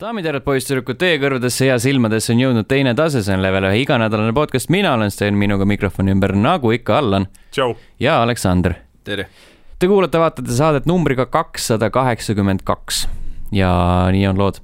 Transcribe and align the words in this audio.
daamid 0.00 0.24
ja 0.24 0.30
härrad, 0.30 0.44
poisssüdrukud, 0.46 0.96
teie 0.96 1.18
kõrvadesse 1.20 1.66
ja 1.66 1.74
silmadesse 1.80 2.32
on 2.32 2.40
jõudnud 2.40 2.68
teine 2.70 2.94
tase, 2.96 3.20
see 3.24 3.34
on 3.36 3.42
level 3.44 3.66
ühe 3.68 3.82
iganädalane 3.82 4.32
podcast, 4.32 4.70
mina 4.72 4.94
olen 4.96 5.12
Sten, 5.12 5.36
minuga 5.36 5.66
mikrofoni 5.68 6.14
ümber, 6.14 6.32
nagu 6.32 6.72
ikka, 6.72 6.96
Allan 7.02 7.26
ja 8.00 8.20
Aleksander. 8.22 8.78
tere. 9.04 9.26
Te 9.78 9.88
kuulate, 9.88 10.20
vaatate 10.20 10.56
saadet 10.56 10.88
numbriga 10.88 11.26
kakssada 11.28 11.90
kaheksakümmend 11.92 12.64
kaks 12.64 13.02
ja 13.52 13.72
nii 14.12 14.24
on 14.30 14.40
lood. 14.40 14.62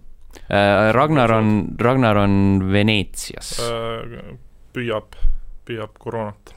Ragnar 0.96 1.32
on, 1.32 1.52
Ragnar 1.80 2.16
on 2.22 2.34
Veneetsias. 2.72 3.56
Äh, 3.60 4.36
püüab, 4.72 5.20
püüab 5.68 5.96
koroonat. 6.00 6.54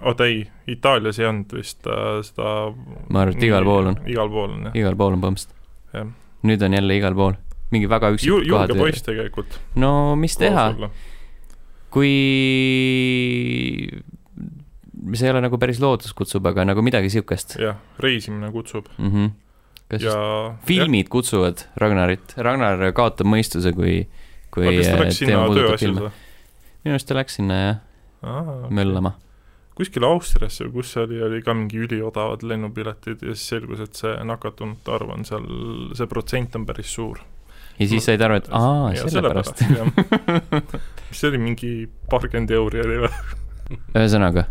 oota 0.00 0.24
ei, 0.24 0.46
Itaalias 0.72 1.20
ei 1.20 1.28
olnud 1.28 1.52
vist 1.52 1.84
äh, 1.84 2.22
seda. 2.24 2.72
ma 3.10 3.26
arvan, 3.26 3.36
et 3.36 3.44
igal 3.44 3.64
pool 3.68 3.92
on, 3.92 4.02
igal 4.08 4.32
pool 4.32 4.50
on 4.56 4.68
jah. 4.70 4.80
igal 4.80 4.96
pool 4.96 5.18
on 5.18 5.24
põhimõtteliselt. 5.26 5.56
jah, 5.92 6.12
nüüd 6.48 6.62
on 6.66 6.76
jälle 6.76 6.96
igal 6.98 7.16
pool, 7.18 7.36
mingi 7.74 7.88
väga 7.90 8.12
üksikud 8.14 8.32
julge 8.32 8.52
kohad. 8.52 8.74
poiss 8.78 9.06
tegelikult. 9.06 9.58
no 9.78 9.92
mis 10.18 10.36
teha, 10.40 10.66
kui 11.92 12.12
see 15.12 15.28
ei 15.28 15.34
ole 15.34 15.42
nagu 15.44 15.58
päris 15.60 15.80
loodus 15.82 16.14
kutsub, 16.16 16.46
aga 16.50 16.66
nagu 16.68 16.84
midagi 16.84 17.10
siukest 17.12 17.56
jah, 17.60 17.78
reisimine 18.02 18.50
kutsub 18.54 18.88
mm. 18.96 19.10
-hmm. 19.10 19.32
kas 19.92 20.06
ja 20.06 20.18
filmid 20.68 21.10
kutsuvad 21.12 21.66
Ragnarit, 21.76 22.36
Ragnar 22.36 22.92
kaotab 22.96 23.28
mõistuse, 23.30 23.74
kui, 23.76 24.06
kui 24.54 24.68
või? 26.06 26.12
minu 26.82 26.96
arust 26.96 27.08
ta 27.08 27.18
läks 27.18 27.38
sinna 27.38 27.60
jah, 27.62 27.76
möllama. 28.70 29.16
Kuskil 29.82 30.06
Austriasse 30.06 30.66
või 30.68 30.78
kus 30.78 30.94
see 30.94 31.04
oli, 31.04 31.20
oli 31.26 31.42
ka 31.44 31.54
mingi 31.56 31.82
üliodavad 31.82 32.44
lennupiletid 32.46 33.22
ja 33.26 33.36
siis 33.36 33.52
selgus, 33.54 33.82
et 33.84 33.98
see 33.98 34.14
nakatunute 34.28 34.94
arv 34.94 35.12
on 35.14 35.26
seal, 35.28 35.46
see 35.98 36.08
protsent 36.10 36.56
on 36.58 36.66
päris 36.68 36.94
suur. 36.94 37.20
ja 37.78 37.90
siis 37.90 38.08
said 38.08 38.22
aru, 38.22 38.40
et 38.40 38.50
aa, 38.54 38.90
sellepärast. 39.02 39.62
see 41.18 41.30
oli, 41.30 41.42
mingi 41.42 41.72
paarkümmend 42.10 42.52
euri 42.56 42.82
oli 42.86 42.98
või? 43.04 43.14
ühesõnaga, 43.98 44.46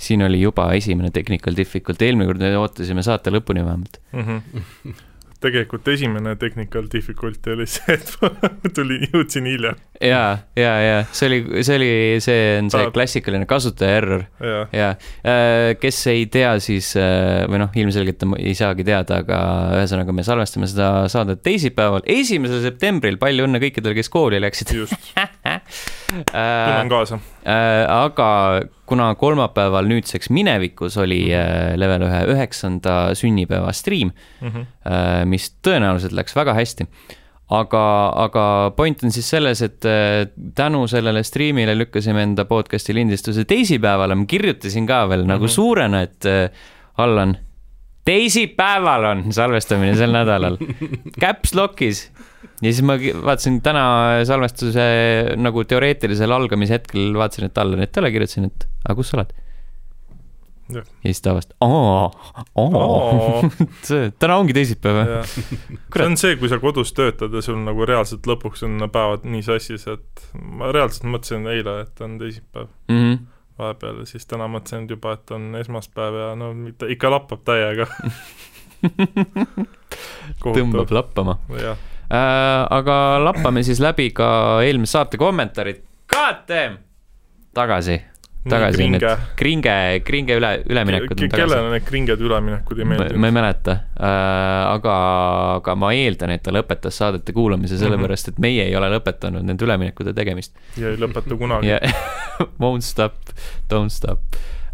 siin 0.00 0.24
oli 0.26 0.42
juba 0.42 0.70
esimene 0.78 1.12
technical 1.14 1.56
difficult, 1.56 2.02
eelmine 2.02 2.28
kord 2.30 2.42
me 2.42 2.52
ootasime 2.60 3.04
saate 3.06 3.34
lõpuni 3.34 3.64
vähemalt. 3.66 4.00
Mhm. 4.16 5.00
tegelikult 5.42 5.88
esimene 5.92 6.34
technical 6.40 6.86
difficulty 6.92 7.54
oli 7.56 7.66
see, 7.70 7.96
et 7.98 8.12
ma 8.22 8.30
tulin, 8.76 9.06
jõudsin 9.12 9.48
hiljem. 9.50 9.78
Ja, 10.02 10.22
ja, 10.58 10.72
ja 10.82 10.96
see 11.14 11.28
oli, 11.28 11.40
see 11.62 11.76
oli, 11.78 11.90
see 12.24 12.38
on 12.58 12.70
see 12.72 12.86
Ta- 12.86 12.94
klassikaline 12.94 13.46
kasutaja 13.50 14.00
error. 14.00 14.24
Ja 14.42 14.62
ja 14.72 14.88
kes 15.82 16.00
ei 16.10 16.26
tea, 16.32 16.54
siis 16.62 16.92
äh, 17.00 17.44
või 17.50 17.62
noh, 17.62 17.72
ilmselgelt 17.78 18.24
ei 18.38 18.54
saagi 18.58 18.86
teada, 18.86 19.20
aga 19.22 19.40
ühesõnaga 19.80 20.14
me 20.16 20.24
salvestame 20.26 20.68
seda 20.70 20.90
saadet 21.12 21.42
teisipäeval, 21.46 22.02
esimesel 22.10 22.62
septembril, 22.64 23.18
palju 23.22 23.46
õnne 23.48 23.62
kõikidele, 23.62 23.96
kes 23.98 24.10
kooli 24.12 24.40
läksid. 24.42 24.74
just, 24.82 25.12
tunnen 26.12 26.88
kaasa. 26.92 27.18
Äh, 27.46 27.86
aga 27.88 28.28
kuna 28.86 29.14
kolmapäeval 29.18 29.86
nüüdseks 29.88 30.30
minevikus 30.30 30.96
oli 31.00 31.24
äh, 31.34 31.72
level 31.80 32.04
ühe 32.08 32.20
üheksanda 32.34 33.14
sünnipäeva 33.18 33.72
striim, 33.72 34.12
Mhm. 34.42 34.66
mis 35.30 35.50
tõenäoliselt 35.64 36.12
läks 36.18 36.34
väga 36.36 36.54
hästi. 36.58 36.86
aga, 37.52 37.80
aga 38.16 38.42
point 38.76 39.02
on 39.04 39.10
siis 39.12 39.26
selles, 39.28 39.60
et 39.62 39.84
äh, 39.84 40.26
tänu 40.56 40.86
sellele 40.88 41.20
striimile 41.22 41.74
lükkasime 41.76 42.22
enda 42.22 42.44
podcast'i 42.48 42.94
lindistuse 42.96 43.44
teisipäevale, 43.44 44.14
ma 44.16 44.24
kirjutasin 44.24 44.86
ka 44.88 45.02
veel 45.08 45.26
nagu 45.28 45.44
Mhm. 45.44 45.52
suurena, 45.52 46.00
et 46.02 46.24
äh, 46.24 46.48
Allan, 46.96 47.36
teisipäeval 48.04 49.04
on 49.04 49.22
salvestamine 49.32 49.94
sel 49.98 50.12
nädalal, 50.14 50.56
caps 51.22 51.52
lock'is 51.54 52.06
ja 52.62 52.70
siis 52.72 52.82
ma 52.86 52.96
vaatasin 52.96 53.60
täna 53.64 53.84
salvestuse 54.28 54.84
nagu 55.40 55.64
teoreetilisel 55.68 56.32
algamise 56.32 56.78
hetkel 56.78 57.12
vaatasin, 57.18 57.48
et 57.50 57.58
Allanit 57.58 57.96
ei 57.96 58.02
ole, 58.04 58.12
kirjutasin, 58.14 58.50
et 58.50 58.68
aga 58.84 58.94
kus 58.98 59.10
sa 59.12 59.18
oled? 59.20 59.32
Ja 60.72 60.80
siis 61.02 61.20
ta 61.20 61.34
vastas, 61.36 61.56
aa, 61.60 62.06
aa, 62.56 63.50
täna 64.22 64.36
ongi 64.40 64.54
teisipäev. 64.56 65.02
see 65.92 66.06
on 66.06 66.16
see, 66.16 66.36
kui 66.40 66.48
sa 66.48 66.56
kodus 66.62 66.94
töötad 66.96 67.34
ja 67.34 67.42
sul 67.44 67.58
nagu 67.60 67.84
reaalselt 67.88 68.24
lõpuks 68.30 68.64
on 68.64 68.86
päevad 68.94 69.26
nii 69.28 69.42
sassis, 69.44 69.84
et 69.90 70.24
ma 70.38 70.70
reaalselt 70.72 71.10
mõtlesin 71.12 71.44
eile, 71.52 71.80
et 71.84 72.00
on 72.06 72.16
teisipäev 72.22 72.70
Mhm. 72.88 73.18
vahepeal 73.58 74.00
ja 74.00 74.06
siis 74.08 74.24
täna 74.30 74.46
mõtlesin 74.48 74.86
et 74.86 74.94
juba, 74.96 75.12
et 75.18 75.30
on 75.34 75.50
esmaspäev 75.60 76.16
ja 76.22 76.30
no 76.40 76.52
ikka 76.88 77.10
lappab 77.12 77.44
täiega. 77.44 77.86
tõmbab. 80.42 80.90
lappama 80.90 81.36
jah. 81.60 81.76
Aga 82.12 82.96
lappame 83.24 83.62
siis 83.64 83.80
läbi 83.80 84.10
ka 84.16 84.60
eelmise 84.66 84.98
saate 84.98 85.20
kommentaarid. 85.20 85.82
KTM, 86.12 86.74
tagasi, 87.56 87.96
tagasi 88.48 88.86
need 88.90 89.04
kringe. 89.38 89.76
kringe, 90.04 90.36
üle, 90.40 90.50
üleminekud 90.66 91.14
tagasi. 91.14 91.30
kellele 91.36 91.72
need 91.72 91.84
kringed 91.86 92.24
üleminekud 92.26 92.80
ei 92.82 92.88
ma 92.88 92.96
ma 93.22 93.30
ei 93.30 93.36
mäleta 93.36 93.76
äh,, 93.94 94.08
aga, 94.72 94.94
aga 95.58 95.76
ma 95.78 95.92
eeldan, 95.96 96.34
et 96.34 96.42
ta 96.44 96.54
lõpetas 96.54 96.98
saadete 96.98 97.34
kuulamise 97.36 97.78
sellepärast, 97.80 98.32
et 98.32 98.40
meie 98.42 98.66
ei 98.66 98.74
ole 98.78 98.90
lõpetanud 98.96 99.46
nende 99.46 99.66
üleminekute 99.66 100.14
tegemist. 100.16 100.56
ja 100.80 100.90
ei 100.90 100.98
lõpeta 101.00 101.38
kunagi 101.38 101.76
won't 102.62 102.86
stop, 102.86 103.32
don't 103.70 103.94
stop 103.94 104.24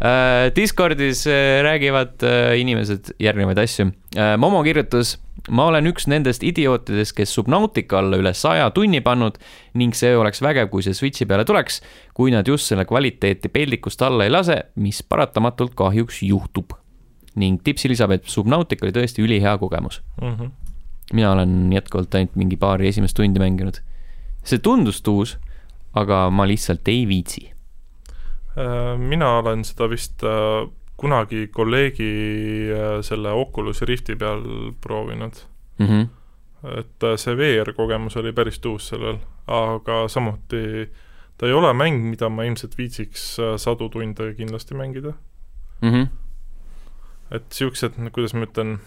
äh,. 0.01 0.49
Discordis 0.55 1.25
äh, 1.29 1.61
räägivad 1.65 2.25
äh, 2.25 2.55
inimesed 2.63 3.13
järgnevaid 3.21 3.61
asju 3.65 3.91
äh,. 4.17 4.33
Momo 4.41 4.63
kirjutas, 4.65 5.17
ma 5.49 5.65
olen 5.69 5.89
üks 5.91 6.07
nendest 6.09 6.43
idiootidest, 6.45 7.15
kes 7.17 7.33
Subnautica 7.35 7.99
alla 7.99 8.19
üle 8.21 8.33
saja 8.37 8.69
tunni 8.75 9.01
pannud 9.05 9.39
ning 9.79 9.95
see 9.97 10.15
oleks 10.17 10.41
vägev, 10.45 10.69
kui 10.71 10.85
see 10.85 10.95
Switchi 10.97 11.27
peale 11.29 11.45
tuleks, 11.47 11.81
kui 12.17 12.33
nad 12.33 12.47
just 12.47 12.69
selle 12.69 12.85
kvaliteeti 12.89 13.51
peldikust 13.53 14.01
alla 14.05 14.27
ei 14.27 14.33
lase, 14.33 14.59
mis 14.75 15.01
paratamatult 15.03 15.75
kahjuks 15.79 16.23
juhtub. 16.23 16.77
ning 17.39 17.61
tipsi 17.63 17.87
lisab, 17.87 18.11
et 18.11 18.25
Subnautica 18.25 18.83
oli 18.85 18.91
tõesti 18.91 19.21
ülihea 19.23 19.57
kogemus. 19.57 20.01
mm. 20.21 20.35
-hmm. 20.35 20.49
mina 21.13 21.31
olen 21.31 21.73
jätkuvalt 21.73 22.15
ainult 22.15 22.35
mingi 22.35 22.57
paari 22.57 22.87
esimest 22.87 23.15
tundi 23.15 23.39
mänginud. 23.39 23.81
see 24.43 24.59
tundus 24.59 25.01
tuus, 25.01 25.37
aga 25.93 26.29
ma 26.29 26.47
lihtsalt 26.47 26.87
ei 26.87 27.07
viitsi 27.07 27.59
Äh, 28.59 28.97
mina 28.97 29.37
olen 29.37 29.61
seda 29.63 29.87
vist 29.91 30.23
äh, 30.25 30.65
kunagi 30.99 31.47
kolleegi 31.53 32.11
äh, 32.75 32.99
selle 33.05 33.31
Oculus 33.31 33.81
Rifti 33.87 34.15
peal 34.19 34.43
proovinud, 34.81 35.43
mm. 35.79 35.87
-hmm. 35.87 36.07
et 36.79 37.03
äh, 37.03 37.15
see 37.17 37.37
VR-kogemus 37.37 38.17
oli 38.17 38.33
päris 38.33 38.59
tuus 38.59 38.87
sellel, 38.91 39.19
aga 39.47 40.07
samuti 40.07 40.89
ta 41.37 41.47
ei 41.47 41.53
ole 41.53 41.73
mäng, 41.73 42.03
mida 42.11 42.29
ma 42.29 42.43
ilmselt 42.43 42.77
viitsiks 42.77 43.39
äh, 43.39 43.55
sadu 43.57 43.89
tunde 43.89 44.33
kindlasti 44.35 44.75
mängida. 44.75 45.13
Mm 45.81 45.93
-hmm. 45.93 46.07
et 47.31 47.51
siuksed, 47.51 47.93
kuidas 48.11 48.33
ma 48.33 48.45
ütlen, 48.45 48.79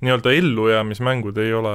nii-öelda 0.00 0.32
ellujäämismängud 0.32 1.36
ei 1.38 1.54
ole 1.54 1.74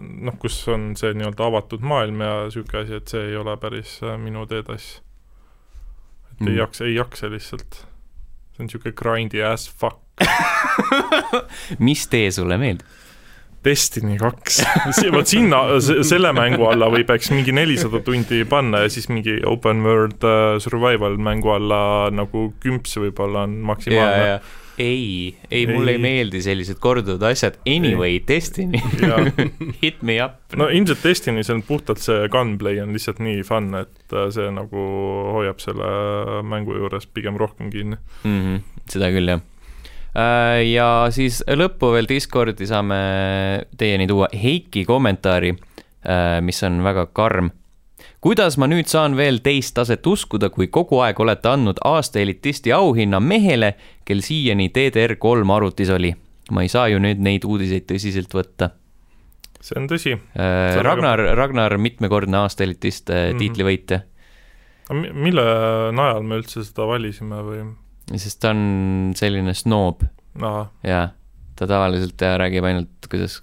noh, 0.00 0.38
kus 0.38 0.68
on 0.68 0.92
see 0.96 1.14
nii-öelda 1.14 1.46
avatud 1.46 1.80
maailm 1.80 2.20
ja 2.20 2.44
niisugune 2.44 2.82
asi, 2.82 2.94
et 2.94 3.08
see 3.08 3.24
ei 3.30 3.36
ole 3.36 3.56
päris 3.56 4.00
minu 4.18 4.46
teetass. 4.46 5.02
et 6.32 6.40
mm. 6.40 6.46
Mm. 6.46 6.52
ei 6.52 6.56
jaksa, 6.56 6.84
ei 6.84 6.94
jaksa 6.94 7.30
lihtsalt. 7.30 7.93
See 8.54 8.62
on 8.62 8.68
niisugune 8.68 8.94
grindy 8.94 9.42
as 9.42 9.66
fuck. 9.68 10.00
mis 11.86 12.06
tee 12.06 12.30
sulle 12.34 12.58
meeldib? 12.60 13.00
Destiny 13.64 14.18
kaks, 14.20 14.58
vot 15.14 15.30
sinna, 15.30 15.62
selle 15.80 16.34
mängu 16.36 16.66
alla 16.68 16.90
või 16.92 17.06
peaks 17.08 17.30
mingi 17.32 17.54
nelisada 17.56 18.02
tundi 18.04 18.42
panna 18.44 18.82
ja 18.82 18.90
siis 18.92 19.08
mingi 19.08 19.38
open 19.48 19.80
world 19.86 20.26
uh, 20.28 20.58
survival 20.60 21.16
mängu 21.16 21.54
alla 21.54 22.10
nagu 22.12 22.50
kümps 22.60 22.98
võib-olla 23.00 23.46
on 23.48 23.56
maksimaalne. 23.64 24.36
ei, 24.78 25.36
ei, 25.50 25.66
mulle 25.66 25.94
ei 25.94 26.00
meeldi 26.02 26.40
sellised 26.42 26.78
korduvad 26.82 27.22
asjad. 27.30 27.58
Anyway, 27.68 28.18
Destiny, 28.28 28.80
hit 29.82 30.02
me 30.02 30.18
up. 30.24 30.40
no 30.56 30.68
ilmselt 30.68 31.04
Destiny's 31.04 31.50
on 31.52 31.62
puhtalt 31.66 32.02
see 32.02 32.28
gunplay 32.32 32.80
on 32.82 32.94
lihtsalt 32.94 33.22
nii 33.24 33.42
fun, 33.46 33.70
et 33.78 34.14
äh, 34.14 34.28
see 34.34 34.50
nagu 34.54 34.86
hoiab 35.38 35.62
selle 35.62 35.90
mängu 36.46 36.78
juures 36.78 37.06
pigem 37.06 37.38
rohkem 37.40 37.70
kinni. 37.74 37.98
mm. 38.24 38.40
-hmm, 38.40 38.62
seda 38.90 39.10
küll, 39.14 39.34
jah. 39.34 39.44
ja 40.68 40.88
siis 41.14 41.42
lõppu 41.48 41.92
veel 41.94 42.10
Discordi 42.10 42.66
saame 42.70 42.98
teieni 43.78 44.06
tuua 44.10 44.28
Heiki 44.30 44.84
kommentaari, 44.86 45.54
mis 46.44 46.62
on 46.62 46.82
väga 46.84 47.08
karm. 47.12 47.50
Kuidas 48.24 48.56
ma 48.60 48.68
nüüd 48.70 48.88
saan 48.88 49.18
veel 49.18 49.42
teist 49.44 49.74
taset 49.76 50.06
uskuda, 50.08 50.48
kui 50.52 50.70
kogu 50.72 51.02
aeg 51.04 51.18
olete 51.20 51.50
andnud 51.50 51.82
aasta 51.84 52.22
elitisti 52.22 52.72
auhinna 52.72 53.20
mehele, 53.20 53.74
kel 54.08 54.22
siiani 54.24 54.70
DDR3 54.72 55.44
arvutis 55.56 55.92
oli? 55.92 56.14
ma 56.52 56.60
ei 56.60 56.68
saa 56.68 56.90
ju 56.92 56.98
nüüd 57.00 57.22
neid 57.24 57.44
uudiseid 57.48 57.86
tõsiselt 57.88 58.34
võtta. 58.36 58.74
see 59.64 59.78
on 59.80 59.86
tõsi. 59.88 60.12
Ragnar, 60.84 61.22
Ragnar 61.38 61.76
mitmekordne 61.80 62.42
aasta 62.42 62.66
elitist 62.66 63.08
mm. 63.08 63.14
-hmm. 63.14 63.38
tiitlivõitja, 63.40 64.00
mille 65.12 65.44
najal 65.96 66.22
me 66.22 66.40
üldse 66.40 66.64
seda 66.64 66.88
valisime 66.88 67.40
või? 67.44 67.64
sest 68.20 68.40
ta 68.44 68.52
on 68.52 69.12
selline 69.16 69.54
snoob 69.56 70.04
aa, 70.44 70.66
ja 70.84 71.08
ta 71.56 71.66
tavaliselt 71.66 72.20
räägib 72.20 72.64
ainult, 72.68 73.08
kuidas 73.08 73.40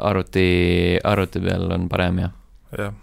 arvuti, 0.00 0.46
arvuti 1.04 1.40
peal 1.44 1.68
on 1.76 1.88
parem 1.92 2.22
ja 2.22 2.30
jah, 2.78 2.94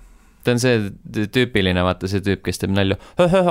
ta 0.44 0.56
on 0.56 0.62
see 0.62 0.90
tüüpiline, 1.36 1.84
vaata 1.84 2.10
see 2.12 2.24
tüüp, 2.26 2.44
kes 2.46 2.62
teeb 2.62 2.72
nalju. 2.76 2.98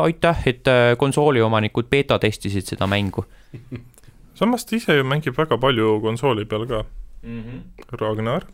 aitäh, 0.03 0.47
et 0.47 0.69
äh, 0.71 0.95
konsooli 1.01 1.43
omanikud 1.45 1.91
beeta 1.91 2.19
testisid 2.23 2.69
seda 2.71 2.89
mängu 2.91 3.27
samas 4.39 4.67
ta 4.67 4.77
ise 4.77 4.99
ju 4.99 5.05
mängib 5.07 5.37
väga 5.39 5.59
palju 5.61 5.99
konsooli 6.05 6.47
peal 6.47 6.67
ka, 6.71 6.85
mm. 7.23 7.43
-hmm. 7.43 7.99
Ragnar. 8.01 8.47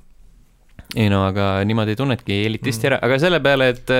ei 0.96 1.08
no 1.10 1.25
aga 1.26 1.64
niimoodi 1.64 1.96
tunnedki 1.96 2.44
elitisti 2.46 2.86
Mm. 2.86 2.92
ära, 2.92 2.98
aga 3.02 3.19
selle 3.19 3.40
peale, 3.40 3.69
et, 3.69 3.90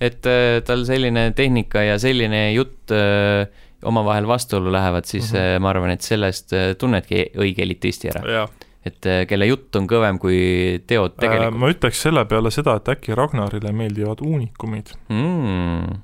et 0.00 0.26
äh, 0.26 0.62
tal 0.66 0.84
selline 0.84 1.32
tehnika 1.36 1.82
ja 1.82 1.98
selline 1.98 2.52
jutt 2.52 2.90
äh, 2.90 3.46
omavahel 3.82 4.26
vastuollu 4.26 4.72
lähevad, 4.72 5.04
siis 5.04 5.32
mm. 5.32 5.38
-hmm. 5.38 5.60
ma 5.60 5.70
arvan, 5.70 5.90
et 5.90 6.02
sellest 6.02 6.52
tunnedki 6.78 7.30
õige 7.36 7.62
elitisti 7.62 8.08
ära. 8.08 8.22
jah, 8.32 8.48
et 8.86 9.06
äh, 9.10 9.22
kelle 9.28 9.48
jutt 9.48 9.76
on 9.78 9.88
kõvem 9.90 10.20
kui 10.22 10.38
teod 10.86 11.16
äh, 11.16 11.22
tegelikult 11.24 11.58
ma 11.62 11.72
ütleks 11.72 12.02
selle 12.06 12.26
peale 12.30 12.52
seda, 12.54 12.76
et 12.80 12.92
äkki 12.96 13.16
Ragnarile 13.18 13.72
meeldivad 13.74 14.22
uunikumid. 14.24 14.94
mm.. 15.10 15.98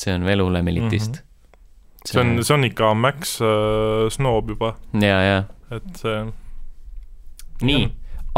see 0.00 0.14
on 0.16 0.24
veel 0.28 0.44
hullem 0.44 0.72
elitist 0.72 1.20
Mhm. 2.02 2.08
see 2.08 2.20
on, 2.20 2.30
see 2.42 2.54
on 2.56 2.64
ikka 2.66 2.94
Max 2.98 3.36
äh, 3.40 4.08
Snoob 4.10 4.48
juba, 4.56 4.72
ja, 4.98 5.18
ja 5.22 5.36
et 5.70 6.00
see 6.00 6.16
nii, 7.62 7.84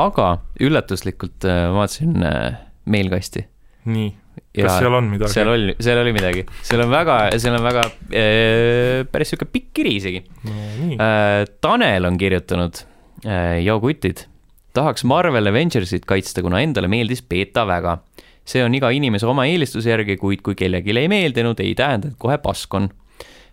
aga 0.02 0.26
üllatuslikult 0.60 1.46
äh, 1.48 1.64
vaatasin 1.72 2.20
äh, 2.28 2.58
meilkasti. 2.92 3.46
nii, 3.88 4.10
kas 4.58 4.78
seal 4.82 4.98
on 4.98 5.08
midagi? 5.14 5.32
seal 5.32 5.52
oli, 5.54 5.76
seal 5.80 6.00
oli 6.02 6.12
midagi, 6.16 6.44
seal 6.60 6.84
on 6.84 6.92
väga, 6.92 7.18
seal 7.40 7.56
on 7.56 7.64
väga 7.64 7.86
äh, 7.88 8.98
päris 9.08 9.32
sihuke 9.32 9.48
pikk 9.48 9.72
kiri 9.80 9.96
isegi 10.00 10.24
no 10.44 10.98
äh,. 11.00 11.46
Tanel 11.64 12.04
on 12.10 12.20
kirjutanud 12.20 12.84
äh,, 13.26 13.60
joo 13.64 13.80
kutid, 13.80 14.26
tahaks 14.74 15.04
Marvel 15.04 15.46
Avengersit 15.50 16.04
kaitsta, 16.08 16.42
kuna 16.42 16.60
endale 16.64 16.88
meeldis 16.90 17.22
beeta 17.22 17.66
väga. 17.66 17.98
see 18.44 18.60
on 18.60 18.74
iga 18.76 18.90
inimese 18.92 19.24
oma 19.24 19.46
eelistuse 19.48 19.88
järgi, 19.88 20.18
kuid 20.20 20.42
kui 20.44 20.52
kellelegi 20.54 20.92
ei 21.00 21.08
meeldinud, 21.08 21.60
ei 21.64 21.72
tähenda, 21.74 22.10
et 22.12 22.18
kohe 22.20 22.36
pask 22.38 22.74
on. 22.76 22.90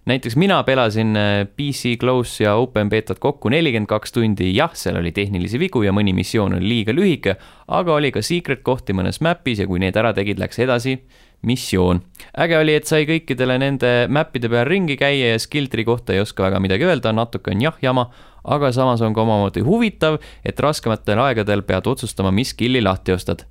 Näiteks 0.05 0.35
mina 0.35 0.57
pelasin 0.67 1.15
äh, 1.15 1.47
PC 1.47 1.95
Close 2.01 2.43
ja 2.43 2.55
Open 2.59 2.89
Betat 2.89 3.19
kokku 3.19 3.49
nelikümmend 3.49 3.87
kaks 3.87 4.11
tundi, 4.11 4.49
jah, 4.55 4.73
seal 4.75 4.97
oli 4.99 5.13
tehnilisi 5.15 5.59
vigu 5.61 5.83
ja 5.85 5.93
mõni 5.93 6.11
missioon 6.17 6.57
oli 6.57 6.67
liiga 6.67 6.91
lühike, 6.91 7.37
aga 7.67 7.93
oli 7.93 8.11
ka 8.11 8.23
secret 8.25 8.65
kohti 8.65 8.97
mõnes 8.97 9.21
map'is 9.21 9.61
ja 9.61 9.69
kui 9.69 9.79
need 9.79 9.95
ära 9.95 10.11
tegid, 10.17 10.41
läks 10.41 10.59
edasi 10.59 10.97
missioon. 11.41 12.01
äge 12.37 12.57
oli, 12.57 12.75
et 12.77 12.89
sai 12.89 13.05
kõikidele 13.09 13.57
nende 13.61 13.93
map'ide 14.09 14.49
peal 14.51 14.67
ringi 14.67 14.97
käia 14.99 15.33
ja 15.33 15.39
skill 15.41 15.69
tree 15.71 15.87
kohta 15.87 16.13
ei 16.13 16.21
oska 16.21 16.45
väga 16.45 16.59
midagi 16.63 16.85
öelda, 16.87 17.13
natuke 17.15 17.53
on 17.53 17.63
jah 17.63 17.79
jama, 17.81 18.09
aga 18.43 18.71
samas 18.75 19.01
on 19.01 19.13
ka 19.13 19.23
omamoodi 19.25 19.65
huvitav, 19.65 20.19
et 20.45 20.59
raskematel 20.59 21.21
aegadel 21.21 21.65
pead 21.65 21.89
otsustama, 21.89 22.31
mis 22.31 22.53
skill'i 22.55 22.83
lahti 22.83 23.15
ostad 23.15 23.45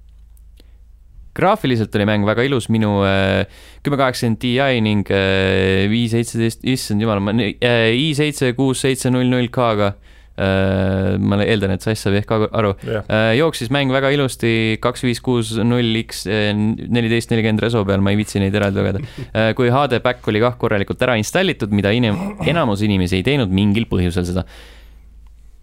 graafiliselt 1.35 1.95
oli 1.95 2.05
mäng 2.09 2.27
väga 2.27 2.43
ilus, 2.43 2.67
minu 2.75 3.05
äh, 3.07 3.47
kümme 3.85 3.97
kaheksakümmend 4.01 4.41
Ti 4.43 4.57
ning 4.83 5.11
äh, 5.15 5.87
i 5.87 6.07
seitseteist, 6.11 6.65
issand 6.67 7.03
jumal, 7.03 7.23
ma 7.23 7.35
äh, 7.39 7.93
i 7.95 8.11
seitse 8.19 8.53
kuus 8.59 8.83
seitse 8.83 9.13
null 9.15 9.31
null 9.31 9.49
K-ga 9.55 9.93
äh,, 9.93 10.10
ma 10.41 11.41
eeldan, 11.45 11.75
et 11.77 11.85
Sass 11.85 12.07
saab 12.07 12.17
ehk 12.21 12.33
aru 12.33 12.73
jah, 12.87 13.05
äh,, 13.05 13.35
jooksis 13.39 13.71
mäng 13.75 13.93
väga 13.93 14.13
ilusti 14.15 14.79
kaks 14.83 15.05
viis 15.05 15.21
kuus 15.25 15.53
null 15.61 16.01
X 16.03 16.25
äh, 16.31 16.51
neliteist 16.55 17.33
nelikümmend 17.35 17.65
reso 17.67 17.85
peal, 17.89 18.03
ma 18.05 18.15
ei 18.15 18.21
viitsi 18.21 18.43
neid 18.43 18.57
eraldi 18.57 18.81
lugeda 18.81 19.05
äh,. 19.05 19.53
kui 19.59 19.71
HD 19.73 20.01
back 20.05 20.27
oli 20.33 20.43
kah 20.43 20.57
korralikult 20.61 21.03
ära 21.07 21.19
installitud, 21.21 21.73
mida 21.77 21.93
inim-, 21.97 22.39
enamus 22.49 22.85
inimesi 22.87 23.21
ei 23.21 23.27
teinud 23.27 23.53
mingil 23.53 23.89
põhjusel 23.91 24.29
seda 24.29 24.47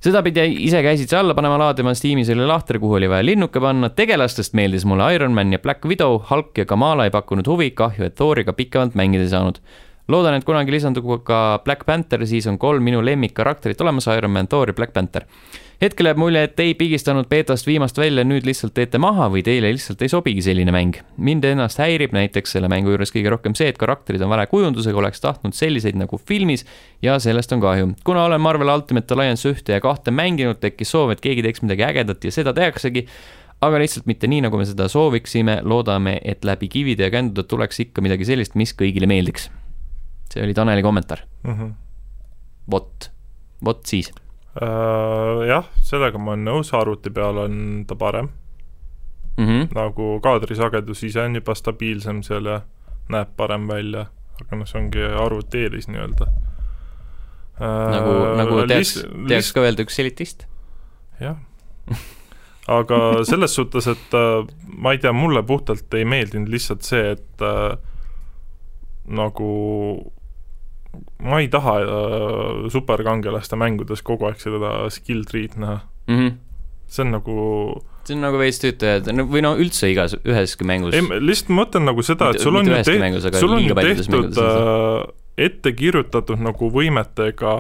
sedapidi 0.03 0.43
ise 0.67 0.81
käisid 0.85 1.09
sa 1.09 1.21
alla 1.23 1.33
panema 1.37 1.57
laadima, 1.59 1.93
Steamis 1.97 2.29
oli 2.33 2.45
lahter, 2.47 2.79
kuhu 2.81 2.99
oli 2.99 3.09
vaja 3.09 3.25
linnuke 3.25 3.61
panna, 3.63 3.89
tegelastest 3.89 4.53
meeldis 4.57 4.85
mulle 4.85 5.09
Iron 5.15 5.33
Man 5.33 5.55
ja 5.55 5.59
Black 5.59 5.85
Widow, 5.89 6.19
Hulk 6.29 6.61
ja 6.61 6.67
Kamala 6.69 7.07
ei 7.07 7.13
pakkunud 7.13 7.47
huvi, 7.49 7.71
kahju, 7.77 8.07
et 8.07 8.15
Thoriga 8.19 8.53
pikemalt 8.53 8.97
mängida 8.99 9.25
ei 9.25 9.33
saanud. 9.33 9.59
loodan, 10.07 10.37
et 10.37 10.45
kunagi 10.47 10.71
lisandub 10.71 11.07
ka 11.27 11.61
Black 11.65 11.85
Panther, 11.85 12.23
siis 12.27 12.47
on 12.47 12.57
kolm 12.59 12.83
minu 12.83 13.01
lemmikkarakterit 13.05 13.81
olemas, 13.83 14.07
Iron 14.15 14.31
Man, 14.31 14.47
Thor 14.47 14.71
ja 14.71 14.75
Black 14.77 14.93
Panther. 14.93 15.25
hetkel 15.81 16.07
jääb 16.09 16.17
mulje, 16.17 16.41
et 16.47 16.59
ei 16.59 16.73
pigistanud 16.73 17.27
beetast 17.29 17.67
viimast 17.67 17.97
välja, 17.97 18.23
nüüd 18.25 18.47
lihtsalt 18.47 18.73
teete 18.73 18.97
maha 18.97 19.27
või 19.29 19.43
teile 19.45 19.69
lihtsalt 19.69 20.01
ei 20.01 20.09
sobigi 20.09 20.41
selline 20.41 20.71
mäng. 20.71 20.97
mind 21.17 21.43
ennast 21.43 21.77
häirib 21.77 22.15
näiteks 22.15 22.51
selle 22.51 22.67
mängu 22.67 22.89
juures 22.89 23.13
kõige 23.13 23.29
rohkem 23.29 23.55
see, 23.55 23.67
et 23.67 23.77
karakterid 23.77 24.21
on 24.21 24.29
vale 24.29 24.47
kujundusega, 24.47 24.97
oleks 24.97 25.21
tahtnud 25.21 25.53
selliseid 25.53 25.95
nagu 25.95 26.17
filmis 26.17 26.65
ja 27.01 27.19
sellest 27.19 27.51
on 27.53 27.61
kahju. 27.61 27.93
kuna 28.03 28.25
olen 28.25 28.41
Marvel 28.41 28.73
Ultimate 28.73 29.13
Alliance 29.13 29.49
ühte 29.49 29.73
ja 29.73 29.81
kahte 29.81 30.11
mänginud, 30.11 30.59
tekkis 30.59 30.89
soov, 30.89 31.11
et 31.11 31.21
keegi 31.21 31.43
teeks 31.43 31.61
midagi 31.61 31.83
ägedat 31.83 32.23
ja 32.23 32.31
seda 32.31 32.53
tehaksegi, 32.53 33.05
aga 33.61 33.77
lihtsalt 33.77 34.05
mitte 34.05 34.27
nii, 34.27 34.41
nagu 34.47 34.57
me 34.57 34.65
seda 34.65 34.87
sooviksime, 34.87 35.61
loodame, 35.63 36.19
et 36.23 36.45
läbi 36.45 36.67
kivide 36.67 37.09
ja 37.09 37.13
kändude 37.13 37.43
tuleks 37.43 37.79
ikka 37.85 38.01
midagi 38.01 38.25
sellist, 38.25 38.55
mis 38.55 38.73
kõigile 38.73 39.09
meeldiks. 39.09 39.49
See 40.33 40.43
oli 40.43 40.53
Taneli 40.53 40.81
kommentaar, 40.83 41.21
Mhm. 41.43 41.71
vot, 42.71 43.11
vot 43.63 43.83
siis. 43.85 44.11
Äh, 44.61 45.47
jah, 45.47 45.65
sellega 45.85 46.17
ma 46.17 46.31
olen 46.33 46.45
nõus, 46.45 46.73
arvuti 46.73 47.09
peal 47.13 47.37
on 47.37 47.85
ta 47.87 47.95
parem, 47.95 48.29
Mm 49.37 49.45
-hmm. 49.45 49.67
nagu 49.75 50.19
kaadrisagedus 50.21 51.03
ise 51.03 51.21
on 51.21 51.35
juba 51.35 51.53
stabiilsem 51.55 52.23
seal 52.23 52.45
ja 52.45 52.61
näeb 53.09 53.27
parem 53.37 53.67
välja, 53.67 54.07
aga 54.41 54.55
noh, 54.55 54.65
see 54.65 54.79
ongi 54.81 55.03
arvuti 55.25 55.57
eelis 55.57 55.87
nii-öelda. 55.87 56.25
nagu, 57.59 58.13
nagu 58.37 58.67
teaks, 58.67 59.05
teaks 59.27 59.51
ka 59.53 59.59
öelda 59.61 59.83
üks 59.83 59.99
elitist. 59.99 60.45
jah, 61.19 61.35
aga 62.67 62.97
selles 63.29 63.55
suhtes, 63.55 63.87
et 63.87 64.13
äh, 64.13 64.47
ma 64.77 64.91
ei 64.91 64.97
tea, 64.97 65.13
mulle 65.13 65.43
puhtalt 65.43 65.93
ei 65.93 66.05
meeldinud 66.05 66.49
lihtsalt 66.49 66.81
see, 66.81 67.11
et 67.11 67.41
äh, 67.41 67.77
nagu 69.07 70.11
ma 71.23 71.41
ei 71.43 71.47
taha 71.51 71.77
äh, 71.81 72.65
superkangelaste 72.73 73.59
mängudes 73.59 74.03
kogu 74.05 74.29
aeg 74.29 74.41
seda 74.41 74.89
skill 74.93 75.23
tree'd 75.27 75.59
näha, 75.59 75.81
Mm 76.07 76.15
-hmm. 76.15 76.35
see 76.87 77.03
on 77.03 77.11
nagu 77.11 77.33
see 78.07 78.15
on 78.15 78.21
nagu 78.23 78.39
veits 78.39 78.61
tüütajad, 78.63 79.09
no 79.15 79.25
või 79.27 79.43
no 79.43 79.53
üldse 79.59 79.89
igas, 79.91 80.15
üheski 80.23 80.67
mängus. 80.67 80.95
ei, 80.95 81.03
lihtsalt 81.19 81.51
ma 81.51 81.61
mõtlen 81.63 81.87
nagu 81.89 82.05
seda, 82.05 82.31
et 82.31 82.43
sul 82.43 82.55
on 82.55 82.69
ju 82.69 82.77
tehtud, 82.79 83.39
sul 83.41 83.55
on 83.57 83.65
ju 83.65 83.75
tehtud 83.75 84.39
äh, 84.43 85.01
ette 85.47 85.73
kirjutatud 85.77 86.41
nagu 86.41 86.71
võimetega 86.73 87.53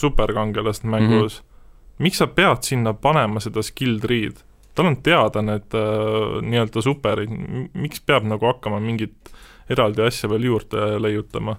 superkangelaste 0.00 0.90
mängus 0.90 1.40
mm. 1.40 1.46
-hmm. 1.46 2.04
miks 2.04 2.18
sa 2.18 2.26
pead 2.26 2.66
sinna 2.66 2.94
panema 2.94 3.40
seda 3.40 3.62
skill 3.62 4.00
tree'd? 4.02 4.42
tal 4.74 4.86
on 4.86 4.96
teada 5.02 5.42
need 5.42 5.74
äh, 5.74 6.40
nii-öelda 6.42 6.82
superid, 6.82 7.30
miks 7.74 8.02
peab 8.06 8.26
nagu 8.28 8.46
hakkama 8.46 8.80
mingit 8.80 9.32
eraldi 9.70 10.02
asja 10.02 10.30
veel 10.30 10.44
juurde 10.50 10.94
leiutama? 11.02 11.56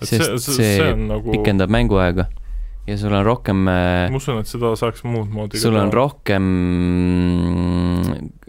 Sest 0.00 0.24
see, 0.24 0.38
see 0.38 0.76
see 0.80 0.92
nagu, 0.96 1.34
pikendab 1.34 1.72
mänguaega 1.72 2.28
ja 2.88 2.96
sul 2.98 3.12
on 3.12 3.24
rohkem, 3.26 3.62
ma 3.66 4.16
usun, 4.16 4.40
et 4.40 4.48
seda 4.48 4.72
saaks 4.78 5.04
muud 5.04 5.28
moodi 5.30 5.60
sul 5.60 5.76
on 5.78 5.92
rohkem 5.94 6.46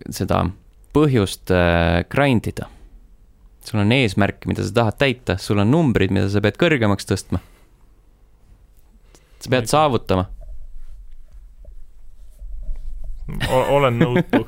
seda 0.09 0.45
põhjust 0.95 1.51
äh, 1.55 2.03
grind 2.11 2.47
ida. 2.49 2.67
sul 3.61 3.83
on 3.83 3.91
eesmärk, 3.93 4.47
mida 4.49 4.65
sa 4.65 4.73
tahad 4.73 4.97
täita, 4.99 5.37
sul 5.37 5.61
on 5.61 5.69
numbrid, 5.71 6.11
mida 6.13 6.29
sa 6.31 6.41
pead 6.43 6.57
kõrgemaks 6.59 7.07
tõstma. 7.07 7.39
sa 9.39 9.51
pead 9.53 9.69
saavutama. 9.69 10.27
Olen 13.49 13.99
nõutu. 13.99 14.45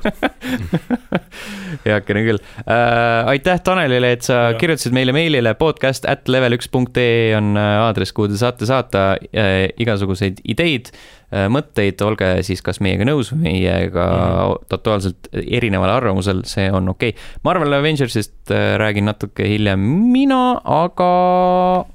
heakene 1.84 2.22
küll 2.26 2.38
äh,. 2.66 3.26
aitäh 3.34 3.60
Tanelile, 3.64 4.12
et 4.16 4.22
sa 4.26 4.34
Ja. 4.34 4.54
kirjutasid 4.58 4.94
meile 4.94 5.12
meilile 5.16 5.54
podcast 5.58 6.06
at 6.08 6.28
level 6.28 6.56
üks 6.56 6.68
punkt 6.72 6.96
ee 7.00 7.34
on 7.36 7.54
äh, 7.56 7.80
aadress, 7.86 8.12
kuhu 8.12 8.28
te 8.32 8.38
saate 8.40 8.66
saata 8.68 9.04
äh, 9.32 9.68
igasuguseid 9.80 10.40
ideid 10.44 10.90
äh,, 11.32 11.46
mõtteid, 11.52 12.00
olge 12.06 12.30
siis 12.46 12.62
kas 12.64 12.80
meiega 12.84 13.06
nõus 13.08 13.32
või 13.32 13.42
meiega 13.48 14.04
Mhm. 14.14 14.66
totaalselt 14.68 15.28
erineval 15.34 15.90
arvamusel, 15.96 16.42
see 16.48 16.70
on 16.72 16.88
okei 16.92 17.14
okay.. 17.14 17.22
Marvel 17.44 17.72
Avengersist 17.78 18.50
äh, 18.50 18.74
räägin 18.80 19.04
natuke 19.10 19.46
hiljem 19.48 19.80
mina, 20.12 20.60
aga, 20.64 21.12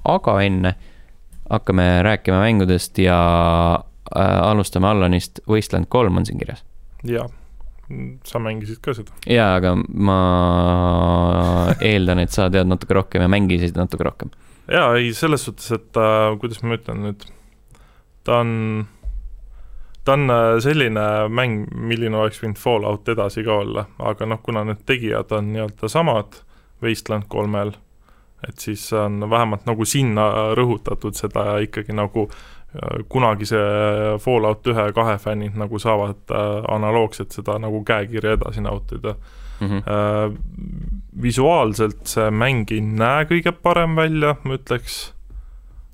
aga 0.04 0.40
enne 0.42 0.74
hakkame 1.50 2.02
rääkima 2.06 2.40
mängudest 2.44 2.98
ja 3.02 3.18
äh, 4.16 4.42
alustame 4.50 4.86
Allanist, 4.88 5.40
Wasteland 5.48 5.86
kolm 5.88 6.16
on 6.16 6.26
siin 6.26 6.38
kirjas. 6.38 6.64
jaa, 7.06 7.26
sa 8.24 8.38
mängisid 8.42 8.80
ka 8.84 8.94
seda? 8.96 9.16
jaa, 9.26 9.56
aga 9.58 9.74
ma 9.78 10.20
eeldan, 11.80 12.22
et 12.24 12.34
sa 12.34 12.50
tead 12.52 12.70
natuke 12.70 12.96
rohkem 12.96 13.24
ja 13.24 13.32
mängisid 13.32 13.78
natuke 13.78 14.06
rohkem. 14.06 14.32
jaa, 14.70 14.94
ei 14.98 15.12
selles 15.16 15.44
suhtes, 15.48 15.70
et 15.76 16.00
äh, 16.00 16.30
kuidas 16.40 16.62
ma 16.62 16.78
ütlen 16.78 17.04
nüüd, 17.06 17.26
ta 18.26 18.40
on, 18.44 18.52
ta 20.04 20.16
on 20.18 20.36
äh, 20.36 20.54
selline 20.64 21.06
mäng, 21.32 21.66
milline 21.74 22.20
oleks 22.20 22.42
võinud 22.44 22.60
Fallout 22.60 23.08
edasi 23.12 23.44
ka 23.46 23.60
olla, 23.64 23.86
aga 23.98 24.28
noh, 24.28 24.42
kuna 24.44 24.64
need 24.68 24.84
tegijad 24.88 25.32
on 25.36 25.52
nii-öelda 25.54 25.90
samad 25.90 26.42
Wasteland 26.84 27.28
kolmel, 27.28 27.74
et 28.48 28.62
siis 28.62 28.86
on 28.96 29.20
vähemalt 29.30 29.66
nagu 29.68 29.84
sinna 29.84 30.54
rõhutatud 30.56 31.16
seda 31.18 31.58
ikkagi 31.60 31.92
nagu 31.92 32.30
kunagise 33.10 33.58
Fallout 34.22 34.66
ühe 34.70 34.86
ja 34.88 34.92
kahe 34.94 35.16
fännid 35.18 35.56
nagu 35.58 35.78
saavad 35.82 36.30
äh, 36.30 36.64
analoogselt 36.70 37.34
seda 37.34 37.58
nagu 37.58 37.82
käekirja 37.84 38.36
edasi 38.38 38.62
nautida 38.62 39.16
mm. 39.60 39.66
-hmm. 39.66 39.76
äh, 39.76 40.36
visuaalselt 41.22 42.06
see 42.06 42.30
mäng 42.30 42.70
ei 42.70 42.80
näe 42.80 43.26
kõige 43.30 43.52
parem 43.52 43.96
välja, 43.96 44.36
ma 44.44 44.54
ütleks, 44.54 45.12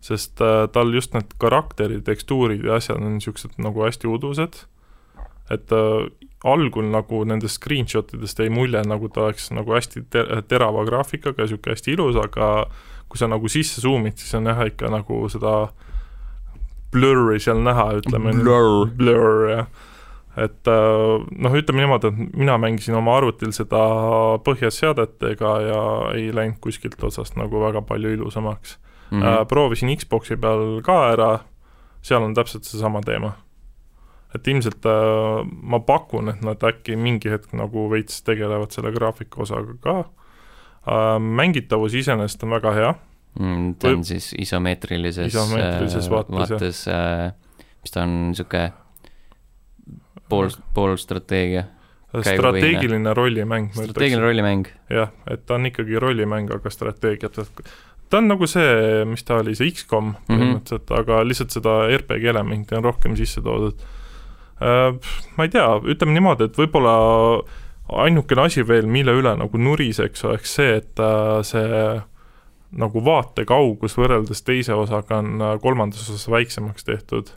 sest 0.01 0.41
äh, 0.41 0.69
tal 0.73 0.95
just 0.95 1.15
need 1.15 1.33
karakterid, 1.39 2.05
tekstuurid 2.05 2.65
ja 2.65 2.77
asjad 2.77 3.01
on 3.01 3.17
niisugused 3.17 3.57
nagu 3.59 3.83
hästi 3.83 4.09
udused, 4.09 4.67
et 5.51 5.73
äh, 5.73 6.11
algul 6.45 6.91
nagu 6.93 7.25
nendest 7.25 7.57
screenshot 7.57 8.15
idest 8.15 8.39
jäi 8.39 8.51
mulje, 8.51 8.83
nagu 8.87 9.09
ta 9.09 9.27
oleks 9.27 9.51
nagu 9.51 9.73
hästi 9.73 10.05
te 10.11 10.25
terava 10.49 10.85
graafikaga 10.85 11.43
ja 11.43 11.49
niisugune 11.49 11.75
hästi 11.75 11.97
ilus, 11.97 12.21
aga 12.21 12.69
kui 13.09 13.19
sa 13.19 13.29
nagu 13.31 13.49
sisse 13.49 13.81
zoom'id, 13.81 14.19
siis 14.19 14.35
on 14.35 14.47
jah, 14.51 14.67
ikka 14.67 14.91
nagu 14.91 15.25
seda 15.31 15.69
blur'i 16.95 17.41
seal 17.43 17.61
näha, 17.65 17.91
ütleme 18.01 18.33
Blur. 18.37 18.91
blur, 18.97 19.49
jah. 19.51 19.69
et 20.37 20.71
äh, 20.71 21.27
noh, 21.43 21.57
ütleme 21.59 21.85
niimoodi, 21.85 22.13
et 22.13 22.35
mina 22.37 22.59
mängisin 22.61 22.99
oma 22.99 23.17
arvutil 23.19 23.55
seda 23.57 23.83
põhjaseadetega 24.47 25.55
ja 25.67 25.81
ei 26.15 26.29
läinud 26.35 26.61
kuskilt 26.65 27.03
otsast 27.03 27.39
nagu 27.41 27.63
väga 27.63 27.85
palju 27.87 28.17
ilusamaks 28.19 28.79
Mm 29.07 29.17
mm. 29.17 29.23
-hmm. 29.23 29.47
proovisin 29.47 29.97
Xbox'i 29.97 30.37
peal 30.37 30.81
ka 30.83 31.13
ära, 31.13 31.39
seal 32.03 32.23
on 32.23 32.35
täpselt 32.35 32.65
seesama 32.65 33.01
teema. 33.01 33.33
et 34.35 34.49
ilmselt 34.49 34.87
äh, 34.87 35.47
ma 35.63 35.79
pakun, 35.79 36.29
et 36.29 36.43
nad 36.43 36.59
äkki 36.63 36.97
mingi 36.97 37.31
hetk 37.31 37.53
nagu 37.53 37.87
veits 37.91 38.23
tegelevad 38.23 38.71
selle 38.71 38.91
graafika 38.93 39.43
osaga 39.43 39.77
ka 39.81 40.05
mängitavus 41.19 41.95
iseenesest 41.95 42.43
on 42.43 42.51
väga 42.51 42.73
hea 42.73 42.95
mm, 43.39 43.75
ta 43.79 43.89
on 43.95 44.05
siis 44.05 44.33
isomeetrilises, 44.39 45.33
Isomeetrilises 45.35 46.11
vaates, 46.11 46.37
jah. 46.37 46.51
vaates 46.51 46.83
äh, 46.89 47.33
mis 47.83 47.93
ta 47.95 48.03
on, 48.03 48.15
niisugune 48.33 48.73
pool, 50.29 50.49
poolstrateegia, 50.75 51.65
Käigupõhine. 52.17 52.37
strateegiline 52.39 53.13
rollimäng, 53.15 53.67
strateegiline 53.75 54.23
rollimäng 54.25 54.71
jah, 54.91 55.11
et 55.31 55.45
ta 55.47 55.55
on 55.59 55.67
ikkagi 55.69 55.99
rollimäng, 56.01 56.49
aga 56.55 56.71
strateegiat, 56.73 57.37
ta 58.11 58.19
on 58.23 58.29
nagu 58.31 58.47
see, 58.49 59.05
mis 59.11 59.23
ta 59.27 59.41
oli, 59.43 59.55
see 59.59 59.71
X-kom 59.75 60.15
Mhm. 60.15 60.33
põhimõtteliselt 60.33 60.89
mm, 60.89 60.97
-hmm. 60.97 61.01
aga 61.01 61.21
lihtsalt 61.29 61.51
seda 61.51 61.77
RPG 61.99 62.25
elementi 62.33 62.75
on 62.79 62.85
rohkem 62.85 63.17
sisse 63.17 63.43
toodud. 63.43 63.77
Ma 65.37 65.45
ei 65.45 65.49
tea, 65.53 65.67
ütleme 65.85 66.15
niimoodi, 66.17 66.45
et 66.49 66.57
võib-olla 66.57 66.93
ainukene 67.93 68.43
asi 68.49 68.63
veel, 68.67 68.87
mille 68.87 69.13
üle 69.13 69.35
nagu 69.37 69.59
nuriseks, 69.59 70.25
oleks 70.25 70.55
see, 70.55 70.77
et 70.81 70.99
äh, 70.99 71.43
see 71.45 72.01
nagu 72.77 73.03
vaatekaugus 73.05 73.97
võrreldes 73.99 74.45
teise 74.45 74.77
osaga 74.77 75.21
on 75.23 75.41
äh, 75.41 75.57
kolmandas 75.63 76.07
osas 76.09 76.29
väiksemaks 76.31 76.85
tehtud. 76.85 77.33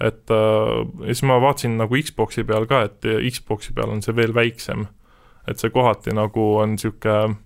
et 0.00 0.30
äh, 0.30 0.78
ja 1.00 1.14
siis 1.14 1.22
ma 1.22 1.40
vaatasin 1.42 1.76
nagu 1.78 1.96
Xbox'i 1.96 2.44
peal 2.44 2.66
ka, 2.66 2.84
et 2.86 3.04
Xbox'i 3.30 3.74
peal 3.74 3.90
on 3.90 4.02
see 4.02 4.16
veel 4.16 4.34
väiksem. 4.34 4.86
et 5.48 5.58
see 5.58 5.70
kohati 5.70 6.14
nagu 6.14 6.56
on 6.56 6.76
niisugune, 6.76 7.36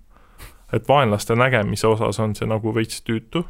et 0.73 0.87
vaenlaste 0.87 1.35
nägemise 1.35 1.87
osas 1.87 2.19
on 2.19 2.35
see 2.35 2.47
nagu 2.49 2.73
veits 2.75 3.01
tüütu, 3.01 3.43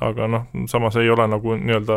aga 0.00 0.26
noh, 0.28 0.46
samas 0.68 0.96
ei 0.96 1.10
ole 1.10 1.26
nagu 1.28 1.56
nii-öelda 1.56 1.96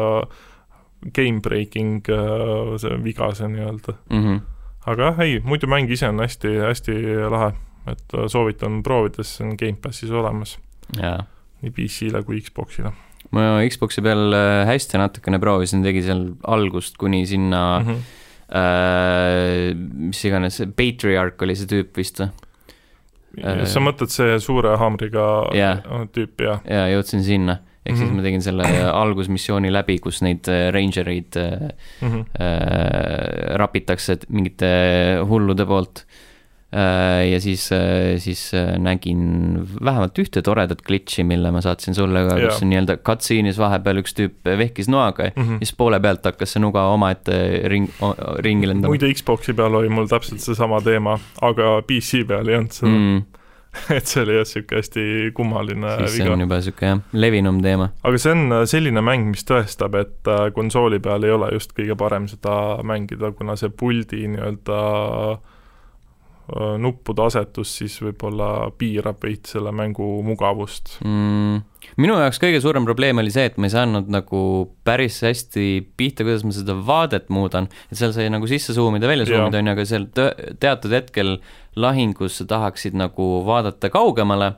game 1.15 1.41
breaking 1.41 2.03
äh, 2.09 2.77
see 2.77 3.03
viga 3.03 3.33
see 3.35 3.47
nii-öelda 3.47 3.93
mm. 4.09 4.23
-hmm. 4.23 4.39
aga 4.85 5.03
jah, 5.03 5.19
ei, 5.19 5.39
muidu 5.39 5.67
mäng 5.67 5.91
ise 5.91 6.07
on 6.07 6.19
hästi, 6.19 6.57
hästi 6.59 6.95
lahe, 7.29 7.53
et 7.87 8.17
äh, 8.17 8.27
soovitan 8.27 8.81
proovida, 8.83 9.23
see 9.23 9.45
on 9.47 9.55
Gamepassis 9.59 10.11
olemas 10.11 10.57
nii 11.59 11.71
PC-le 11.75 12.23
kui 12.25 12.41
Xbox'ile 12.43 12.91
ma 13.35 13.59
Xbox'i 13.67 14.03
peal 14.05 14.33
äh, 14.33 14.63
hästi 14.69 14.99
natukene 15.01 15.39
proovisin, 15.41 15.83
tegi 15.85 16.03
seal 16.05 16.25
algust 16.49 16.97
kuni 17.01 17.25
sinna 17.29 17.63
mm. 17.79 17.87
mm, 17.87 17.95
-hmm. 17.95 18.03
äh, 18.61 19.73
mis 20.09 20.25
iganes, 20.25 20.61
Patriarch 20.75 21.43
oli 21.45 21.55
see 21.55 21.69
tüüp 21.69 21.97
vist 21.99 22.23
või? 22.23 22.29
Äh, 23.43 23.65
sa 23.69 23.81
mõtled 23.83 24.09
see 24.09 24.39
suure 24.41 24.77
haamriga 24.81 25.25
Jah. 25.53 25.83
tüüp, 26.15 26.41
jah? 26.41 26.63
jaa, 26.65 26.87
jõudsin 26.95 27.23
sinna. 27.23 27.59
ehk 27.85 27.95
mm 27.95 28.01
-hmm. 28.01 28.05
siis 28.05 28.09
Mhm. 28.09 28.17
ma 28.17 28.23
tegin 28.23 28.41
selle 28.41 28.63
algusmissiooni 29.03 29.71
läbi, 29.71 29.99
kus 29.99 30.21
neid 30.21 30.47
rangereid 30.71 31.35
mm. 31.35 32.09
-hmm. 32.09 32.25
äh, 32.39 33.55
rapitakse 33.55 34.17
mingite 34.29 34.67
hullude 35.29 35.65
poolt 35.65 36.05
äh, 36.05 36.28
ja 37.31 37.39
siis 37.41 37.71
äh,, 37.73 38.19
siis 38.21 38.53
äh, 38.53 38.75
nägin 38.77 39.21
vähemalt 39.85 40.19
ühte 40.21 40.43
toredat 40.45 40.83
glitch'i, 40.85 41.23
mille 41.25 41.49
ma 41.51 41.63
saatsin 41.65 41.97
sulle 41.97 42.21
ka, 42.27 42.35
kus 42.43 42.61
nii-öelda 42.61 42.99
cutscene'is 43.01 43.57
vahepeal 43.57 44.03
üks 44.03 44.13
tüüp 44.17 44.45
vehkis 44.45 44.91
noaga 44.91 45.31
ja 45.31 45.37
Mm 45.39 45.45
-hmm. 45.45 45.57
siis 45.57 45.75
poole 45.77 45.99
pealt 45.99 46.25
hakkas 46.25 46.53
see 46.53 46.61
nuga 46.61 46.81
omaette 46.91 47.61
ring, 47.71 47.87
ringi 48.43 48.67
lendama. 48.67 48.91
Muide, 48.91 49.13
Xbox'i 49.13 49.53
peal 49.53 49.75
oli 49.75 49.89
mul 49.89 50.07
täpselt 50.07 50.41
seesama 50.43 50.81
teema, 50.81 51.19
aga 51.41 51.81
PC 51.87 52.25
peal 52.27 52.47
ei 52.47 52.55
olnud 52.55 52.75
seda. 52.75 52.91
Mm. 52.91 53.21
et 53.97 54.09
see 54.09 54.23
oli 54.23 54.35
jah, 54.35 54.45
niisugune 54.45 54.79
hästi 54.79 55.03
kummaline 55.37 55.93
siis 55.97 56.15
see 56.17 56.23
viga. 56.23 56.33
on 56.33 56.43
juba 56.43 56.59
sihuke 56.65 56.85
jah, 56.85 57.01
levinum 57.13 57.61
teema. 57.63 57.89
Aga 58.03 58.17
see 58.17 58.33
on 58.33 58.51
äh, 58.51 58.65
selline 58.69 59.03
mäng, 59.05 59.29
mis 59.29 59.45
tõestab, 59.47 59.95
et 59.99 60.27
äh, 60.27 60.49
konsooli 60.55 60.99
peal 60.99 61.23
ei 61.27 61.35
ole 61.35 61.51
just 61.53 61.73
kõige 61.77 61.97
parem 61.99 62.27
seda 62.31 62.55
mängida, 62.83 63.31
kuna 63.37 63.55
see 63.59 63.69
puldi 63.69 64.25
nii-öelda 64.33 64.81
äh, 65.31 65.37
nuppude 66.81 67.25
asetus 67.25 67.71
siis 67.81 67.97
võib-olla 68.01 68.69
piirab 68.77 69.21
veits 69.23 69.55
selle 69.55 69.73
mängu 69.75 70.07
mugavust. 70.25 70.95
Mm, 71.05 71.61
minu 72.01 72.17
jaoks 72.19 72.41
kõige 72.41 72.61
suurem 72.63 72.87
probleem 72.87 73.21
oli 73.21 73.33
see, 73.33 73.47
et 73.49 73.57
ma 73.61 73.69
ei 73.69 73.73
saanud 73.73 74.09
nagu 74.11 74.41
päris 74.87 75.19
hästi 75.25 75.67
pihta, 75.99 76.25
kuidas 76.27 76.45
ma 76.47 76.53
seda 76.55 76.75
vaadet 76.75 77.29
muudan, 77.33 77.69
et 77.89 77.99
seal 77.99 78.15
sai 78.15 78.29
nagu 78.33 78.49
sisse 78.49 78.75
zoom 78.77 78.99
ida, 78.99 79.09
välja 79.09 79.27
Jaa. 79.27 79.35
zoom 79.35 79.51
ida, 79.51 79.61
on 79.61 79.71
ju, 79.71 79.75
aga 79.77 79.87
seal 79.89 80.09
teatud 80.63 80.95
hetkel 80.95 81.37
lahingus 81.79 82.39
sa 82.39 82.49
tahaksid 82.49 82.97
nagu 82.97 83.29
vaadata 83.47 83.91
kaugemale, 83.93 84.53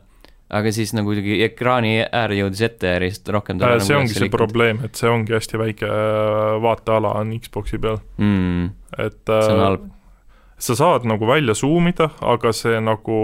aga 0.52 0.74
siis 0.76 0.92
nagu 0.96 1.12
kuidagi 1.12 1.40
ekraani 1.46 1.94
äär 2.04 2.36
jõudis 2.36 2.66
ette 2.68 2.90
ja 2.90 2.98
järjest 2.98 3.30
rohkem 3.32 3.60
äh, 3.60 3.64
talle 3.64 3.80
see 3.80 3.96
nagu 3.96 4.04
ongi 4.04 4.16
see 4.16 4.26
liikunud. 4.26 4.42
probleem, 4.42 4.84
et 4.88 5.00
see 5.00 5.12
ongi 5.12 5.36
hästi 5.38 5.62
väike 5.62 5.88
äh, 5.88 6.60
vaateala 6.64 7.16
on 7.22 7.34
Xbox'i 7.40 7.80
peal, 7.82 8.02
mm, 8.20 8.70
et 8.98 9.22
see 9.32 9.54
on 9.54 9.60
äh, 9.60 9.66
halb, 9.70 9.90
sa 10.62 10.78
saad 10.78 11.08
nagu 11.10 11.28
välja 11.28 11.56
zoom 11.58 11.90
ida, 11.90 12.12
aga 12.22 12.54
see 12.54 12.80
nagu 12.84 13.18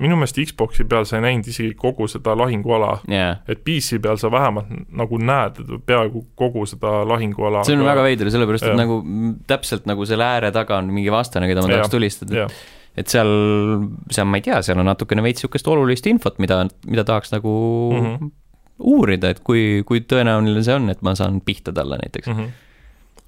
minu 0.00 0.16
meelest 0.16 0.38
Xbox'i 0.40 0.86
peal 0.88 1.04
sa 1.08 1.18
ei 1.18 1.24
näinud 1.26 1.48
isegi 1.50 1.74
kogu 1.78 2.06
seda 2.10 2.32
lahinguala 2.38 2.94
jaa. 3.10 3.34
et 3.50 3.62
PC 3.66 4.00
peal 4.02 4.18
sa 4.20 4.30
vähemalt 4.32 4.70
nagu 4.96 5.18
näed 5.20 5.60
peaaegu 5.86 6.24
kogu 6.38 6.64
seda 6.70 7.00
lahinguala. 7.08 7.64
see 7.68 7.76
on 7.76 7.84
väga 7.84 8.04
veider, 8.06 8.30
sellepärast 8.32 8.66
et 8.66 8.72
Jah. 8.72 8.80
nagu 8.80 9.00
täpselt 9.50 9.88
nagu 9.90 10.06
selle 10.08 10.26
ääre 10.26 10.52
taga 10.56 10.80
on 10.80 10.92
mingi 10.94 11.12
vastane, 11.12 11.50
keda 11.50 11.64
ma 11.64 11.72
Jah, 11.72 11.82
tahaks 11.82 11.94
tulistada. 11.94 12.44
jah, 12.44 12.56
et 12.96 13.12
seal, 13.12 13.30
seal 14.10 14.30
ma 14.30 14.40
ei 14.40 14.46
tea, 14.48 14.62
seal 14.64 14.80
on 14.80 14.88
natukene 14.88 15.24
veits 15.26 15.44
niisugust 15.44 15.68
olulist 15.70 16.08
infot, 16.10 16.40
mida, 16.42 16.62
mida 16.88 17.04
tahaks 17.04 17.34
nagu 17.36 17.52
mm. 17.92 18.06
-hmm. 18.06 18.32
uurida, 18.94 19.34
et 19.34 19.44
kui, 19.44 19.84
kui 19.86 20.00
tõenäoline 20.00 20.64
see 20.64 20.80
on, 20.80 20.88
et 20.94 21.04
ma 21.04 21.14
saan 21.18 21.42
pihta 21.44 21.76
talle 21.76 22.00
näiteks 22.00 22.32
mm. 22.32 22.40
-hmm. 22.40 22.66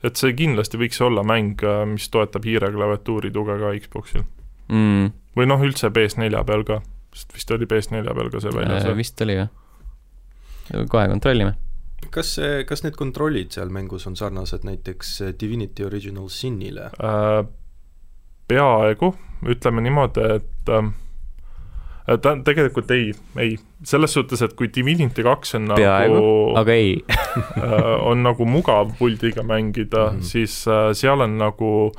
Et 0.05 0.17
see 0.17 0.33
kindlasti 0.35 0.79
võiks 0.81 1.01
olla 1.05 1.23
mäng, 1.23 1.61
mis 1.93 2.09
toetab 2.11 2.45
hiireklaviatuuri 2.45 3.31
tuge 3.31 3.59
ka 3.61 3.73
Xbox'il. 3.81 4.25
-hmm. 4.69 5.11
või 5.37 5.47
noh, 5.47 5.61
üldse 5.63 5.89
PS4 5.91 6.45
peal 6.45 6.65
ka, 6.65 6.81
sest 7.15 7.35
vist 7.35 7.51
oli 7.51 7.67
PS4 7.71 8.15
peal 8.15 8.31
ka 8.31 8.41
see 8.41 8.51
väljas 8.55 8.85
Mm,. 8.85 8.97
vist 8.97 9.21
oli 9.21 9.35
jah. 9.35 9.49
kohe 10.89 11.09
kontrollime. 11.09 11.55
kas 12.11 12.35
see, 12.35 12.65
kas 12.65 12.83
need 12.83 12.97
kontrollid 12.99 13.51
seal 13.53 13.69
mängus 13.71 14.07
on 14.07 14.17
sarnased 14.17 14.65
näiteks 14.65 15.21
Divinity 15.41 15.85
Original 15.85 16.29
Sinile? 16.29 16.91
Äh, 16.99 17.45
peaaegu, 18.49 19.15
ütleme 19.47 19.81
niimoodi, 19.81 20.21
et 20.37 20.69
ähm, 20.69 20.89
ta 22.07 22.35
tegelikult 22.45 22.91
ei, 22.91 23.13
ei, 23.39 23.57
selles 23.87 24.15
suhtes, 24.17 24.43
et 24.43 24.55
kui 24.59 24.71
Divinity 24.75 25.23
kaks 25.27 25.55
on 25.59 25.71
peaaegu 25.77 26.17
nagu, 26.17 26.33
aga 26.59 26.75
ei. 26.75 26.97
äh, 27.63 27.93
on 28.03 28.25
nagu 28.27 28.47
mugav 28.49 28.97
puldiga 28.99 29.45
mängida 29.47 30.11
mm. 30.11 30.19
-hmm. 30.19 30.23
siis 30.33 30.65
äh, 30.69 30.91
seal 30.93 31.21
on 31.21 31.39
nagu 31.39 31.93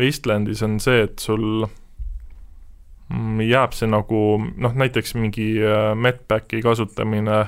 Wastelandis 0.00 0.62
on 0.62 0.80
see, 0.80 1.02
et 1.02 1.18
sul 1.18 1.66
mm, 3.12 3.40
jääb 3.40 3.76
see 3.76 3.88
nagu 3.90 4.20
noh, 4.56 4.72
näiteks 4.74 5.14
mingi 5.14 5.52
äh, 5.60 5.94
medpacki 5.94 6.62
kasutamine 6.62 7.46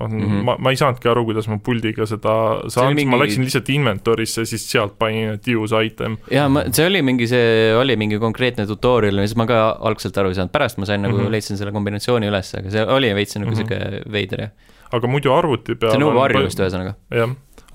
on 0.00 0.12
mm. 0.12 0.20
-hmm. 0.22 0.42
ma, 0.46 0.56
ma 0.58 0.70
ei 0.70 0.76
saanudki 0.78 1.08
aru, 1.10 1.24
kuidas 1.26 1.48
ma 1.50 1.56
puldiga 1.58 2.06
seda 2.06 2.34
saan, 2.70 2.94
mingi- 2.94 3.10
ma 3.10 3.18
läksin 3.18 3.42
lihtsalt 3.42 3.68
inventory'sse, 3.74 4.44
siis 4.46 4.66
sealt 4.70 4.94
panin, 4.98 5.32
et 5.34 5.48
use 5.56 5.80
item 5.84 6.16
ja 6.30 6.48
ma, 6.48 6.62
see 6.72 6.86
oli 6.86 7.02
mingi, 7.02 7.26
see 7.26 7.74
oli 7.74 7.96
mingi 7.96 8.18
konkreetne 8.22 8.66
tutorial 8.66 9.18
siis 9.24 9.34
ma 9.36 9.46
ka 9.46 9.58
algselt 9.90 10.16
aru 10.22 10.28
ei 10.30 10.38
saanud, 10.38 10.52
pärast 10.54 10.78
ma 10.78 10.86
sain 10.86 11.02
nagu 11.02 11.16
mm. 11.16 11.24
-hmm. 11.26 11.30
leidsin 11.34 11.56
selle 11.58 11.72
kombinatsiooni 11.72 12.30
üles, 12.30 12.54
aga 12.58 12.70
see 12.70 12.84
oli 12.86 13.14
veits 13.14 13.36
nagu 13.36 13.50
Mhm. 13.50 13.56
sihuke 13.56 14.02
veider 14.12 14.40
jah. 14.40 14.50
aga 14.92 15.06
muidu 15.10 15.32
arvuti 15.34 15.74
peal 15.74 15.92
see 15.92 16.04
on 16.04 16.16
harjumist 16.16 16.60
ühesõnaga. 16.60 16.94
jah, 17.10 17.28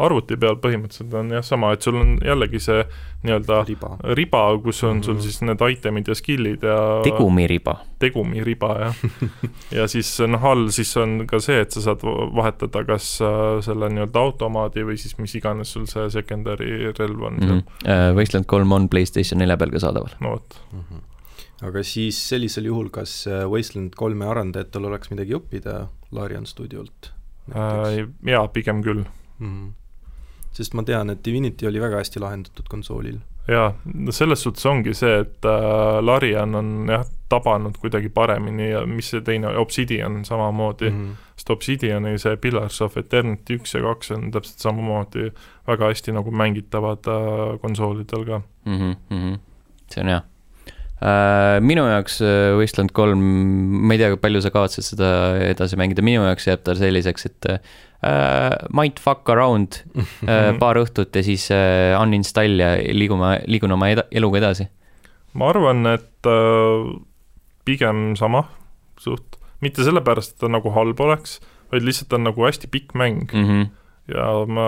arvuti 0.05 0.37
peal 0.37 0.55
põhimõtteliselt 0.61 1.13
on 1.19 1.29
jah 1.35 1.43
sama, 1.45 1.71
et 1.73 1.81
sul 1.85 1.95
on 1.99 2.17
jällegi 2.23 2.59
see 2.59 2.83
nii-öelda 3.23 3.59
riba. 3.67 3.89
riba, 4.19 4.41
kus 4.63 4.83
on 4.83 5.03
sul 5.03 5.13
Mhm. 5.15 5.21
siis 5.23 5.41
need 5.41 5.61
item'id 5.61 6.07
ja 6.07 6.15
skill'id 6.15 6.63
ja 6.63 6.77
tegumiriba. 7.03 7.77
tegumiriba 7.99 8.71
jah. 8.79 8.95
ja 9.79 9.87
siis 9.87 10.09
noh, 10.27 10.43
all 10.45 10.67
siis 10.75 10.91
on 10.97 11.25
ka 11.27 11.39
see, 11.39 11.61
et 11.61 11.71
sa 11.71 11.81
saad 11.81 12.03
va- 12.03 12.27
vahetada 12.41 12.83
kas 12.85 13.21
äh, 13.21 13.61
selle 13.61 13.89
nii-öelda 13.89 14.19
automaadi 14.19 14.83
või 14.83 14.97
siis 14.97 15.17
mis 15.17 15.35
iganes 15.39 15.71
sul 15.73 15.85
see 15.87 16.09
secondary 16.09 16.91
relv 16.99 17.21
on 17.29 17.39
mm, 17.39 17.63
Wasteland 18.15 18.45
kolm 18.45 18.71
on 18.71 18.89
Playstation 18.89 19.39
nelja 19.39 19.57
peal 19.57 19.71
ka 19.71 19.79
saadaval. 19.79 20.09
-hmm. 20.19 20.23
no 20.23 20.29
vot, 20.35 20.59
aga 21.63 21.83
siis 21.83 22.17
sellisel 22.29 22.65
juhul, 22.65 22.89
kas 22.89 23.27
äh, 23.27 23.45
Wasteland 23.49 23.93
kolme 23.95 24.25
arendajatel 24.25 24.85
oleks 24.85 25.09
midagi 25.11 25.33
õppida 25.37 25.87
Larian 26.11 26.45
stuudiolt 26.45 27.13
jaa, 28.25 28.47
pigem 28.47 28.81
küll. 28.83 29.03
mm? 29.39 29.47
-hmm. 29.47 29.71
Sest 30.53 30.73
ma 30.77 30.83
tean, 30.85 31.09
et 31.09 31.23
Divinity 31.25 31.67
oli 31.67 31.81
väga 31.81 32.01
hästi 32.01 32.21
lahendatud 32.23 32.69
konsoolil. 32.69 33.19
jaa, 33.47 33.73
no 33.93 34.11
selles 34.15 34.43
suhtes 34.45 34.65
ongi 34.65 34.93
see, 34.95 35.19
et 35.25 35.45
äh, 35.49 35.99
Larian 36.01 36.55
on 36.55 36.73
jah, 36.89 37.05
tabanud 37.29 37.77
kuidagi 37.81 38.09
paremini 38.13 38.69
ja 38.69 38.85
mis 38.87 39.09
see 39.11 39.21
teine, 39.25 39.51
Obsidian 39.59 40.21
samamoodi 40.25 40.89
mm. 40.89 40.99
-hmm. 40.99 41.31
sest 41.35 41.49
Obsidiani 41.49 42.17
see 42.17 42.37
Pillars 42.37 42.81
of 42.81 42.97
Eternity 42.97 43.57
üks 43.59 43.75
ja 43.75 43.81
kaks 43.83 44.11
on 44.11 44.31
täpselt 44.31 44.59
samamoodi 44.59 45.31
väga 45.67 45.91
hästi 45.91 46.11
nagu 46.11 46.31
mängitavad 46.31 47.07
äh, 47.07 47.59
konsoolidel 47.61 48.25
ka. 48.25 48.41
mm. 48.65 48.95
-hmm. 49.09 49.39
see 49.91 50.01
on 50.03 50.07
hea 50.07 50.17
uh,. 50.17 50.32
Minu 51.63 51.83
jaoks 51.89 52.21
äh, 52.23 52.53
Wasteland 52.59 52.93
kolm, 52.95 53.23
ma 53.87 53.95
ei 53.95 53.99
tea, 54.01 54.11
kui 54.13 54.21
palju 54.23 54.43
sa 54.43 54.53
kavatsed 54.53 54.85
seda 54.93 55.09
edasi 55.49 55.79
mängida, 55.79 56.05
minu 56.05 56.23
jaoks 56.27 56.47
jääb 56.47 56.63
ta 56.63 56.75
selliseks, 56.79 57.27
et 57.27 57.49
uh, 57.49 58.53
might 58.71 59.01
fuck 59.03 59.29
around 59.33 59.81
Mhm. 59.93 60.59
paar 60.63 60.79
õhtut 60.79 61.15
ja 61.15 61.25
siis 61.25 61.49
uh, 61.51 61.97
uninstall 61.99 62.61
ja 62.61 62.75
liigume, 62.95 63.35
liigun 63.51 63.75
oma 63.75 63.91
eda-, 63.91 64.07
eluga 64.11 64.39
edasi 64.43 64.69
ma 65.37 65.49
arvan, 65.51 65.85
et 65.89 66.29
äh, 66.29 66.91
pigem 67.65 68.13
sama 68.19 68.45
suht, 69.01 69.39
mitte 69.63 69.85
sellepärast, 69.85 70.35
et 70.35 70.43
ta 70.43 70.51
nagu 70.51 70.73
halb 70.75 70.99
oleks, 71.03 71.39
vaid 71.73 71.85
lihtsalt 71.85 72.11
ta 72.11 72.19
on 72.19 72.27
nagu 72.29 72.45
hästi 72.45 72.69
pikk 72.71 72.93
mäng 72.97 73.25
mm. 73.31 73.47
-hmm. 73.49 73.65
ja 74.13 74.27
ma, 74.47 74.67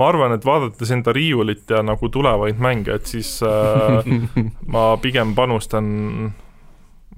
ma 0.00 0.08
arvan, 0.08 0.32
et 0.36 0.44
vaadates 0.48 0.90
enda 0.96 1.12
riiulit 1.16 1.68
ja 1.70 1.82
nagu 1.84 2.08
tulevaid 2.12 2.58
mänge, 2.62 2.94
et 2.96 3.06
siis 3.10 3.34
äh, 3.44 4.06
ma 4.74 4.84
pigem 5.02 5.34
panustan 5.36 5.90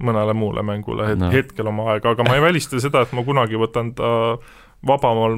mõnele 0.03 0.33
muule 0.35 0.63
mängule 0.65 1.05
het- 1.11 1.19
No. 1.21 1.29
hetkel 1.31 1.67
oma 1.69 1.91
aega, 1.93 2.11
aga 2.15 2.23
ma 2.27 2.35
ei 2.35 2.41
välista 2.43 2.79
seda, 2.81 3.03
et 3.05 3.13
ma 3.13 3.23
kunagi 3.23 3.55
võtan 3.61 3.93
ta 3.95 4.09
vabamal 4.83 5.37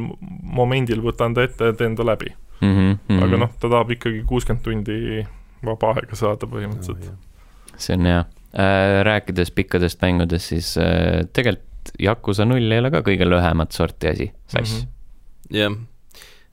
momendil 0.57 1.01
võtan 1.05 1.35
ta 1.35 1.43
ette 1.45 1.67
ja 1.69 1.73
teen 1.77 1.95
ta 1.95 2.05
läbi 2.07 2.31
mm. 2.61 2.67
mm, 2.67 2.75
-hmm. 2.77 2.97
-hmm. 3.09 3.23
aga 3.27 3.37
noh, 3.43 3.51
ta 3.59 3.69
tahab 3.69 3.91
ikkagi 3.91 4.23
kuuskümmend 4.25 4.63
tundi 4.65 5.25
vaba 5.65 5.91
aega 5.93 6.15
saada 6.15 6.47
põhimõtteliselt. 6.47 7.11
see 7.77 7.93
on 7.97 8.05
hea 8.05 8.19
uh,. 8.21 9.03
rääkides 9.05 9.51
pikkadest 9.51 10.01
mängudest, 10.01 10.45
siis 10.55 10.77
uh, 10.77 11.27
tegelikult 11.33 11.63
Yakuza 12.01 12.45
null 12.45 12.71
ei 12.71 12.79
ole 12.81 12.89
ka 12.91 13.01
kõige 13.05 13.27
lühemat 13.29 13.71
sorti 13.71 14.07
asi, 14.07 14.31
sass 14.47 14.79
Mhm. 14.81 14.89
jah. 15.59 15.71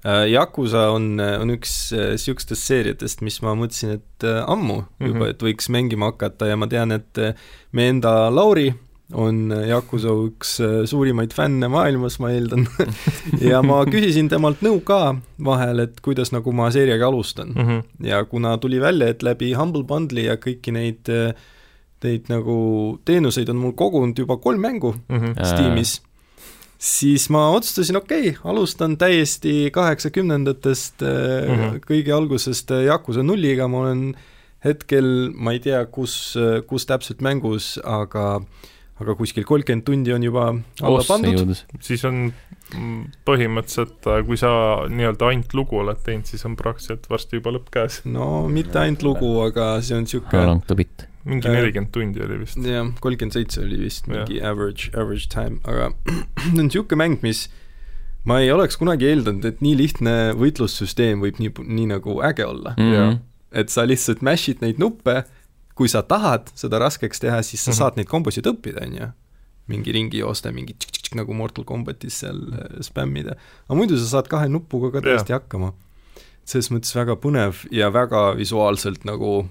Yakuza 0.05 0.89
on, 0.91 1.21
on 1.21 1.51
üks 1.55 1.93
niisugustest 1.95 2.65
seeriatest, 2.67 3.21
mis 3.23 3.37
ma 3.43 3.53
mõtlesin, 3.55 4.01
et 4.01 4.25
äh, 4.27 4.41
ammu 4.51 4.81
juba, 4.99 5.19
Mhm. 5.27 5.29
et 5.31 5.43
võiks 5.43 5.69
mängima 5.71 6.09
hakata 6.11 6.47
ja 6.51 6.57
ma 6.57 6.67
tean, 6.67 6.91
et 6.93 7.19
äh, 7.19 7.35
meie 7.73 7.89
enda 7.95 8.31
Lauri 8.35 8.73
on 9.15 9.53
Yakuza 9.69 10.09
üks 10.27 10.57
äh, 10.65 10.83
suurimaid 10.89 11.33
fänne 11.37 11.69
maailmas, 11.69 12.19
ma 12.19 12.31
eeldan. 12.33 12.67
ja 13.53 13.63
ma 13.63 13.85
küsisin 13.87 14.29
temalt 14.33 14.63
nõu 14.65 14.81
ka 14.85 15.15
vahel, 15.39 15.85
et 15.87 16.01
kuidas 16.03 16.33
nagu 16.33 16.51
ma 16.53 16.71
seeriaga 16.73 17.07
alustan. 17.07 17.53
Mm 17.55 17.67
-hmm. 17.69 17.83
ja 18.09 18.25
kuna 18.25 18.57
tuli 18.59 18.81
välja, 18.81 19.09
et 19.09 19.23
läbi 19.23 19.53
Humble 19.55 19.85
Bundle'i 19.85 20.25
ja 20.27 20.37
kõiki 20.37 20.73
neid, 20.73 21.07
neid 22.03 22.25
nagu 22.29 22.99
teenuseid 23.05 23.49
on 23.49 23.57
mul 23.57 23.73
kogunud 23.73 24.19
juba 24.19 24.37
kolm 24.37 24.61
mängu 24.61 24.95
Mm 25.09 25.19
-hmm. 25.21 25.39
Äh. 25.39 26.12
Siis 26.83 27.29
ma 27.31 27.45
otsustasin, 27.55 27.97
okei 28.01 28.33
okay,, 28.33 28.51
alustan 28.51 28.97
täiesti 28.99 29.71
kaheksakümnendatest 29.71 31.05
mm. 31.07 31.55
-hmm. 31.55 31.81
kõige 31.87 32.15
algusest 32.17 32.75
äh, 32.75 32.87
Yakuza 32.89 33.23
nulliga, 33.23 33.69
ma 33.71 33.85
olen 33.85 34.05
hetkel, 34.65 35.31
ma 35.35 35.55
ei 35.55 35.61
tea, 35.63 35.85
kus, 35.87 36.35
kus 36.67 36.87
täpselt 36.87 37.23
mängus, 37.23 37.77
aga 37.83 38.43
aga 39.03 39.15
kuskil 39.19 39.47
kolmkümmend 39.49 39.85
tundi 39.87 40.15
on 40.15 40.23
juba 40.23 40.49
alla 40.83 41.05
pandud. 41.07 41.55
siis 41.83 42.05
on 42.09 42.19
mm, 42.31 43.05
põhimõtteliselt, 43.29 44.11
kui 44.29 44.39
sa 44.41 44.53
nii-öelda 44.91 45.31
ainult 45.33 45.57
lugu 45.59 45.81
oled 45.83 46.03
teinud, 46.07 46.29
siis 46.29 46.45
on 46.49 46.57
praktiliselt 46.59 47.09
varsti 47.11 47.41
juba 47.41 47.55
lõpp 47.57 47.73
käes. 47.75 48.03
no 48.09 48.47
mitte 48.53 48.83
ainult 48.83 49.07
lugu, 49.07 49.33
aga 49.47 49.75
see 49.83 49.99
on 49.99 50.07
niisugune 50.07 50.47
long 50.51 50.63
to 50.67 50.79
beat? 50.79 51.07
Mingi 51.25 51.49
Äh, 51.49 51.55
nelikümmend 51.55 51.93
tundi 51.95 52.23
oli 52.25 52.41
vist. 52.41 52.59
jah, 52.67 52.89
kolmkümmend 53.01 53.37
seitse 53.37 53.63
oli 53.63 53.79
vist 53.81 54.09
mingi 54.11 54.41
average, 54.43 54.91
average 54.95 55.29
time, 55.31 55.61
aga 55.65 55.93
see 56.43 56.55
on 56.57 56.67
niisugune 56.67 56.99
mäng, 56.99 57.21
mis 57.23 57.47
ma 58.29 58.41
ei 58.43 58.51
oleks 58.55 58.79
kunagi 58.79 59.07
eeldanud, 59.11 59.47
et 59.47 59.63
nii 59.65 59.77
lihtne 59.79 60.17
võitlussüsteem 60.39 61.23
võib 61.23 61.39
nii, 61.43 61.53
nii 61.63 61.89
nagu 61.95 62.19
äge 62.27 62.47
olla 62.47 62.75
mm.. 62.79 62.93
Jaa. 62.97 63.15
et 63.63 63.71
sa 63.75 63.87
lihtsalt 63.87 64.23
mash'id 64.27 64.63
neid 64.65 64.83
nuppe, 64.83 65.23
kui 65.79 65.91
sa 65.91 66.03
tahad 66.07 66.51
seda 66.59 66.83
raskeks 66.83 67.23
teha, 67.23 67.43
siis 67.43 67.63
sa 67.63 67.71
mm. 67.71 67.73
-hmm. 67.73 67.79
saad 67.79 68.01
neid 68.01 68.11
kombosid 68.11 68.51
õppida, 68.51 68.87
on 68.87 68.99
ju. 68.99 69.11
mingi 69.71 69.95
ringi 69.95 70.19
joosta, 70.19 70.51
mingi 70.53 70.75
tšik-tšik 70.75 71.15
nagu 71.17 71.35
Mortal 71.35 71.65
Combatis 71.65 72.19
seal 72.25 72.43
äh, 72.51 72.83
spämmida. 72.83 73.39
aga 73.69 73.79
muidu 73.79 73.99
sa 73.99 74.19
saad 74.19 74.29
kahe 74.29 74.49
nupuga 74.49 74.91
ka 74.91 75.07
täiesti 75.07 75.33
yeah. 75.33 75.43
hakkama. 75.43 75.73
selles 76.45 76.71
mõttes 76.75 76.95
väga 76.95 77.15
põnev 77.15 77.67
ja 77.71 77.93
väga 77.95 78.35
visuaalselt 78.35 79.05
nagu 79.05 79.47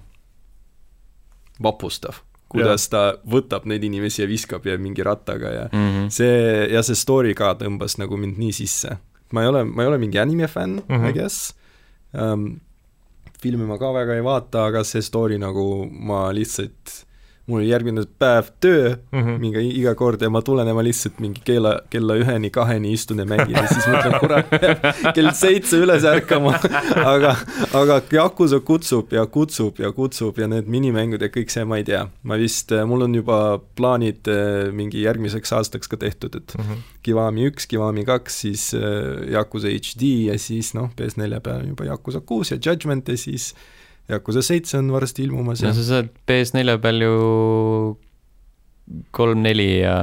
vapustav, 1.63 2.21
kuidas 2.52 2.89
ta 2.91 3.04
võtab 3.28 3.67
neid 3.69 3.84
inimesi 3.88 4.24
ja 4.24 4.28
viskab 4.30 4.65
ja 4.67 4.78
mingi 4.78 5.04
rattaga 5.04 5.54
ja 5.54 5.69
Mm 5.71 5.89
-hmm. 5.89 6.10
see 6.10 6.67
ja 6.74 6.84
see 6.84 6.95
story 6.95 7.34
ka 7.34 7.54
tõmbas 7.54 7.97
nagu 7.97 8.17
mind 8.17 8.38
nii 8.38 8.52
sisse. 8.52 8.97
ma 9.32 9.41
ei 9.41 9.47
ole, 9.47 9.63
ma 9.63 9.84
ei 9.84 9.88
ole 9.88 9.97
mingi 9.97 10.19
anime 10.19 10.47
fänn 10.47 10.82
mm. 10.88 10.95
-hmm. 10.95 11.10
I 11.10 11.13
guess 11.13 11.54
um,. 12.13 12.60
filmi 13.41 13.65
ma 13.65 13.78
ka 13.78 13.93
väga 13.93 14.15
ei 14.15 14.24
vaata, 14.24 14.65
aga 14.65 14.84
see 14.84 15.02
story 15.02 15.38
nagu 15.38 15.89
ma 15.89 16.32
lihtsalt, 16.34 17.06
mul 17.47 17.60
oli 17.60 17.69
järgmine 17.69 18.04
päev 18.19 18.51
töö 18.60 18.95
mm. 19.12 19.19
-hmm. 19.19 19.39
mingi 19.39 19.63
iga 19.80 19.95
kord 19.95 20.21
ja 20.21 20.30
ma 20.30 20.41
tulen 20.41 20.67
ja 20.67 20.73
ma 20.73 20.84
lihtsalt 20.84 21.19
mingi 21.19 21.41
kella, 21.43 21.80
kella 21.89 22.15
üheni-kaheni 22.21 22.93
istun 22.93 23.19
ja 23.19 23.25
mängin 23.25 23.58
ja 23.58 23.67
siis 23.67 23.88
mõtlen, 23.88 24.19
kurat, 24.19 24.54
kell 25.15 25.32
seitse 25.34 25.82
üles 25.82 26.06
ärkama. 26.06 26.56
aga, 27.13 27.36
aga 27.73 28.01
Yakuza 28.13 28.60
kutsub 28.60 29.13
ja 29.13 29.25
kutsub 29.25 29.80
ja 29.80 29.91
kutsub 29.91 30.38
ja 30.39 30.47
need 30.47 30.69
minimängud 30.71 31.21
ja 31.21 31.27
kõik 31.34 31.49
see, 31.51 31.65
ma 31.65 31.82
ei 31.82 31.84
tea, 31.84 32.06
ma 32.23 32.38
vist, 32.38 32.71
mul 32.86 33.08
on 33.08 33.15
juba 33.15 33.60
plaanid 33.75 34.27
eh, 34.32 34.71
mingi 34.71 35.01
järgmiseks 35.04 35.54
aastaks 35.58 35.91
ka 35.91 35.97
tehtud, 35.97 36.36
et 36.36 36.56
Mhm. 36.62 36.82
Kiwami 37.04 37.47
üks, 37.49 37.67
Kiwami 37.67 38.06
kaks, 38.06 38.41
siis 38.43 38.73
äh, 38.77 39.32
Yakuza 39.32 39.71
HD 39.71 40.30
ja 40.30 40.38
siis 40.39 40.73
noh, 40.77 40.91
PS4 40.97 41.41
peal 41.43 41.63
on 41.63 41.71
juba 41.73 41.88
Yakuza 41.89 42.21
kuus 42.21 42.51
ja 42.54 42.60
Judgment 42.62 43.10
ja 43.10 43.17
siis 43.17 43.51
Yakuza 44.12 44.41
seitse 44.45 44.78
on 44.78 44.91
varsti 44.91 45.24
ilmumas 45.28 45.62
no 45.63 45.69
ja 45.69 45.74
sa 45.78 45.84
saad 45.88 46.10
PS4 46.28 46.78
peal 46.84 47.02
ju 47.06 47.15
kolm, 49.15 49.41
neli 49.45 49.67
ja 49.82 49.95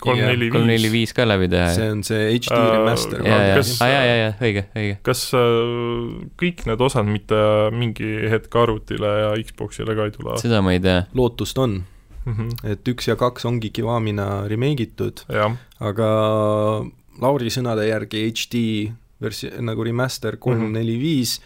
kolm, 0.00 0.18
Jah, 0.18 0.30
neli, 0.32 0.48
kolm, 0.52 0.66
neli, 0.68 0.88
viis. 0.90 0.92
viis 0.92 1.12
ka 1.16 1.24
läbi 1.26 1.46
teha. 1.52 1.68
see 1.76 1.90
on 1.92 2.02
see 2.04 2.22
HD 2.38 2.50
Äh, 2.52 2.70
remaster 2.74 3.22
ja, 3.24 3.36
ja, 3.48 3.54
kas- 3.58 3.74
ja, 3.80 4.00
ja, 4.04 4.14
ja 4.20 4.30
õige, 4.40 4.64
õige. 4.76 4.96
kas 5.06 5.22
äh, 5.38 6.28
kõik 6.40 6.64
need 6.68 6.80
osad 6.84 7.06
mitte 7.08 7.38
mingi 7.72 8.10
hetk 8.32 8.54
arvutile 8.60 9.12
ja 9.22 9.30
Xboxile 9.44 9.96
ka 9.96 10.08
ei 10.08 10.14
tule? 10.16 10.36
seda 10.42 10.60
ma 10.64 10.74
ei 10.76 10.80
tea. 10.84 11.04
lootust 11.14 11.58
on, 11.58 11.82
Mhm. 12.24 12.48
et 12.64 12.84
üks 12.88 13.08
ja 13.10 13.16
kaks 13.20 13.44
ongi 13.44 13.68
Kiwamina 13.70 14.46
remake 14.48 14.80
itud, 14.88 15.20
aga 15.80 16.08
Lauri 17.20 17.50
sõnade 17.52 17.84
järgi 17.86 18.22
HD 18.32 18.62
versi-, 19.22 19.52
nagu 19.62 19.84
remaster 19.84 20.36
kolm 20.40 20.58
Mhm. 20.58 20.66
mm, 20.70 20.72
neli, 20.78 20.96
viis, 20.98 21.36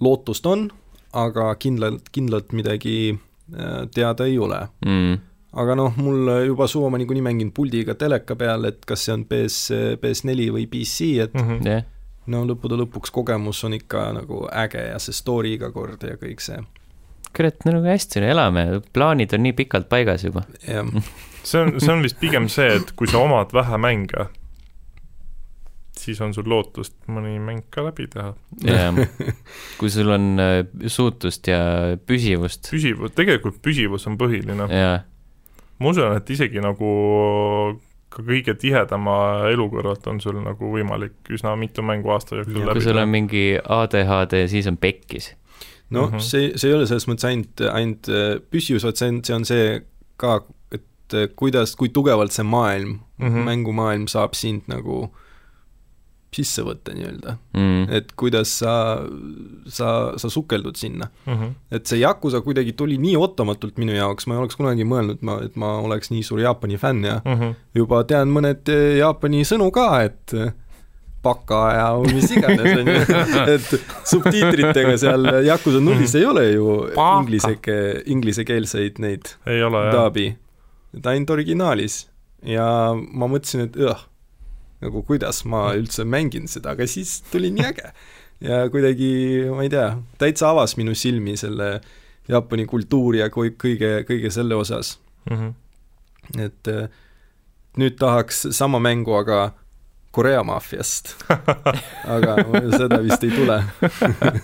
lootust 0.00 0.46
on, 0.46 0.68
aga 1.12 1.54
kindlalt, 1.56 2.08
kindlalt 2.12 2.52
midagi 2.52 3.18
äh, 3.56 3.86
teada 3.94 4.24
ei 4.26 4.38
ole 4.38 4.68
Mm. 4.86 5.18
aga 5.58 5.74
noh, 5.74 5.92
mul 5.96 6.28
juba 6.46 6.66
suva 6.68 6.90
ma 6.90 6.98
niikuinii 7.00 7.22
mängin 7.24 7.52
puldiga 7.52 7.94
teleka 7.94 8.36
peal, 8.36 8.64
et 8.68 8.84
kas 8.86 9.06
see 9.06 9.12
on 9.14 9.24
PS, 9.24 9.70
PS4 10.02 10.50
või 10.52 10.66
PC, 10.68 11.20
et 11.24 11.34
Mhm. 11.34 11.62
jah, 11.66 11.82
no 12.26 12.44
lõppude 12.44 12.76
lõpuks 12.76 13.10
kogemus 13.10 13.64
on 13.64 13.72
ikka 13.72 14.12
nagu 14.12 14.46
äge 14.52 14.88
ja 14.90 14.98
see 14.98 15.12
story 15.16 15.54
iga 15.56 15.70
kord 15.72 16.02
ja 16.04 16.16
kõik 16.20 16.40
see. 16.40 16.58
kurat, 17.36 17.64
no 17.64 17.72
nagu 17.72 17.86
hästi 17.86 18.20
elame, 18.24 18.80
plaanid 18.92 19.32
on 19.34 19.42
nii 19.42 19.52
pikalt 19.52 19.88
paigas 19.88 20.24
juba. 20.24 20.44
jah, 20.66 20.84
see 21.42 21.60
on, 21.60 21.80
see 21.80 21.92
on 21.92 22.02
vist 22.02 22.18
pigem 22.20 22.48
see, 22.48 22.68
et 22.76 22.92
kui 22.96 23.06
sa 23.06 23.18
omad 23.18 23.52
vähe 23.52 23.78
mänge, 23.78 24.28
siis 26.08 26.20
on 26.24 26.32
sul 26.36 26.48
lootust 26.48 26.96
mõni 27.12 27.36
mäng 27.42 27.66
ka 27.74 27.84
läbi 27.86 28.08
teha. 28.12 28.32
jah, 28.64 28.98
kui 29.80 29.92
sul 29.92 30.10
on 30.16 30.32
äh, 30.42 30.62
suutust 30.86 31.50
ja 31.50 31.60
püsivust 32.08 32.72
püsivus, 32.72 33.14
tegelikult 33.18 33.60
püsivus 33.64 34.08
on 34.10 34.18
põhiline. 34.20 34.68
ja 34.72 34.98
ma 35.78 35.92
usun, 35.92 36.16
et 36.18 36.30
isegi 36.34 36.62
nagu 36.64 36.92
ka 38.08 38.24
kõige 38.24 38.54
tihedama 38.58 39.16
elu 39.52 39.66
kõrvalt 39.72 40.06
on 40.10 40.20
sul 40.22 40.38
nagu 40.40 40.72
võimalik 40.72 41.32
üsna 41.34 41.54
mitu 41.60 41.84
mängu 41.84 42.14
aasta 42.14 42.38
jooksul 42.38 42.56
Ja 42.56 42.64
kui 42.64 42.70
läbi 42.72 42.84
sul 42.86 42.96
on 42.96 43.02
teha. 43.02 43.12
mingi 43.12 43.44
ADHD, 43.78 44.38
siis 44.48 44.68
on 44.70 44.78
pekkis. 44.80 45.34
noh 45.90 46.08
mm. 46.08 46.16
-hmm., 46.16 46.24
see, 46.24 46.52
see 46.56 46.70
ei 46.70 46.76
ole 46.76 46.86
selles 46.86 47.08
mõttes 47.08 47.28
ainult, 47.28 47.64
ainult 47.72 48.08
äh, 48.08 48.40
püsivus, 48.50 48.84
vaid 48.84 48.96
see 49.00 49.12
on, 49.12 49.20
see 49.24 49.36
on 49.36 49.44
see 49.48 49.68
ka, 50.16 50.40
et 50.72 51.14
äh, 51.14 51.28
kuidas, 51.36 51.76
kui 51.76 51.88
tugevalt 51.88 52.32
see 52.32 52.44
maailm 52.44 52.98
mm. 53.18 53.28
-hmm. 53.28 53.44
mängumaailm 53.50 54.08
saab 54.08 54.34
sind 54.34 54.68
nagu 54.68 55.14
sisse 56.34 56.62
võtta 56.62 56.92
nii-öelda, 56.94 57.36
Mm. 57.56 57.86
et 57.90 58.12
kuidas 58.20 58.50
sa, 58.60 58.72
sa, 59.66 60.12
sa 60.20 60.28
sukeldud 60.30 60.76
sinna. 60.76 61.08
Mhm. 61.26 61.54
et 61.72 61.86
see 61.88 61.98
Yakuza 62.02 62.40
kuidagi 62.44 62.72
tuli 62.76 62.98
nii 63.00 63.16
ootamatult 63.16 63.78
minu 63.80 63.92
jaoks, 63.96 64.26
ma 64.28 64.34
ei 64.36 64.40
oleks 64.42 64.56
kunagi 64.56 64.84
mõelnud, 64.84 65.22
ma, 65.22 65.38
et 65.44 65.56
ma 65.56 65.78
oleks 65.80 66.10
nii 66.12 66.22
suur 66.22 66.40
Jaapani 66.44 66.76
fänn 66.78 67.04
ja 67.04 67.20
Mhm. 67.24 67.54
juba 67.74 68.02
tean 68.04 68.28
mõned 68.28 68.68
eh, 68.68 68.98
Jaapani 68.98 69.40
sõnu 69.48 69.70
ka, 69.72 70.02
et 70.04 70.34
eh, 70.34 70.52
baka 71.24 71.62
ja 71.74 71.86
mis 72.14 72.30
iganes, 72.30 72.76
on 72.78 72.86
ju, 72.86 73.00
et 73.54 73.68
subtiitritega 74.06 74.94
seal 75.00 75.24
Yakuza 75.48 75.80
nullis 75.82 76.14
ei 76.14 76.24
ole 76.28 76.44
ju 76.52 76.66
Baka. 76.94 77.22
ingliseke, 77.22 77.78
inglisekeelseid 78.06 79.00
neid 79.02 79.32
ei 79.46 79.62
ole 79.66 79.80
jah, 79.88 79.96
dub'i, 79.96 80.28
et 80.96 81.06
ainult 81.10 81.30
originaalis 81.34 82.02
ja 82.46 82.68
ma 82.94 83.26
mõtlesin, 83.26 83.64
et 83.66 83.76
õh, 83.82 83.98
nagu 84.80 85.02
kuidas 85.02 85.44
ma 85.44 85.72
üldse 85.74 86.04
mängin 86.06 86.46
seda, 86.48 86.70
aga 86.76 86.86
siis 86.86 87.20
tuli 87.32 87.50
nii 87.50 87.64
äge. 87.66 87.92
ja 88.40 88.60
kuidagi, 88.70 89.10
ma 89.50 89.62
ei 89.66 89.70
tea, 89.72 89.88
täitsa 90.18 90.50
avas 90.52 90.76
minu 90.78 90.94
silmi 90.94 91.36
selle 91.36 91.80
Jaapani 92.28 92.66
kultuuri 92.68 93.18
ja 93.22 93.30
kui- 93.32 93.54
kõige, 93.56 94.04
kõige 94.08 94.30
selle 94.30 94.54
osas 94.54 94.98
Mhm. 95.30 95.48
et 96.40 96.68
äh, 96.68 96.88
nüüd 97.78 97.96
tahaks 97.98 98.46
sama 98.56 98.78
mängu, 98.80 99.12
aga 99.18 99.52
Korea 100.10 100.42
maffiast. 100.42 101.14
aga 102.14 102.36
seda 102.78 102.98
vist 103.04 103.22
ei 103.24 103.30
tule 103.30 103.58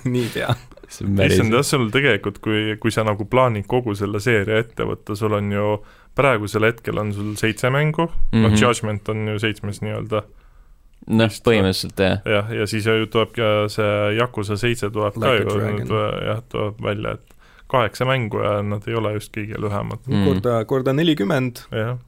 niipea. 0.04 0.54
issand, 0.88 1.52
jah, 1.56 1.62
sul 1.64 1.88
tegelikult, 1.90 2.38
kui, 2.44 2.76
kui 2.80 2.92
sa 2.94 3.02
nagu 3.06 3.24
plaanid 3.24 3.66
kogu 3.66 3.94
selle 3.98 4.20
seeria 4.20 4.60
ette 4.62 4.84
võtta, 4.86 5.16
sul 5.18 5.32
on 5.34 5.48
ju 5.52 5.64
praegusel 6.14 6.62
hetkel 6.68 6.98
on 6.98 7.12
sul 7.12 7.34
seitse 7.36 7.70
mängu 7.70 8.06
mm, 8.06 8.14
-hmm. 8.32 8.42
noh, 8.42 8.50
Mhm. 8.50 8.62
Judgment 8.62 9.08
on 9.08 9.28
ju 9.28 9.38
seitsmes 9.38 9.80
nii-öelda 9.82 10.22
noh, 11.06 11.28
põhimõtteliselt 11.46 11.98
jah. 12.00 12.18
jah, 12.24 12.50
ja 12.52 12.66
siis 12.66 12.86
ju 12.86 13.06
tuleb 13.06 13.32
ka 13.36 13.68
see 13.68 14.16
Yakuza 14.18 14.56
seitse 14.56 14.90
tuleb 14.90 15.16
Like 15.16 15.44
ka 15.44 15.50
ju 15.50 15.58
jah, 16.26 16.42
tuleb 16.48 16.74
välja, 16.82 17.12
et 17.18 17.34
kaheksa 17.68 18.04
mängu 18.04 18.38
ja 18.44 18.62
nad 18.62 18.82
ei 18.88 18.94
ole 18.94 19.12
just 19.12 19.36
kõige 19.36 19.58
lühemad, 19.58 19.98
Mm. 20.06 20.24
korda, 20.24 20.64
korda 20.64 20.92
nelikümmend. 20.92 21.64
jah. 21.72 21.98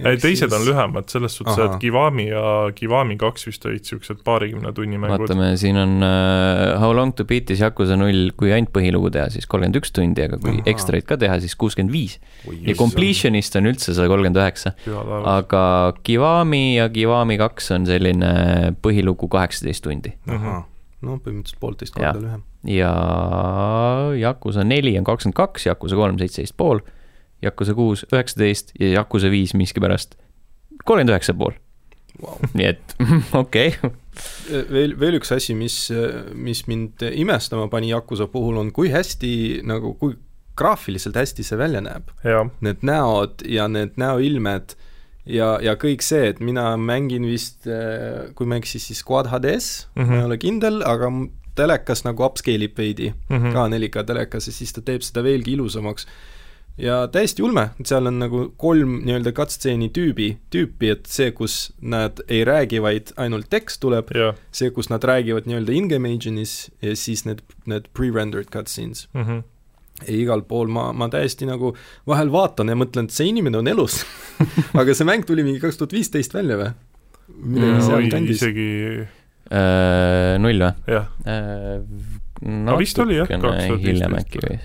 ei, 0.00 0.18
teised 0.20 0.52
on 0.54 0.64
lühemad, 0.66 1.08
selles 1.12 1.36
suhtes, 1.38 1.58
et 1.64 1.76
Kiwami 1.82 2.26
ja 2.28 2.44
Kiwami 2.76 3.16
kaks 3.20 3.46
vist 3.48 3.66
olid 3.68 3.82
niisugused 3.82 4.22
paarikümne 4.26 4.72
tunni 4.76 5.00
mängud. 5.00 5.24
vaatame, 5.24 5.52
siin 5.60 5.78
on 5.80 5.98
uh, 6.00 6.80
How 6.80 6.94
long 6.96 7.14
to 7.18 7.26
beat 7.28 7.50
is 7.52 7.62
Yakuza 7.62 7.96
null, 8.00 8.32
kui 8.38 8.52
ainult 8.54 8.72
põhilugu 8.74 9.12
teha, 9.14 9.28
siis 9.34 9.48
kolmkümmend 9.50 9.80
üks 9.82 9.94
tundi, 9.94 10.24
aga 10.26 10.38
kui 10.42 10.56
Ahaa. 10.56 10.68
ekstraid 10.72 11.06
ka 11.08 11.18
teha, 11.20 11.38
siis 11.42 11.56
kuuskümmend 11.58 11.92
viis. 11.94 12.18
ja 12.64 12.76
completion'ist 12.78 13.58
on 13.60 13.70
üldse 13.72 13.92
sada 13.92 14.08
kolmkümmend 14.12 14.40
üheksa. 14.40 14.74
aga 15.36 15.64
Kiwami 16.02 16.64
ja 16.78 16.88
Kiwami 16.92 17.38
kaks 17.42 17.72
on 17.76 17.88
selline 17.88 18.32
põhilugu 18.84 19.28
kaheksateist 19.32 19.84
tundi 19.84 20.14
ahah, 20.30 20.64
no 21.02 21.18
põhimõtteliselt 21.22 21.60
poolteist 21.62 21.96
korda 21.96 22.16
lühem. 22.20 22.42
ja 22.70 22.90
Yakuza 24.18 24.64
neli 24.66 24.96
on 24.98 25.06
kakskümmend 25.08 25.38
kaks, 25.38 25.68
Yakuza 25.70 25.98
kolm 25.98 26.20
seitseteist 26.20 26.56
pool, 26.56 26.82
Yakuza 27.42 27.74
kuus 27.74 28.06
üheksateist 28.10 28.74
ja 28.80 28.92
Yakuza 28.98 29.30
viis 29.32 29.54
miskipärast 29.58 30.16
kolmkümmend 30.84 31.14
üheksa 31.14 31.34
pool, 31.36 31.58
Wow. 32.22 32.36
nii 32.52 32.66
et 32.68 32.92
okei 33.42 33.70
okay., 33.72 34.64
veel, 34.68 34.92
veel 35.00 35.16
üks 35.16 35.32
asi, 35.32 35.54
mis, 35.56 35.76
mis 36.36 36.66
mind 36.68 37.00
imestama 37.08 37.70
pani 37.72 37.88
Yakuza 37.90 38.28
puhul, 38.30 38.58
on 38.60 38.68
kui 38.74 38.92
hästi 38.92 39.62
nagu, 39.66 39.94
kui 39.98 40.18
graafiliselt 40.58 41.16
hästi 41.16 41.44
see 41.46 41.58
välja 41.58 41.80
näeb. 41.80 42.10
Need 42.60 42.82
näod 42.84 43.44
ja 43.48 43.64
need 43.72 43.96
näoilmed 44.00 44.74
ja, 45.24 45.54
ja 45.64 45.76
kõik 45.80 46.04
see, 46.04 46.28
et 46.32 46.42
mina 46.44 46.74
mängin 46.76 47.26
vist, 47.28 47.64
kui 48.36 48.48
ma 48.48 48.58
ei 48.58 48.64
eksi, 48.64 48.82
siis 48.82 49.02
Quad 49.08 49.30
HD-s 49.32 49.86
mm. 49.94 50.02
-hmm. 50.02 50.10
ma 50.10 50.20
ei 50.20 50.28
ole 50.28 50.38
kindel, 50.42 50.82
aga 50.86 51.10
telekas 51.58 52.04
nagu 52.06 52.24
upscale 52.24 52.68
ib 52.68 52.78
veidi 52.78 53.12
mm. 53.12 53.36
-hmm. 53.36 53.52
ka 53.52 53.66
4K 53.68 54.06
telekas 54.06 54.46
ja 54.46 54.52
siis 54.52 54.72
ta 54.72 54.80
teeb 54.80 55.02
seda 55.02 55.22
veelgi 55.22 55.52
ilusamaks. 55.52 56.06
Ja 56.82 56.98
täiesti 57.12 57.44
ulme, 57.46 57.68
seal 57.86 58.08
on 58.10 58.18
nagu 58.22 58.42
kolm 58.60 58.98
nii-öelda 59.06 59.32
cutscene'i 59.36 59.90
tüübi, 59.94 60.32
tüüpi, 60.52 60.90
et 60.96 61.08
see, 61.10 61.30
kus 61.36 61.70
nad 61.78 62.22
ei 62.28 62.42
räägi, 62.48 62.82
vaid 62.82 63.14
ainult 63.22 63.50
tekst 63.52 63.82
tuleb, 63.84 64.12
jah 64.16 64.36
see, 64.54 64.72
kus 64.74 64.90
nad 64.92 65.04
räägivad 65.06 65.48
nii-öelda 65.48 65.74
in-game 65.78 66.10
engine'is 66.10 66.56
ja 66.84 66.94
siis 66.98 67.24
need, 67.28 67.42
need 67.70 67.88
pre-rendered 67.96 68.50
cutscenes. 68.52 69.08
mm. 69.14 69.22
-hmm. 69.22 69.42
ja 70.06 70.16
igal 70.16 70.42
pool 70.42 70.68
ma, 70.68 70.90
ma 70.92 71.08
täiesti 71.08 71.46
nagu 71.46 71.76
vahel 72.06 72.32
vaatan 72.32 72.68
ja 72.68 72.76
mõtlen, 72.76 73.08
et 73.08 73.14
see 73.14 73.30
inimene 73.30 73.58
on 73.58 73.68
elus. 73.68 74.02
aga 74.80 74.94
see 74.94 75.06
mäng 75.06 75.26
tuli 75.26 75.44
mingi 75.46 75.60
kaks 75.60 75.78
tuhat 75.78 75.92
viisteist 75.92 76.34
välja 76.34 76.58
või? 76.58 76.72
midagi 77.32 77.72
Mm, 77.72 77.80
seal 77.86 78.10
kandis. 78.10 78.42
isegi 78.42 78.70
Äh, 79.52 80.38
null 80.40 80.62
või? 80.62 80.72
jah, 80.88 81.08
no 82.42 82.76
vist 82.80 82.98
oli 83.02 83.18
jah, 83.18 83.28
2015. 83.28 83.82
hiljem 83.84 84.14
äkki 84.16 84.40
või? 84.40 84.56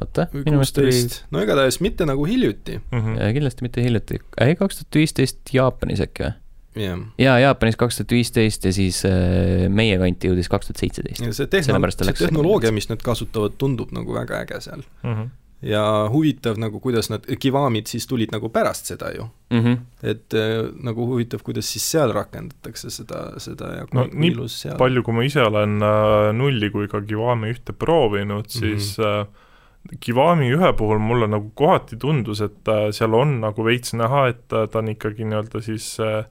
oota, 0.00 0.26
minu 0.32 0.58
meelest 0.58 0.78
oli 0.82 0.96
no 1.32 1.44
igatahes 1.44 1.80
mitte 1.84 2.06
nagu 2.08 2.24
hiljuti. 2.28 2.80
mm. 2.92 3.14
äh, 3.18 3.32
kindlasti 3.36 3.64
mitte 3.66 3.84
hiljuti, 3.84 4.20
ei 4.40 4.56
kaks 4.58 4.82
tuhat 4.82 5.00
viisteist 5.00 5.54
Jaapanis 5.54 6.02
äkki 6.04 6.26
või? 6.28 6.34
jah, 6.76 7.00
jaa, 7.18 7.38
Jaapanis 7.46 7.78
kaks 7.80 7.96
tuhat 8.00 8.12
viisteist 8.12 8.64
ja 8.68 8.72
siis 8.76 9.00
äh, 9.08 9.66
meie 9.72 9.96
kanti 10.00 10.28
jõudis 10.30 10.50
kaks 10.52 10.70
tuhat 10.70 10.82
seitseteist. 10.84 11.24
ja 11.24 11.32
see 11.32 11.48
tehno-, 11.52 11.80
see 11.96 12.12
tehnoloogia, 12.26 12.72
mis 12.76 12.90
nad 12.92 13.02
kasutavad, 13.04 13.56
tundub 13.60 13.92
nagu 13.96 14.14
väga 14.14 14.42
äge 14.44 14.60
seal. 14.68 14.82
-hmm. 15.02 15.30
ja 15.66 15.82
huvitav 16.12 16.58
nagu, 16.60 16.80
kuidas 16.84 17.08
nad, 17.10 17.24
Kivamid 17.40 17.88
siis 17.88 18.06
tulid 18.06 18.32
nagu 18.32 18.48
pärast 18.52 18.86
seda 18.92 19.10
ju. 19.16 19.28
Mhm. 19.50 19.72
et 20.02 20.34
äh, 20.34 20.68
nagu 20.82 21.06
huvitav, 21.06 21.40
kuidas 21.46 21.72
siis 21.72 21.86
seal 21.90 22.12
rakendatakse 22.12 22.90
seda, 22.90 23.40
seda 23.40 23.72
ja 23.78 23.86
No 23.94 24.08
kui 24.08 24.18
nii 24.18 24.48
seal 24.48 24.76
palju, 24.76 25.02
kui 25.02 25.14
ma 25.14 25.24
ise 25.24 25.40
olen 25.46 25.80
äh, 25.82 26.32
nulli 26.36 26.70
kui 26.70 26.88
ka 26.88 27.00
Kiwami 27.00 27.54
ühte 27.54 27.72
proovinud, 27.72 28.44
Mhm. 28.44 28.58
siis 28.58 28.98
äh, 29.00 29.26
Kiwami 30.00 30.48
ühe 30.54 30.72
puhul 30.78 30.98
mulle 31.02 31.28
nagu 31.30 31.50
kohati 31.58 31.98
tundus, 32.00 32.42
et 32.44 32.70
äh, 32.72 32.88
seal 32.96 33.14
on 33.14 33.38
nagu 33.42 33.66
veits 33.66 33.94
näha, 33.96 34.26
et 34.32 34.56
äh, 34.56 34.66
ta 34.70 34.82
on 34.82 34.90
ikkagi 34.92 35.26
nii-öelda 35.28 35.62
siis 35.64 35.88
äh, 36.02 36.24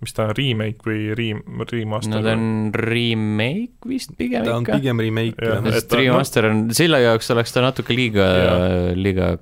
mis 0.00 0.16
ta 0.16 0.28
on, 0.28 0.34
remake 0.36 0.86
või 0.86 1.10
rem-, 1.16 1.44
remaster 1.72 2.14
no 2.14 2.22
ta 2.24 2.34
on 2.36 2.72
remake 2.76 3.88
vist 3.88 4.14
pigem 4.18 4.46
ta 4.46 4.56
on 4.56 4.64
ikka. 4.64 4.78
pigem 4.80 5.02
remake 5.04 5.36
Jah, 5.36 5.60
jah 5.60 5.76
sest 5.76 5.90
ta- 5.92 6.00
remaster 6.00 6.48
on, 6.50 6.64
selle 6.76 7.02
jaoks 7.04 7.30
oleks 7.36 7.56
ta 7.56 7.64
natuke 7.64 7.96
liiga 7.96 8.26
liiga 8.96 9.34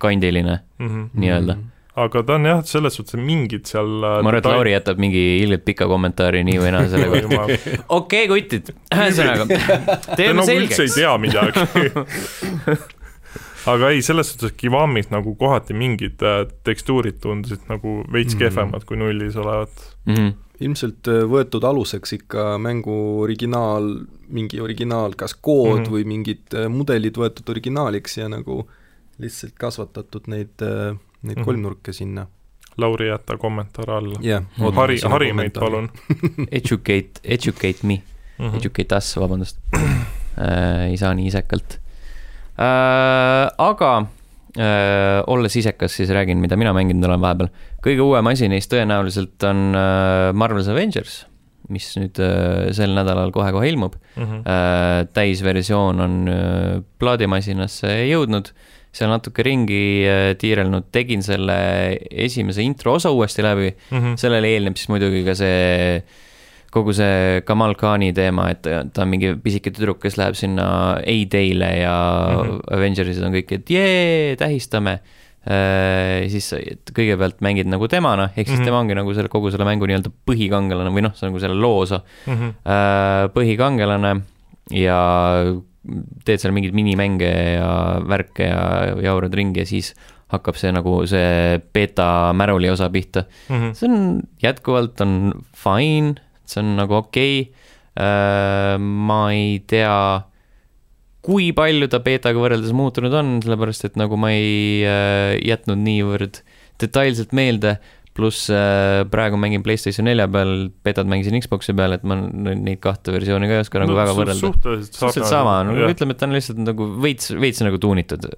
kandiline 0.00 0.58
mm. 0.78 0.88
-hmm. 0.88 1.08
nii-öelda. 1.14 1.56
Aga 1.96 2.22
ta 2.26 2.34
on 2.34 2.44
jah, 2.48 2.62
selles 2.66 2.96
suhtes 2.98 3.14
mingid 3.20 3.66
seal 3.70 3.86
äh, 4.02 4.16
ma 4.22 4.30
arvan, 4.32 4.38
et 4.40 4.46
Lauri 4.50 4.72
jätab 4.74 4.98
mingi 4.98 5.22
ilgelt 5.44 5.64
pika 5.64 5.86
kommentaari 5.90 6.40
nii 6.48 6.58
või 6.62 6.72
naa 6.74 6.88
selle 6.90 7.06
kohta. 7.14 7.76
okei, 7.98 8.26
kutid, 8.32 8.72
ühesõnaga, 8.94 9.46
Te 9.46 10.16
teeme 10.18 10.40
nagu 10.42 10.56
üldse 10.58 10.82
ei 10.82 10.90
selgeks. 10.90 10.94
tea 10.98 11.14
midagi. 11.22 12.84
aga 13.72 13.88
ei, 13.94 14.02
selles 14.04 14.32
suhtes 14.34 14.52
Kiwamit 14.60 15.10
nagu 15.14 15.32
kohati 15.40 15.72
mingid 15.76 16.20
äh, 16.26 16.42
tekstuurid 16.66 17.20
tundusid 17.22 17.62
nagu 17.70 18.00
veits 18.12 18.34
Mhm. 18.34 18.40
kehvemad 18.42 18.84
kui 18.88 18.96
nullis 19.00 19.36
olevat. 19.40 19.86
Mhm. 20.06 20.32
ilmselt 20.64 21.08
äh, 21.10 21.22
võetud 21.30 21.64
aluseks 21.66 22.12
ikka 22.14 22.58
mängu 22.62 22.94
originaal, 23.24 23.88
mingi 24.30 24.60
originaal, 24.62 25.14
kas 25.18 25.34
kood 25.34 25.80
mm. 25.80 25.84
-hmm. 25.84 25.90
või 25.94 26.04
mingid 26.06 26.54
äh, 26.54 26.68
mudelid 26.70 27.16
võetud 27.18 27.50
originaaliks 27.50 28.18
ja 28.20 28.28
nagu 28.28 28.60
lihtsalt 29.18 29.54
kasvatatud 29.58 30.26
neid, 30.30 30.62
neid 31.24 31.36
mm. 31.36 31.40
-hmm. 31.40 31.44
kolmnurke 31.44 31.92
sinna. 31.92 32.26
Lauri, 32.76 33.08
jäta 33.08 33.36
kommentaar 33.38 33.90
alla. 33.90 34.18
yeah,, 34.24 34.42
hari, 34.74 34.98
hari 35.08 35.32
meid 35.32 35.54
palun 35.54 35.90
Educate, 36.60 37.22
educate 37.24 37.86
me, 37.86 38.02
mm. 38.38 38.48
-hmm. 38.48 38.56
educate 38.56 38.96
us, 38.96 39.16
vabandust 39.16 39.58
äh,. 39.74 40.90
ei 40.90 40.96
saa 40.96 41.14
nii 41.14 41.26
isekalt 41.30 41.78
äh,. 42.58 43.50
aga 43.58 44.06
äh, 44.58 45.22
olles 45.26 45.56
isekas, 45.56 45.96
siis 45.96 46.10
räägin, 46.10 46.38
mida 46.42 46.56
mina 46.56 46.72
mänginud 46.72 47.06
olen 47.06 47.20
vahepeal. 47.20 47.52
kõige 47.86 48.02
uuem 48.02 48.26
asi 48.32 48.48
neist 48.48 48.72
tõenäoliselt 48.72 49.46
on 49.46 49.70
äh, 49.78 50.32
Marvel's 50.32 50.68
Avengers, 50.68 51.26
mis 51.68 51.92
nüüd 51.96 52.18
äh, 52.18 52.72
sel 52.74 52.94
nädalal 52.94 53.32
kohe-kohe 53.32 53.68
ilmub 53.68 53.94
Mm 54.16 54.24
-hmm. 54.24 54.42
äh,. 54.46 55.06
täisversioon 55.12 56.00
on 56.00 56.28
äh, 56.28 56.82
plaadimasinasse 56.98 58.06
jõudnud, 58.06 58.52
seal 58.94 59.10
natuke 59.10 59.42
ringi 59.42 59.80
äh, 60.06 60.28
tiirelnud, 60.38 60.84
tegin 60.94 61.22
selle 61.26 61.56
esimese 62.10 62.62
intro 62.62 62.94
osa 63.00 63.10
uuesti 63.10 63.42
läbi 63.42 63.72
Mm 63.90 63.98
-hmm. 63.98 64.14
sellele 64.20 64.52
eelneb 64.54 64.76
siis 64.78 64.88
muidugi 64.88 65.24
ka 65.26 65.34
see 65.34 66.02
kogu 66.74 66.92
see 66.92 67.40
Kamal 67.46 67.74
Khani 67.78 68.12
teema, 68.12 68.48
et 68.50 68.62
ta 68.62 69.02
on 69.02 69.08
mingi 69.08 69.34
pisike 69.38 69.70
tüdruk, 69.70 70.00
kes 70.02 70.16
läheb 70.18 70.34
sinna 70.34 70.96
A-Day'le 70.98 71.68
ja 71.82 71.96
mm. 72.30 72.48
-hmm. 72.50 72.60
Avengersid 72.76 73.22
on 73.22 73.32
kõik, 73.34 73.52
et 73.52 73.70
jee, 73.70 74.36
tähistame. 74.36 74.98
äh, 75.46 76.24
siis 76.32 76.54
kõigepealt 76.96 77.36
mängid 77.44 77.66
nagu 77.68 77.86
temana, 77.88 78.30
ehk 78.36 78.46
siis 78.48 78.58
Mhm. 78.58 78.64
tema 78.64 78.78
ongi 78.80 78.94
nagu 78.94 79.12
selle 79.14 79.28
kogu 79.28 79.50
selle 79.52 79.64
mängu 79.68 79.84
nii-öelda 79.86 80.10
põhikangelane 80.26 80.88
või 80.90 81.02
noh, 81.02 81.12
see 81.14 81.26
on 81.26 81.32
nagu 81.32 81.40
selle 81.40 81.54
loo 81.60 81.78
osa 81.82 82.00
Mhm. 82.26 82.48
äh, 82.64 83.28
põhikangelane 83.34 84.22
ja 84.70 85.44
teed 86.24 86.40
seal 86.40 86.54
mingeid 86.56 86.76
minimänge 86.76 87.30
ja 87.58 87.70
värke 88.08 88.48
ja 88.48 88.94
jaurad 89.04 89.34
ringi 89.36 89.62
ja 89.62 89.68
siis 89.68 89.92
hakkab 90.32 90.58
see 90.58 90.72
nagu 90.74 90.96
see 91.08 91.58
beeta 91.76 92.06
märuli 92.36 92.70
osa 92.72 92.88
pihta. 92.92 93.26
Mhm. 93.48 93.74
see 93.76 93.88
on 93.90 94.22
jätkuvalt 94.42 95.00
on 95.04 95.44
fine, 95.52 96.16
see 96.46 96.62
on 96.62 96.76
nagu 96.80 97.00
okei 97.02 97.42
okay.. 97.44 98.78
ma 98.80 99.20
ei 99.30 99.60
tea, 99.70 100.24
kui 101.24 101.52
palju 101.56 101.88
ta 101.92 102.00
beetaga 102.02 102.40
võrreldes 102.42 102.74
muutunud 102.74 103.14
on, 103.14 103.36
sellepärast 103.44 103.86
et 103.86 104.00
nagu 104.00 104.18
ma 104.18 104.32
ei 104.34 104.82
äh, 104.82 105.36
jätnud 105.44 105.78
niivõrd 105.84 106.42
detailselt 106.82 107.30
meelde, 107.36 107.76
pluss 108.14 108.46
äh, 108.52 109.02
praegu 109.10 109.38
mängin 109.40 109.64
Playstation 109.66 110.06
nelja 110.06 110.28
peal, 110.30 110.68
betat 110.86 111.08
mängisin 111.10 111.34
Xbox'i 111.42 111.74
peal, 111.76 111.96
et 111.96 112.04
ma 112.06 112.16
neid 112.20 112.78
kahte 112.84 113.10
versiooni 113.14 113.48
ka 113.50 113.56
ei 113.58 113.64
oska 113.64 113.82
nagu 113.82 113.90
No 113.90 113.98
väga 113.98 114.12
su- 114.12 114.18
võrrelda. 114.20 114.52
suhteliselt 114.94 115.26
sama, 115.30 115.56
no 115.66 115.74
ütleme, 115.88 116.14
et 116.14 116.20
ta 116.22 116.28
on 116.28 116.36
lihtsalt 116.36 116.62
nagu 116.62 116.86
veits, 117.02 117.32
veits 117.34 117.64
nagu 117.66 117.80
tuunitud. 117.82 118.28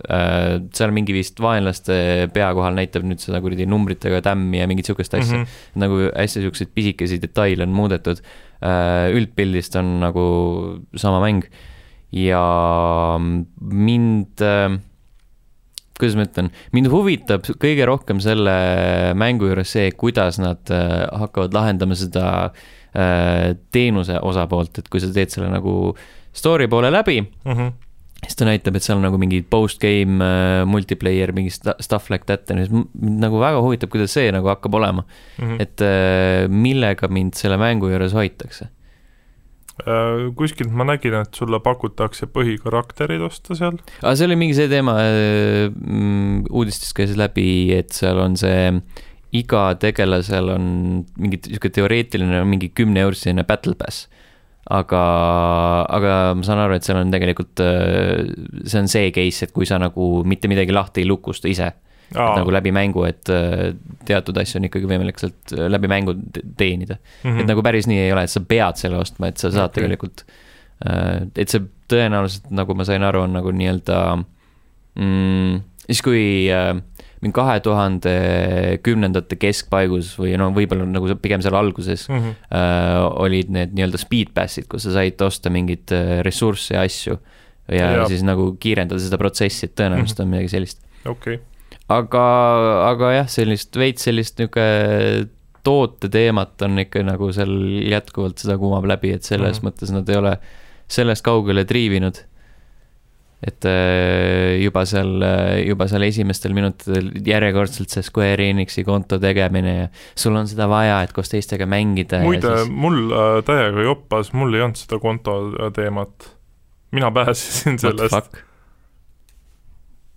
seal 0.77 0.97
mingi 0.97 1.13
vist 1.17 1.41
vaenlaste 1.45 2.31
pea 2.33 2.49
kohal 2.57 2.77
näitab 2.79 3.05
nüüd 3.05 3.21
seda 3.21 3.43
kuradi 3.45 3.69
numbritega 3.69 4.23
tämmi 4.25 4.63
ja 4.63 4.67
mingit 4.71 4.89
sihukest 4.89 5.15
asja 5.15 5.39
mm. 5.39 5.45
-hmm. 5.45 5.81
nagu 5.85 6.03
hästi 6.09 6.45
siukseid 6.47 6.73
pisikesi 6.75 7.21
detaile 7.23 7.69
on 7.69 7.77
muudetud. 7.77 8.21
üldpildist 9.13 9.77
on 9.77 9.99
nagu 10.01 10.27
sama 10.97 11.21
mäng 11.21 11.45
ja 12.17 13.19
mind, 13.61 14.41
kuidas 15.99 16.17
ma 16.19 16.27
ütlen, 16.27 16.51
mind 16.77 16.91
huvitab 16.93 17.47
kõige 17.63 17.87
rohkem 17.89 18.19
selle 18.21 18.57
mängu 19.17 19.49
juures 19.49 19.71
see, 19.73 19.91
kuidas 19.97 20.39
nad 20.43 20.69
äh, 20.75 21.07
hakkavad 21.23 21.55
lahendama 21.57 21.97
seda 21.97 22.27
äh, 22.97 23.55
teenuse 23.73 24.19
osapoolt, 24.23 24.79
et 24.83 24.89
kui 24.93 25.01
sa 25.01 25.09
teed 25.13 25.33
selle 25.33 25.49
nagu 25.53 25.95
story 26.37 26.69
poole 26.69 26.91
läbi, 26.93 27.23
Mhm. 27.47 27.73
siis 28.27 28.37
ta 28.37 28.45
näitab, 28.49 28.77
et 28.77 28.83
seal 28.83 28.97
on 28.99 29.05
nagu 29.07 29.19
mingi 29.21 29.43
post-game 29.43 30.21
äh, 30.25 30.65
multiplayer, 30.69 31.33
mingi 31.33 31.51
stuff 31.53 32.11
like 32.11 32.25
that 32.27 32.47
siis 32.49 32.69
m- 32.73 32.89
mind 33.01 33.21
nagu 33.25 33.39
väga 33.41 33.61
huvitab, 33.65 33.89
kuidas 33.93 34.13
see 34.17 34.31
nagu 34.33 34.49
hakkab 34.53 34.75
olema. 34.75 35.05
Mhm. 35.39 35.61
et 35.61 35.81
äh, 35.85 36.49
millega 36.49 37.09
mind 37.09 37.35
selle 37.41 37.57
mängu 37.61 37.89
juures 37.93 38.13
hoitakse. 38.17 38.69
Äh, 39.85 40.31
kuskilt 40.33 40.73
ma 40.73 40.87
nägin, 40.89 41.19
et 41.21 41.37
sulle 41.37 41.59
pakutakse 41.61 42.31
põhikarakterid 42.33 43.21
osta 43.27 43.53
seal. 43.59 43.77
aga 44.01 44.15
see 44.17 44.25
oli 44.25 44.39
mingi 44.41 44.57
see 44.57 44.71
teema, 44.73 44.95
uudistest 46.49 46.95
käis 46.97 47.13
läbi, 47.21 47.75
et 47.77 47.93
seal 47.93 48.17
on 48.23 48.39
see, 48.41 48.71
iga 49.37 49.67
tegelasel 49.77 50.49
on 50.55 50.71
mingi 51.21 51.43
sihuke 51.45 51.69
teoreetiline, 51.77 52.41
mingi 52.49 52.71
kümne 52.73 53.05
eurosine 53.05 53.45
battle 53.45 53.77
pass. 53.77 54.07
aga, 54.73 55.03
aga 55.93 56.15
ma 56.41 56.47
saan 56.47 56.65
aru, 56.65 56.81
et 56.81 56.89
seal 56.89 57.03
on 57.03 57.13
tegelikult, 57.13 57.61
see 57.61 58.81
on 58.81 58.89
see 58.91 59.13
case, 59.15 59.45
et 59.45 59.53
kui 59.55 59.69
sa 59.69 59.77
nagu 59.79 60.25
mitte 60.25 60.49
midagi 60.49 60.73
lahti 60.73 61.05
ei 61.05 61.11
lukusta 61.13 61.53
ise, 61.53 61.69
nagu 62.39 62.51
läbi 62.55 62.71
mängu, 62.73 63.05
et 63.09 63.29
äh, 63.35 63.73
teatud 64.07 64.37
asju 64.39 64.61
on 64.61 64.69
ikkagi 64.69 64.87
võimalik 64.87 65.19
sealt 65.19 65.53
äh, 65.57 65.67
läbi 65.73 65.89
mängu 65.91 66.15
te- 66.33 66.45
teenida. 66.57 66.99
Mhm. 67.25 67.41
et 67.41 67.47
nagu 67.51 67.63
päris 67.67 67.87
nii 67.91 67.99
ei 68.07 68.13
ole, 68.15 68.23
et 68.29 68.31
sa 68.31 68.41
pead 68.41 68.77
selle 68.79 68.97
ostma, 69.03 69.29
et 69.33 69.39
sa 69.39 69.51
saad 69.51 69.71
okay. 69.71 69.83
tegelikult, 69.83 70.25
et 71.37 71.49
see 71.49 71.63
tõenäoliselt, 71.89 72.51
nagu 72.55 72.75
ma 72.77 72.85
sain 72.85 73.03
aru, 73.07 73.23
on 73.25 73.33
nagu 73.33 73.51
nii-öelda 73.55 73.97
mm,, 74.97 75.61
siis 75.87 76.03
kui 76.05 76.23
äh, 76.53 76.75
mingi 77.23 77.33
kahe 77.37 77.57
tuhande 77.65 78.13
kümnendate 78.85 79.39
keskpaigus 79.41 80.13
või 80.21 80.35
no 80.41 80.51
võib-olla 80.55 80.85
nagu 80.89 81.09
pigem 81.23 81.43
seal 81.45 81.57
alguses 81.59 82.07
Mhm. 82.13 82.35
äh, 82.53 83.01
olid 83.25 83.51
need 83.51 83.73
nii-öelda 83.77 83.99
speed 84.03 84.35
pass'id, 84.37 84.69
kus 84.69 84.85
sa 84.87 84.93
said 84.99 85.21
osta 85.25 85.51
mingeid 85.51 85.91
äh, 85.97 86.21
ressursse 86.27 86.75
ja 86.77 86.85
asju 86.87 87.17
ja, 87.73 87.91
ja 87.97 88.05
siis 88.07 88.23
nagu 88.23 88.53
kiirendada 88.63 89.01
seda 89.03 89.19
protsessi, 89.19 89.67
et 89.67 89.75
tõenäoliselt 89.81 90.21
on 90.23 90.29
midagi 90.35 90.53
sellist 90.53 90.83
okei, 91.09 91.41
aga, 91.93 92.27
aga 92.91 93.11
jah, 93.21 93.29
sellist 93.31 93.77
veits 93.79 94.07
sellist 94.09 94.41
niisugune 94.41 95.33
tooteteemat 95.67 96.63
on 96.63 96.79
ikka 96.85 97.03
nagu 97.03 97.33
seal 97.35 97.53
jätkuvalt 97.91 98.39
seda 98.39 98.55
kumab 98.61 98.87
läbi, 98.87 99.11
et 99.17 99.27
selles 99.27 99.59
mm. 99.59 99.67
mõttes 99.67 99.93
nad 99.95 100.09
ei 100.11 100.19
ole 100.21 100.37
sellest 100.87 101.25
kaugele 101.27 101.65
triivinud. 101.67 102.21
et 103.47 103.67
äh, 103.69 104.57
juba 104.63 104.87
seal, 104.89 105.11
juba 105.67 105.87
seal 105.91 106.07
esimestel 106.07 106.55
minutitel 106.57 107.11
järjekordselt 107.27 107.93
see 107.93 108.07
Square 108.07 108.47
Enixi 108.51 108.85
konto 108.87 109.19
tegemine 109.23 109.75
ja 109.75 109.89
sul 110.17 110.39
on 110.39 110.49
seda 110.49 110.71
vaja, 110.71 111.03
et 111.05 111.13
koos 111.15 111.31
teistega 111.31 111.67
mängida 111.69 112.23
muide 112.25 112.55
siis 112.63 112.71
mul 112.73 113.03
äh, 113.11 113.43
täiega 113.47 113.85
joppas, 113.91 114.33
mul 114.39 114.55
ei 114.57 114.65
olnud 114.65 114.81
seda 114.81 114.99
konto 115.03 115.37
äh, 115.51 115.75
teemat. 115.77 116.31
mina 116.97 117.11
pääsesin 117.11 117.79
sellest. 117.83 118.41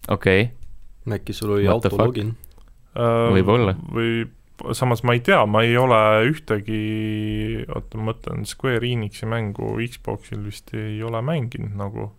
okei 0.08 0.42
okay., 0.46 0.59
äkki 1.08 1.34
sul 1.34 1.56
oli 1.56 1.68
What 1.70 1.88
autologin? 1.88 2.36
Võib-olla. 3.00 3.76
Äh, 3.78 3.90
või 3.96 4.12
samas 4.76 5.04
ma 5.08 5.16
ei 5.16 5.24
tea, 5.24 5.42
ma 5.48 5.64
ei 5.64 5.76
ole 5.80 6.00
ühtegi, 6.30 6.80
oota 7.70 8.00
ma 8.00 8.12
mõtlen, 8.12 8.46
Square 8.50 8.88
Enixi 8.88 9.30
mängu 9.30 9.78
Xboxil 9.80 10.42
vist 10.46 10.74
ei 10.76 11.00
ole 11.06 11.22
mänginud 11.26 11.78
nagu. 11.80 12.10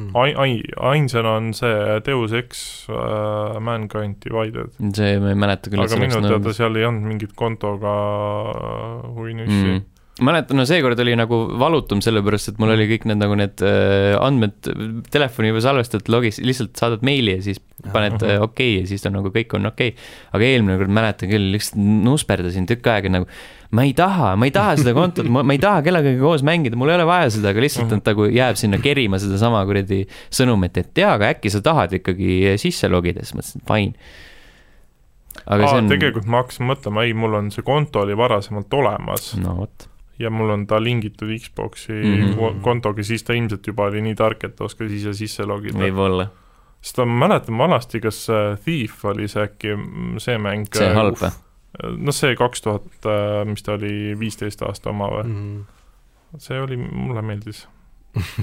Hmm. 0.00 0.08
ai-, 0.16 0.32
ai-, 0.40 0.72
ainsana 0.88 1.34
on 1.36 1.50
see 1.54 1.98
Deus 2.06 2.32
Ex 2.32 2.86
äh, 2.88 3.58
Mankind 3.60 4.16
Divided. 4.24 4.72
see 4.96 5.18
ma 5.20 5.34
ei 5.34 5.36
mäleta 5.36 5.68
küll, 5.68 5.82
et 5.82 5.84
aga 5.84 5.92
see 5.92 6.00
oleks 6.00 6.08
minu 6.08 6.22
nõudnud 6.24 6.46
teada 6.46 6.54
seal 6.56 6.78
ei 6.80 6.86
olnud 6.88 7.10
mingit 7.10 7.34
kontoga 7.36 7.92
äh, 7.92 9.10
huvinussi 9.12 9.66
mm.. 9.66 9.82
mäletan, 10.24 10.58
no 10.60 10.66
seekord 10.68 11.00
oli 11.04 11.16
nagu 11.18 11.42
valutum, 11.60 12.02
sellepärast 12.04 12.52
et 12.52 12.60
mul 12.62 12.74
oli 12.74 12.88
kõik 12.94 13.08
need 13.10 13.20
nagu 13.22 13.38
need 13.38 13.64
äh, 13.66 14.12
andmed 14.20 14.70
telefoni 15.12 15.52
juba 15.52 15.64
salvestatud 15.64 16.12
logis, 16.12 16.40
lihtsalt 16.44 16.76
saadad 16.78 17.04
meili 17.06 17.36
ja 17.36 17.44
siis 17.44 17.62
paned 17.92 18.22
äh, 18.22 18.38
okei 18.42 18.76
okay, 18.76 18.82
ja 18.82 18.90
siis 18.92 19.06
on 19.08 19.18
nagu 19.18 19.32
kõik 19.34 19.56
on 19.58 19.72
okei 19.72 19.94
okay.. 19.94 20.12
aga 20.36 20.46
eelmine 20.46 20.78
kord 20.80 20.94
mäletan 20.94 21.32
küll, 21.32 21.50
lihtsalt 21.54 21.82
nusperdasin 22.06 22.68
tükk 22.70 22.92
aega 22.92 23.12
nagu 23.12 23.28
ma 23.72 23.86
ei 23.88 23.94
taha, 23.96 24.34
ma 24.36 24.48
ei 24.48 24.52
taha 24.52 24.74
seda 24.80 24.92
kontot, 24.96 25.28
ma 25.32 25.44
ei 25.54 25.60
taha 25.60 25.80
kellegagi 25.84 26.20
koos 26.20 26.44
mängida, 26.44 26.76
mul 26.78 26.92
ei 26.92 26.98
ole 26.98 27.06
vaja 27.08 27.30
seda, 27.32 27.52
aga 27.54 27.62
lihtsalt 27.64 27.94
nad 27.94 28.04
nagu 28.04 28.26
jääb 28.28 28.58
sinna 28.60 28.80
kerima 28.82 29.20
sedasama 29.22 29.62
kuradi 29.68 30.02
sõnumit, 30.28 30.76
et 30.82 31.00
jaa, 31.00 31.14
aga 31.16 31.30
äkki 31.32 31.52
sa 31.52 31.62
tahad 31.64 31.96
ikkagi 31.96 32.58
sisse 32.60 32.90
logida, 32.92 33.24
siis 33.24 33.38
mõtlesin, 33.38 33.64
fine. 33.68 34.12
aga 35.46 35.64
Aa, 35.64 35.70
see 35.70 35.80
on, 35.80 35.88
tegelikult 35.94 36.28
ma 36.28 36.42
hakkasin 36.44 36.68
mõtlema, 36.68 37.06
ei, 37.08 37.16
mul 37.16 37.38
on 37.40 37.48
see 37.54 37.64
konto 37.64 38.04
oli 38.04 38.18
varasemalt 38.18 38.76
olemas 38.76 39.32
no 39.40 39.56
vot, 39.62 39.88
ja 40.18 40.30
mul 40.30 40.50
on 40.50 40.66
ta 40.66 40.80
lingitud 40.82 41.30
Xboxi 41.38 41.92
mm. 41.92 42.34
-hmm. 42.34 42.60
kontoga, 42.62 43.02
siis 43.02 43.22
ta 43.22 43.32
ilmselt 43.32 43.66
juba 43.66 43.88
oli 43.90 44.02
nii 44.02 44.14
tark, 44.14 44.44
et 44.44 44.56
ta 44.56 44.64
oskas 44.64 44.92
ise 44.92 45.14
sisse 45.14 45.46
logida. 45.48 45.78
võib-olla, 45.78 46.28
sest 46.80 46.98
ma 46.98 47.26
mäletan 47.26 47.58
vanasti, 47.58 48.00
kas 48.00 48.26
äh, 48.30 48.58
Thief 48.64 49.04
oli 49.04 49.28
see 49.28 49.46
äkki 49.46 49.76
mm, 49.76 50.18
see 50.18 50.38
mäng 50.38 50.68
see 50.72 50.88
äh, 50.88 50.96
halb 50.96 51.20
või? 51.20 51.32
noh, 51.80 52.14
see 52.14 52.34
kaks 52.36 52.64
tuhat, 52.64 52.88
mis 53.48 53.62
ta 53.64 53.76
oli, 53.78 54.12
viisteist 54.18 54.62
aasta 54.62 54.90
oma 54.90 55.08
või? 55.16 55.28
Mm. 55.28 55.62
see 56.38 56.60
oli, 56.60 56.76
mulle 56.76 57.22
meeldis. 57.22 57.66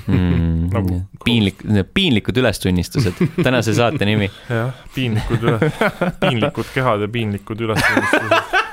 mm, 0.07 0.69
Nagu- 0.73 0.95
nagu.... 0.95 1.01
piinlik, 1.25 1.61
piinlikud 1.93 2.37
ülestunnistused, 2.41 3.21
tänase 3.43 3.75
saate 3.77 4.05
nimi. 4.05 4.31
jah, 4.49 4.73
piinlikud 4.95 5.45
üle, 5.45 5.71
piinlikud 6.23 6.73
kehad 6.73 7.05
ja 7.05 7.11
piinlikud 7.11 7.61
ülestunnistused. 7.67 8.57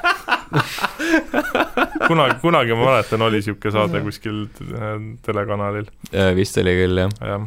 kunagi, 2.09 2.39
kunagi 2.41 2.75
ma 2.75 2.89
mäletan, 2.91 3.23
oli 3.27 3.41
niisugune 3.41 3.75
saade 3.75 4.03
kuskil 4.05 4.47
äh, 4.47 4.97
telekanalil, 5.27 5.89
vist 6.37 6.59
oli 6.63 6.75
küll 6.79 7.03
jah. 7.03 7.15
jah. 7.21 7.47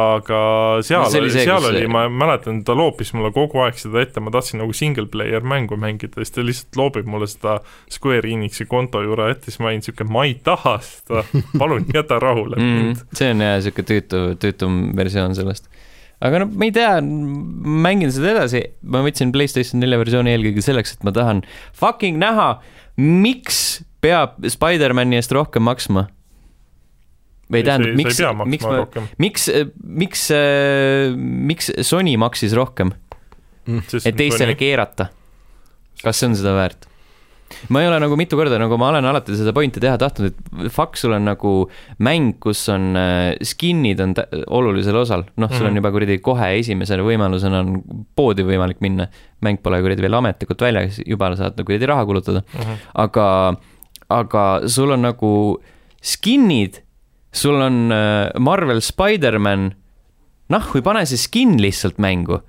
aga 0.00 0.40
seal 0.86 1.02
No 1.02 1.20
oli 1.20 1.32
seal 1.34 1.66
oli 1.66 1.82
ma 1.90 2.04
mäletan, 2.12 2.62
ta 2.66 2.76
loopis 2.78 3.12
mulle 3.16 3.32
kogu 3.34 3.64
aeg 3.64 3.80
seda 3.80 4.02
ette, 4.04 4.22
ma 4.22 4.32
tahtsin 4.34 4.62
nagu 4.62 4.74
single 4.76 5.08
player 5.10 5.42
mängu 5.42 5.78
mängida, 5.80 6.20
siis 6.22 6.36
ta 6.36 6.46
lihtsalt 6.46 6.78
loobib 6.78 7.10
mulle 7.10 7.28
seda 7.30 7.58
Square 7.90 8.30
Enixi 8.30 8.68
konto 8.70 9.02
juurde 9.02 9.30
ette, 9.34 9.50
siis 9.50 9.60
ma 9.62 9.72
olin 9.72 9.82
niisugune, 9.82 10.14
ma 10.14 10.26
ei 10.28 10.38
taha 10.46 10.78
seda, 10.86 11.26
palun 11.58 11.88
jäta 11.94 12.20
rahule 12.22 12.58
mm, 12.60 12.80
mind. 12.80 13.06
see 13.18 13.32
on 13.34 13.46
jah 13.46 13.58
sihuke 13.66 13.86
tüütu, 13.90 14.26
tüütum 14.40 14.82
versioon 14.96 15.34
sellest. 15.38 15.66
Aga 16.20 16.42
no 16.42 16.48
ma 16.52 16.68
ei 16.68 16.74
tea, 16.74 16.92
mängin 17.00 18.12
seda 18.12 18.34
edasi, 18.34 18.62
ma 18.82 19.02
võtsin 19.04 19.32
Playstation 19.34 19.80
nelja 19.82 20.00
versiooni 20.02 20.34
eelkõige 20.34 20.64
selleks, 20.64 20.96
et 20.96 21.06
ma 21.06 21.14
tahan 21.16 21.42
fucking 21.76 22.20
näha, 22.20 22.52
miks 23.00 23.80
peab 24.04 24.40
Spider-man'i 24.44 25.20
eest 25.20 25.32
rohkem 25.36 25.64
maksma. 25.68 26.08
või 27.50 27.64
tähendab, 27.66 27.96
miks 27.98 28.20
miks 28.46 28.66
ma, 28.68 28.84
miks, 29.18 29.48
miks, 30.02 30.26
miks 31.50 31.72
Sony 31.88 32.14
maksis 32.20 32.54
rohkem, 32.56 32.92
et 33.70 34.16
teistele 34.16 34.54
keerata? 34.60 35.10
kas 36.00 36.20
see 36.20 36.30
on 36.30 36.38
seda 36.38 36.54
väärt? 36.56 36.89
Ma 37.68 37.80
ei 37.82 37.88
ole 37.88 37.98
nagu 38.02 38.16
mitu 38.18 38.36
korda, 38.38 38.58
nagu 38.62 38.76
ma 38.78 38.88
olen 38.92 39.04
alati 39.10 39.34
seda 39.38 39.52
pointi 39.56 39.80
teha 39.82 39.96
tahtnud, 39.98 40.30
et 40.66 40.96
sul 41.00 41.12
on 41.16 41.24
nagu 41.26 41.54
mäng, 41.98 42.36
kus 42.42 42.62
on 42.72 42.94
äh, 42.96 43.34
skin'id 43.42 44.00
on 44.04 44.14
olulisel 44.46 44.96
osal, 45.00 45.24
noh, 45.36 45.48
sul 45.50 45.66
on 45.66 45.72
Mhm. 45.72 45.80
juba 45.82 45.90
kuradi 45.94 46.18
kohe 46.22 46.52
esimese 46.58 46.96
võimalusena 47.02 47.60
on 47.64 47.82
poodi 48.16 48.42
võimalik 48.46 48.80
minna. 48.80 49.08
mäng 49.42 49.56
pole 49.62 49.80
kuradi 49.80 50.02
veel 50.04 50.12
ametlikult 50.18 50.60
väljas, 50.60 50.98
juba 51.06 51.30
saad 51.34 51.56
nagu 51.56 51.64
kuradi 51.64 51.86
raha 51.88 52.04
kulutada, 52.04 52.42
aga, 52.94 53.56
aga 54.10 54.68
sul 54.68 54.92
on 54.92 55.00
nagu 55.02 55.58
skin'id, 56.02 56.82
sul 57.32 57.56
on 57.62 57.90
äh, 57.92 58.30
Marvel 58.38 58.80
Spider-man, 58.84 59.70
noh, 60.50 60.66
või 60.74 60.82
pane 60.82 61.06
see 61.06 61.16
skin 61.16 61.56
lihtsalt 61.62 61.96
mängu 62.02 62.40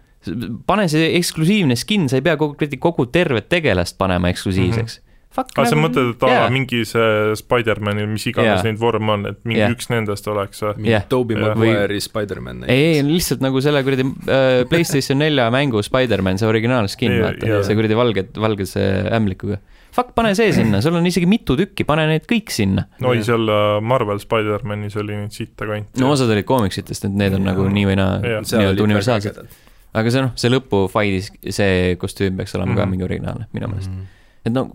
pane 0.67 0.88
see 0.91 1.13
eksklusiivne 1.17 1.77
skin, 1.79 2.10
sa 2.12 2.19
ei 2.19 2.25
pea 2.25 2.38
kogu, 2.38 2.69
kogu 2.81 3.07
tervet 3.13 3.49
tegelast 3.49 3.97
panema 4.01 4.29
eksklusiivseks 4.34 4.99
mm. 4.99 5.01
-hmm. 5.01 5.07
Fuck, 5.31 5.53
aga 5.55 5.69
sa 5.71 5.77
mõtled, 5.79 6.10
et 6.17 6.23
yeah. 6.27 6.49
mingi 6.51 6.81
see 6.84 7.36
Spider-manil, 7.39 8.10
mis 8.12 8.25
iganes 8.27 8.49
yeah. 8.49 8.65
neid 8.67 8.79
vorme 8.81 9.13
on, 9.13 9.21
et 9.29 9.38
mingi 9.47 9.62
yeah. 9.62 9.71
üks 9.71 9.88
nendest 9.88 10.27
oleks 10.27 10.60
või? 10.65 10.73
mingi 10.81 10.91
Jah. 10.91 11.05
Toobi. 11.07 11.38
Maguire'i 11.39 12.01
Spider-man 12.03 12.65
ei, 12.65 12.97
ei 12.97 13.05
lihtsalt 13.07 13.43
nagu 13.43 13.62
selle 13.63 13.79
kuradi 13.88 14.03
äh, 14.03 14.65
Playstation 14.67 15.21
nelja 15.23 15.47
mängu 15.55 15.79
Spider-man, 15.88 16.41
see 16.41 16.51
originaalskin, 16.51 17.15
Jaa, 17.15 17.29
vaata 17.29 17.47
jaa. 17.53 17.62
see 17.63 17.79
kuradi 17.79 17.99
valge, 18.01 18.25
valgese 18.43 18.86
ämblikuga. 19.07 19.62
Fuck, 19.95 20.12
pane 20.19 20.36
see 20.36 20.51
sinna, 20.55 20.84
sul 20.84 20.99
on 20.99 21.07
isegi 21.07 21.31
mitu 21.31 21.55
tükki, 21.60 21.88
pane 21.88 22.10
need 22.12 22.27
kõik 22.27 22.51
sinna. 22.51 22.89
oi, 22.99 23.21
Jah. 23.21 23.31
seal 23.31 23.55
äh, 23.55 23.79
Marvel 23.88 24.19
Spider-manis 24.19 24.99
oli 24.99 25.15
neid 25.15 25.39
sitta 25.39 25.69
kanti 25.69 26.03
no 26.03 26.12
osad 26.12 26.36
olid 26.36 26.49
koomiksitest, 26.51 27.07
et 27.07 27.19
need 27.23 27.39
on 27.39 27.47
Jaa. 27.47 27.53
nagu 27.53 27.71
nii 27.71 27.88
või 27.88 28.01
naa 28.03 28.19
Jaa. 28.19 28.43
nii-öelda 28.51 28.89
universaalsed. 28.89 29.45
Aga 29.93 30.12
see 30.12 30.21
noh, 30.21 30.32
see 30.36 30.49
lõpufaidis, 30.54 31.32
see 31.51 31.95
kostüüm 32.01 32.38
peaks 32.38 32.56
olema 32.56 32.71
mm 32.71 32.75
-hmm. 32.75 32.77
ka 32.77 32.86
Mhm. 32.86 32.91
mingi 32.91 33.04
originaalne 33.10 33.47
minu 33.54 33.67
meelest. 33.67 33.89
Mm. 33.91 34.06
et 34.45 34.54
no 34.54 34.69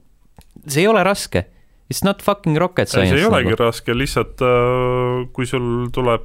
see 0.66 0.81
ei 0.83 0.88
ole 0.88 1.02
raske. 1.05 1.46
It's 1.92 2.02
not 2.05 2.20
fucking 2.22 2.57
rocket 2.59 2.88
science. 2.88 3.11
see 3.14 3.18
ei 3.20 3.26
olegi 3.31 3.55
raske, 3.59 3.94
lihtsalt 3.94 4.40
äh, 4.42 5.29
kui 5.33 5.46
sul 5.46 5.88
tuleb 5.92 6.22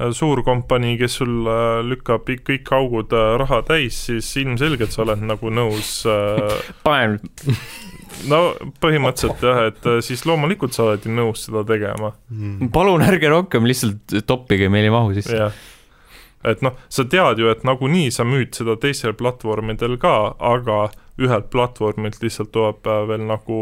äh, 0.00 0.10
suur 0.12 0.42
kompanii, 0.42 0.98
kes 0.98 1.14
sul 1.16 1.46
äh, 1.48 1.80
lükkab 1.84 2.28
kõik- 2.28 2.72
augud 2.76 3.10
raha 3.12 3.62
täis, 3.62 3.96
siis 4.06 4.36
ilmselgelt 4.36 4.92
sa 4.92 5.02
oled 5.02 5.22
nagu 5.24 5.48
nõus 5.50 6.04
äh, 6.06 6.52
panen, 6.84 7.18
no 8.28 8.54
põhimõtteliselt 8.82 9.40
jah, 9.42 9.62
et 9.70 9.88
siis 10.04 10.24
loomulikult 10.28 10.72
sa 10.76 10.82
oled 10.90 11.04
ju 11.06 11.12
nõus 11.14 11.46
seda 11.46 11.64
tegema, 11.64 12.12
Mm. 12.30 12.68
palun 12.70 13.00
ärge 13.02 13.28
rohkem 13.28 13.64
lihtsalt 13.64 14.20
toppige, 14.26 14.68
meil 14.68 14.84
ei 14.84 14.90
mahu 14.90 15.14
sisse. 15.14 15.36
jah. 15.36 15.52
Et 16.44 16.62
noh, 16.64 16.76
sa 16.88 17.04
tead 17.04 17.40
ju, 17.42 17.50
et 17.52 17.64
nagunii 17.68 18.10
sa 18.14 18.24
müüd 18.24 18.54
seda 18.56 18.76
teistel 18.80 19.14
platvormidel 19.18 19.98
ka, 20.00 20.34
aga 20.38 20.90
ühelt 21.20 21.50
platvormilt 21.52 22.20
lihtsalt 22.22 22.52
tuleb 22.54 22.86
äh, 22.88 23.02
veel 23.10 23.26
nagu 23.28 23.60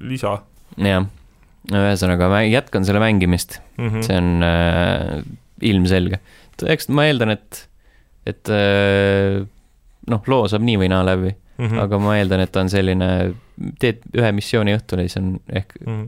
lisa 0.00 0.40
jah, 0.80 1.08
ühesõnaga 1.70 2.30
ma 2.32 2.42
jätkan 2.46 2.86
selle 2.88 3.02
mängimist, 3.02 3.60
mm. 3.76 3.88
-hmm. 3.88 4.06
see 4.06 4.16
on 4.16 4.46
äh, 4.46 5.20
ilmselge. 5.60 6.20
eks 6.66 6.88
ma 6.88 7.06
eeldan, 7.08 7.36
et, 7.36 7.68
et 8.26 8.48
äh, 8.48 9.44
noh, 10.08 10.26
loo 10.26 10.48
saab 10.48 10.64
nii 10.64 10.80
või 10.80 10.92
naa 10.92 11.04
läbi 11.04 11.36
Mm 11.60 11.66
mm., 11.66 11.72
-hmm. 11.72 11.80
aga 11.82 11.98
ma 11.98 12.16
eeldan, 12.16 12.40
et 12.40 12.52
ta 12.52 12.60
on 12.60 12.70
selline, 12.72 13.06
teed 13.82 14.00
ühe 14.16 14.32
missiooni 14.32 14.72
õhtul 14.78 15.02
ja 15.02 15.08
siis 15.08 15.18
on 15.20 15.34
ehk, 15.52 15.74
mm 15.80 15.92
-hmm. 15.92 16.06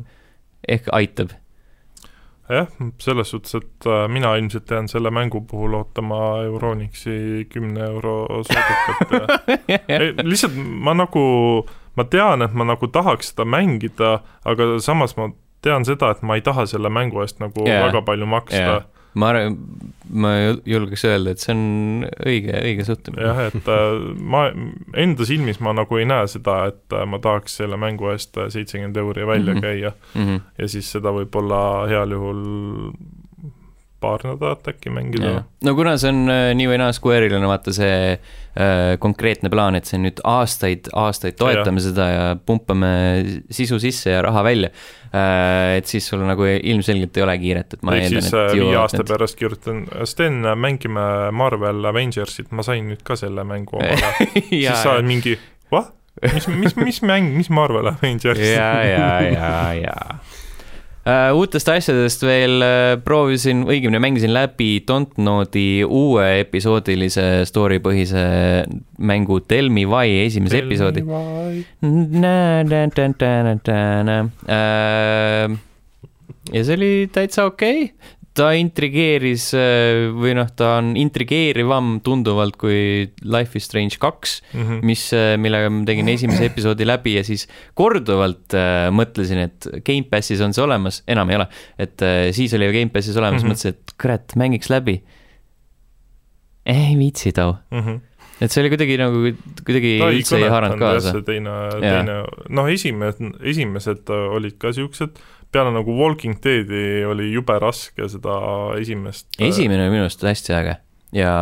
ehk 0.68 0.88
aitab. 0.96 1.34
jah, 2.54 2.72
selles 3.02 3.30
suhtes, 3.32 3.54
et 3.54 3.86
äh, 3.86 4.06
mina 4.08 4.34
ilmselt 4.36 4.70
jään 4.70 4.88
selle 4.88 5.10
mängu 5.10 5.40
puhul 5.50 5.74
ootama 5.78 6.42
Euronixi 6.44 7.46
kümne 7.52 7.84
euro 7.84 8.26
soodukat 8.48 9.12
ja 9.68 9.78
ei, 9.98 10.14
lihtsalt 10.22 10.56
ma 10.56 10.94
nagu, 10.94 11.24
ma 11.96 12.04
tean, 12.04 12.42
et 12.42 12.54
ma 12.54 12.66
nagu 12.68 12.88
tahaks 12.88 13.32
seda 13.32 13.46
mängida, 13.48 14.18
aga 14.44 14.74
samas 14.80 15.16
ma 15.16 15.30
tean 15.62 15.86
seda, 15.86 16.10
et 16.10 16.22
ma 16.26 16.38
ei 16.38 16.44
taha 16.44 16.66
selle 16.66 16.90
mängu 16.90 17.22
eest 17.22 17.40
nagu 17.42 17.66
yeah. 17.66 17.86
väga 17.86 18.02
palju 18.06 18.26
maksta 18.26 18.62
Jaa. 18.62 18.82
Ma 19.14 19.28
arvan, 19.32 19.56
ma 20.08 20.32
julgeks 20.68 21.04
öelda, 21.08 21.34
et 21.34 21.42
see 21.42 21.54
on 21.54 22.06
õige, 22.26 22.54
õige 22.58 22.86
suhtumine. 22.88 23.26
jah, 23.26 23.40
et 23.50 23.70
äh, 23.72 23.96
ma 24.16 24.44
enda 25.04 25.28
silmis 25.28 25.60
ma 25.64 25.74
nagu 25.76 26.00
ei 26.00 26.08
näe 26.08 26.28
seda, 26.32 26.58
et 26.72 26.96
äh, 26.96 27.04
ma 27.08 27.20
tahaks 27.22 27.58
selle 27.60 27.78
mängu 27.80 28.12
eest 28.12 28.38
seitsekümmend 28.54 28.96
euri 29.02 29.26
välja 29.28 29.54
mm. 29.54 29.58
-hmm. 29.58 29.62
käia 29.62 29.92
Mm 30.14 30.26
-hmm. 30.26 30.40
ja 30.58 30.68
siis 30.68 30.92
seda 30.92 31.12
võib-olla 31.12 31.88
heal 31.88 32.10
juhul 32.10 32.42
paar 34.02 34.24
nädalat 34.26 34.68
äkki 34.72 34.90
mängida 34.92 35.32
no 35.64 35.74
kuna 35.78 35.94
see 36.00 36.10
on 36.12 36.22
äh, 36.32 36.50
nii 36.58 36.68
või 36.70 36.78
naa 36.82 36.92
Square'il 36.96 37.34
on 37.38 37.46
vaata 37.48 37.74
see 37.74 37.94
äh, 38.12 38.96
konkreetne 39.02 39.50
plaan, 39.52 39.78
et 39.78 39.88
see 39.88 40.00
nüüd 40.02 40.20
aastaid, 40.28 40.90
aastaid 40.98 41.38
toetame 41.40 41.80
ja. 41.80 41.86
seda 41.88 42.08
ja 42.10 42.26
pumpame 42.36 42.90
sisu 43.50 43.78
sisse 43.82 44.16
ja 44.16 44.24
raha 44.26 44.44
välja 44.46 44.72
äh,. 45.12 45.78
et 45.78 45.90
siis 45.90 46.08
sul 46.10 46.24
nagu 46.26 46.46
ilmselgelt 46.48 47.16
ei 47.16 47.26
ole 47.26 47.38
kiiret, 47.42 47.78
et 47.78 47.86
ma 47.86 47.96
ehk 47.96 48.08
eeldan, 48.08 48.28
siis 48.28 48.36
äh, 48.38 48.50
et 48.50 48.60
viie 48.60 48.76
aasta 48.82 49.00
need- 49.02 49.14
pärast 49.14 49.40
kirjutan, 49.40 49.82
Sten, 50.08 50.42
mängime 50.58 51.06
Marvel 51.32 51.90
Avengersit, 51.92 52.52
ma 52.52 52.66
sain 52.66 52.90
nüüd 52.90 53.02
ka 53.06 53.18
selle 53.20 53.46
mängu 53.48 53.78
omale. 53.80 54.28
siis 54.50 54.70
sa 54.82 54.96
oled 54.96 55.08
mingi, 55.08 55.38
vah, 55.72 55.90
mis, 56.26 56.50
mis, 56.50 56.78
mis 56.80 57.02
mäng, 57.06 57.34
mis 57.38 57.50
Marvel 57.52 57.94
Avengers? 57.94 58.42
ja, 58.42 58.74
ja, 58.86 59.10
ja, 59.30 59.56
ja 59.78 59.98
uutest 61.34 61.66
asjadest 61.66 62.22
veel 62.22 62.62
uh, 62.62 62.92
proovisin, 63.02 63.64
õigemini 63.66 63.98
mängisin 64.02 64.30
läbi 64.34 64.84
Dontnodi 64.86 65.82
uue 65.82 66.26
episoodilise 66.44 67.42
story 67.48 67.80
põhise 67.82 68.22
mängu 69.02 69.40
Tell 69.50 69.72
me 69.74 69.82
why 69.90 70.22
esimese 70.28 70.62
episoodi. 70.62 71.02
Äh, 74.46 75.58
ja 76.52 76.64
see 76.64 76.78
oli 76.78 76.92
täitsa 77.10 77.48
okei 77.50 77.84
okay., 77.88 78.20
ta 78.34 78.52
intrigeeris 78.56 79.50
äh, 79.54 80.06
või 80.16 80.32
noh, 80.38 80.48
ta 80.56 80.78
on 80.78 80.94
intrigeerivam 80.96 81.98
tunduvalt 82.04 82.56
kui 82.56 83.10
Life 83.28 83.58
is 83.60 83.66
Strange 83.68 83.98
kaks, 84.00 84.38
Mhm. 84.54 84.78
mis, 84.88 85.02
millega 85.38 85.68
ma 85.70 85.84
tegin 85.84 86.08
esimese 86.08 86.46
episoodi 86.48 86.86
läbi 86.88 87.16
ja 87.18 87.24
siis 87.28 87.44
korduvalt 87.74 88.54
äh, 88.56 88.88
mõtlesin, 88.94 89.42
et 89.48 89.68
Gamepassis 89.84 90.40
on 90.40 90.52
see 90.56 90.64
olemas, 90.64 91.02
enam 91.06 91.28
ei 91.30 91.36
ole, 91.36 91.48
et 91.78 92.00
äh, 92.02 92.30
siis 92.32 92.54
oli 92.56 92.70
ju 92.70 92.72
Gamepassis 92.78 93.16
olemas 93.20 93.42
mm. 93.42 93.48
-hmm. 93.48 93.52
mõtlesin, 93.52 93.68
et 93.76 93.94
kurat, 94.00 94.36
mängiks 94.36 94.70
läbi. 94.72 95.02
ei 96.66 96.96
viitsi 96.98 97.32
too, 97.34 97.56
Mhm. 97.70 97.96
et 98.40 98.50
see 98.50 98.62
oli 98.62 98.70
kuidagi 98.70 98.96
nagu, 99.00 99.22
kuidagi 99.66 99.90
ei 99.98 100.18
üldse 100.20 100.38
ei 100.38 100.48
haaranud 100.48 100.78
kaasa 100.78 101.22
teine, 101.26 101.50
teine, 101.82 102.16
noh, 102.48 102.68
esimesed, 102.70 103.34
esimesed 103.42 104.08
äh, 104.14 104.26
olid 104.36 104.58
ka 104.62 104.70
siuksed, 104.72 105.18
peale 105.52 105.72
nagu 105.74 105.94
Walking 105.98 106.38
Deadi 106.42 107.04
oli 107.08 107.32
jube 107.32 107.58
raske 107.60 108.08
seda 108.08 108.38
esimest 108.80 109.28
esimene 109.38 109.86
oli 109.86 109.96
minu 109.98 110.06
arust 110.08 110.24
hästi 110.26 110.56
äge 110.58 110.78
ja 111.12 111.32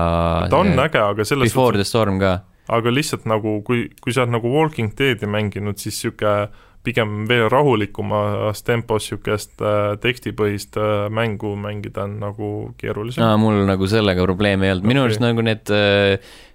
ta 0.50 0.60
on 0.60 0.74
äge, 0.74 0.98
aga 1.00 1.24
selles 1.24 1.52
Before 1.52 1.78
the 1.78 1.86
Storm 1.86 2.18
ka. 2.20 2.40
aga 2.70 2.92
lihtsalt 2.92 3.26
nagu, 3.30 3.60
kui, 3.66 3.88
kui 4.02 4.14
sa 4.14 4.24
oled 4.24 4.34
nagu 4.36 4.50
Walking 4.52 4.92
Deadi 4.98 5.30
mänginud, 5.30 5.78
siis 5.78 5.98
niisugune 6.02 6.50
pigem 6.86 7.26
veel 7.28 7.48
rahulikumas 7.52 8.62
tempos 8.64 9.04
niisugust 9.10 9.60
äh, 9.60 9.96
tekstipõhist 10.00 10.78
äh, 10.80 11.08
mängu 11.12 11.54
mängida 11.60 12.06
on 12.06 12.14
nagu 12.22 12.48
keerulisem 12.80 13.24
aa, 13.24 13.36
mul 13.40 13.64
nagu 13.68 13.88
sellega 13.90 14.24
probleeme 14.24 14.66
ei 14.68 14.72
olnud, 14.76 14.86
minu 14.88 15.02
Okei. 15.02 15.10
arust 15.10 15.20
nagu 15.24 15.44
need, 15.44 15.72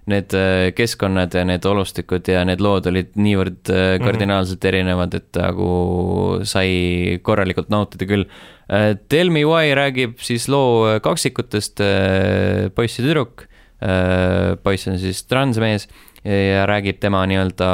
need 0.09 0.33
äh, 0.37 0.71
keskkonnad 0.77 1.33
ja 1.37 1.43
need 1.45 1.65
olustikud 1.69 2.25
ja 2.31 2.41
need 2.47 2.61
lood 2.63 2.89
olid 2.91 3.13
niivõrd 3.15 3.69
Mhm. 3.69 4.03
kardinaalselt 4.05 4.65
erinevad, 4.65 5.13
et 5.17 5.37
nagu 5.41 5.69
sai 6.45 7.19
korralikult 7.25 7.69
nautida 7.73 8.05
küll. 8.09 8.25
Tell 9.09 9.29
me 9.29 9.43
why 9.45 9.73
räägib 9.77 10.17
siis 10.25 10.47
loo 10.49 10.97
kaksikutest, 11.05 11.81
poiss 12.75 12.97
ja 12.99 13.05
tüdruk. 13.05 13.45
poiss 14.63 14.87
on 14.87 14.97
siis 15.01 15.23
transmees 15.29 15.87
ja 16.25 16.65
räägib 16.65 16.97
tema 16.99 17.21
nii-öelda 17.29 17.69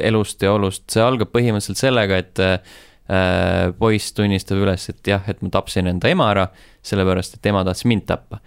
elust 0.00 0.42
ja 0.42 0.54
olust, 0.56 0.86
see 0.92 1.02
algab 1.04 1.32
põhimõtteliselt 1.34 1.80
sellega, 1.80 2.18
et 2.22 2.40
äh, 2.42 3.68
poiss 3.78 4.14
tunnistab 4.16 4.62
üles, 4.62 4.88
et 4.88 5.12
jah, 5.12 5.22
et 5.28 5.42
ma 5.44 5.52
tapsin 5.52 5.90
enda 5.90 6.08
ema 6.08 6.30
ära, 6.32 6.48
sellepärast 6.86 7.36
et 7.36 7.52
ema 7.52 7.64
tahtis 7.68 7.88
mind 7.90 8.08
tappa. 8.08 8.40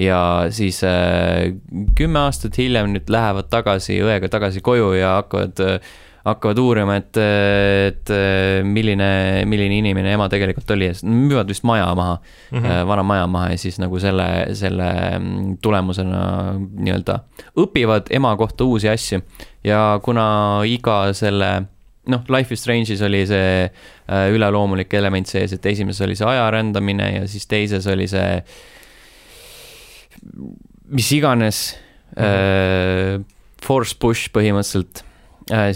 ja 0.00 0.46
siis 0.50 0.82
äh, 0.86 1.52
kümme 1.98 2.22
aastat 2.24 2.58
hiljem 2.58 2.92
nüüd 2.94 3.10
lähevad 3.10 3.50
tagasi 3.50 3.98
õega 4.02 4.30
tagasi 4.32 4.62
koju 4.64 4.92
ja 4.96 5.16
hakkavad 5.20 5.60
äh, 5.66 5.96
hakkavad 6.24 6.58
uurima, 6.60 6.96
et, 7.00 7.16
et 7.20 8.12
milline, 8.66 9.10
milline 9.48 9.78
inimene 9.80 10.12
ema 10.16 10.28
tegelikult 10.32 10.70
oli 10.74 10.90
ja 10.90 10.94
siis 10.96 11.06
müüvad 11.08 11.48
vist 11.48 11.64
maja 11.68 11.88
maha 11.96 12.18
mm. 12.18 12.58
-hmm. 12.58 12.86
vana 12.86 13.02
maja 13.02 13.26
maha 13.26 13.50
ja 13.54 13.58
siis 13.58 13.78
nagu 13.80 13.98
selle, 13.98 14.28
selle 14.54 14.90
mm, 15.18 15.58
tulemusena 15.62 16.22
nii-öelda 16.58 17.18
õpivad 17.56 18.10
ema 18.10 18.36
kohta 18.36 18.64
uusi 18.64 18.88
asju. 18.88 19.20
ja 19.64 20.00
kuna 20.02 20.60
iga 20.64 21.12
selle 21.12 21.62
noh, 22.06 22.24
Life 22.28 22.54
is 22.54 22.66
Strange'is 22.66 23.02
oli 23.06 23.26
see 23.26 23.64
äh, 23.64 24.32
üleloomulik 24.32 24.94
element 24.94 25.26
sees, 25.26 25.52
et 25.52 25.66
esimeses 25.66 26.00
oli 26.00 26.16
see 26.16 26.26
aja 26.26 26.50
rändamine 26.50 27.12
ja 27.14 27.28
siis 27.28 27.46
teises 27.46 27.86
oli 27.86 28.08
see 28.08 28.42
mis 30.90 31.12
iganes 31.12 31.78
Mhm. 32.16 32.24
äh, 32.24 33.24
force 33.62 33.94
push 33.98 34.30
põhimõtteliselt 34.34 35.04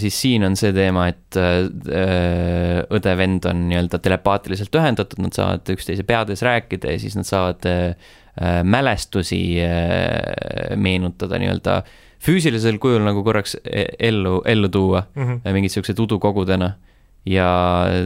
siis 0.01 0.16
siin 0.20 0.45
on 0.47 0.57
see 0.59 0.72
teema, 0.77 1.09
et 1.11 1.39
äh, 1.41 2.83
õde-vend 2.95 3.49
on 3.51 3.64
nii-öelda 3.70 4.01
telepaatiliselt 4.05 4.75
ühendatud, 4.79 5.22
nad 5.25 5.37
saavad 5.37 5.75
üksteise 5.75 6.07
peades 6.07 6.45
rääkida 6.47 6.95
ja 6.95 7.03
siis 7.03 7.16
nad 7.18 7.29
saavad 7.29 7.68
äh, 7.70 8.12
mälestusi 8.66 9.39
meenutada 10.75 11.39
nii-öelda 11.39 11.77
füüsilisel 12.25 12.81
kujul 12.83 13.05
nagu 13.05 13.22
korraks 13.27 13.57
e-, 13.62 13.93
ellu, 14.09 14.41
ellu 14.49 14.68
tuua 14.72 15.05
mm 15.14 15.22
-hmm. 15.22 15.53
mingid 15.53 15.75
siuksed 15.75 15.99
udukogudena. 15.99 16.72
Ja 17.29 17.49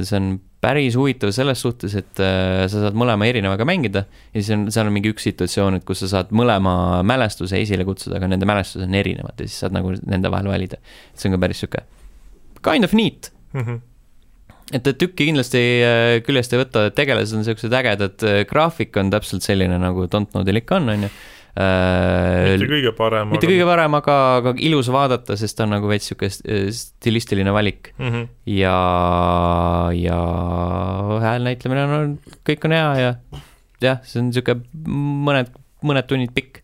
see 0.06 0.18
on 0.18 0.36
päris 0.62 0.96
huvitav 0.98 1.30
selles 1.34 1.60
suhtes, 1.62 1.94
et 1.98 2.22
äh, 2.22 2.64
sa 2.70 2.84
saad 2.86 2.96
mõlema 2.98 3.28
erinevaga 3.30 3.66
mängida 3.68 4.04
ja 4.08 4.40
siis 4.40 4.50
on, 4.56 4.66
seal 4.74 4.90
on 4.90 4.96
mingi 4.96 5.12
üks 5.12 5.26
situatsioon, 5.28 5.78
et 5.78 5.86
kus 5.86 6.02
sa 6.02 6.10
saad 6.16 6.32
mõlema 6.34 7.04
mälestuse 7.06 7.60
esile 7.62 7.86
kutsuda, 7.86 8.18
aga 8.18 8.30
nende 8.32 8.48
mälestused 8.48 8.88
on 8.88 8.96
erinevad 8.98 9.38
ja 9.38 9.46
siis 9.46 9.60
saad 9.62 9.76
nagu 9.76 9.94
nende 10.02 10.32
vahel 10.34 10.50
valida. 10.50 10.80
see 11.14 11.30
on 11.30 11.36
ka 11.36 11.44
päris 11.46 11.62
sihuke 11.62 11.84
kind 12.64 12.84
of 12.84 12.96
neat 12.96 13.30
mm. 13.52 13.60
-hmm 13.60 13.86
et, 14.72 14.84
tükki 14.84 15.30
kindlasti 15.30 15.60
äh, 15.80 16.18
küljest 16.26 16.52
ei 16.52 16.60
võta, 16.60 16.88
tegelased 16.92 17.38
on 17.38 17.44
siuksed 17.46 17.72
ägedad, 17.72 18.18
äh, 18.26 18.42
graafik 18.48 18.96
on 19.00 19.10
täpselt 19.10 19.46
selline 19.46 19.78
nagu 19.80 20.04
Don't 20.12 20.34
Know 20.34 20.44
Delic 20.44 20.70
on, 20.76 20.90
on 20.92 21.06
ju 21.06 21.10
mitte 21.58 22.68
kõige 22.70 22.92
parem. 22.96 23.32
mitte 23.32 23.46
aga... 23.46 23.52
kõige 23.52 23.66
parem, 23.68 23.96
aga, 23.98 24.16
aga 24.38 24.54
ilus 24.68 24.90
vaadata, 24.94 25.36
sest 25.40 25.58
ta 25.58 25.66
on 25.66 25.74
nagu 25.76 25.90
veits 25.90 26.10
sihuke 26.10 26.30
äh, 26.30 26.68
stilistiline 26.74 27.52
valik 27.54 27.92
mm. 27.96 28.12
-hmm. 28.12 28.28
ja, 28.54 28.78
ja 29.98 30.20
häälnäitlemine 31.24 31.86
on, 31.98 32.16
kõik 32.46 32.68
on 32.68 32.76
hea 32.76 32.88
ja 33.02 33.12
jah, 33.82 34.00
see 34.06 34.22
on 34.22 34.32
sihuke 34.34 34.58
mõned, 35.28 35.52
mõned 35.82 36.08
tunnid 36.10 36.34
pikk 36.36 36.62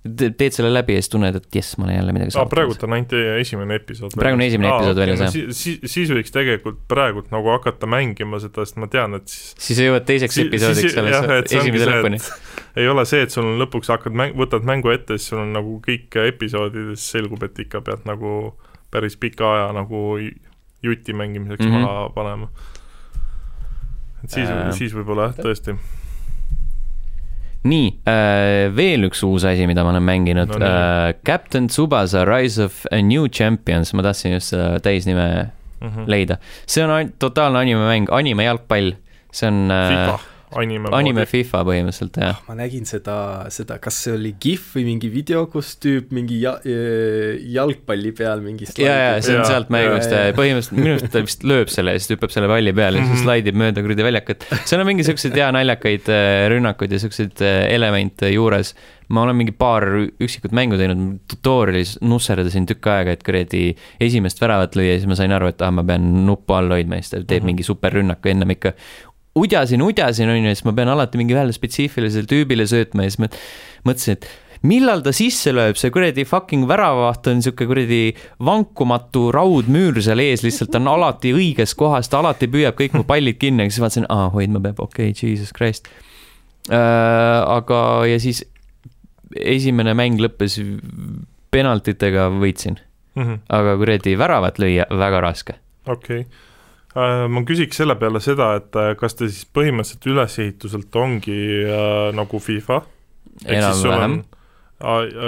teed 0.00 0.54
selle 0.54 0.70
läbi 0.72 0.94
ja 0.96 1.00
siis 1.02 1.10
tunned, 1.12 1.36
et 1.36 1.56
jess, 1.58 1.76
ma 1.76 1.84
olen 1.84 1.98
jälle 1.98 2.12
midagi 2.16 2.32
saanud. 2.32 2.48
praegult 2.54 2.84
on 2.86 2.94
ainult 2.96 3.12
esimene 3.36 3.76
episood. 3.76 4.14
praegu 4.16 4.38
on 4.38 4.44
esimene 4.46 4.70
episood 4.72 5.00
väljas, 5.02 5.20
jah. 5.26 5.52
siis, 5.52 5.82
siis 5.92 6.12
võiks 6.16 6.32
tegelikult 6.32 6.78
praegult 6.88 7.28
nagu 7.34 7.52
hakata 7.52 7.88
mängima 7.90 8.40
seda, 8.40 8.64
sest 8.64 8.80
ma 8.80 8.88
tean, 8.92 9.18
et 9.20 9.28
siis 9.28 9.52
siis 9.60 9.76
sa 9.76 9.90
jõuad 9.90 10.06
teiseks 10.08 10.38
si 10.38 10.46
episoodiks 10.46 10.96
selles 10.96 11.52
esimese 11.52 11.90
lõpuni. 11.90 12.22
ei 12.80 12.88
ole 12.88 13.04
see, 13.12 13.28
et 13.28 13.36
sul 13.36 13.44
on 13.44 13.60
lõpuks 13.60 13.92
hakkad 13.92 14.16
mäng-, 14.16 14.32
võtad 14.40 14.64
mängu 14.72 14.94
ette, 14.94 15.20
siis 15.20 15.34
sul 15.34 15.44
on 15.44 15.52
nagu 15.58 15.76
kõik 15.84 16.16
episoodides 16.24 17.04
selgub, 17.12 17.44
et 17.44 17.64
ikka 17.66 17.84
pead 17.84 18.08
nagu 18.08 18.54
päris 18.90 19.20
pika 19.20 19.52
aja 19.52 19.70
nagu 19.76 20.16
juti 20.80 21.12
mängimiseks 21.12 21.66
mm 21.66 21.76
-hmm. 21.76 21.84
maha 21.84 22.10
panema. 22.16 22.48
et 24.24 24.30
siis 24.30 24.48
äh..., 24.48 24.72
siis 24.72 24.96
võib-olla 24.96 25.28
jah, 25.28 25.44
tõesti 25.44 25.76
nii 27.68 27.88
äh,, 28.08 28.70
veel 28.72 29.04
üks 29.10 29.20
uus 29.26 29.44
asi, 29.44 29.66
mida 29.68 29.84
ma 29.84 29.92
olen 29.92 30.06
mänginud 30.06 30.54
no,, 30.54 30.64
äh, 30.64 31.12
Captain 31.26 31.68
Tsubasa 31.68 32.24
Rise 32.28 32.64
of 32.64 32.86
a 32.90 33.02
New 33.04 33.28
Champions, 33.28 33.92
ma 33.92 34.04
tahtsin 34.06 34.38
just 34.38 34.54
seda 34.54 34.78
täisnime 34.80 35.26
mm 35.80 35.88
-hmm. 35.88 36.08
leida. 36.08 36.38
see 36.66 36.84
on 36.84 37.12
totaalne 37.18 37.58
animemäng, 37.58 38.08
anime 38.10 38.44
jalgpall, 38.44 38.92
see 39.32 39.48
on 39.48 39.70
äh, 39.70 40.20
anime, 40.58 40.90
anime 40.96 41.24
FIFA 41.28 41.62
põhimõtteliselt, 41.68 42.18
jah. 42.22 42.40
ma 42.48 42.56
nägin 42.58 42.86
seda, 42.88 43.16
seda, 43.54 43.78
kas 43.82 44.00
see 44.04 44.14
oli 44.16 44.32
GIF 44.42 44.74
või 44.76 44.86
mingi 44.88 45.10
video, 45.12 45.44
kus 45.52 45.74
tüüp 45.82 46.12
mingi 46.16 46.40
ja, 46.42 46.56
jalgpalli 47.54 48.12
peal 48.16 48.44
mingi 48.44 48.68
ja, 48.82 48.96
ja 48.96 49.16
see 49.22 49.36
on 49.36 49.44
ja, 49.44 49.48
sealt 49.52 49.72
mängust 49.72 50.14
põhimõtteliselt 50.38 50.78
minu 50.78 50.94
arust 50.96 51.10
ta 51.14 51.24
vist 51.24 51.46
lööb 51.46 51.72
selle 51.72 51.96
ja 51.96 52.02
siis 52.02 52.14
hüppab 52.16 52.34
selle 52.34 52.50
palli 52.50 52.74
peale 52.76 53.02
ja 53.02 53.06
siis 53.06 53.18
mhm. 53.18 53.26
slaidib 53.26 53.60
mööda 53.62 53.84
kuradi 53.86 54.06
väljakat. 54.06 54.48
seal 54.64 54.82
on 54.82 54.90
mingi 54.90 55.06
siukseid 55.06 55.36
hea 55.38 55.50
naljakaid 55.54 56.10
äh, 56.14 56.46
rünnakuid 56.52 56.96
ja 56.96 57.02
siukseid 57.02 57.44
äh, 57.46 57.62
elemente 57.74 58.32
juures 58.34 58.74
ma 59.10 59.24
olen 59.24 59.40
mingi 59.40 59.52
paar 59.56 59.84
üksikut 60.22 60.52
mängu 60.54 60.78
teinud, 60.78 61.18
tutorial'is 61.30 61.96
nusserdasin 62.06 62.66
tükk 62.70 62.86
aega, 62.92 63.14
et 63.16 63.24
kuradi 63.26 63.62
esimest 64.02 64.38
väravat 64.42 64.78
lüüa 64.78 64.94
ja 64.94 65.00
siis 65.00 65.10
ma 65.10 65.18
sain 65.18 65.34
aru, 65.34 65.50
et 65.50 65.64
ah, 65.66 65.72
ma 65.74 65.84
pean 65.86 66.06
nuppu 66.28 66.54
all 66.54 66.70
hoidma 66.70 67.00
ja 67.00 67.06
siis 67.06 67.14
ta 67.14 67.18
teeb 67.18 67.28
mm 67.28 67.34
-hmm. 67.40 67.50
mingi 67.50 67.66
superrünnaku 67.66 68.30
ennem 68.30 68.54
ikka 68.54 68.72
udjasin, 69.38 69.82
udjasin, 69.82 70.30
on 70.30 70.44
ju, 70.44 70.52
siis 70.54 70.66
ma 70.66 70.74
pean 70.76 70.90
alati 70.90 71.20
mingi 71.20 71.36
ühele 71.36 71.54
spetsiifilisele 71.54 72.28
tüübile 72.30 72.66
söötma 72.68 73.06
ja 73.06 73.12
siis 73.12 73.22
ma 73.22 73.28
mõtlesin, 73.86 74.18
et 74.18 74.28
millal 74.66 75.04
ta 75.04 75.12
sisse 75.16 75.54
lööb, 75.54 75.78
see 75.80 75.92
kuradi 75.94 76.26
fucking 76.28 76.66
väravavaht 76.68 77.30
on 77.30 77.40
sihuke 77.44 77.68
kuradi 77.70 78.00
vankumatu 78.44 79.28
raudmüür 79.34 80.02
seal 80.04 80.20
ees, 80.24 80.44
lihtsalt 80.44 80.76
on 80.80 80.90
alati 80.92 81.32
õiges 81.36 81.76
kohas, 81.78 82.10
ta 82.10 82.20
alati 82.20 82.50
püüab 82.50 82.76
kõik 82.80 82.98
mu 82.98 83.06
pallid 83.08 83.40
kinni, 83.40 83.70
siis 83.70 83.82
vaatasin, 83.84 84.08
aa, 84.12 84.28
hoidma 84.34 84.62
peab, 84.66 84.82
okei 84.84 85.14
okay,, 85.14 85.30
jesus 85.30 85.54
christ 85.56 85.88
äh,. 86.68 86.76
aga, 86.76 87.80
ja 88.10 88.20
siis 88.20 88.44
esimene 89.30 89.94
mäng 89.96 90.20
lõppes 90.20 90.58
penaltitega, 91.54 92.28
võitsin 92.34 92.76
mm. 92.76 93.22
-hmm. 93.22 93.42
aga 93.48 93.78
kuradi 93.80 94.18
väravat 94.18 94.58
lüüa, 94.58 94.90
väga 94.90 95.24
raske. 95.24 95.60
okei 95.86 96.26
okay 96.26 96.48
ma 96.94 97.44
küsiks 97.46 97.78
selle 97.78 97.94
peale 98.00 98.22
seda, 98.22 98.54
et 98.58 98.76
äh, 98.78 98.92
kas 98.98 99.14
ta 99.18 99.28
siis 99.28 99.46
põhimõtteliselt 99.46 100.10
ülesehituselt 100.10 100.96
ongi 100.98 101.38
äh, 101.62 102.10
nagu 102.16 102.42
FIFA? 102.42 102.82
enam-vähem 103.46 104.20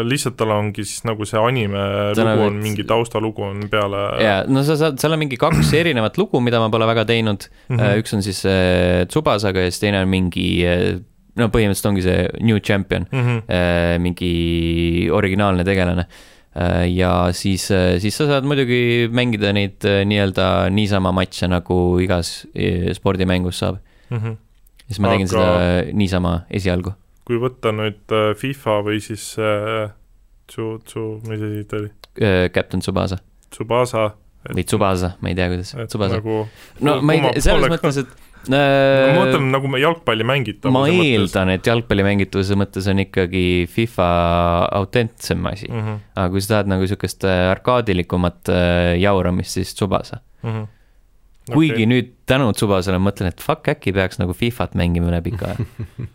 lihtsalt 0.09 0.39
tal 0.41 0.51
ongi 0.55 0.85
siis 0.85 1.05
nagu 1.05 1.27
see 1.29 1.41
anime 1.41 1.81
ta 2.17 2.25
lugu 2.25 2.47
on, 2.49 2.57
mingi 2.65 2.85
taustalugu 2.89 3.45
on 3.45 3.67
peale. 3.73 4.01
jaa, 4.25 4.39
no 4.49 4.63
sa 4.65 4.79
saad, 4.81 4.97
seal 5.01 5.13
on 5.13 5.21
mingi 5.21 5.37
kaks 5.41 5.73
erinevat 5.81 6.17
lugu, 6.21 6.41
mida 6.45 6.61
ma 6.61 6.71
pole 6.73 6.89
väga 6.89 7.05
teinud 7.09 7.47
mm. 7.69 7.77
-hmm. 7.77 8.03
üks 8.03 8.17
on 8.17 8.25
siis 8.25 8.43
äh, 8.49 9.05
Tsubasaga 9.09 9.65
ja 9.65 9.71
siis 9.71 9.85
teine 9.85 10.01
on 10.01 10.09
mingi 10.13 10.49
äh, 10.65 10.99
no 11.37 11.49
põhimõtteliselt 11.53 11.91
ongi 11.93 12.05
see 12.05 12.29
New 12.41 12.61
Champion 12.61 13.07
mm, 13.11 13.21
-hmm. 13.21 13.43
äh, 13.49 13.99
mingi 14.01 15.09
originaalne 15.13 15.65
tegelane 15.69 16.09
äh, 16.09 16.09
Äh, 16.09 16.42
ja 16.89 17.33
siis, 17.33 17.71
äh, 17.71 17.97
siis 18.03 18.17
sa 18.17 18.27
saad 18.29 18.45
muidugi 18.45 19.09
mängida 19.13 19.55
neid 19.57 19.85
äh, 19.89 20.03
nii-öelda 20.09 20.69
niisama 20.75 21.13
matše, 21.17 21.49
nagu 21.49 21.77
igas 22.05 22.43
spordimängus 22.99 23.63
saab 23.63 23.79
mm. 24.11 24.19
-hmm. 24.19 24.37
siis 24.87 25.01
ma 25.01 25.15
tegin 25.15 25.29
Aga... 25.31 25.33
seda 25.33 25.97
niisama 25.97 26.35
esialgu. 26.51 26.93
kui 27.25 27.39
võtta 27.41 27.73
nüüd 27.73 28.17
FIFA 28.37 28.81
või 28.85 29.01
siis 29.01 29.37
Tsu, 30.47 30.79
Tsu, 30.85 31.21
mis 31.29 31.41
asi 31.41 31.65
ta 31.65 31.77
oli? 31.77 31.89
Captain 32.53 32.81
Tsubasa. 32.81 33.17
Tsubasa. 33.51 34.11
või 34.53 34.65
Tsubasa, 34.65 35.13
ma 35.21 35.29
ei 35.29 35.35
tea, 35.35 35.49
kuidas. 35.49 35.71
Tsubasa. 35.89 36.19
Nagu, 36.19 36.49
no 36.81 37.01
ma 37.01 37.15
ei 37.15 37.21
tea, 37.23 37.41
selles 37.47 37.71
mõttes, 37.73 38.03
et 38.03 38.32
ma 38.51 39.21
mõtlen 39.21 39.49
nagu 39.55 39.71
jalgpalli 39.79 40.27
mängitavuse 40.27 40.75
ma 40.75 40.85
eeldan, 40.91 41.53
et 41.55 41.69
jalgpalli 41.69 42.07
mängitavuse 42.07 42.57
mõttes 42.59 42.89
on 42.91 43.03
ikkagi 43.05 43.45
FIFA 43.71 44.09
autentsem 44.81 45.47
asi 45.51 45.71
mm. 45.71 45.81
-hmm. 45.81 46.01
aga 46.17 46.35
kui 46.35 46.43
sa 46.43 46.55
tahad 46.55 46.73
nagu 46.75 46.89
sihukest 46.89 47.27
äh, 47.29 47.51
arkaadilikumat 47.53 48.51
äh, 48.51 48.97
jauramist, 49.03 49.59
siis 49.59 49.75
Tsubasa 49.75 50.19
mm. 50.43 50.51
-hmm. 50.51 50.67
kuigi 51.53 51.85
okay. 51.85 51.91
nüüd 51.95 52.11
tänu 52.27 52.53
Tsubasale 52.53 52.99
ma 52.99 53.11
mõtlen, 53.11 53.31
et 53.31 53.41
fuck, 53.41 53.69
äkki 53.69 53.93
peaks 53.93 54.19
nagu 54.19 54.35
Fifat 54.35 54.75
mängima 54.75 55.13
üle 55.13 55.23
pika 55.23 55.55
aja 55.55 56.09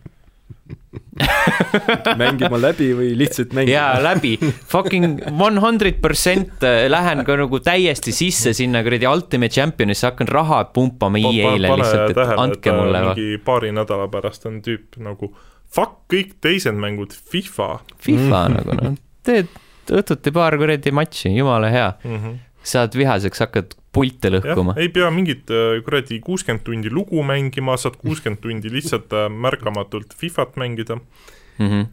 mängima 2.21 2.59
läbi 2.61 2.89
või 2.97 3.11
lihtsalt 3.17 3.53
mängima? 3.57 3.73
jaa, 3.73 3.99
läbi. 4.03 4.35
Fucking 4.71 5.21
one 5.33 5.61
hundred 5.63 5.99
percent 6.03 6.63
äh, 6.65 6.85
lähen 6.91 7.23
ka 7.27 7.37
nagu 7.39 7.59
täiesti 7.63 8.13
sisse 8.15 8.53
sinna 8.57 8.83
kuradi 8.85 9.09
Ultimate 9.09 9.53
Championisse, 9.53 10.07
hakkan 10.09 10.29
raha 10.31 10.63
pumpama 10.73 11.21
EA-le 11.21 11.71
lihtsalt, 11.73 12.11
et 12.11 12.19
tähele, 12.19 12.41
andke 12.45 12.73
et 12.73 12.79
mulle. 12.79 13.03
mingi 13.09 13.37
paari 13.45 13.71
nädala 13.75 14.09
pärast 14.13 14.49
on 14.49 14.59
tüüp 14.65 14.99
nagu 15.03 15.31
fuck 15.73 16.05
kõik 16.11 16.37
teised 16.43 16.77
mängud, 16.79 17.15
FIFA. 17.31 17.71
FIFA 18.03 18.43
mm. 18.43 18.59
nagu 18.59 18.77
noh, 18.77 18.99
teed 19.27 19.51
õhtuti 19.87 20.33
paar 20.35 20.57
kuradi 20.59 20.93
matši, 20.95 21.31
jumala 21.37 21.71
hea 21.71 21.89
mm. 22.03 22.17
-hmm. 22.17 22.39
saad 22.63 22.95
vihaseks, 22.97 23.43
hakkad 23.45 23.75
pilte 23.97 24.31
lõhkuma. 24.33 24.77
ei 24.81 24.89
pea 24.93 25.09
mingit 25.13 25.51
äh, 25.53 25.77
kuradi 25.85 26.19
kuuskümmend 26.23 26.65
tundi 26.67 26.91
lugu 26.93 27.23
mängima, 27.25 27.77
saad 27.81 27.99
kuuskümmend 28.01 28.41
tundi 28.43 28.71
lihtsalt 28.73 29.13
äh, 29.15 29.27
märkamatult 29.31 30.15
Fifat 30.17 30.57
mängida 30.59 30.99
mm. 30.99 31.67
-hmm 31.67 31.85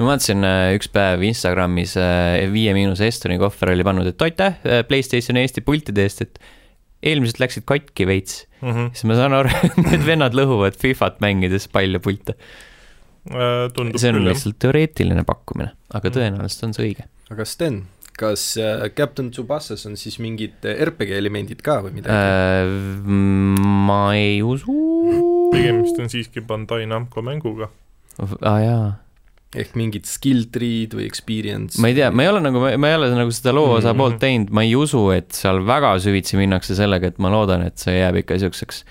ma 0.00 0.08
vaatasin 0.08 0.42
äh, 0.42 0.74
üks 0.74 0.88
päev 0.90 1.22
Instagramis 1.22 1.92
Viie 2.52 2.72
Miinuse 2.74 3.06
Estoni 3.06 3.38
kohver 3.38 3.70
oli 3.70 3.84
pannud, 3.86 4.08
et 4.10 4.22
aitäh 4.22 4.56
Playstationi 4.88 5.44
Eesti 5.46 5.62
pultide 5.62 6.02
eest, 6.02 6.24
et 6.26 6.40
eelmised 7.06 7.38
läksid 7.38 7.66
katki 7.68 8.06
veits 8.08 8.46
mm. 8.60 8.70
-hmm. 8.70 8.88
siis 8.92 9.04
ma 9.04 9.18
saan 9.18 9.36
aru, 9.36 9.52
et 9.66 9.76
need 9.92 10.06
vennad 10.06 10.34
lõhuvad 10.34 10.78
Fifat 10.80 11.20
mängides 11.20 11.68
palju 11.68 12.00
pilte. 12.00 12.34
see 13.26 13.82
on 13.82 13.92
küll, 13.92 14.24
lihtsalt 14.28 14.58
teoreetiline 14.62 15.24
pakkumine, 15.26 15.72
aga 15.90 16.08
mhm. 16.08 16.18
tõenäoliselt 16.18 16.68
on 16.68 16.74
see 16.74 16.90
õige. 16.90 17.06
aga 17.30 17.44
Sten, 17.44 17.80
kas 18.20 18.44
äh, 18.60 18.86
Captain 18.96 19.30
Tsubasas 19.30 19.86
on 19.88 19.96
siis 20.00 20.18
mingid 20.22 20.64
äh, 20.64 20.78
RPG 20.88 21.16
elemendid 21.20 21.64
ka 21.64 21.80
või 21.84 21.98
midagi 21.98 22.16
äh,? 22.16 23.08
ma 23.86 24.02
ei 24.18 24.42
usu. 24.44 24.76
tegemist 25.54 25.98
on 26.02 26.12
siiski 26.12 26.44
Bandai 26.44 26.86
Namco 26.90 27.24
mänguga. 27.24 27.70
aa 28.20 28.38
ah, 28.52 28.60
jaa 28.64 28.86
ehk 29.56 29.76
mingid 29.78 30.08
skill 30.08 30.46
tree'd 30.52 30.96
või 30.96 31.06
experience? 31.08 31.80
ma 31.80 31.90
ei 31.90 31.96
tea, 31.98 32.10
ma 32.10 32.24
ei 32.24 32.32
ole 32.32 32.42
nagu, 32.44 32.62
ma 32.62 32.90
ei 32.90 32.96
ole 32.98 33.12
nagu 33.14 33.34
seda 33.34 33.54
loo 33.56 33.76
osa 33.76 33.92
mm 33.92 33.92
-hmm. 33.92 34.02
poolt 34.02 34.18
teinud, 34.22 34.50
ma 34.50 34.64
ei 34.66 34.74
usu, 34.76 35.04
et 35.14 35.30
seal 35.36 35.62
väga 35.66 35.94
süvitsi 36.02 36.40
minnakse 36.40 36.76
sellega, 36.78 37.12
et 37.12 37.22
ma 37.22 37.30
loodan, 37.32 37.62
et 37.68 37.78
see 37.78 37.94
jääb 37.98 38.20
ikka 38.22 38.40
siukseks 38.42 38.82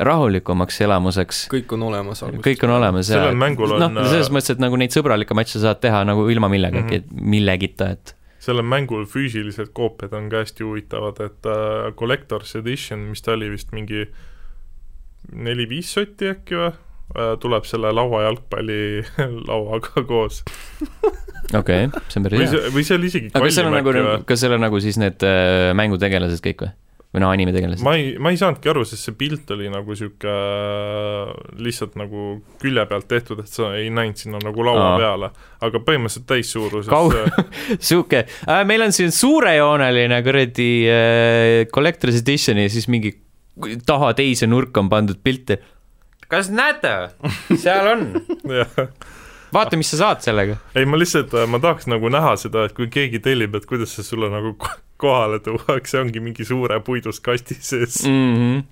rahulikumaks 0.00 0.80
elamuseks. 0.80 1.42
kõik 1.52 1.74
on 1.76 1.82
olemas. 1.90 2.22
kõik 2.22 2.64
on 2.64 2.70
olemas 2.78 3.10
ja 3.10 3.32
noh, 3.34 4.06
selles 4.08 4.30
mõttes, 4.30 4.54
et 4.54 4.62
nagu 4.62 4.78
neid 4.80 4.94
sõbralikke 4.94 5.36
matše 5.36 5.60
saad 5.60 5.82
teha 5.82 6.04
nagu 6.08 6.28
ilma 6.30 6.48
millegagi 6.48 7.00
mm, 7.00 7.04
-hmm. 7.04 7.30
millegita, 7.36 7.90
et 7.90 8.16
sellel 8.40 8.64
mängul 8.66 9.06
füüsilised 9.08 9.72
koopiad 9.76 10.14
on 10.16 10.30
ka 10.32 10.44
hästi 10.44 10.64
huvitavad, 10.64 11.20
et 11.24 11.48
äh, 11.48 11.90
Collector's 11.98 12.56
Edition, 12.58 13.10
mis 13.12 13.22
ta 13.24 13.36
oli 13.36 13.50
vist 13.52 13.74
mingi 13.76 14.06
neli-viis 15.36 15.92
sotti 15.94 16.30
äkki 16.32 16.56
või 16.56 16.70
äh,, 16.70 17.34
tuleb 17.42 17.68
selle 17.68 17.92
lauajalgpalli 17.94 18.80
lauaga 19.48 20.04
koos. 20.08 20.42
okei 21.52 21.86
okay,, 21.86 22.04
see 22.08 22.20
on 22.20 22.28
päris 22.28 22.54
hea. 22.54 22.70
või 22.74 22.86
see 22.86 22.96
oli 22.96 23.10
isegi 23.12 23.32
aga 23.34 23.44
kas 23.44 23.58
seal 23.58 23.68
on 23.68 23.76
nagu, 23.76 23.96
kas 24.28 24.44
seal 24.44 24.56
on 24.56 24.64
nagu 24.64 24.80
siis 24.82 25.00
need 25.00 25.26
äh, 25.26 25.72
mängutegelased 25.76 26.44
kõik 26.46 26.64
või? 26.64 26.76
Või 27.10 27.22
noh, 27.24 27.32
animetegelased? 27.34 27.82
ma 27.86 27.94
ei, 27.98 28.12
ma 28.22 28.30
ei 28.30 28.38
saanudki 28.38 28.70
aru, 28.70 28.84
sest 28.86 29.08
see 29.08 29.16
pilt 29.18 29.50
oli 29.54 29.70
nagu 29.72 29.90
niisugune 29.94 30.34
lihtsalt 31.64 31.96
nagu 31.98 32.26
külje 32.62 32.84
pealt 32.90 33.08
tehtud, 33.10 33.42
et 33.42 33.50
sa 33.50 33.72
ei 33.78 33.88
näinud 33.94 34.20
sinna 34.20 34.40
nagu 34.44 34.66
laua 34.66 34.92
Aa. 34.92 35.00
peale. 35.00 35.30
aga 35.66 35.82
põhimõtteliselt 35.86 36.28
täissuuruses 36.30 36.92
Kau- 36.92 37.10
sihuke 37.88 38.22
äh,, 38.26 38.62
meil 38.68 38.86
on 38.86 38.94
siin 38.94 39.10
suurejooneline 39.14 40.22
kuradi 40.26 40.70
äh, 40.86 41.66
Collector's 41.74 42.20
Edition 42.22 42.62
ja 42.62 42.70
siis 42.70 42.86
mingi 42.92 43.16
taha 43.86 44.12
teise 44.16 44.46
nurka 44.46 44.80
on 44.80 44.88
pandud 44.92 45.18
pilte. 45.22 45.58
kas 46.30 46.50
näete, 46.54 46.94
seal 47.58 47.90
on 47.90 48.06
vaata, 49.54 49.76
mis 49.76 49.90
sa 49.90 49.98
saad 50.04 50.22
sellega. 50.24 50.60
ei, 50.78 50.86
ma 50.86 50.98
lihtsalt, 51.00 51.34
ma 51.50 51.58
tahaks 51.58 51.90
nagu 51.90 52.12
näha 52.12 52.36
seda, 52.38 52.68
et 52.68 52.76
kui 52.76 52.86
keegi 52.92 53.18
tellib, 53.24 53.58
et 53.58 53.66
kuidas 53.66 53.96
see 53.98 54.06
sulle 54.06 54.30
nagu 54.30 54.54
kohale 55.00 55.40
tuuakse, 55.44 56.00
ongi 56.04 56.20
mingi 56.22 56.44
suure 56.48 56.80
puidust 56.84 57.24
kasti 57.24 57.56
sees 57.60 58.04
mm. 58.06 58.36
-hmm 58.36 58.68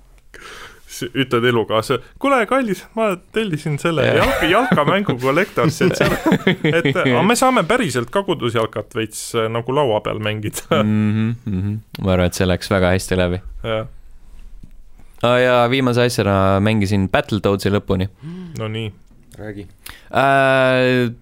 ütled 0.89 1.45
elukaaslasele, 1.45 2.15
kuule, 2.19 2.39
kallis, 2.49 2.81
ma 2.97 3.11
tellisin 3.33 3.77
selle 3.79 4.07
yeah. 4.07 4.17
jalka, 4.17 4.47
jalkamängu 4.49 5.19
kollektorisse, 5.21 5.89
et 5.91 6.01
seal, 6.01 6.15
et 6.79 6.89
aga 6.97 7.23
me 7.27 7.37
saame 7.39 7.65
päriselt 7.69 8.11
ka 8.15 8.23
kodusjalkat 8.27 8.97
veits 8.97 9.21
äh, 9.37 9.51
nagu 9.53 9.75
laua 9.77 10.01
peal 10.05 10.21
mängida 10.25 10.81
mm. 10.83 11.35
-hmm. 11.45 11.77
ma 12.05 12.15
arvan, 12.15 12.33
et 12.33 12.41
see 12.41 12.49
läks 12.49 12.73
väga 12.73 12.95
hästi 12.97 13.21
läbi. 13.21 13.43
jah 13.63 13.87
ah,. 15.23 15.37
ja 15.43 15.55
viimase 15.71 16.09
asjana 16.09 16.61
mängisin 16.61 17.09
Battletoadsi 17.13 17.71
lõpuni. 17.75 18.09
no 18.59 18.69
nii. 18.69 18.93
räägi 19.39 19.69
äh,. 20.11 21.13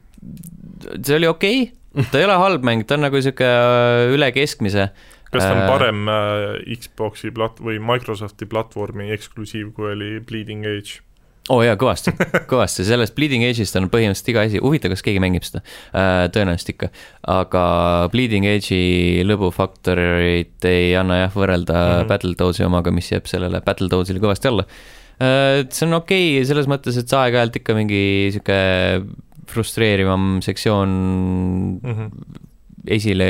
see 1.03 1.17
oli 1.17 1.27
okei 1.27 1.63
okay 1.63 1.75
ta 2.11 2.21
ei 2.21 2.27
ole 2.27 2.37
halb 2.41 2.67
mäng, 2.67 2.85
ta 2.87 2.97
on 2.99 3.07
nagu 3.07 3.21
sihuke 3.23 3.47
äh, 3.47 4.13
üle 4.15 4.29
keskmise. 4.35 4.91
kas 5.31 5.43
ta 5.43 5.51
on 5.55 5.65
äh, 5.65 5.71
parem 5.71 6.07
äh, 6.13 6.77
Xbox'i 6.77 7.33
plat- 7.35 7.61
või 7.63 7.81
Microsofti 7.83 8.49
platvormi 8.51 9.11
eksklusiiv, 9.17 9.73
kui 9.77 9.93
oli 9.95 10.13
Bleeding 10.27 10.67
Edge? 10.69 11.03
oo 11.47 11.61
oh 11.61 11.63
jaa, 11.63 11.77
kõvasti, 11.79 12.11
kõvasti, 12.51 12.85
sellest 12.89 13.15
Bleeding 13.15 13.45
Edge'ist 13.47 13.77
on 13.79 13.87
põhimõtteliselt 13.93 14.33
iga 14.33 14.43
asi, 14.49 14.61
huvitav, 14.63 14.91
kas 14.97 15.05
keegi 15.07 15.21
mängib 15.23 15.47
seda 15.47 15.63
tõenäoliselt 16.35 16.73
ikka. 16.75 16.91
aga 17.37 17.65
Bleeding 18.11 18.49
Edge'i 18.51 19.23
lõbufaktorit 19.29 20.67
ei 20.67 20.91
anna 20.99 21.21
jah 21.23 21.37
võrrelda 21.37 21.77
mm 21.77 21.93
-hmm. 21.93 22.11
Battletoadsi 22.11 22.67
omaga, 22.67 22.91
mis 22.91 23.13
jääb 23.13 23.31
sellele 23.31 23.63
Battletoadsile 23.63 24.23
kõvasti 24.23 24.51
alla 24.51 24.67
see 25.17 25.87
on 25.87 25.95
okei 25.97 26.35
okay, 26.35 26.45
selles 26.45 26.67
mõttes, 26.69 26.99
et 26.99 27.09
see 27.09 27.17
aeg-ajalt 27.17 27.55
ikka 27.63 27.79
mingi 27.79 28.03
sihuke 28.35 28.59
frustreerivam 29.51 30.39
sektsioon 30.45 30.93
mm 31.83 31.93
-hmm. 31.93 32.39
esile 32.87 33.29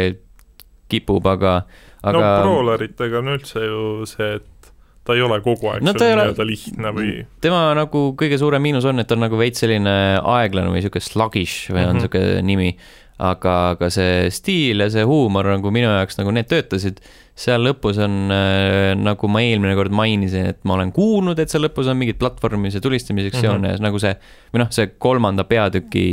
kipub, 0.89 1.27
aga, 1.27 1.62
aga. 2.03 2.19
no 2.19 2.43
brawleritega 2.43 3.19
on 3.19 3.33
üldse 3.35 3.64
ju 3.64 4.07
see, 4.07 4.37
et 4.39 4.73
ta 5.07 5.14
ei 5.14 5.23
ole 5.23 5.39
kogu 5.45 5.71
aeg 5.71 5.85
no, 5.87 5.95
nii-öelda 5.95 6.47
lihtne 6.47 6.93
või. 6.95 7.11
tema 7.45 7.71
nagu 7.79 8.09
kõige 8.19 8.39
suurem 8.39 8.62
miinus 8.62 8.87
on, 8.89 9.03
et 9.03 9.09
ta 9.09 9.14
on 9.14 9.25
nagu 9.27 9.39
veits 9.39 9.62
selline 9.62 9.97
aeglane 10.23 10.73
või 10.73 10.83
sihuke 10.85 11.03
sluggish 11.03 11.71
või 11.71 11.83
on 11.85 11.85
mm 11.85 11.93
-hmm. 11.93 12.07
sihuke 12.07 12.43
nimi. 12.43 12.71
Aga, 13.17 13.55
aga 13.75 13.89
see 13.93 14.27
stiil 14.35 14.85
ja 14.85 14.91
see 14.93 15.05
huumor 15.09 15.49
nagu 15.49 15.71
minu 15.73 15.89
jaoks 15.89 16.19
nagu 16.21 16.35
need 16.37 16.51
töötasid 16.51 17.01
seal 17.37 17.64
lõpus 17.64 18.01
on 18.01 18.33
äh,, 18.33 18.93
nagu 18.97 19.29
ma 19.29 19.43
eelmine 19.45 19.77
kord 19.77 19.95
mainisin, 19.97 20.51
et 20.53 20.61
ma 20.69 20.77
olen 20.77 20.93
kuulnud, 20.97 21.41
et 21.41 21.53
seal 21.53 21.64
lõpus 21.67 21.89
on 21.93 21.99
mingid 22.01 22.21
platvormis 22.21 22.77
ja 22.77 22.83
tulistamissektsioone 22.85 23.61
mm 23.61 23.73
-hmm. 23.73 23.81
ja 23.81 23.87
nagu 23.89 24.01
see, 24.01 24.14
või 24.53 24.64
noh, 24.64 24.71
see 24.73 24.93
kolmanda 25.01 25.45
peatüki 25.49 26.07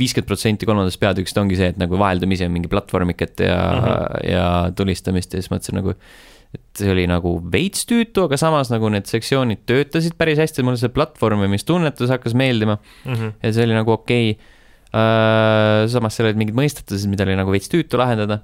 viiskümmend 0.00 0.28
protsenti 0.28 0.68
kolmandast 0.68 1.00
peatükist 1.00 1.38
ongi 1.40 1.56
see, 1.56 1.70
et 1.72 1.78
nagu 1.80 1.98
vaheldumisi 1.98 2.44
on 2.44 2.52
mingi 2.52 2.68
platvormiket 2.68 3.44
ja 3.46 3.56
mm, 3.70 3.86
-hmm. 3.86 4.30
ja 4.32 4.44
tulistamist 4.76 5.34
ja 5.34 5.40
siis 5.40 5.52
mõtlesin 5.52 5.78
nagu, 5.78 5.94
et 6.54 6.64
see 6.76 6.90
oli 6.90 7.06
nagu 7.06 7.36
veits 7.52 7.86
tüütu, 7.88 8.26
aga 8.26 8.36
samas 8.40 8.72
nagu 8.72 8.88
need 8.92 9.06
sektsioonid 9.06 9.62
töötasid 9.70 10.16
päris 10.18 10.40
hästi, 10.42 10.64
mulle 10.66 10.80
see 10.80 10.92
platvormimistunnetus 10.92 12.10
hakkas 12.10 12.34
meeldima 12.34 12.76
mm. 13.04 13.12
-hmm. 13.14 13.32
ja 13.42 13.52
see 13.52 13.68
oli 13.68 13.78
nagu 13.78 13.92
okei 13.92 14.32
okay. 14.32 14.56
Uh,. 14.90 15.86
samas 15.86 16.16
seal 16.16 16.26
olid 16.26 16.40
mingid 16.40 16.56
mõistatused, 16.58 17.06
mida 17.10 17.22
oli 17.22 17.36
nagu 17.38 17.52
veits 17.54 17.70
tüütu 17.70 18.00
lahendada 18.00 18.40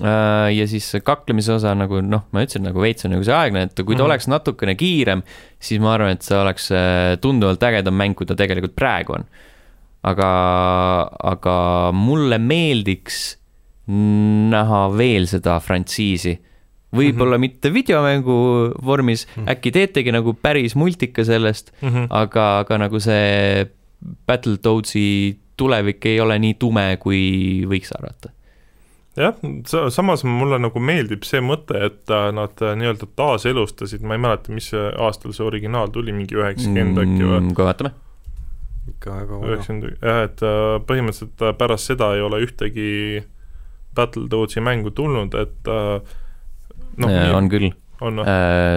Äh, 0.00 0.54
ja 0.54 0.64
siis 0.70 0.86
kaklemise 1.04 1.52
osa 1.58 1.74
nagu 1.76 1.98
noh, 2.00 2.22
ma 2.32 2.44
ütlesin 2.44 2.62
nagu 2.64 2.80
veits 2.80 3.04
on 3.04 3.12
nagu 3.12 3.24
see 3.26 3.34
aeglane, 3.36 3.68
et 3.68 3.74
kui 3.74 3.84
ta 3.84 3.90
mm 3.90 3.96
-hmm. 3.98 4.06
oleks 4.06 4.28
natukene 4.30 4.74
kiirem, 4.78 5.22
siis 5.60 5.80
ma 5.80 5.94
arvan, 5.94 6.14
et 6.14 6.22
see 6.22 6.38
oleks 6.38 6.70
äh, 6.72 7.16
tunduvalt 7.20 7.62
ägedam 7.62 7.98
mäng, 7.98 8.14
kui 8.14 8.26
ta 8.26 8.34
tegelikult 8.34 8.76
praegu 8.76 9.18
on. 9.18 9.24
aga, 10.02 10.30
aga 11.22 11.56
mulle 11.92 12.38
meeldiks 12.38 13.36
näha 13.86 14.88
veel 14.96 15.26
seda 15.26 15.60
frantsiisi. 15.60 16.38
võib-olla 16.92 17.36
mm 17.36 17.42
-hmm. 17.42 17.50
mitte 17.60 17.72
videomängu 17.72 18.72
vormis 18.84 19.26
mm, 19.26 19.42
-hmm. 19.42 19.50
äkki 19.50 19.70
teetegi 19.70 20.12
nagu 20.12 20.32
päris 20.32 20.74
multika 20.74 21.24
sellest 21.24 21.72
mm, 21.82 21.88
-hmm. 21.88 22.06
aga, 22.10 22.58
aga 22.58 22.78
nagu 22.78 23.00
see 23.00 23.66
Battletoadsi 24.26 25.38
tulevik 25.60 26.08
ei 26.08 26.20
ole 26.24 26.40
nii 26.40 26.56
tume, 26.60 26.86
kui 27.02 27.20
võiks 27.68 27.92
arvata 27.96 28.32
jah, 29.18 29.34
samas 29.90 30.22
mulle 30.24 30.58
nagu 30.62 30.82
meeldib 30.82 31.24
see 31.26 31.42
mõte, 31.44 31.78
et 31.88 32.12
äh, 32.14 32.28
nad 32.34 32.62
äh, 32.62 32.76
nii-öelda 32.78 33.08
taaselustasid, 33.18 34.04
ma 34.06 34.16
ei 34.16 34.22
mäleta, 34.22 34.54
mis 34.54 34.70
aastal 34.76 35.34
see 35.36 35.46
originaal 35.46 35.90
tuli, 35.94 36.14
mingi 36.16 36.38
üheksakümmend 36.38 37.02
äkki 37.02 37.18
või? 37.24 37.40
Mm, 37.40 37.50
kohe 37.56 37.68
vaatame. 37.70 37.92
ikka 38.94 39.16
väga 39.16 39.34
vana. 39.34 39.50
üheksakümmend, 39.50 39.98
jah, 39.98 40.22
et 40.28 40.46
äh, 40.46 40.70
põhimõtteliselt 40.86 41.44
pärast 41.58 41.92
seda 41.92 42.14
ei 42.16 42.24
ole 42.24 42.42
ühtegi 42.46 42.88
Battletoadsi 43.98 44.62
mängu 44.62 44.92
tulnud, 44.94 45.34
et 45.34 45.66
noh. 45.66 47.14
on 47.34 47.48
küll. 47.50 47.72
on 48.06 48.22
uh,? 48.22 48.28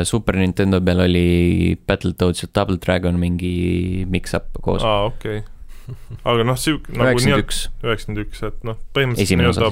Super 0.10 0.40
Nintendo 0.42 0.82
peal 0.82 1.06
oli 1.06 1.78
Battletoads 1.88 2.42
ja 2.42 2.50
Double 2.58 2.82
Dragon 2.82 3.20
mingi 3.22 4.08
mix-up 4.10 4.58
koos. 4.66 4.82
aa, 4.82 5.06
okei 5.12 5.44
okay. 5.44 5.53
Aga 6.24 6.46
noh, 6.48 6.60
sihuke 6.60 6.94
nagu 6.96 7.18
üheksakümmend 7.18 7.44
üks. 7.44 7.66
üheksakümmend 7.84 8.26
üks, 8.26 8.44
et 8.48 8.64
noh, 8.68 8.80
põhimõtteliselt 8.96 9.42
nii-öelda 9.42 9.72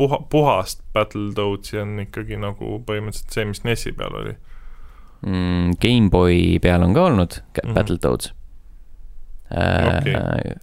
puha, 0.00 0.20
puhast 0.32 0.82
Battletoadsi 0.96 1.80
on 1.82 1.98
ikkagi 2.06 2.38
nagu 2.40 2.78
põhimõtteliselt 2.86 3.36
see, 3.36 3.46
mis 3.50 3.62
NES-i 3.66 3.94
peal 3.96 4.16
oli 4.22 4.34
mm,. 5.26 5.78
GameBoy 5.82 6.58
peal 6.64 6.86
on 6.86 6.96
ka 6.96 7.06
olnud 7.10 7.38
mm 7.40 7.62
-hmm. 7.62 7.78
Battletoads 7.78 8.32
äh, 9.54 10.10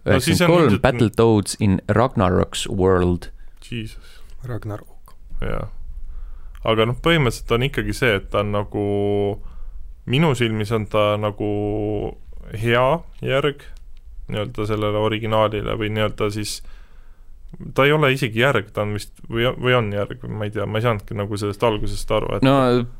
üheksakümmend 0.05 0.53
kolm 0.53 0.81
Battletoads 0.81 1.57
in 1.59 1.81
Ragnarok's 1.87 2.67
World. 2.69 3.31
Jesus. 3.71 4.23
Ragnarok. 4.45 5.15
jah, 5.41 5.69
aga 6.63 6.85
noh, 6.85 6.95
põhimõtteliselt 7.03 7.51
on 7.51 7.63
ikkagi 7.67 7.93
see, 7.93 8.15
et 8.15 8.29
ta 8.31 8.39
on 8.39 8.51
nagu, 8.55 8.85
minu 10.05 10.35
silmis 10.35 10.71
on 10.71 10.87
ta 10.87 11.17
nagu 11.19 11.49
hea 12.55 12.87
järg 13.21 13.65
nii-öelda 14.31 14.67
sellele 14.69 15.05
originaalile 15.07 15.77
või 15.79 15.91
nii-öelda 15.95 16.31
siis 16.35 16.59
ta 17.73 17.85
ei 17.87 17.93
ole 17.95 18.11
isegi 18.13 18.41
järg, 18.41 18.69
ta 18.75 18.83
on 18.83 18.93
vist, 18.97 19.13
või, 19.31 19.47
või 19.55 19.75
on 19.77 19.87
järg, 19.95 20.23
ma 20.27 20.47
ei 20.47 20.53
tea, 20.53 20.65
ma 20.69 20.79
ei 20.79 20.85
saanudki 20.85 21.15
nagu 21.17 21.39
sellest 21.39 21.63
algusest 21.63 22.11
aru, 22.17 22.33
et 22.37 22.45
no, 22.45 22.55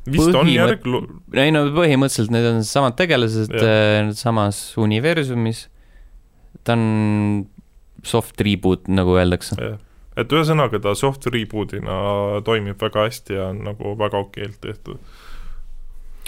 vist 0.08 0.38
on 0.40 0.50
järg 0.52 0.88
ei 1.36 1.52
no 1.54 1.66
põhimõtteliselt 1.76 2.34
need 2.34 2.48
on 2.50 2.64
samad 2.68 2.96
tegelased 3.00 3.54
äh, 3.60 4.14
samas 4.18 4.62
universumis, 4.80 5.66
ta 6.64 6.78
on 6.78 7.46
soft 8.08 8.42
reboot, 8.46 8.88
nagu 8.88 9.18
öeldakse. 9.20 9.58
et 10.18 10.34
ühesõnaga, 10.34 10.80
ta 10.82 10.96
soft 10.98 11.28
reboot'ina 11.34 12.42
toimib 12.48 12.80
väga 12.82 13.08
hästi 13.10 13.38
ja 13.38 13.50
on 13.52 13.64
nagu 13.68 13.96
väga 14.00 14.24
okeilt 14.24 14.62
tehtud. 14.64 15.02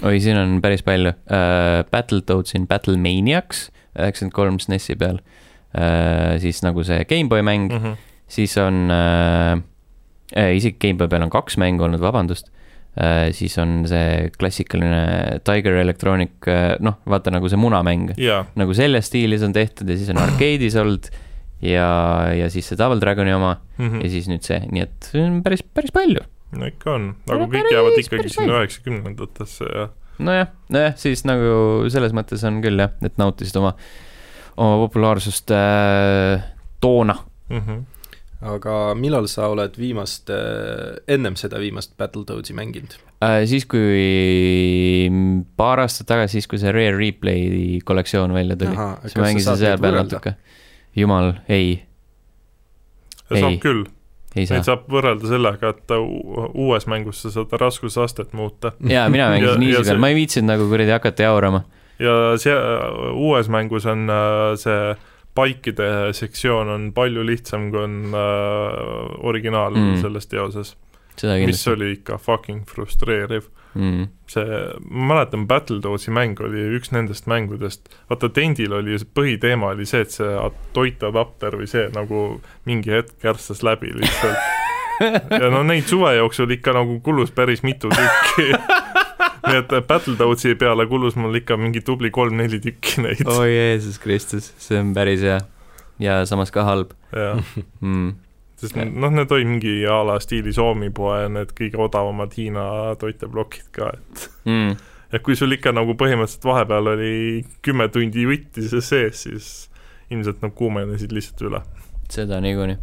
oi, 0.04 0.20
siin 0.20 0.38
on 0.40 0.60
päris 0.64 0.84
palju. 0.86 1.16
Uh,, 1.32 1.86
Battletoads 1.92 2.56
in 2.60 2.68
Battlemaniacs, 2.68 3.70
üheksakümmend 3.96 4.36
kolm 4.36 4.60
SNES-i 4.60 4.96
peal 5.00 5.20
uh,, 5.20 6.38
siis 6.42 6.62
nagu 6.66 6.84
see 6.84 7.04
GameBoy 7.10 7.42
mäng 7.42 7.72
mm, 7.72 7.84
-hmm 7.84 8.06
siis 8.30 8.58
on 8.58 8.90
äh, 8.92 9.62
äh,, 10.38 10.56
isegi 10.56 10.78
GameBoy 10.82 11.10
peal 11.10 11.26
on 11.26 11.34
kaks 11.34 11.58
mängu 11.62 11.86
olnud, 11.88 12.02
vabandust 12.02 12.52
äh,. 13.00 13.30
siis 13.36 13.58
on 13.62 13.84
see 13.90 14.30
klassikaline 14.38 15.40
Tiger 15.48 15.80
Electronic 15.82 16.48
äh,, 16.48 16.76
noh, 16.86 17.00
vaata 17.10 17.34
nagu 17.34 17.50
see 17.50 17.60
munamäng 17.60 18.14
yeah.. 18.18 18.48
nagu 18.60 18.76
selles 18.78 19.10
stiilis 19.10 19.46
on 19.46 19.56
tehtud 19.56 19.90
ja 19.90 19.98
siis 19.98 20.14
on 20.14 20.22
arcade'is 20.22 20.78
olnud 20.80 21.10
ja, 21.66 21.90
ja 22.38 22.50
siis 22.54 22.70
see 22.70 22.80
Double 22.80 23.02
Dragoni 23.02 23.34
oma 23.34 23.56
mm 23.78 23.88
-hmm. 23.88 24.04
ja 24.04 24.10
siis 24.10 24.30
nüüd 24.32 24.46
see, 24.46 24.62
nii 24.72 24.86
et 24.86 25.12
päris, 25.44 25.64
päris 25.64 25.96
palju. 25.96 26.26
no 26.58 26.70
ikka 26.70 26.94
on, 26.94 27.16
aga 27.28 27.40
no, 27.40 27.48
kõik 27.48 27.58
päris, 27.58 27.74
jäävad 27.78 28.04
ikkagi 28.04 28.36
sinna 28.36 28.62
üheksakümnendatesse 28.62 29.74
ja. 29.74 29.90
Nojah, 30.20 30.52
nojah, 30.74 30.98
siis 31.00 31.26
nagu 31.28 31.90
selles 31.92 32.16
mõttes 32.16 32.44
on 32.48 32.62
küll 32.64 32.82
jah, 32.82 32.92
et 33.06 33.20
nautisid 33.22 33.60
oma, 33.62 33.76
oma 34.58 34.82
populaarsust 34.86 35.56
äh, 35.56 36.50
toona 36.84 37.18
mm. 37.50 37.64
-hmm 37.64 37.88
aga 38.40 38.94
millal 38.96 39.28
sa 39.28 39.50
oled 39.52 39.76
viimast, 39.76 40.32
ennem 41.12 41.36
seda 41.40 41.60
viimast 41.60 41.98
Battletoadsi 42.00 42.56
mänginud? 42.56 42.96
Äh, 43.20 43.44
siis, 43.52 43.66
kui 43.68 45.10
paar 45.60 45.82
aastat 45.84 46.08
tagasi, 46.08 46.38
siis 46.38 46.48
kui 46.48 46.62
see 46.62 46.72
Rare 46.72 46.96
Replay 46.96 47.82
kollektsioon 47.84 48.34
välja 48.34 48.56
tuli, 48.60 48.78
siis 49.04 49.18
ma 49.20 49.26
mängisin 49.28 49.60
seal 49.60 49.82
peal. 49.84 50.00
natuke. 50.00 50.38
jumal, 50.96 51.34
ei, 51.52 51.82
Ei. 53.30 53.42
saab 53.42 53.60
küll, 53.60 53.84
ei 53.84 53.90
saa 53.90 53.99
neid. 54.36 54.52
saab 54.66 54.86
võrrelda 54.92 55.28
sellega, 55.32 55.70
et 55.74 55.94
uues 56.54 56.86
mängus 56.88 57.22
sa 57.26 57.32
saad 57.34 57.54
raskusastet 57.62 58.34
muuta 58.34 58.74
jaa, 58.86 59.08
mina 59.10 59.30
mängisin 59.34 59.64
see- 59.64 59.84
peal, 59.88 59.98
ma 60.02 60.10
ei 60.12 60.16
viitsinud 60.20 60.52
nagu 60.54 60.68
kuradi 60.70 60.92
hakata 60.94 61.24
jaurama. 61.30 61.64
ja 62.00 62.18
see 62.38 62.54
uues 63.14 63.50
mängus 63.50 63.86
on 63.90 64.10
äh, 64.10 64.56
see 64.56 64.96
paikide 65.36 66.12
sektsioon 66.14 66.68
on 66.74 66.92
palju 66.94 67.22
lihtsam, 67.24 67.70
kui 67.72 67.80
on 67.84 67.98
äh, 68.14 69.26
originaal 69.30 69.74
Mm. 69.78 69.98
selles 70.02 70.28
teoses, 70.28 70.76
mis 71.46 71.68
oli 71.68 71.94
ikka 71.98 72.18
fucking 72.18 72.68
frustreeriv. 72.68 73.50
Mm. 73.76 74.08
see, 74.26 74.46
ma 74.90 75.14
mäletan, 75.14 75.44
Battletoadsi 75.48 76.10
mäng 76.12 76.40
oli 76.42 76.64
üks 76.74 76.90
nendest 76.90 77.28
mängudest, 77.30 77.86
vaata 78.10 78.30
Tendil 78.34 78.74
oli 78.74 78.98
põhiteema 79.14 79.70
oli 79.76 79.86
see, 79.86 80.02
et 80.02 80.16
see 80.16 80.32
toitadapter 80.74 81.60
või 81.60 81.68
see 81.70 81.84
nagu 81.94 82.24
mingi 82.66 82.96
hetk 82.96 83.20
kärstas 83.22 83.62
läbi 83.66 83.92
lihtsalt. 83.94 84.42
ja 85.42 85.52
no 85.54 85.62
neid 85.64 85.86
suve 85.90 86.16
jooksul 86.18 86.50
ikka 86.58 86.74
nagu 86.76 86.98
kulus 87.06 87.30
päris 87.36 87.62
mitu 87.64 87.92
tükki. 87.94 88.48
nii 89.50 89.62
et 89.62 89.76
Battletoadsi 89.88 90.56
peale 90.60 90.88
kulus 90.90 91.16
mul 91.20 91.38
ikka 91.38 91.58
mingi 91.58 91.86
tubli 91.86 92.10
kolm-neli 92.14 92.60
tükki 92.64 93.06
neid 93.06 93.22
oi 93.30 93.52
Jeesus 93.54 94.02
Kristus, 94.02 94.50
see 94.58 94.82
on 94.82 94.96
päris 94.98 95.22
hea. 95.26 95.38
ja 96.02 96.24
samas 96.26 96.50
ka 96.52 96.66
halb 96.66 96.98
mm.. 97.14 98.12
Sest 98.60 98.76
noh, 98.76 99.10
need 99.16 99.32
olid 99.32 99.48
mingi 99.48 99.74
a 99.88 100.02
la 100.04 100.18
stiili 100.24 100.52
Soomi-poe 100.56 101.30
need 101.32 101.54
kõige 101.58 101.80
odavamad 101.80 102.34
Hiina 102.38 102.96
toiteplokid 103.00 103.70
ka, 103.76 103.94
et 103.96 104.30
Mm. 104.46 104.76
ja 105.14 105.20
kui 105.24 105.36
sul 105.40 105.52
ikka 105.56 105.72
nagu 105.76 105.96
põhimõtteliselt 106.00 106.46
vahepeal 106.50 106.88
oli 106.94 107.14
kümme 107.66 107.88
tundi 107.94 108.24
jutti 108.28 108.68
see 108.70 108.82
sees, 108.82 109.24
siis 109.26 109.50
ilmselt 110.12 110.42
nad 110.42 110.52
kuumenesid 110.58 111.12
lihtsalt 111.16 111.42
üle. 111.50 111.62
seda 112.10 112.40
niikuinii. 112.42 112.78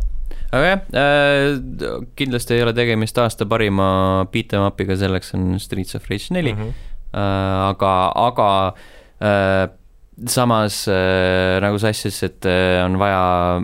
aga 0.52 0.66
jah 0.70 0.80
äh,, 0.94 2.02
kindlasti 2.16 2.54
ei 2.54 2.62
ole 2.62 2.72
tegemist 2.74 3.18
aasta 3.18 3.46
parima 3.46 4.26
beat 4.32 4.52
em 4.54 4.62
up'iga, 4.66 4.96
selleks 4.96 5.34
on 5.34 5.58
Streets 5.62 5.94
of 5.98 6.06
Rage 6.10 6.30
neli 6.34 6.52
Mhm. 6.54 6.68
äh,, 7.14 7.70
aga, 7.70 7.92
aga 8.14 8.50
äh, 9.20 9.68
samas 10.26 10.86
äh, 10.88 11.58
nagu 11.60 11.78
sa 11.78 11.88
asjasid, 11.92 12.24
et 12.30 12.46
äh, 12.48 12.84
on 12.84 12.96
vaja 12.98 13.60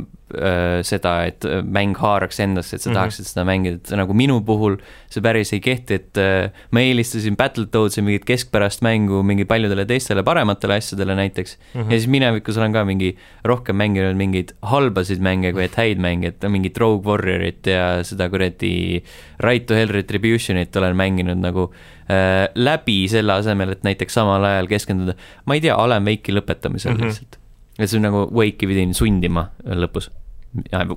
seda, 0.83 1.12
et 1.28 1.45
mäng 1.62 1.97
haaraks 1.99 2.41
endasse, 2.41 2.76
et 2.76 2.83
sa 2.83 2.91
mm. 2.91 2.93
-hmm. 2.93 2.99
tahaksid 2.99 3.28
seda 3.28 3.45
mängida, 3.45 3.76
et 3.76 3.91
nagu 3.99 4.14
minu 4.16 4.41
puhul 4.45 4.78
see 5.12 5.22
päris 5.24 5.53
ei 5.53 5.61
kehti, 5.61 5.99
et 6.01 6.20
äh, 6.20 6.51
ma 6.70 6.80
eelistasin 6.80 7.37
Battletoadsi 7.37 8.03
mingit 8.05 8.24
keskpärast 8.28 8.83
mängu 8.85 9.22
mingi 9.26 9.45
paljudele 9.49 9.85
teistele 9.89 10.24
parematele 10.26 10.78
asjadele 10.80 11.16
näiteks 11.18 11.59
mm. 11.59 11.80
-hmm. 11.80 11.93
ja 11.93 11.99
siis 11.99 12.09
minevikus 12.09 12.59
olen 12.59 12.72
ka 12.72 12.85
mingi 12.85 13.16
rohkem 13.45 13.76
mänginud 13.76 14.16
mingeid 14.16 14.55
halbasid 14.62 15.20
mänge 15.20 15.53
kui 15.53 15.64
et 15.64 15.76
häid 15.76 16.01
mänge, 16.01 16.33
et 16.33 16.49
mingit 16.49 16.78
Rogue 16.78 17.05
Warriorit 17.11 17.66
ja 17.66 18.03
seda 18.05 18.28
kuradi 18.30 19.03
Right 19.41 19.66
to 19.66 19.74
Hell 19.74 19.93
Retributionit 19.93 20.76
olen 20.76 20.97
mänginud 20.97 21.41
nagu 21.43 21.68
äh, 22.11 22.49
läbi 22.55 23.09
selle 23.09 23.33
asemel, 23.33 23.76
et 23.76 23.85
näiteks 23.85 24.14
samal 24.14 24.45
ajal 24.45 24.70
keskenduda, 24.70 25.16
ma 25.47 25.59
ei 25.59 25.64
tea, 25.64 25.76
Alan 25.76 26.05
Wake'i 26.07 26.35
lõpetamisel 26.37 26.95
mm. 26.95 27.01
-hmm. 27.01 27.05
lihtsalt. 27.05 27.39
et 27.78 27.91
see 27.91 27.99
on 27.99 28.09
nagu 28.09 28.26
Wake'i 28.33 28.68
pidin 28.68 28.95
sundima 28.95 29.49
lõpus. 29.64 30.11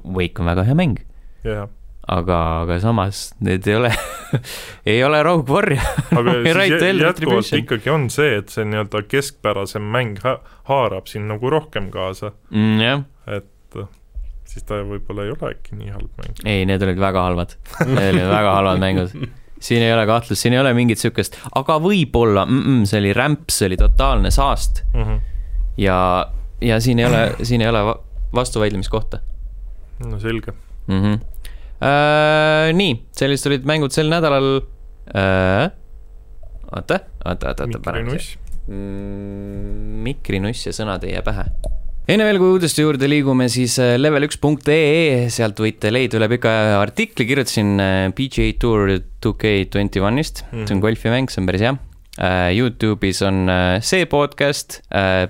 Wake 0.03 0.41
on 0.41 0.49
väga 0.51 0.65
hea 0.67 0.75
mäng, 0.77 0.99
jah, 1.45 1.67
aga, 2.07 2.39
aga 2.63 2.79
samas 2.83 3.27
need 3.43 3.67
ei 3.67 3.77
ole 3.79 3.91
ei 4.93 5.03
ole 5.03 5.21
Warrior. 5.23 5.85
aga 6.11 6.35
siis 6.43 6.57
Right 6.57 6.81
Hell 6.81 7.03
jätkuvalt 7.05 7.53
ikkagi 7.61 7.93
on 7.93 8.09
see, 8.13 8.37
et 8.41 8.53
see 8.53 8.65
nii-öelda 8.67 9.05
keskpärasem 9.09 9.85
mäng 9.95 10.19
ha 10.25 10.37
haarab 10.69 11.07
sind 11.11 11.31
nagu 11.31 11.49
rohkem 11.49 11.89
kaasa, 11.93 12.33
mm,. 12.51 12.83
jah, 12.83 13.07
et 13.27 13.79
äh, 13.79 13.89
siis 14.49 14.67
ta 14.67 14.83
võib-olla 14.83 15.25
ei 15.25 15.33
ole 15.33 15.55
äkki 15.55 15.79
nii 15.79 15.95
halb 15.95 16.21
mäng. 16.21 16.45
ei, 16.45 16.67
need 16.69 16.83
olid 16.85 17.01
väga 17.01 17.25
halvad, 17.29 17.57
need 17.87 18.13
olid 18.13 18.31
väga 18.33 18.55
halvad 18.59 18.83
mängud 18.83 19.17
siin 19.65 19.83
ei 19.83 19.93
ole 19.93 20.05
kahtlust, 20.05 20.41
siin 20.41 20.53
ei 20.53 20.59
ole 20.59 20.73
mingit 20.77 21.01
sihukest, 21.01 21.37
aga 21.55 21.77
võib-olla 21.81 22.45
mm, 22.45 22.61
-mm, 22.61 22.89
see 22.89 22.99
oli 23.01 23.13
rämps, 23.15 23.59
see 23.59 23.69
oli 23.71 23.77
totaalne 23.79 24.31
saast 24.31 24.83
Mm 24.93 25.03
-hmm. 25.03 25.19
ja, 25.77 26.27
ja 26.61 26.79
siin 26.79 26.99
ei 26.99 27.05
ole, 27.05 27.35
siin 27.43 27.61
ei 27.61 27.67
ole 27.67 27.85
va- 27.85 27.99
vastuvaidlemiskohta 28.35 29.19
no 30.03 30.19
selge. 30.19 30.53
mm. 30.87 31.01
-hmm. 31.01 31.19
Äh, 31.85 32.71
nii, 32.73 32.95
sellised 33.11 33.51
olid 33.51 33.65
mängud 33.67 33.91
sel 33.91 34.07
nädalal 34.09 34.61
äh,. 35.11 35.71
oota, 36.71 36.99
oota, 37.25 37.51
oota, 37.51 37.63
oota, 37.67 37.79
parem 37.83 38.07
see 38.09 38.15
mikrinuss. 38.15 38.37
mm,. 38.67 40.03
mikrinuss 40.07 40.67
ja 40.69 40.71
sõnad 40.75 41.03
ei 41.03 41.13
jää 41.17 41.25
pähe. 41.25 41.45
enne 42.07 42.27
veel, 42.27 42.39
kui 42.39 42.55
uudiste 42.55 42.85
juurde 42.85 43.09
liigume, 43.09 43.49
siis 43.51 43.75
äh, 43.83 43.97
level1.ee, 43.99 45.27
sealt 45.29 45.59
võite 45.59 45.91
leida 45.91 46.19
üle 46.19 46.29
pika 46.31 46.49
aja 46.49 46.79
artikli, 46.79 47.27
kirjutasin 47.27 47.75
äh, 47.81 48.07
PGA 48.15 48.53
Tour 48.59 48.87
2K21-ist 49.25 50.45
mm, 50.51 50.65
see 50.65 50.77
on 50.77 50.83
golfimäng, 50.85 51.29
see 51.29 51.43
on 51.43 51.51
päris 51.51 51.65
hea. 51.67 51.75
Youtube'is 52.17 53.21
on 53.27 53.49
äh, 53.49 53.81
see 53.83 54.05
podcast, 54.05 54.81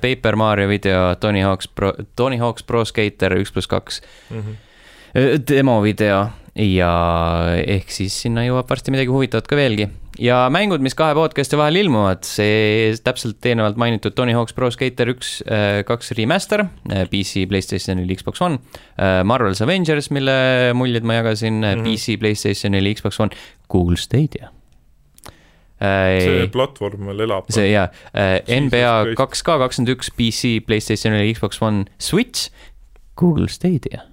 Paper 0.02 0.36
Mario 0.36 0.68
video, 0.70 1.16
Tony 1.16 1.42
Hawk's 1.42 1.68
Pro, 1.68 1.94
Tony 2.16 2.38
Hawk's 2.38 2.64
Pro 2.64 2.84
Skater 2.86 3.32
üks 3.40 3.52
pluss 3.52 3.68
kaks 3.68 4.02
Mhm. 4.30 4.56
demo 5.48 5.82
video 5.82 6.30
ja 6.56 6.90
ehk 7.56 7.90
siis 7.92 8.14
sinna 8.26 8.44
jõuab 8.46 8.68
varsti 8.70 8.92
midagi 8.92 9.12
huvitavat 9.12 9.48
ka 9.48 9.56
veelgi. 9.56 9.88
ja 10.20 10.46
mängud, 10.52 10.80
mis 10.80 10.94
kahe 10.96 11.16
podcast'i 11.16 11.58
vahel 11.60 11.76
ilmuvad, 11.82 12.24
see 12.24 12.94
täpselt 13.04 13.44
eelnevalt 13.44 13.76
mainitud 13.76 14.16
Tony 14.16 14.32
Hawk's 14.36 14.54
Pro 14.56 14.70
Skater 14.72 15.12
üks, 15.12 15.42
kaks 15.88 16.12
remaster, 16.16 16.68
PC, 17.12 17.48
Playstationil, 17.52 18.08
Xbox 18.16 18.40
One, 18.42 18.60
Marvel's 19.28 19.62
Avengers, 19.66 20.12
mille 20.16 20.72
muljed 20.74 21.04
ma 21.04 21.18
jagasin 21.20 21.60
mm. 21.60 21.82
-hmm. 21.82 21.84
PC, 21.84 22.20
Playstationil, 22.20 22.94
Xbox 22.96 23.20
One, 23.20 23.36
Google 23.70 23.98
Stadia. 23.98 24.52
See 26.22 26.50
platvorm 26.54 27.12
veel 27.12 27.26
elab. 27.28 27.52
see 27.54 27.70
jaa, 27.72 27.88
NBA 28.48 28.92
Christ. 29.04 29.20
kaks 29.22 29.46
K 29.46 29.60
kakskümmend 29.64 29.94
üks, 29.96 30.12
PC, 30.18 30.58
Playstationil, 30.66 31.34
Xbox 31.36 31.62
One, 31.64 31.86
Switch, 32.02 32.50
Google 33.20 33.48
Stadia. 33.52 34.04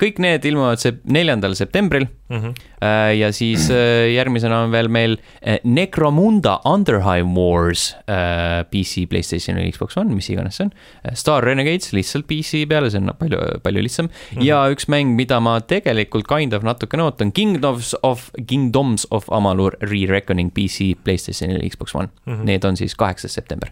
Kõik 0.00 0.20
need 0.22 0.46
ilmuvad 0.48 0.80
see 0.80 0.94
neljandal 1.04 1.52
septembril 1.58 2.06
mm. 2.30 2.36
-hmm. 2.36 2.54
Äh, 2.80 3.18
ja 3.18 3.32
siis 3.32 3.70
äh, 3.70 4.08
järgmisena 4.14 4.62
on 4.64 4.70
veel 4.72 4.88
meil 4.88 5.18
äh, 5.42 5.58
Necromunda 5.64 6.60
Underheim 6.64 7.34
Wars 7.36 7.96
äh, 8.08 8.64
PC, 8.70 9.06
Playstation 9.08 9.58
ja 9.58 9.70
Xbox 9.70 9.96
One, 9.96 10.14
mis 10.14 10.30
iganes 10.30 10.56
see 10.56 10.64
on. 10.64 10.72
Star 11.12 11.44
Renegades 11.44 11.92
lihtsalt 11.92 12.26
PC 12.26 12.64
peale, 12.68 12.88
see 12.90 13.02
on 13.02 13.12
palju, 13.18 13.38
palju 13.62 13.82
lihtsam 13.82 14.06
mm. 14.06 14.38
-hmm. 14.38 14.44
ja 14.44 14.62
üks 14.72 14.88
mäng, 14.88 15.12
mida 15.14 15.40
ma 15.40 15.60
tegelikult 15.60 16.26
kind 16.26 16.52
of 16.52 16.62
natukene 16.62 17.02
ootan, 17.02 17.32
Kingdoms 17.32 17.94
of, 18.02 18.30
Kingdoms 18.46 19.06
of 19.10 19.28
Amalur 19.28 19.76
Re-Reckoning 19.80 20.50
PC, 20.50 20.96
Playstation 21.04 21.50
ja 21.50 21.68
Xbox 21.68 21.94
One 21.94 22.08
mm. 22.24 22.32
-hmm. 22.32 22.44
Need 22.44 22.64
on 22.64 22.76
siis 22.76 22.94
kaheksas 22.94 23.34
september. 23.34 23.68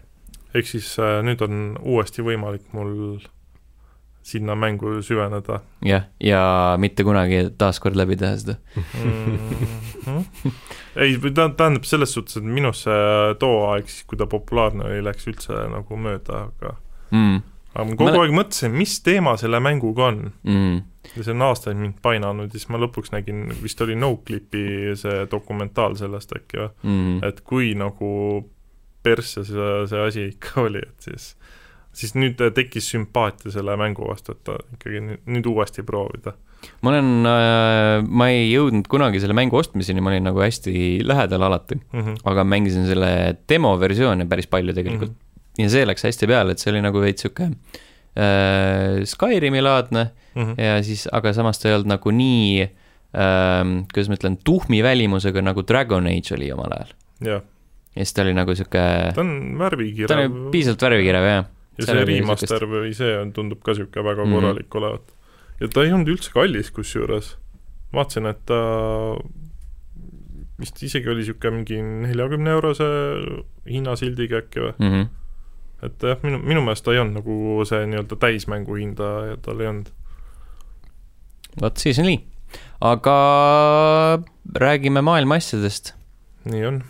ehk 0.53 0.67
siis 0.67 0.99
äh, 0.99 1.23
nüüd 1.23 1.41
on 1.41 1.77
uuesti 1.81 2.21
võimalik 2.21 2.61
mul 2.71 3.19
sinna 4.29 4.55
mängu 4.59 4.99
süveneda 5.05 5.61
jah, 5.85 6.05
ja 6.23 6.41
mitte 6.81 7.03
kunagi 7.07 7.47
taaskord 7.57 7.97
läbi 7.99 8.17
teha 8.19 8.37
seda. 8.37 8.55
-hmm. 8.75 10.51
ei, 10.95 11.17
tähendab 11.35 11.83
selles 11.83 12.13
suhtes, 12.13 12.37
et 12.37 12.45
minus 12.45 12.83
see 12.87 13.33
too 13.39 13.63
aeg 13.71 13.89
siis, 13.89 14.05
kui 14.07 14.17
ta 14.19 14.29
populaarne 14.29 14.85
oli, 14.89 15.01
läks 15.05 15.27
üldse 15.31 15.65
nagu 15.73 15.97
mööda, 15.97 16.45
aga 16.49 16.77
Mm, 17.11 17.41
aga 17.73 17.85
ma 17.85 17.95
kogu 17.97 18.09
Mäle- 18.09 18.21
aeg 18.23 18.35
mõtlesin, 18.37 18.73
mis 18.77 18.99
teema 19.05 19.35
selle 19.41 19.59
mänguga 19.63 20.09
on 20.11 20.19
mm, 20.43 20.75
ja 21.15 21.25
see 21.25 21.33
on 21.33 21.45
aastaid 21.47 21.79
mind 21.79 21.99
painanud 22.05 22.49
ja 22.49 22.59
siis 22.59 22.69
ma 22.69 22.81
lõpuks 22.81 23.13
nägin, 23.15 23.47
vist 23.63 23.81
oli 23.81 23.97
Noclipi 23.97 24.95
see 24.99 25.25
dokumentaal 25.31 25.97
sellest 25.99 26.35
äkki 26.37 26.61
või, 26.61 26.71
mm. 26.83 27.19
et 27.29 27.41
kui 27.41 27.73
nagu 27.77 28.11
persse 29.05 29.45
see, 29.47 29.71
see 29.89 30.05
asi 30.05 30.27
ikka 30.33 30.67
oli, 30.67 30.83
et 30.85 31.09
siis 31.09 31.31
siis 31.95 32.13
nüüd 32.17 32.39
tekkis 32.55 32.89
sümpaatia 32.93 33.51
selle 33.53 33.75
mängu 33.79 34.05
vastu, 34.07 34.35
et 34.35 34.43
ta 34.47 34.57
ikkagi 34.75 35.01
nüüd, 35.07 35.49
uuesti 35.49 35.83
proovida. 35.87 36.35
ma 36.83 36.91
olen 36.91 37.27
äh,, 37.29 38.03
ma 38.03 38.29
ei 38.33 38.49
jõudnud 38.51 38.87
kunagi 38.91 39.21
selle 39.23 39.35
mängu 39.37 39.59
ostmiseni, 39.59 40.03
ma 40.03 40.11
olin 40.13 40.27
nagu 40.27 40.41
hästi 40.43 40.73
lähedal 41.07 41.47
alati, 41.47 41.79
Mm 41.79 41.99
-hmm. 42.01 42.21
aga 42.31 42.43
mängisin 42.43 42.87
selle 42.87 43.37
demoversiooni 43.49 44.25
päris 44.25 44.47
palju 44.47 44.73
tegelikult 44.73 45.11
mm. 45.11 45.15
-hmm. 45.15 45.63
ja 45.63 45.69
see 45.69 45.85
läks 45.85 46.03
hästi 46.03 46.27
peale, 46.27 46.51
et 46.51 46.59
see 46.59 46.71
oli 46.71 46.81
nagu 46.81 47.01
veits 47.01 47.21
sihuke 47.21 47.43
äh, 47.43 49.03
Skyrimi 49.05 49.61
laadne 49.61 50.11
Mm 50.35 50.43
-hmm. 50.43 50.61
ja 50.61 50.83
siis, 50.83 51.07
aga 51.11 51.33
samas 51.33 51.59
ta 51.59 51.69
ei 51.69 51.75
olnud 51.75 51.87
nagu 51.87 52.11
nii 52.11 52.61
äh,, 52.61 53.85
kuidas 53.93 54.09
ma 54.09 54.15
ütlen, 54.15 54.37
tuhmi 54.43 54.83
välimusega 54.83 55.41
nagu 55.41 55.63
Dragon 55.67 56.07
Age 56.07 56.35
oli 56.35 56.51
omal 56.51 56.71
ajal. 56.71 56.91
ja 57.25 57.41
siis 57.97 58.13
ta 58.13 58.21
oli 58.21 58.33
nagu 58.33 58.55
sihuke, 58.55 58.83
ta 59.15 59.21
on 59.21 59.57
värvikirev. 59.59 60.07
ta 60.07 60.19
oli 60.19 60.51
piisavalt 60.51 60.81
värvikirev 60.81 61.25
jah. 61.25 61.45
Ja 61.79 61.87
see 61.87 62.05
remaster 62.05 62.65
või 62.69 62.93
see 62.97 63.13
on, 63.19 63.33
tundub 63.35 63.61
ka 63.63 63.73
niisugune 63.73 64.05
väga 64.05 64.25
Mhm. 64.25 64.33
korralik 64.35 64.75
olevat. 64.75 65.13
ja 65.59 65.67
ta 65.67 65.83
ei 65.83 65.93
olnud 65.93 66.11
üldse 66.15 66.31
kallis 66.33 66.71
kusjuures. 66.71 67.35
vaatasin, 67.93 68.25
et 68.29 68.45
ta 68.45 68.59
vist 70.59 70.81
isegi 70.83 71.09
oli 71.09 71.23
niisugune 71.23 71.55
mingi 71.55 71.79
neljakümne 72.07 72.51
eurose 72.57 72.87
hinnasildiga 73.69 74.43
äkki 74.43 74.63
või 74.65 74.73
mm. 74.77 74.91
-hmm. 74.91 75.07
et 75.87 76.03
jah, 76.11 76.19
minu, 76.23 76.41
minu 76.43 76.63
meelest 76.65 76.85
ta 76.85 76.93
ei 76.93 76.99
olnud 76.99 77.21
nagu 77.21 77.65
see 77.69 77.85
nii-öelda 77.87 78.19
täismängu 78.19 78.75
hinda 78.79 79.09
ja 79.31 79.37
tal 79.41 79.63
ei 79.63 79.71
olnud. 79.71 79.89
vot 81.61 81.77
siis 81.77 81.99
on 81.99 82.09
nii. 82.11 82.19
aga 82.81 83.15
räägime 84.65 85.01
maailma 85.01 85.39
asjadest. 85.39 85.93
nii 86.45 86.65
on. 86.65 86.83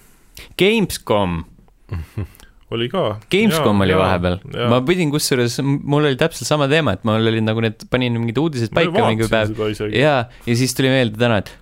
Gamescom 0.60 1.44
oli 2.76 2.90
ka. 2.92 3.06
Gamescom 3.32 3.80
ja, 3.82 3.86
oli 3.88 3.96
ja, 3.96 4.02
vahepeal, 4.02 4.38
ma 4.72 4.82
pidin 4.86 5.14
kusjuures, 5.14 5.60
mul 5.64 6.10
oli 6.12 6.20
täpselt 6.20 6.50
sama 6.50 6.70
teema, 6.72 6.98
et 6.98 7.08
mul 7.08 7.32
olid 7.32 7.46
nagu 7.46 7.64
need, 7.66 7.88
panin 7.90 8.20
mingid 8.20 8.38
uudised 8.42 8.76
paika 8.76 9.08
mingi 9.08 9.30
päev. 9.32 9.56
ja, 9.94 10.20
ja 10.46 10.60
siis 10.60 10.76
tuli 10.78 10.92
meelde 10.94 11.20
täna, 11.22 11.42
et 11.44 11.54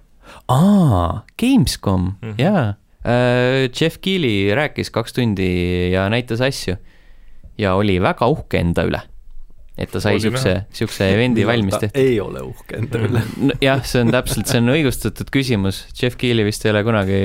aa, 0.51 1.23
Gamescom 1.39 2.01
mm, 2.01 2.17
-hmm. 2.21 2.35
jaa 2.41 2.67
uh,. 2.73 2.83
Jeff 3.81 4.01
Keely 4.03 4.55
rääkis 4.55 4.89
kaks 4.91 5.13
tundi 5.13 5.91
ja 5.93 6.09
näitas 6.09 6.41
asju 6.41 6.75
ja 7.57 7.75
oli 7.75 8.01
väga 8.01 8.27
uhke 8.27 8.59
enda 8.61 8.85
üle. 8.87 9.01
et 9.77 9.91
ta 9.93 9.99
sai 10.01 10.17
siukse, 10.17 10.53
siukse 10.73 11.05
event'i 11.13 11.43
valmis 11.45 11.75
tehtud. 11.77 11.99
ei 12.01 12.15
ole 12.19 12.41
uhke 12.41 12.79
enda 12.79 13.01
üle 13.05 13.21
no,. 13.37 13.57
jah, 13.61 13.83
see 13.85 14.01
on 14.01 14.13
täpselt, 14.13 14.49
see 14.49 14.61
on 14.61 14.73
õigustatud 14.73 15.29
küsimus. 15.33 15.83
Jeff 15.93 16.17
Keely 16.17 16.45
vist 16.47 16.65
ei 16.65 16.73
ole 16.73 16.81
kunagi, 16.87 17.19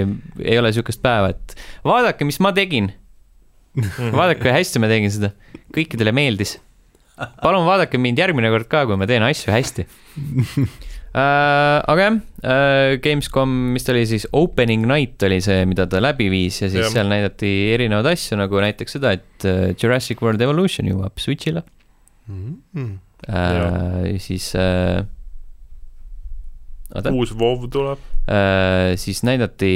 ei 0.45 0.59
ole 0.61 0.72
siukest 0.76 1.01
päeva, 1.05 1.33
et 1.33 1.57
vaadake, 1.85 2.28
mis 2.28 2.41
ma 2.45 2.53
tegin. 2.57 2.93
vaadake, 4.18 4.41
kui 4.43 4.53
hästi 4.53 4.83
ma 4.83 4.91
tegin 4.91 5.12
seda. 5.12 5.33
kõikidele 5.73 6.12
meeldis. 6.16 6.59
palun 7.43 7.66
vaadake 7.68 8.01
mind 8.01 8.20
järgmine 8.20 8.51
kord 8.53 8.68
ka, 8.73 8.87
kui 8.89 8.99
ma 8.99 9.09
teen 9.09 9.25
asju 9.25 9.53
hästi 9.53 9.85
äh,. 11.12 11.79
aga 11.93 12.07
jah 12.07 12.16
äh,, 12.16 12.97
Gamescom, 13.05 13.53
mis 13.77 13.87
ta 13.87 13.95
oli 13.95 14.05
siis, 14.09 14.27
opening 14.37 14.89
night 14.89 15.23
oli 15.29 15.41
see, 15.45 15.62
mida 15.68 15.87
ta 15.91 16.03
läbi 16.03 16.31
viis 16.33 16.62
ja 16.64 16.70
siis 16.73 16.87
ja. 16.87 16.91
seal 16.97 17.12
näidati 17.12 17.53
erinevaid 17.77 18.12
asju, 18.14 18.41
nagu 18.41 18.64
näiteks 18.64 18.99
seda, 18.99 19.14
et 19.20 19.49
äh, 19.49 19.73
Jurassic 19.77 20.25
World 20.25 20.43
Evolution 20.45 20.89
jõuab 20.91 21.20
Switch'ile 21.23 21.64
mm. 22.29 22.53
-hmm. 22.75 22.93
Äh, 23.23 24.18
siis 24.18 24.49
äh, 24.59 25.05
Oota. 25.07 25.22
Uus 27.12 27.32
WoW 27.38 27.68
tuleb 27.72 28.01
äh,. 28.28 28.93
siis 29.01 29.22
näidati 29.26 29.72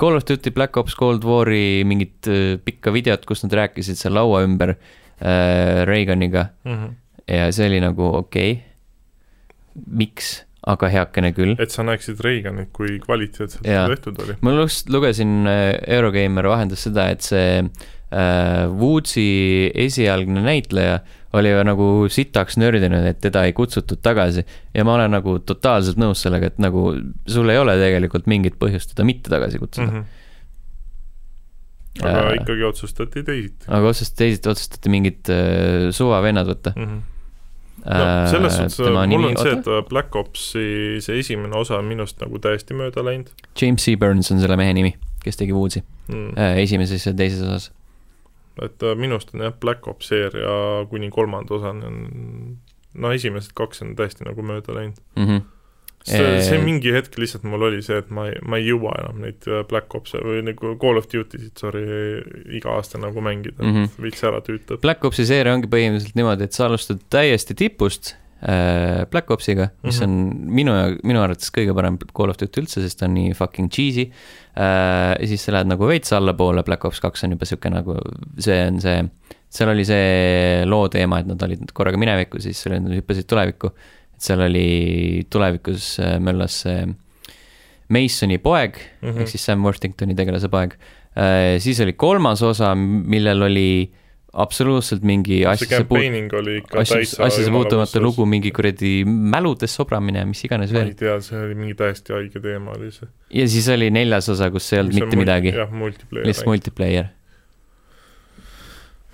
Call 0.00 0.18
of 0.18 0.26
Duty 0.28 0.50
Black 0.50 0.76
Ops 0.76 0.96
Cold 0.98 1.24
War'i 1.26 1.84
mingit 1.86 2.28
äh, 2.30 2.58
pikka 2.64 2.92
videot, 2.94 3.26
kus 3.28 3.44
nad 3.46 3.54
rääkisid 3.62 3.98
seal 4.00 4.16
laua 4.18 4.42
ümber 4.46 4.74
äh, 4.74 5.86
Reaganiga 5.88 6.48
mm. 6.64 6.76
-hmm. 6.76 6.94
ja 7.28 7.50
see 7.52 7.70
oli 7.70 7.80
nagu 7.80 8.12
okei 8.22 8.52
okay.. 8.52 9.84
miks? 9.86 10.40
aga 10.68 10.90
heakene 10.92 11.32
küll. 11.36 11.54
et 11.58 11.72
sa 11.72 11.84
näeksid 11.86 12.20
Reaganit, 12.24 12.68
kui 12.76 12.98
kvaliteetselt 13.00 13.64
see 13.64 13.86
tehtud 13.94 14.20
oli. 14.24 14.36
ma 14.44 14.52
just 14.58 14.90
lugesin, 14.92 15.46
äh, 15.48 15.78
Eurogeimer 15.96 16.48
vahendas 16.50 16.84
seda, 16.84 17.08
et 17.14 17.24
see 17.24 17.62
äh, 17.62 18.66
Woodsi 18.68 19.70
esialgne 19.86 20.44
näitleja 20.44 21.00
oli 21.32 21.52
nagu 21.66 21.88
sitaks 22.10 22.56
nördinud, 22.58 23.04
et 23.06 23.20
teda 23.22 23.44
ei 23.46 23.52
kutsutud 23.54 24.00
tagasi. 24.02 24.44
ja 24.74 24.84
ma 24.84 24.96
olen 24.96 25.14
nagu 25.14 25.38
totaalselt 25.38 26.00
nõus 26.00 26.22
sellega, 26.24 26.50
et 26.50 26.58
nagu 26.62 26.94
sul 27.26 27.52
ei 27.52 27.60
ole 27.60 27.76
tegelikult 27.78 28.26
mingit 28.30 28.58
põhjust 28.58 28.94
teda 28.94 29.06
mitte 29.06 29.30
tagasi 29.30 29.62
kutsuda 29.62 29.90
mm. 29.90 30.00
-hmm 30.00 30.16
aga 32.00 32.20
äh, 32.30 32.34
ikkagi 32.38 32.64
otsustati 32.64 33.22
teisiti. 33.26 33.66
aga 33.66 33.88
otsustati 33.88 34.24
teisiti, 34.24 34.48
otsustati 34.48 34.92
mingid 34.92 35.30
äh, 35.34 35.88
suvavennad 35.90 36.46
võtta 36.46 36.74
mm. 36.76 36.84
-hmm 36.84 37.08
no 37.80 38.06
selles 38.28 38.56
suhtes 38.56 38.78
mul 38.92 39.06
nimi, 39.08 39.30
on 39.30 39.38
see, 39.40 39.52
et 39.56 39.88
Black 39.88 40.16
Opsi 40.16 41.00
see 41.00 41.20
esimene 41.22 41.56
osa 41.56 41.78
on 41.78 41.86
minust 41.88 42.20
nagu 42.20 42.36
täiesti 42.42 42.76
mööda 42.76 43.00
läinud. 43.04 43.30
James 43.56 43.84
C. 43.84 43.96
Burns 43.96 44.28
on 44.34 44.42
selle 44.42 44.56
mehe 44.60 44.74
nimi, 44.76 44.92
kes 45.24 45.40
tegi 45.40 45.56
Woodsi 45.56 45.80
mm. 46.08 46.34
esimeses 46.60 47.06
ja 47.06 47.14
teises 47.16 47.40
osas. 47.40 47.70
Et 48.62 48.82
äh, 48.82 48.96
minust 48.98 49.34
on 49.34 49.46
jah, 49.46 49.54
Black 49.60 49.86
Ops 49.88 50.10
seeria 50.12 50.84
kuni 50.90 51.10
kolmanda 51.14 51.56
osani 51.56 51.86
on, 51.86 52.02
no 52.94 53.14
esimesed 53.14 53.54
kaks 53.56 53.84
on 53.86 53.96
täiesti 53.98 54.26
nagu 54.26 54.42
mööda 54.42 54.76
läinud 54.76 55.00
mm. 55.16 55.26
-hmm 55.26 55.48
see, 56.06 56.28
see 56.44 56.60
mingi 56.62 56.92
hetk 56.94 57.16
lihtsalt 57.20 57.44
mul 57.48 57.66
oli 57.68 57.82
see, 57.84 57.98
et 58.00 58.08
ma 58.14 58.26
ei, 58.30 58.38
ma 58.46 58.60
ei 58.60 58.70
jõua 58.70 58.94
enam 59.02 59.20
neid 59.24 59.44
äh, 59.48 59.62
Black 59.68 59.94
Ops'e 59.96 60.22
või 60.24 60.40
nagu 60.46 60.72
Call 60.80 61.00
of 61.00 61.08
Duty'sid, 61.12 61.52
sorry, 61.60 61.84
iga 62.56 62.72
aasta 62.78 63.00
nagu 63.00 63.20
mängida 63.24 63.60
mm, 63.60 63.74
-hmm. 63.74 64.04
veits 64.06 64.24
ära 64.24 64.40
tüütab. 64.44 64.80
Black 64.84 65.04
Ops'i 65.04 65.26
seeria 65.28 65.54
ongi 65.56 65.68
põhimõtteliselt 65.70 66.16
niimoodi, 66.18 66.48
et 66.48 66.56
sa 66.56 66.70
alustad 66.70 67.02
täiesti 67.12 67.56
tipust 67.58 68.14
Black 68.40 69.30
Ops'iga, 69.30 69.66
mis 69.82 70.00
mm 70.00 70.06
-hmm. 70.06 70.08
on 70.08 70.52
minu, 70.56 70.72
minu 71.04 71.20
arvates 71.20 71.50
kõige 71.52 71.74
parem 71.76 71.98
Call 72.16 72.32
of 72.32 72.38
Duty 72.40 72.62
üldse, 72.62 72.80
sest 72.80 72.98
ta 72.98 73.04
on 73.04 73.14
nii 73.14 73.34
fucking 73.36 73.68
cheesy 73.68 74.06
äh,. 74.56 75.12
ja 75.20 75.26
siis 75.26 75.44
sa 75.44 75.52
lähed 75.52 75.68
nagu 75.68 75.86
veits 75.86 76.12
allapoole, 76.12 76.62
Black 76.64 76.84
Ops 76.84 77.00
kaks 77.00 77.24
on 77.24 77.36
juba 77.36 77.44
sihuke 77.44 77.70
nagu, 77.70 77.98
see 78.38 78.66
on 78.66 78.80
see, 78.80 79.04
seal 79.48 79.68
oli 79.68 79.84
see 79.84 80.64
loo 80.64 80.88
teema, 80.88 81.20
et 81.20 81.26
nad 81.26 81.42
olid 81.42 81.72
korraga 81.72 82.00
minevikus, 82.00 82.48
siis 82.48 82.64
nad 82.66 82.88
hüppasid 82.96 83.28
tulevikku 83.28 83.74
seal 84.20 84.44
oli 84.44 85.26
tulevikus 85.32 85.94
äh, 86.00 86.18
möllas 86.22 86.62
see 86.64 86.88
Masoni 87.90 88.38
poeg 88.38 88.76
mm 88.76 89.08
-hmm. 89.08 89.20
ehk 89.20 89.28
siis 89.28 89.44
Sam 89.44 89.64
Worthingtoni 89.64 90.14
tegelase 90.14 90.48
poeg. 90.48 90.76
Äh, 91.16 91.58
siis 91.58 91.80
oli 91.80 91.92
kolmas 91.92 92.42
osa, 92.42 92.74
millel 92.74 93.42
oli 93.42 93.90
absoluutselt 94.32 95.02
mingi 95.06 95.40
asjasse 95.48 95.84
puut-, 95.90 96.76
asjasse, 96.78 97.18
asjasse 97.22 97.50
puutumatu 97.50 98.02
lugu, 98.02 98.26
mingi 98.30 98.52
kuradi 98.54 99.04
mäludes 99.04 99.74
sobramine, 99.74 100.24
mis 100.30 100.44
iganes 100.46 100.74
veel. 100.74 100.90
ma 100.90 100.94
ei 100.94 100.98
tea, 100.98 101.16
see 101.24 101.40
oli 101.44 101.56
mingi 101.58 101.78
täiesti 101.78 102.14
haige 102.14 102.42
teema 102.44 102.74
oli 102.76 102.92
see. 102.94 103.08
ja 103.40 103.46
siis 103.50 103.70
oli 103.74 103.90
neljas 103.94 104.30
osa, 104.32 104.50
kus 104.54 104.68
ei 104.72 104.82
olnud 104.84 105.00
mitte 105.00 105.18
midagi. 105.20 105.54
jah, 105.56 105.72
multiplayer. 105.72 106.28
lihtsalt 106.30 106.52
multiplayer. 106.52 107.10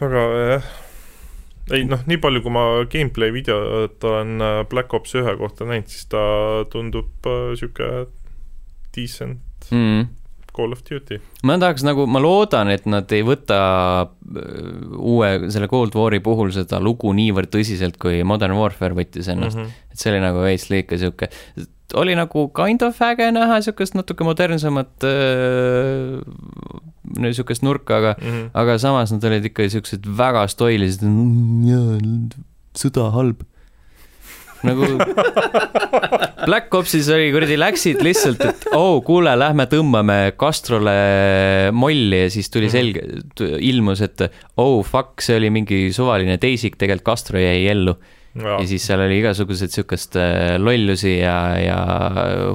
väga 0.03 0.27
jah 0.53 0.75
ei 1.75 1.87
noh, 1.89 2.03
nii 2.07 2.21
palju, 2.23 2.45
kui 2.45 2.55
ma 2.55 2.67
gameplay 2.91 3.33
videot 3.35 4.05
olen 4.07 4.45
äh, 4.45 4.61
Black 4.71 4.95
Ops 4.95 5.17
ühe 5.19 5.35
kohta 5.41 5.67
näinud, 5.67 5.91
siis 5.91 6.07
ta 6.12 6.23
tundub 6.71 7.27
niisugune 7.27 8.05
äh, 8.05 8.07
decent 8.95 9.73
mm. 9.73 10.07
Call 10.57 10.72
of 10.76 10.82
Duty. 10.86 11.20
ma 11.46 11.59
tahaks 11.62 11.84
nagu, 11.86 12.07
ma 12.11 12.22
loodan, 12.22 12.70
et 12.72 12.88
nad 12.90 13.12
ei 13.12 13.24
võta 13.26 13.61
äh, 14.07 14.50
uue, 14.96 15.30
selle 15.52 15.70
Cold 15.72 15.96
War'i 15.98 16.22
puhul 16.24 16.52
seda 16.57 16.80
lugu 16.82 17.12
niivõrd 17.16 17.52
tõsiselt, 17.52 18.00
kui 18.02 18.22
Modern 18.26 18.59
Warfare 18.59 18.96
võttis 18.96 19.30
ennast 19.32 19.59
mm. 19.59 19.64
-hmm. 19.64 19.88
et 19.92 20.02
see 20.02 20.12
oli 20.14 20.24
nagu 20.24 20.44
veits 20.44 20.68
liiga 20.72 20.98
sihuke, 21.00 21.30
oli 21.94 22.16
nagu 22.18 22.48
kind 22.57 22.82
of 22.82 22.98
äge 23.02 23.28
näha 23.32 23.61
sihukest 23.62 23.94
natuke 23.94 24.26
modernsemat 24.26 25.07
äh, 25.07 26.18
niisugust 27.22 27.62
nurka, 27.62 27.96
aga 28.00 28.14
mm, 28.18 28.28
-hmm. 28.28 28.48
aga 28.54 28.78
samas 28.78 29.12
nad 29.12 29.24
olid 29.24 29.44
ikka 29.44 29.68
siuksed 29.70 30.07
väga 30.18 30.46
stoilised. 30.48 31.04
sõda 32.76 33.11
halb. 33.12 33.44
Nagu 34.64 34.88
Black 36.46 36.74
Opsis 36.74 37.09
oli 37.12 37.30
kuradi, 37.34 37.59
läksid 37.61 38.02
lihtsalt, 38.04 38.44
et 38.46 38.68
oo 38.72 38.96
oh,, 38.96 39.04
kuule, 39.04 39.32
lähme 39.38 39.66
tõmbame 39.70 40.18
Castrole 40.38 40.96
molli 41.76 42.24
ja 42.24 42.32
siis 42.32 42.50
tuli 42.52 42.70
mhm. 42.70 42.76
selge, 42.76 43.57
ilmus, 43.66 44.04
et 44.07 44.28
oh 44.62 44.80
fuck, 44.86 45.20
see 45.24 45.38
oli 45.40 45.52
mingi 45.54 45.86
suvaline 45.96 46.38
teisik, 46.42 46.78
tegelikult 46.80 47.07
Castro 47.07 47.40
jäi 47.42 47.66
ellu 47.70 47.96
ja. 48.42 48.57
ja 48.61 48.66
siis 48.68 48.84
seal 48.86 49.02
oli 49.04 49.20
igasuguseid 49.20 49.72
sihukest 49.74 50.16
äh, 50.20 50.57
lollusi 50.61 51.18
ja, 51.18 51.38
ja 51.61 51.78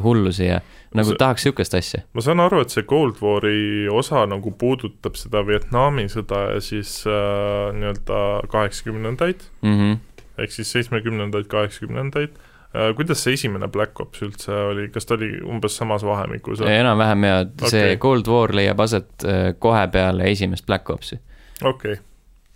hullusi 0.03 0.47
ja 0.49 0.59
nagu 0.97 1.13
see, 1.13 1.19
tahaks 1.19 1.45
sihukest 1.47 1.75
asja. 1.77 2.03
ma 2.13 2.23
saan 2.25 2.43
aru, 2.43 2.61
et 2.65 2.73
see 2.73 2.85
Cold 2.87 3.21
War'i 3.23 3.87
osa 3.91 4.25
nagu 4.29 4.53
puudutab 4.59 5.17
seda 5.19 5.43
Vietnami 5.47 6.07
sõda 6.11 6.43
ja 6.55 6.63
siis 6.63 7.01
äh, 7.07 7.71
nii-öelda 7.77 8.21
kaheksakümnendaid 8.51 9.47
mm 9.61 9.77
-hmm. 9.77 9.99
Ehk 10.43 10.55
siis 10.55 10.71
seitsmekümnendaid, 10.77 11.47
kaheksakümnendaid 11.51 12.37
äh,. 12.75 12.91
kuidas 12.95 13.23
see 13.23 13.33
esimene 13.39 13.67
Black 13.71 13.99
Ops 13.99 14.21
üldse 14.25 14.53
oli, 14.71 14.89
kas 14.93 15.05
ta 15.05 15.17
oli 15.19 15.33
umbes 15.41 15.77
samas 15.77 16.05
vahemikus? 16.07 16.63
enam-vähem 16.67 17.27
ja 17.29 17.41
see 17.65 17.91
okay. 17.91 17.97
Cold 17.97 18.31
War 18.31 18.55
leiab 18.55 18.79
aset 18.79 19.25
äh, 19.25 19.51
kohe 19.59 19.83
peale 19.93 20.31
esimest 20.31 20.65
Black 20.65 20.89
Opsi. 20.89 21.19
okei 21.61 21.97
okay 21.97 21.99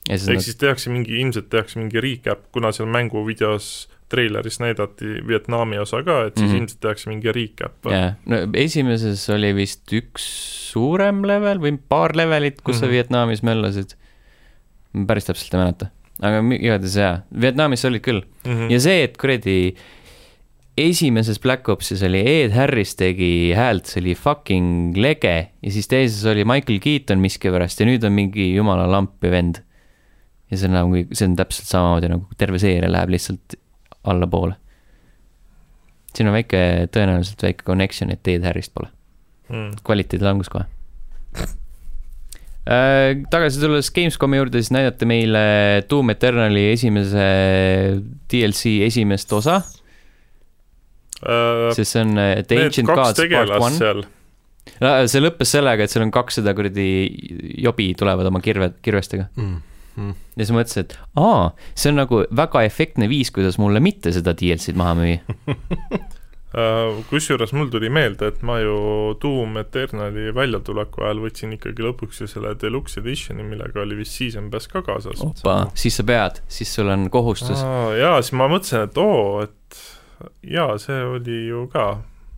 ehk 0.09 0.27
nad... 0.29 0.43
siis 0.45 0.57
tehakse 0.61 0.93
mingi, 0.93 1.17
ilmselt 1.21 1.49
tehakse 1.49 1.79
mingi 1.81 2.01
recap, 2.03 2.45
kuna 2.55 2.71
seal 2.75 2.89
mänguvideos 2.93 3.87
treileris 4.11 4.59
näidati 4.61 5.19
Vietnami 5.27 5.79
osa 5.81 6.03
ka, 6.05 6.19
et 6.27 6.35
siis 6.37 6.49
mm 6.49 6.53
-hmm. 6.53 6.61
ilmselt 6.61 6.79
tehakse 6.79 7.09
mingi 7.09 7.31
recap. 7.31 7.89
jah, 7.89 8.13
no 8.25 8.41
esimeses 8.53 9.29
oli 9.33 9.55
vist 9.55 9.93
üks 9.93 10.27
suurem 10.71 11.23
level 11.25 11.61
või 11.63 11.77
paar 11.89 12.15
levelit, 12.15 12.61
kus 12.61 12.75
mm 12.75 12.77
-hmm. 12.77 12.79
sa 12.79 12.85
mhm. 12.85 12.93
Vietnamis 12.93 13.43
möllasid. 13.43 13.97
ma 14.93 15.05
päris 15.05 15.25
täpselt 15.25 15.53
ei 15.53 15.59
mäleta, 15.59 15.89
aga 16.23 16.39
igatahes 16.55 16.95
jaa, 16.99 17.19
Vietnamis 17.41 17.85
olid 17.87 18.03
küll 18.05 18.21
mm. 18.21 18.51
-hmm. 18.51 18.71
ja 18.71 18.79
see, 18.79 19.03
et 19.03 19.17
kuradi 19.19 19.75
esimeses 20.77 21.39
Black 21.39 21.69
Opsis 21.69 22.03
oli 22.03 22.19
Ed 22.19 22.51
Harris 22.55 22.95
tegi 22.99 23.53
häält, 23.55 23.87
see 23.87 24.01
oli 24.03 24.15
fucking 24.15 24.97
lege 24.99 25.35
ja 25.61 25.71
siis 25.71 25.87
teises 25.87 26.25
oli 26.27 26.45
Michael 26.47 26.79
Keaton 26.83 27.23
miskipärast 27.23 27.79
ja 27.79 27.87
nüüd 27.87 28.03
on 28.07 28.15
mingi 28.15 28.53
jumala 28.53 28.87
lampi 28.91 29.31
vend 29.31 29.61
ja 30.51 30.57
see 30.57 30.69
on 30.69 30.75
nagu, 30.77 31.03
see 31.11 31.27
on 31.29 31.35
täpselt 31.39 31.71
samamoodi 31.71 32.11
nagu 32.11 32.37
terve 32.37 32.59
seeria 32.61 32.91
läheb 32.91 33.15
lihtsalt 33.15 33.57
allapoole. 34.05 34.55
siin 36.15 36.29
on 36.31 36.35
väike, 36.37 36.87
tõenäoliselt 36.95 37.41
väike 37.43 37.65
connection, 37.67 38.11
et 38.11 38.27
Ed 38.27 38.45
Harrist 38.47 38.71
pole, 38.73 38.87
mm.. 39.49 39.81
kvaliteedi 39.83 40.23
langus 40.23 40.51
kohe. 40.51 40.67
tagasi 42.65 43.61
tulles 43.61 43.91
Gamescomi 43.93 44.39
juurde, 44.39 44.61
siis 44.63 44.73
näidati 44.73 45.05
meile 45.05 45.41
Doom 45.89 46.09
Eternali 46.15 46.71
esimese 46.71 47.25
DLC 48.31 48.79
esimest 48.87 49.33
osa, 49.37 49.59
Uh, 51.25 51.71
sest 51.73 51.95
see 51.95 52.01
on 52.03 52.17
äh, 52.19 52.41
The 52.43 52.65
Ancient 52.65 52.89
Gods 52.91 53.21
Part 53.31 53.53
One. 53.55 53.77
seal, 53.79 54.01
see 55.07 55.21
lõppes 55.23 55.53
sellega, 55.55 55.85
et 55.85 55.93
seal 55.93 56.03
on 56.03 56.11
kakssada 56.13 56.51
kuradi 56.57 56.87
jobi 57.63 57.87
tulevad 57.97 58.27
oma 58.29 58.41
kirve, 58.43 58.73
kirvestega. 58.83 59.29
mm.. 59.39 59.55
Mm. 59.95 60.11
ja 60.35 60.43
siis 60.43 60.51
mõtlesin, 60.51 60.83
et 60.83 60.97
aa, 61.15 61.45
see 61.71 61.93
on 61.93 62.01
nagu 62.01 62.19
väga 62.35 62.65
efektne 62.67 63.07
viis, 63.07 63.31
kuidas 63.31 63.55
mulle 63.61 63.79
mitte 63.79 64.11
seda 64.11 64.33
DLC-d 64.35 64.75
maha 64.75 64.97
müüa. 64.99 65.37
uh, 66.55 66.99
kusjuures 67.09 67.51
mul 67.55 67.69
tuli 67.73 67.89
meelde, 67.93 68.29
et 68.31 68.41
ma 68.47 68.57
ju 68.63 68.75
Doom 69.21 69.57
Eternali 69.61 70.31
väljatuleku 70.35 71.03
ajal 71.05 71.21
võtsin 71.25 71.55
ikkagi 71.57 71.85
lõpuks 71.85 72.21
ju 72.23 72.27
selle 72.31 72.55
deluxe 72.61 72.99
edition'i, 73.03 73.43
millega 73.47 73.81
oli 73.83 73.97
vist 73.99 74.15
Season 74.17 74.49
Pass 74.53 74.71
ka 74.71 74.81
kaasas. 74.85 75.21
opa, 75.25 75.57
siis 75.77 75.97
sa 75.99 76.03
pead, 76.07 76.41
siis 76.47 76.71
sul 76.75 76.89
on 76.93 77.09
kohustus. 77.13 77.61
jaa, 77.99 78.17
siis 78.21 78.35
ma 78.39 78.47
mõtlesin, 78.51 78.87
et 78.89 78.97
oo, 79.03 79.43
et 79.43 79.83
jaa, 80.55 80.77
see 80.81 81.01
oli 81.03 81.41
ju 81.49 81.67
ka 81.73 81.89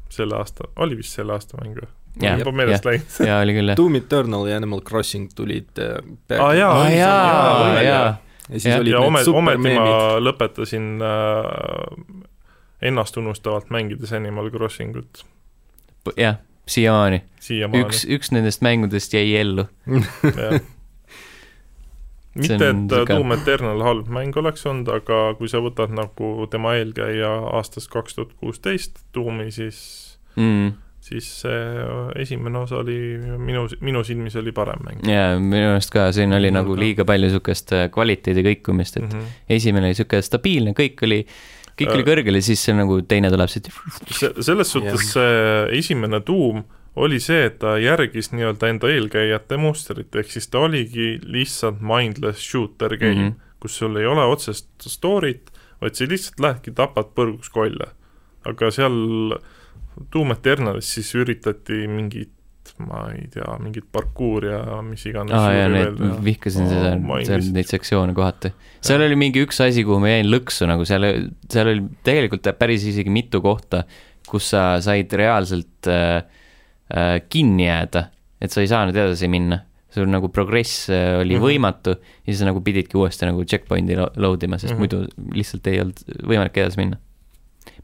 selle 0.09 0.37
aasta, 0.39 0.69
oli 0.83 0.97
vist 0.99 1.13
selle 1.17 1.35
aasta 1.37 1.59
mäng 1.61 1.77
või? 1.77 1.89
Jah, 2.17 2.39
juba 2.41 2.49
meelest 2.55 2.85
läinud. 2.87 3.17
jaa, 3.27 3.41
oli 3.45 3.53
küll 3.53 3.69
jah. 3.69 3.77
Doom 3.77 3.95
Eternal 3.99 4.47
ja 4.49 4.55
Animal 4.57 4.79
Crossing 4.81 5.27
tulid 5.37 5.77
äh, 5.83 5.99
Aa, 6.39 6.53
jaa, 6.57 6.71
aa 6.71 6.79
oli 6.81 6.89
see- 6.95 6.97
jaa, 6.97 7.19
jaa, 7.27 7.83
jaa, 7.83 8.07
ja 8.47 8.57
siis 8.57 8.65
jah. 8.71 8.79
olid 8.81 8.95
ja 8.95 9.01
need 9.11 9.27
supermeemid 9.27 9.77
ma 9.77 9.99
lõpetasin 10.23 10.87
äh, 11.05 12.23
ennastunustavalt 12.81 13.69
mängides 13.69 14.13
Animal 14.13 14.51
Crossingut 14.51 15.25
jah, 16.17 16.37
siiamaani. 16.69 17.23
üks, 17.81 18.05
üks 18.09 18.31
nendest 18.31 18.61
mängudest 18.65 19.13
jäi 19.13 19.35
ellu. 19.39 19.67
mitte, 22.37 22.55
on 22.55 22.61
et 22.63 22.91
sihuke- 22.91 23.15
Doom 23.15 23.31
Eternal 23.35 23.83
halb 23.83 24.09
mäng 24.13 24.35
oleks 24.37 24.65
olnud, 24.69 24.89
aga 24.93 25.21
kui 25.39 25.49
sa 25.51 25.61
võtad 25.63 25.93
nagu 25.95 26.47
tema 26.51 26.75
eelkäija 26.77 27.31
aastast 27.57 27.89
kaks 27.93 28.17
tuhat 28.17 28.35
kuusteist 28.37 29.01
Doomi, 29.15 29.49
siis, 29.51 29.79
mm.. 30.35 30.75
siis 31.07 31.29
see 31.41 31.87
esimene 32.21 32.61
osa 32.61 32.83
oli 32.83 33.17
minu, 33.41 33.65
minu 33.81 34.03
silmis 34.05 34.37
oli 34.37 34.53
parem 34.55 34.85
mäng 34.85 35.09
jaa, 35.09 35.39
minu 35.41 35.73
arust 35.73 35.93
ka, 35.93 36.11
siin 36.15 36.35
oli 36.37 36.51
Mul 36.51 36.59
nagu 36.61 36.77
ka. 36.77 36.81
liiga 36.83 37.07
palju 37.09 37.33
sihukest 37.33 37.73
äh, 37.73 37.87
kvaliteedi 37.93 38.45
kõikumist, 38.51 39.01
et 39.01 39.07
mm. 39.09 39.19
-hmm. 39.19 39.45
esimene 39.57 39.89
oli 39.89 39.97
sihuke 39.97 40.21
stabiilne, 40.21 40.77
kõik 40.77 41.05
oli, 41.09 41.23
kõik 41.77 41.93
oli 41.93 42.03
Äh. 42.03 42.09
kõrgel 42.09 42.39
ja 42.39 42.41
siis 42.41 42.63
see 42.65 42.75
nagu 42.75 42.99
teine 43.07 43.31
tuleb 43.33 43.51
siit. 43.51 43.69
see, 44.09 44.31
selles 44.41 44.71
suhtes 44.73 45.11
see 45.13 45.77
esimene 45.77 46.19
Doom 46.25 46.63
oli 46.97 47.19
see, 47.21 47.45
et 47.45 47.59
ta 47.61 47.75
järgis 47.77 48.31
nii-öelda 48.33 48.71
enda 48.71 48.89
eelkäijate 48.89 49.59
mustrit, 49.61 50.15
ehk 50.17 50.31
siis 50.33 50.49
ta 50.49 50.63
oligi 50.65 51.17
lihtsalt 51.21 51.83
mindless 51.85 52.41
shooter 52.41 52.97
game 52.97 53.13
mm. 53.13 53.27
-hmm. 53.27 53.59
kus 53.61 53.77
sul 53.77 53.97
ei 54.01 54.05
ole 54.09 54.25
otsest 54.25 54.69
story't, 54.81 55.53
vaid 55.81 55.93
sa 55.93 56.09
lihtsalt 56.09 56.39
lähedki, 56.39 56.73
tapad 56.73 57.13
põrgus 57.13 57.51
kolle. 57.53 57.93
aga 58.45 58.71
seal 58.71 59.37
Doom 60.13 60.31
Eternalis 60.31 60.93
siis 60.93 61.09
üritati 61.15 61.87
mingit, 61.87 62.31
ma 62.83 63.07
ei 63.13 63.25
tea, 63.33 63.47
mingit 63.61 63.87
parkuuri 63.93 64.51
ja 64.51 64.79
mis 64.85 65.03
iganes 65.09 65.33
aa 65.33 65.53
jaa, 65.53 65.69
need 65.71 66.01
vihkasin 66.25 66.67
seda 66.69 66.91
seal 67.25 67.47
neid 67.55 67.69
sektsioone 67.69 68.13
kohati. 68.17 68.51
seal 68.85 69.03
oli 69.05 69.17
mingi 69.19 69.41
üks 69.45 69.61
asi, 69.65 69.85
kuhu 69.87 70.01
ma 70.03 70.11
jäin 70.11 70.29
lõksu 70.29 70.67
nagu 70.69 70.85
seal, 70.87 71.07
seal 71.51 71.71
oli 71.73 71.87
tegelikult 72.05 72.51
päris 72.59 72.85
isegi 72.91 73.13
mitu 73.13 73.41
kohta, 73.45 73.83
kus 74.29 74.51
sa 74.53 74.65
said 74.83 75.13
reaalselt 75.17 75.89
äh, 75.91 76.19
äh, 76.93 77.15
kinni 77.29 77.65
jääda, 77.65 78.07
et 78.41 78.53
sa 78.53 78.61
ei 78.61 78.69
saanud 78.71 78.97
edasi 78.97 79.31
minna. 79.31 79.63
sul 79.97 80.05
nagu 80.11 80.27
progress 80.29 80.91
äh, 80.91 81.15
oli 81.17 81.33
mm. 81.33 81.41
-hmm. 81.41 81.45
võimatu 81.47 81.93
ja 81.95 82.27
siis 82.27 82.39
sa 82.43 82.45
nagu 82.45 82.61
pididki 82.61 82.97
uuesti 82.99 83.25
nagu 83.25 83.41
checkpoint'i 83.45 83.95
lo- 83.97 84.11
load 84.15 84.43
ima, 84.43 84.59
sest 84.59 84.75
mm. 84.75 84.75
-hmm. 84.75 84.79
muidu 84.79 85.33
lihtsalt 85.33 85.67
ei 85.67 85.79
olnud 85.81 86.03
võimalik 86.21 86.57
edasi 86.57 86.77
minna. 86.77 86.97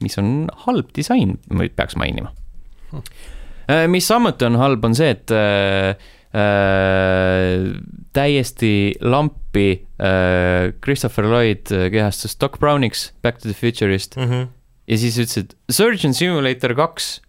mis 0.02 0.18
on 0.18 0.48
halb 0.66 0.94
disain, 0.94 1.39
peaks 1.76 1.96
mainima 1.96 2.30
Hmm. 2.94 3.02
Mis 3.88 4.07
samuti 4.07 4.45
on 4.45 4.59
halb, 4.59 4.86
on 4.86 4.95
see, 4.97 5.14
et 5.14 5.32
äh, 5.32 5.95
äh, 6.34 7.74
täiesti 8.14 8.95
lampi 9.01 9.86
äh, 9.97 10.74
Christopher 10.82 11.26
Lloyd 11.26 11.72
äh, 11.72 11.89
kehastus 11.91 12.38
Doc 12.38 12.59
Browniks 12.59 13.14
Back 13.22 13.39
to 13.39 13.49
the 13.49 13.53
Future'ist 13.53 14.18
mm. 14.18 14.24
-hmm. 14.24 14.47
ja 14.88 14.97
siis 14.97 15.18
ütles, 15.18 15.38
et 15.38 15.55
Surgeon 15.70 16.14
Simulator 16.14 16.76
kaks, 16.76 17.22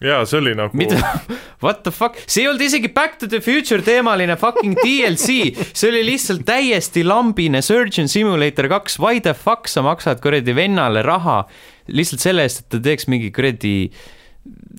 jaa, 0.00 0.24
see 0.26 0.38
oli 0.38 0.54
nagu 0.54 0.76
mida, 0.76 0.98
what 1.64 1.82
the 1.82 1.90
fuck, 1.90 2.18
see 2.26 2.42
ei 2.42 2.48
olnud 2.48 2.62
isegi 2.62 2.88
Back 2.88 3.18
to 3.18 3.28
the 3.28 3.40
Future 3.40 3.82
teemaline 3.82 4.36
fucking 4.36 4.76
DLC, 4.82 5.54
see 5.72 5.88
oli 5.88 6.04
lihtsalt 6.04 6.44
täiesti 6.44 7.04
lambine 7.04 7.62
Surgeon 7.62 8.08
Simulator 8.08 8.68
kaks, 8.68 8.98
why 8.98 9.20
the 9.20 9.34
fuck 9.34 9.68
sa 9.68 9.82
maksad 9.82 10.20
kuradi 10.20 10.54
vennale 10.54 11.02
raha 11.02 11.44
lihtsalt 11.86 12.20
selle 12.20 12.42
eest, 12.42 12.64
et 12.64 12.68
ta 12.68 12.82
teeks 12.82 13.06
mingi 13.06 13.30
kuradi 13.30 13.90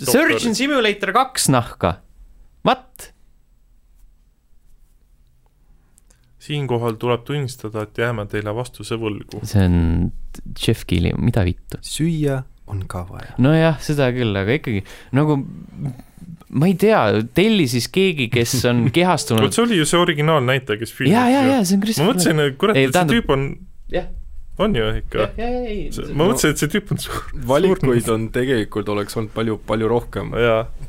Surgeon 0.02 0.56
Simulator 0.58 1.14
kaks 1.16 1.50
nahka, 1.54 1.96
what? 2.68 3.12
siinkohal 6.42 6.96
tuleb 7.02 7.26
tunnistada, 7.26 7.86
et 7.86 8.00
jääme 8.02 8.26
teile 8.30 8.54
vastuse 8.58 8.98
võlgu. 9.00 9.44
see 9.46 9.66
on 9.68 9.76
Jeff 10.58 10.88
Keeli, 10.90 11.14
mida 11.22 11.44
vittu. 11.46 11.80
süüa 11.86 12.42
on 12.72 12.86
ka 12.90 13.04
vaja. 13.10 13.36
nojah, 13.42 13.78
seda 13.84 14.10
küll, 14.16 14.34
aga 14.38 14.58
ikkagi 14.58 14.82
nagu 15.18 15.38
ma 16.52 16.68
ei 16.70 16.76
tea, 16.80 17.02
telli 17.36 17.68
siis 17.72 17.88
keegi, 17.94 18.30
kes 18.34 18.58
on 18.70 18.88
kehastunud 18.94 19.44
vot 19.46 19.58
see 19.58 19.66
oli 19.68 19.82
ju 19.82 19.88
see 19.90 20.02
originaalnäitleja, 20.02 20.82
kes 20.82 20.96
filmis 20.98 21.16
ja, 21.16 21.28
ja, 21.32 21.44
ja 21.48 21.60
see 21.62 21.78
on 21.78 21.84
ma 21.84 21.88
Christopher 21.88 22.12
mõtlesin, 22.12 22.44
et 22.48 22.58
kurat, 22.62 22.82
et 22.82 22.98
see 22.98 23.14
tüüp 23.14 23.32
on, 23.36 23.48
jah, 23.94 24.10
on 24.62 24.76
ju 24.78 24.88
ikka. 25.02 25.28
ma 26.14 26.28
mõtlesin, 26.28 26.54
et 26.54 26.62
see 26.62 26.72
tüüp 26.76 26.94
on 26.94 27.02
suur. 27.02 27.24
valikuid 27.54 28.10
on 28.14 28.28
tegelikult, 28.34 28.90
oleks 28.94 29.18
olnud 29.20 29.34
palju, 29.36 29.58
palju 29.68 29.90
rohkem. 29.92 30.34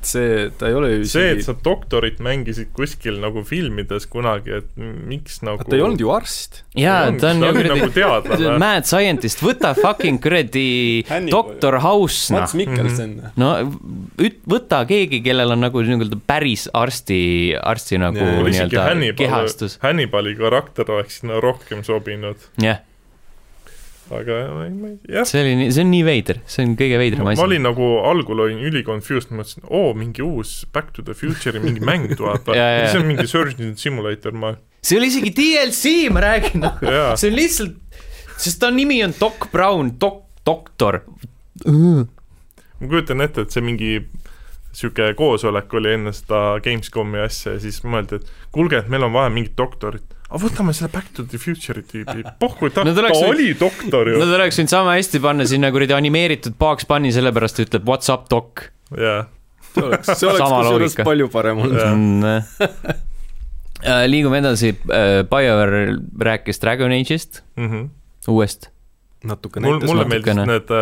see, 0.03 0.49
ta 0.59 0.71
ei 0.71 0.77
ole 0.79 0.93
ju 0.93 1.05
see, 1.07 1.33
et 1.33 1.43
isegi, 1.43 1.47
sa 1.47 1.57
doktorit 1.65 2.21
mängisid 2.23 2.73
kuskil 2.77 3.21
nagu 3.23 3.45
filmides 3.47 4.09
kunagi, 4.11 4.59
et 4.63 4.71
miks 4.77 5.41
nagu 5.47 5.63
ta 5.63 5.77
ei 5.77 5.85
olnud 5.85 6.03
ju 6.03 6.11
arst. 6.15 6.63
jaa, 6.79 7.11
ta 7.21 7.33
on 7.33 7.43
ju 7.43 7.49
nagu 7.49 7.63
kuradi 7.63 7.91
teadlane. 7.97 8.59
mad 8.65 8.89
scientist, 8.89 9.43
võta 9.45 9.73
fucking 9.79 10.21
kuradi 10.23 11.03
doktor 11.37 11.79
House, 11.83 12.33
noh 12.35 12.43
Mats. 12.43 12.57
Mikkelson. 12.59 13.15
no 13.41 13.51
üt-, 14.23 14.43
võta 14.49 14.83
keegi, 14.89 15.23
kellel 15.25 15.55
on 15.55 15.63
nagu 15.65 15.83
nii-öelda 15.83 16.19
päris 16.27 16.69
arsti, 16.77 17.21
arsti 17.59 18.01
nagu 18.03 18.23
isegi 18.23 18.53
nii-öelda 18.53 18.87
Hannibal 18.89 19.21
kehastus,. 19.23 19.79
Hannibali 19.83 20.35
karakter 20.39 20.91
oleks 20.93 21.21
sinna 21.21 21.41
rohkem 21.43 21.85
sobinud, 21.87 22.49
jah, 22.63 22.83
aga 24.19 24.39
ma 24.53 24.65
ei, 24.67 24.73
ma 24.77 24.91
ei, 24.93 24.97
jah. 25.17 25.27
see 25.29 25.43
oli 25.43 25.55
nii, 25.59 25.73
see 25.75 25.85
on 25.85 25.91
nii 25.93 26.05
veider, 26.07 26.41
see 26.55 26.67
on 26.67 26.75
kõige 26.79 27.01
veidram 27.01 27.29
ma 27.29 27.35
asi. 27.35 27.45
olin 27.45 27.67
nagu, 27.67 27.89
algul 28.09 28.45
olin 28.47 28.63
üliconfused, 28.69 29.33
mõtlesin, 29.35 29.67
oo, 29.69 29.93
mingi 29.99 30.25
uus 30.27 30.55
Back 30.75 30.95
to 30.97 31.05
the 31.07 31.17
Future'i 31.19 31.63
mingi 31.63 31.85
mäng 31.85 32.13
tuleb 32.19 32.49
see 32.53 33.01
on 33.01 33.09
mingi 33.09 33.29
Surgeon 33.31 33.77
Simulator, 33.81 34.37
ma, 34.37 34.55
see 34.85 35.01
oli 35.01 35.11
isegi 35.13 35.35
DLC, 35.39 35.95
ma 36.15 36.25
räägin, 36.27 36.67
jaa. 36.97 37.13
see 37.21 37.33
on 37.33 37.39
lihtsalt, 37.39 37.79
sest 38.37 38.63
ta 38.63 38.73
nimi 38.75 39.03
on 39.07 39.15
Doc 39.21 39.49
Brown, 39.53 39.95
dok-, 40.03 40.27
doktor. 40.47 41.03
ma 41.67 42.89
kujutan 42.89 43.25
ette, 43.25 43.47
et 43.47 43.55
see 43.55 43.65
mingi 43.65 43.97
sihuke 44.73 45.13
koosolek 45.17 45.75
oli 45.77 45.93
enne 45.99 46.13
seda 46.17 46.59
Gamescomi 46.65 47.21
asja 47.23 47.57
ja 47.57 47.63
siis 47.63 47.83
mõeldi, 47.85 48.19
et 48.19 48.53
kuulge, 48.55 48.81
et 48.81 48.89
meil 48.93 49.05
on 49.07 49.15
vaja 49.15 49.33
mingit 49.33 49.55
doktorit. 49.59 50.12
Aga 50.33 50.41
võtame 50.47 50.73
selle 50.75 50.89
Back 50.93 51.13
to 51.17 51.27
the 51.29 51.37
Future'i 51.39 51.85
tüübi, 51.85 52.23
pohhu, 52.43 52.71
ta, 52.73 52.83
No 52.89 52.95
ta 52.97 53.05
võinud- 53.05 53.29
oli 53.29 53.51
doktor 53.61 54.09
ju. 54.09 54.17
Nad 54.23 54.33
oleks 54.39 54.57
võinud 54.59 54.73
sama 54.73 54.97
hästi 54.97 55.21
panna 55.21 55.45
sinna 55.49 55.69
kuradi 55.75 55.93
animeeritud 55.97 56.57
Bugs 56.61 56.89
Bunny, 56.89 57.13
sellepärast 57.13 57.61
ütleb 57.67 57.85
what's 57.89 58.09
up, 58.13 58.25
doc. 58.33 58.65
jaa, 58.97 59.27
see 59.75 59.85
oleks, 59.85 60.13
see 60.19 60.29
oleks 60.33 60.43
kusjuures 60.49 60.99
palju 61.05 61.29
parem 61.37 61.61
olnud. 61.67 61.81
Jah. 62.63 62.99
Äh, 63.83 64.05
liigume 64.07 64.39
edasi, 64.39 64.73
BioWare 65.31 65.97
rääkis 66.23 66.61
Dragon 66.63 66.93
Age'ist, 66.95 67.41
Mhm. 67.59 67.89
uuest. 68.31 68.69
Natuke 69.29 69.61
mul, 69.63 69.77
näitas 69.77 69.91
mulle 69.91 70.07
meeldis 70.11 70.41
need, 70.49 70.73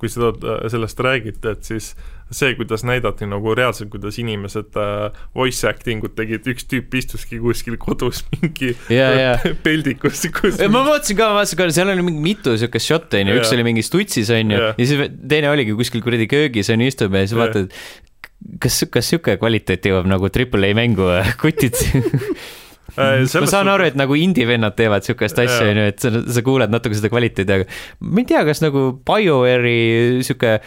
kui 0.00 0.10
seda, 0.12 0.32
sellest 0.72 1.00
räägiti, 1.02 1.52
et 1.52 1.64
siis 1.68 1.92
see, 2.32 2.54
kuidas 2.56 2.84
näidati 2.84 3.26
nagu 3.28 3.54
reaalselt, 3.56 3.90
kuidas 3.92 4.18
inimesed 4.20 4.76
äh, 4.80 5.24
voice 5.36 5.68
acting 5.68 6.04
ut 6.06 6.14
tegid, 6.16 6.46
üks 6.48 6.66
tüüp 6.68 6.94
istuski 6.98 7.40
kuskil 7.42 7.76
kodus 7.80 8.22
mingi 8.32 8.72
ja, 8.92 9.10
ja 9.16 9.34
peldikus, 9.64 10.24
kus 10.32 10.60
ma 10.62 10.84
mõtlesin 10.86 11.18
ka, 11.18 11.28
ma 11.32 11.40
vaatasin 11.40 11.60
ka, 11.60 11.68
seal 11.76 11.92
oli 11.92 12.06
mingi 12.06 12.24
mitu 12.24 12.56
siukest 12.60 12.88
šotti 12.88 13.20
onju, 13.22 13.36
üks 13.40 13.50
Jaa. 13.50 13.58
oli 13.58 13.68
mingi 13.68 13.84
stutsis 13.86 14.32
onju 14.32 14.62
Jaa. 14.62 14.72
ja 14.78 14.88
siis 14.88 15.12
teine 15.34 15.52
oligi 15.52 15.76
kuskil 15.78 16.04
kuradi 16.04 16.28
köögis 16.30 16.72
onju 16.72 16.88
istub 16.92 17.18
ja 17.18 17.26
siis 17.26 17.36
Jaa. 17.36 17.44
vaatad, 17.44 17.76
kas, 18.62 18.82
kas 18.92 19.12
siuke 19.12 19.36
kvaliteet 19.40 19.92
jõuab 19.92 20.08
nagu 20.10 20.32
Triple 20.32 20.72
A 20.72 20.76
mängu, 20.78 21.08
kutid. 21.42 21.78
Äh, 23.00 23.24
ma 23.24 23.48
saan 23.48 23.70
aru, 23.72 23.86
et 23.88 23.96
nagu 23.96 24.16
indie-vennad 24.18 24.76
teevad 24.76 25.06
siukest 25.06 25.38
asja, 25.40 25.62
Jaa. 25.64 25.70
onju, 25.72 25.84
et 25.92 26.02
sa, 26.04 26.10
sa 26.36 26.44
kuuled 26.44 26.72
natuke 26.72 26.98
seda 26.98 27.08
kvaliteedi, 27.12 27.54
aga 27.56 27.68
ma 28.04 28.20
ei 28.20 28.28
tea, 28.28 28.42
kas 28.48 28.60
nagu 28.64 28.88
BioWare'i 29.08 30.20
sihuke 30.26 30.58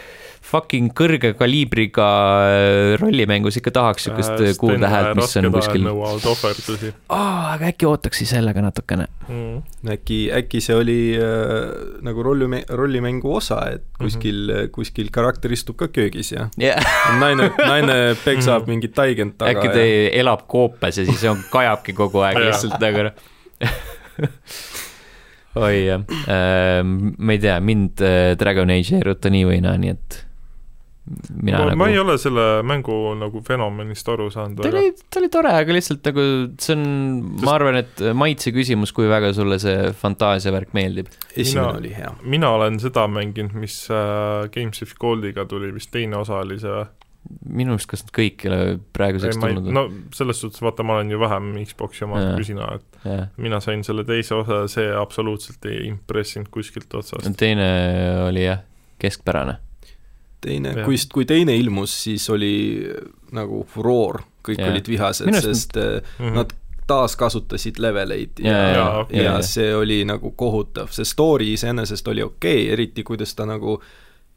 fucking 0.46 0.92
kõrge 0.96 1.32
kaliibriga 1.38 2.08
äh, 2.46 2.96
rollimängus 3.02 3.58
ikka 3.60 3.74
tahaks 3.76 4.06
siukest 4.08 4.36
äh, 4.38 4.52
kuulda 4.60 4.90
häält, 4.92 5.18
mis 5.18 5.34
on 5.40 5.48
kuskil. 5.54 5.84
nõuavad 5.88 6.28
ohverdusi 6.30 6.92
aa, 7.14 7.56
aga 7.56 7.72
äkki 7.72 7.90
ootaks 7.90 8.22
siis 8.22 8.34
sellega 8.36 8.64
natukene. 8.64 9.08
mm.. 9.26 9.56
äkki, 9.96 10.20
äkki 10.40 10.62
see 10.64 10.78
oli 10.78 11.00
äh, 11.18 11.24
nagu 12.06 12.26
rolli, 12.26 12.62
rollimängu 12.70 13.36
osa, 13.40 13.62
et 13.78 13.86
kuskil 14.00 14.44
mm, 14.44 14.56
-hmm. 14.56 14.74
kuskil 14.76 15.12
karakter 15.16 15.56
istub 15.56 15.80
ka 15.82 15.90
köögis 15.90 16.32
ja 16.36 16.50
jah, 16.62 16.92
naine, 17.20 17.50
naine 17.58 18.00
peksab 18.24 18.70
mingit 18.70 18.96
taiget 18.98 19.38
taga 19.40 19.56
äkki 19.56 19.74
ta 19.74 19.86
ja 19.86 20.10
elab 20.22 20.46
koopas 20.52 21.02
ja 21.02 21.08
siis 21.10 21.26
on, 21.30 21.42
kajabki 21.52 21.98
kogu 21.98 22.26
aeg 22.26 22.42
lihtsalt 22.46 22.78
nagu 22.82 23.06
oi 25.66 25.76
jah, 25.88 26.06
ma 26.84 27.34
ei 27.34 27.42
tea, 27.42 27.58
mind 27.64 28.02
äh, 28.04 28.36
Dragon 28.38 28.70
Age 28.70 28.96
ei 28.96 29.02
eruta 29.02 29.32
nii 29.34 29.46
või 29.48 29.62
naa, 29.64 29.78
nii 29.80 29.96
et 29.96 30.26
mina 31.06 31.60
ma, 31.60 31.66
nagu 31.70 31.78
ma 31.78 31.88
ei 31.92 32.00
ole 32.02 32.16
selle 32.22 32.46
mängu 32.66 32.96
nagu 33.20 33.42
fenomenist 33.46 34.08
aru 34.10 34.28
saanud 34.34 34.64
ta 34.64 34.72
oli, 34.72 34.92
ta 34.98 35.22
oli 35.22 35.30
tore, 35.34 35.52
aga 35.54 35.76
lihtsalt 35.78 36.08
nagu 36.10 36.26
see 36.58 36.74
on, 36.74 36.86
ma 37.44 37.54
arvan, 37.60 37.78
et 37.84 38.02
maitse 38.18 38.54
küsimus, 38.56 38.94
kui 38.96 39.10
väga 39.12 39.30
sulle 39.38 39.60
see 39.62 39.92
fantaasiavärk 40.02 40.74
meeldib. 40.78 41.12
esimene 41.36 41.68
mina- 41.68 41.80
oli 41.82 41.94
hea. 41.94 42.12
mina 42.36 42.52
olen 42.58 42.82
seda 42.82 43.06
mänginud, 43.12 43.54
mis 43.62 43.84
äh, 43.94 44.50
Games 44.56 44.82
with 44.82 44.98
Goldiga 45.02 45.46
tuli, 45.50 45.70
vist 45.76 45.94
teine 45.94 46.18
osa 46.24 46.42
oli 46.42 46.58
see 46.62 46.74
või? 46.74 46.88
minu 47.46 47.74
arust, 47.74 47.88
kas 47.90 48.04
nad 48.06 48.12
kõik 48.14 48.44
ei 48.46 48.50
ole 48.52 48.78
praeguseks 48.94 49.38
tulnud 49.42 49.70
no 49.74 49.86
selles 50.16 50.40
suhtes, 50.42 50.62
vaata, 50.62 50.86
ma 50.86 51.00
olen 51.00 51.10
ju 51.14 51.20
vähem 51.22 51.52
Xbox'i 51.66 52.06
oma 52.06 52.22
kui 52.36 52.46
sina, 52.48 52.68
et 52.78 53.00
jah, 53.06 53.24
mina 53.42 53.60
sain 53.64 53.82
selle 53.88 54.06
teise 54.08 54.36
osa 54.38 54.64
ja 54.64 54.72
see 54.72 54.92
absoluutselt 54.94 55.66
ei 55.70 55.88
impressinud 55.90 56.50
kuskilt 56.54 56.94
otsast. 56.94 57.30
teine 57.40 57.68
oli 58.28 58.46
jah, 58.46 58.62
keskpärane. 59.02 59.58
teine, 60.42 60.74
kui, 60.86 60.96
kui 61.14 61.26
teine 61.26 61.56
ilmus, 61.58 62.04
siis 62.04 62.30
oli 62.30 62.86
äh, 62.90 63.02
nagu 63.32 63.66
furoor, 63.74 64.22
kõik 64.46 64.60
Jah. 64.62 64.72
olid 64.72 64.88
vihased 64.88 65.34
sest 65.42 65.78
äh, 65.78 66.02
Mhm. 66.20 66.36
nad 66.36 66.54
taaskasutasid 66.88 67.80
leveleid 67.82 68.40
ja 68.40 68.52
ja, 68.52 68.68
ja, 68.78 68.90
okei. 69.00 69.24
ja 69.24 69.42
see 69.42 69.72
oli 69.76 70.04
nagu 70.06 70.32
kohutav, 70.38 70.92
see 70.94 71.06
story 71.06 71.54
iseenesest 71.54 72.08
oli 72.08 72.22
okei 72.24 72.60
okay,, 72.64 72.74
eriti 72.74 73.04
kuidas 73.04 73.34
ta 73.36 73.46
nagu 73.50 73.80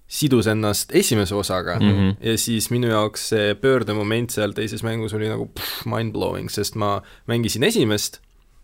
sidus 0.09 0.47
ennast 0.49 0.95
esimese 0.97 1.35
osaga 1.35 1.75
mm. 1.81 1.91
-hmm. 1.91 2.15
ja 2.31 2.39
siis 2.39 2.71
minu 2.71 2.89
jaoks 2.89 3.29
see 3.29 3.55
pöördemoment 3.55 4.31
seal 4.31 4.53
teises 4.57 4.83
mängus 4.83 5.15
oli 5.15 5.29
nagu 5.29 5.51
mind-blowing, 5.85 6.49
sest 6.51 6.75
ma 6.75 7.03
mängisin 7.27 7.65
esimest, 7.69 8.21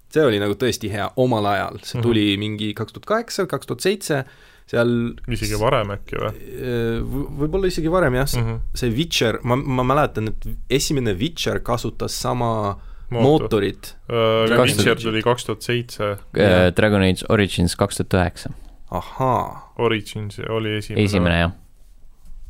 see 0.09 0.25
oli 0.25 0.39
nagu 0.41 0.55
tõesti 0.55 0.89
hea 0.91 1.11
omal 1.17 1.45
ajal, 1.47 1.79
see 1.83 1.99
Mhm. 1.99 2.03
tuli 2.09 2.37
mingi 2.41 2.73
kaks 2.75 2.93
tuhat 2.93 3.07
kaheksa, 3.07 3.47
kaks 3.47 3.67
tuhat 3.67 3.81
seitse, 3.81 4.25
seal 4.71 4.91
isegi 5.29 5.59
varem 5.61 5.93
äkki 5.95 6.19
või 6.21 6.33
Äh, 6.55 6.99
võib-olla 7.41 7.69
isegi 7.69 7.91
varem 7.93 8.17
jah 8.17 8.29
mm, 8.29 8.41
mm, 8.41 8.51
-hmm. 8.51 8.81
see 8.81 8.93
Witcher, 8.95 9.39
ma, 9.45 9.57
ma 9.57 9.85
mäletan, 9.87 10.33
et 10.33 10.47
esimene 10.73 11.15
Witcher 11.19 11.61
kasutas 11.65 12.17
sama 12.17 12.51
mootorit. 13.13 13.95
Kaks 14.09 14.79
Witcher 14.79 15.01
tuli 15.01 15.23
kaks 15.23 15.45
tuhat 15.45 15.67
seitse, 15.67 16.15
Jaa. 16.37 16.71
Dragon 16.77 17.05
Age 17.05 17.27
Origins 17.29 17.77
kaks 17.77 18.01
tuhat 18.01 18.17
üheksa, 18.21 18.55
ahaa, 18.91 19.75
Origins 19.79 20.41
oli 20.49 20.79
esimene. 20.79 21.05
esimene 21.05 21.39
jah. 21.43 21.53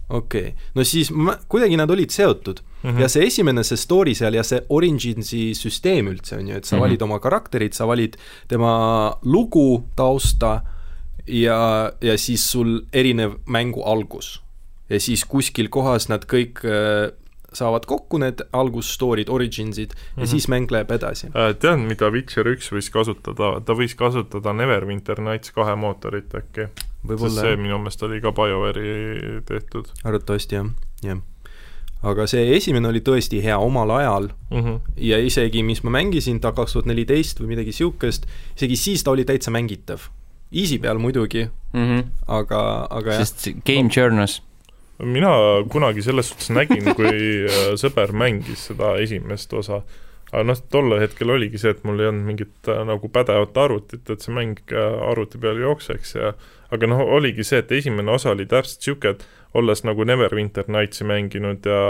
okei 0.09 0.49
okay., 0.53 0.71
no 0.77 0.85
siis 0.85 1.11
ma, 1.11 1.35
kuidagi 1.49 1.79
nad 1.81 1.91
olid 1.91 2.13
seotud 2.13 2.61
mm. 2.61 2.91
-hmm. 2.91 3.01
ja 3.01 3.09
see 3.09 3.27
esimene, 3.27 3.65
see 3.65 3.81
story 3.81 4.15
seal 4.15 4.35
ja 4.37 4.45
see 4.45 4.61
Originsi 4.69 5.55
süsteem 5.57 6.13
üldse 6.13 6.39
on 6.39 6.49
ju, 6.49 6.57
et 6.57 6.65
sa 6.65 6.77
mm. 6.77 6.79
-hmm. 6.79 6.85
valid 6.85 7.03
oma 7.03 7.19
karakterid, 7.19 7.73
sa 7.73 7.89
valid 7.89 8.17
tema 8.49 9.15
lugu, 9.23 9.89
tausta 9.97 10.61
ja, 11.27 11.93
ja 12.01 12.19
siis 12.19 12.51
sul 12.51 12.81
erinev 12.93 13.39
mängu 13.47 13.83
algus. 13.83 14.43
ja 14.89 15.01
siis 15.01 15.25
kuskil 15.25 15.69
kohas 15.69 16.09
nad 16.09 16.27
kõik 16.29 16.61
äh, 16.69 17.13
saavad 17.55 17.87
kokku, 17.87 18.19
need 18.19 18.43
algusstory'd, 18.53 19.31
originsid 19.31 19.95
mm 19.95 19.99
-hmm. 19.99 20.21
ja 20.21 20.27
siis 20.27 20.49
mäng 20.49 20.71
läheb 20.71 20.91
edasi. 20.91 21.27
Äh, 21.27 21.55
tead, 21.59 21.79
mida 21.79 22.11
Witcher 22.11 22.47
üks 22.47 22.73
võis 22.73 22.91
kasutada, 22.91 23.61
ta 23.61 23.73
võis 23.73 23.95
kasutada 23.97 24.53
Neverwinter 24.53 25.21
Nights 25.21 25.53
kahe 25.53 25.75
mootorit 25.75 26.35
äkki, 26.35 26.69
sest 27.09 27.41
see 27.41 27.57
minu 27.57 27.79
meelest 27.79 28.03
oli 28.03 28.21
ka 28.21 28.33
BioWare'i 28.33 29.41
tehtud 29.47 29.93
arvatavasti 30.05 30.55
jah, 30.55 30.67
jah. 31.03 31.23
aga 32.03 32.27
see 32.27 32.57
esimene 32.57 32.89
oli 32.89 33.01
tõesti 33.01 33.43
hea 33.43 33.59
omal 33.59 33.91
ajal 33.91 34.29
mm. 34.51 34.61
-hmm. 34.61 34.81
ja 34.97 35.19
isegi, 35.19 35.63
mis 35.63 35.83
ma 35.83 35.91
mängisin, 35.91 36.41
ta 36.41 36.53
kaks 36.53 36.73
tuhat 36.73 36.87
neliteist 36.87 37.41
või 37.41 37.55
midagi 37.55 37.73
siukest, 37.73 38.27
isegi 38.57 38.77
siis 38.77 39.05
ta 39.05 39.11
oli 39.11 39.25
täitsa 39.25 39.51
mängitav. 39.51 40.01
Easy 40.53 40.79
peal 40.79 41.01
muidugi, 41.03 41.49
aga, 42.29 42.59
aga 42.91 43.17
jah, 43.17 43.23
sest 43.25 43.49
Game 43.67 43.91
Journals, 43.91 44.41
mina 45.03 45.33
kunagi 45.73 46.05
selles 46.07 46.31
suhtes 46.31 46.51
nägin, 46.55 46.93
kui 46.95 47.13
äh, 47.49 47.75
sõber 47.81 48.15
mängis 48.15 48.69
seda 48.71 48.95
esimest 49.03 49.53
osa, 49.57 49.81
aga 50.31 50.45
noh, 50.47 50.61
tol 50.71 50.95
hetkel 51.01 51.35
oligi 51.35 51.61
see, 51.61 51.75
et 51.75 51.83
mul 51.87 52.03
ei 52.03 52.11
olnud 52.11 52.29
mingit 52.29 52.71
äh, 52.71 52.85
nagu 52.87 53.11
pädevat 53.11 53.57
arvutit, 53.65 54.05
et 54.07 54.23
see 54.23 54.35
mäng 54.35 54.61
äh, 54.71 55.01
arvuti 55.11 55.41
peal 55.43 55.59
jookseks 55.63 56.15
ja 56.19 56.35
aga 56.75 56.91
noh, 56.91 57.03
oligi 57.17 57.47
see, 57.47 57.63
et 57.63 57.73
esimene 57.75 58.15
osa 58.15 58.33
oli 58.35 58.47
täpselt 58.51 58.83
niisugune, 58.83 59.17
et 59.17 59.27
olles 59.55 59.85
nagu 59.85 60.05
Neverwinter 60.05 60.65
Nightsi 60.69 61.05
mänginud 61.07 61.67
ja 61.67 61.81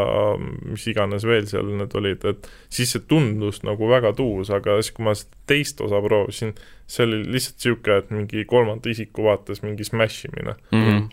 mis 0.69 0.87
iganes 0.91 1.25
veel 1.25 1.47
seal 1.49 1.65
need 1.79 1.95
olid, 1.97 2.25
et 2.29 2.49
siis 2.69 2.93
see 2.93 3.01
tundus 3.09 3.63
nagu 3.65 3.89
väga 3.89 4.13
tuus, 4.17 4.51
aga 4.51 4.77
siis, 4.83 4.93
kui 4.93 5.05
ma 5.05 5.15
seda 5.17 5.31
teist 5.47 5.81
osa 5.81 6.01
proovisin, 6.05 6.53
see 6.87 7.07
oli 7.07 7.23
lihtsalt 7.25 7.57
niisugune, 7.65 7.97
et 7.99 8.11
mingi 8.11 8.45
kolmanda 8.45 8.91
isiku 8.93 9.25
vaates 9.25 9.63
mingi 9.63 9.85
smash 9.85 10.27
imine. 10.29 10.55
Mhm. 10.73 11.09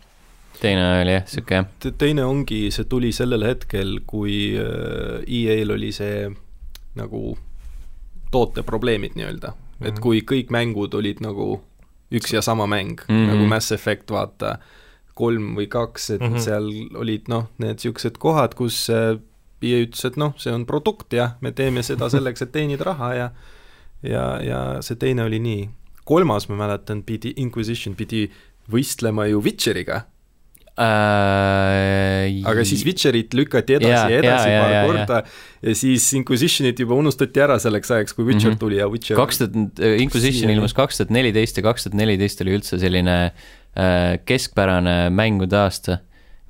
teine 0.62 0.84
oli 1.02 1.14
jah, 1.16 1.24
sihuke 1.26 1.56
jah, 1.56 1.66
Te- 1.80 1.92
teine 1.98 2.26
ongi, 2.26 2.68
see 2.72 2.84
tuli 2.86 3.12
sellel 3.16 3.44
hetkel, 3.48 4.00
kui 4.06 4.52
äh, 4.60 5.24
EA-l 5.28 5.72
oli 5.74 5.92
see 5.96 6.28
nagu 6.96 7.38
tooteprobleemid 8.32 9.16
nii-öelda, 9.16 9.54
et 9.82 9.94
Mhm. 9.96 10.02
kui 10.02 10.22
kõik 10.22 10.52
mängud 10.52 10.94
olid 10.94 11.20
nagu 11.22 11.62
üks 12.12 12.34
ja 12.34 12.42
sama 12.42 12.66
mäng 12.68 13.00
mm, 13.08 13.14
Mhm. 13.16 13.24
-hmm. 13.24 13.28
nagu 13.34 13.46
Mass 13.48 13.72
Effect, 13.72 14.10
vaata, 14.12 14.58
kolm 15.22 15.54
või 15.60 15.70
kaks, 15.72 16.10
et 16.16 16.22
mm. 16.22 16.34
-hmm. 16.34 16.46
seal 16.46 17.00
olid 17.02 17.30
noh, 17.32 17.50
need 17.62 17.80
niisugused 17.80 18.18
kohad, 18.22 18.58
kus 18.58 18.84
äh, 18.90 19.16
EA 19.62 19.86
ütles, 19.86 20.06
et 20.10 20.18
noh, 20.18 20.34
see 20.42 20.54
on 20.54 20.66
produkt 20.66 21.14
jah, 21.14 21.38
me 21.42 21.54
teeme 21.54 21.84
seda 21.86 22.10
selleks, 22.14 22.42
et 22.42 22.54
teenida 22.56 22.90
raha 22.92 23.14
ja 23.18 23.32
ja, 24.02 24.26
ja 24.42 24.60
see 24.82 24.98
teine 24.98 25.24
oli 25.28 25.40
nii. 25.40 25.70
kolmas, 26.06 26.48
ma 26.50 26.58
mäletan, 26.58 27.04
pidi, 27.06 27.34
Inquisition 27.38 27.94
pidi 27.96 28.26
võistlema 28.72 29.28
ju 29.30 29.42
Witcheriga 29.46 30.02
äh,. 30.80 32.42
aga 32.48 32.66
siis 32.68 32.86
Witcherit 32.88 33.34
lükati 33.38 33.76
edasi 33.80 33.92
Jaa, 33.92 34.10
ja 34.12 34.20
edasi 34.22 34.52
jaa, 34.54 34.62
paar 34.62 34.76
jaa, 34.76 34.84
korda 34.88 35.18
ja 35.68 35.76
siis 35.78 36.06
Inquisitionit 36.18 36.80
juba 36.80 36.96
unustati 37.00 37.44
ära 37.44 37.58
selleks 37.62 37.92
ajaks, 37.98 38.16
kui 38.18 38.28
Witcher 38.30 38.52
mm. 38.52 38.56
-hmm. 38.56 38.60
tuli 38.60 38.80
ja 38.80 38.88
Witcher 38.92 39.20
kaks 39.20 39.42
tuhat, 39.44 39.82
Inquisition 40.04 40.54
ilmus 40.54 40.74
kaks 40.78 41.02
tuhat 41.02 41.12
neliteist 41.12 41.60
ja 41.60 41.66
kaks 41.66 41.88
tuhat 41.88 42.00
neliteist 42.00 42.42
oli 42.46 42.56
üldse 42.60 42.80
selline 42.80 43.18
äh, 43.26 44.16
keskpärane 44.26 45.10
mängude 45.10 45.60
aasta 45.60 46.00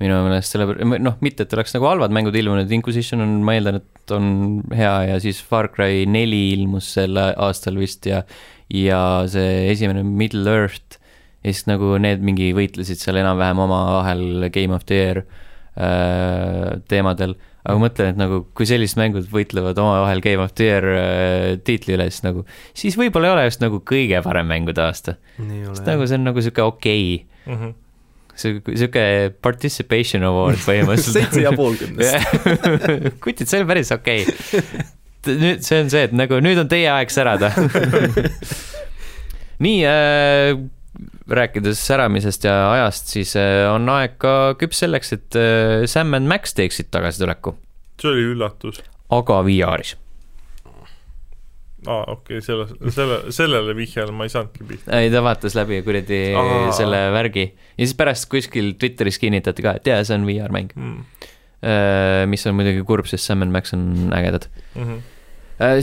minu 0.01 0.17
meelest 0.25 0.55
selle, 0.55 0.65
noh, 1.01 1.17
mitte 1.21 1.45
et 1.45 1.53
oleks 1.53 1.75
nagu 1.75 1.85
halvad 1.85 2.13
mängud 2.15 2.35
ilmunud, 2.37 2.71
Inquisition 2.73 3.21
on, 3.21 3.35
ma 3.45 3.53
eeldan, 3.57 3.81
et 3.81 4.13
on 4.15 4.25
hea 4.73 4.95
ja 5.11 5.19
siis 5.21 5.41
Far 5.45 5.69
Cry 5.73 6.07
neli 6.09 6.47
ilmus 6.55 6.89
sel 6.97 7.19
aastal 7.19 7.77
vist 7.81 8.09
ja 8.09 8.23
ja 8.71 9.27
see 9.29 9.67
esimene 9.73 10.03
Middle 10.07 10.47
Earth 10.47 11.00
ja 11.41 11.53
siis 11.53 11.67
nagu 11.69 11.95
need 12.01 12.21
mingi 12.25 12.51
võitlesid 12.57 13.01
seal 13.01 13.21
enam-vähem 13.21 13.61
omavahel 13.63 14.49
Game 14.53 14.75
of 14.75 14.85
the 14.89 14.99
Year 14.99 15.23
äh, 15.23 16.77
teemadel, 16.91 17.35
aga 17.63 17.77
ma 17.77 17.87
mõtlen, 17.87 18.13
et 18.13 18.19
nagu 18.19 18.43
kui 18.57 18.67
sellised 18.69 18.99
mängud 18.99 19.27
võitlevad 19.31 19.79
omavahel 19.81 20.21
Game 20.23 20.43
of 20.43 20.53
the 20.57 20.69
Year 20.69 20.89
äh, 20.93 21.47
tiitli 21.65 21.97
üle, 21.97 22.09
siis 22.13 22.25
nagu, 22.27 22.45
siis 22.77 22.97
võib-olla 22.99 23.31
ei 23.31 23.35
ole 23.37 23.49
just 23.49 23.63
nagu 23.63 23.81
kõige 23.81 24.21
parem 24.25 24.49
mängude 24.51 24.83
aasta. 24.85 25.17
sest 25.37 25.87
nagu 25.89 26.07
see 26.07 26.21
on 26.21 26.29
nagu 26.29 26.45
sihuke 26.45 26.65
okei 26.67 27.03
Mm 27.45 27.57
-hmm. 27.57 27.73
sihuke 28.77 29.33
participation 29.41 30.23
award 30.23 30.57
põhimõtteliselt. 30.67 31.11
seitse 31.11 31.41
ja 31.41 31.51
pool 31.51 31.75
kümnest. 31.75 32.15
kutid, 33.23 33.47
see 33.47 33.61
on 33.61 33.67
päris 33.67 33.91
okei 33.91 34.25
okay.. 34.25 34.61
nüüd 35.25 35.65
see 35.65 35.81
on 35.81 35.89
see, 35.89 36.03
et 36.03 36.13
nagu 36.13 36.39
nüüd 36.41 36.61
on 36.61 36.69
teie 36.69 36.89
aeg 36.89 37.09
särada. 37.13 37.51
nii 39.65 39.81
äh,, 39.85 40.53
rääkides 41.31 41.81
säramisest 41.87 42.45
ja 42.47 42.55
ajast, 42.71 43.11
siis 43.13 43.33
äh, 43.39 43.65
on 43.71 43.87
aeg 43.93 44.17
ka 44.21 44.53
küps 44.59 44.83
selleks, 44.83 45.13
et 45.15 45.39
äh, 45.39 45.85
Sam 45.89 46.13
and 46.17 46.29
Max 46.29 46.55
teeksid 46.57 46.91
tagasituleku, 46.91 47.55
see 48.01 48.11
oli 48.11 48.25
üllatus. 48.33 48.81
aga 49.11 49.39
VR-is. 49.47 49.95
aa, 51.87 52.03
okei 52.11 52.37
okay,, 52.37 52.45
selle, 52.45 52.67
selle, 52.91 53.21
sellele 53.33 53.75
vihjele 53.77 54.13
ma 54.15 54.27
ei 54.27 54.33
saanudki 54.33 54.67
pihta. 54.67 54.99
ei, 54.99 55.11
ta 55.13 55.23
vaatas 55.25 55.55
läbi 55.57 55.81
kuradi 55.85 56.23
selle 56.77 57.05
värgi 57.15 57.47
ja 57.47 57.85
siis 57.85 57.95
pärast 57.97 58.27
kuskil 58.31 58.75
Twitteris 58.79 59.19
kinnitati 59.21 59.65
ka, 59.65 59.77
et 59.79 59.87
jaa, 59.93 60.03
see 60.05 60.19
on 60.19 60.27
VR-mäng. 60.27 60.75
Mm. 60.75 61.29
mis 62.31 62.41
on 62.49 62.55
muidugi 62.57 62.81
kurb, 62.89 63.05
sest 63.05 63.27
Sam 63.29 63.43
and 63.45 63.53
Max 63.53 63.73
on 63.77 64.09
ägedad. 64.17 64.47
Mm 64.75 64.83
-hmm. 64.83 65.10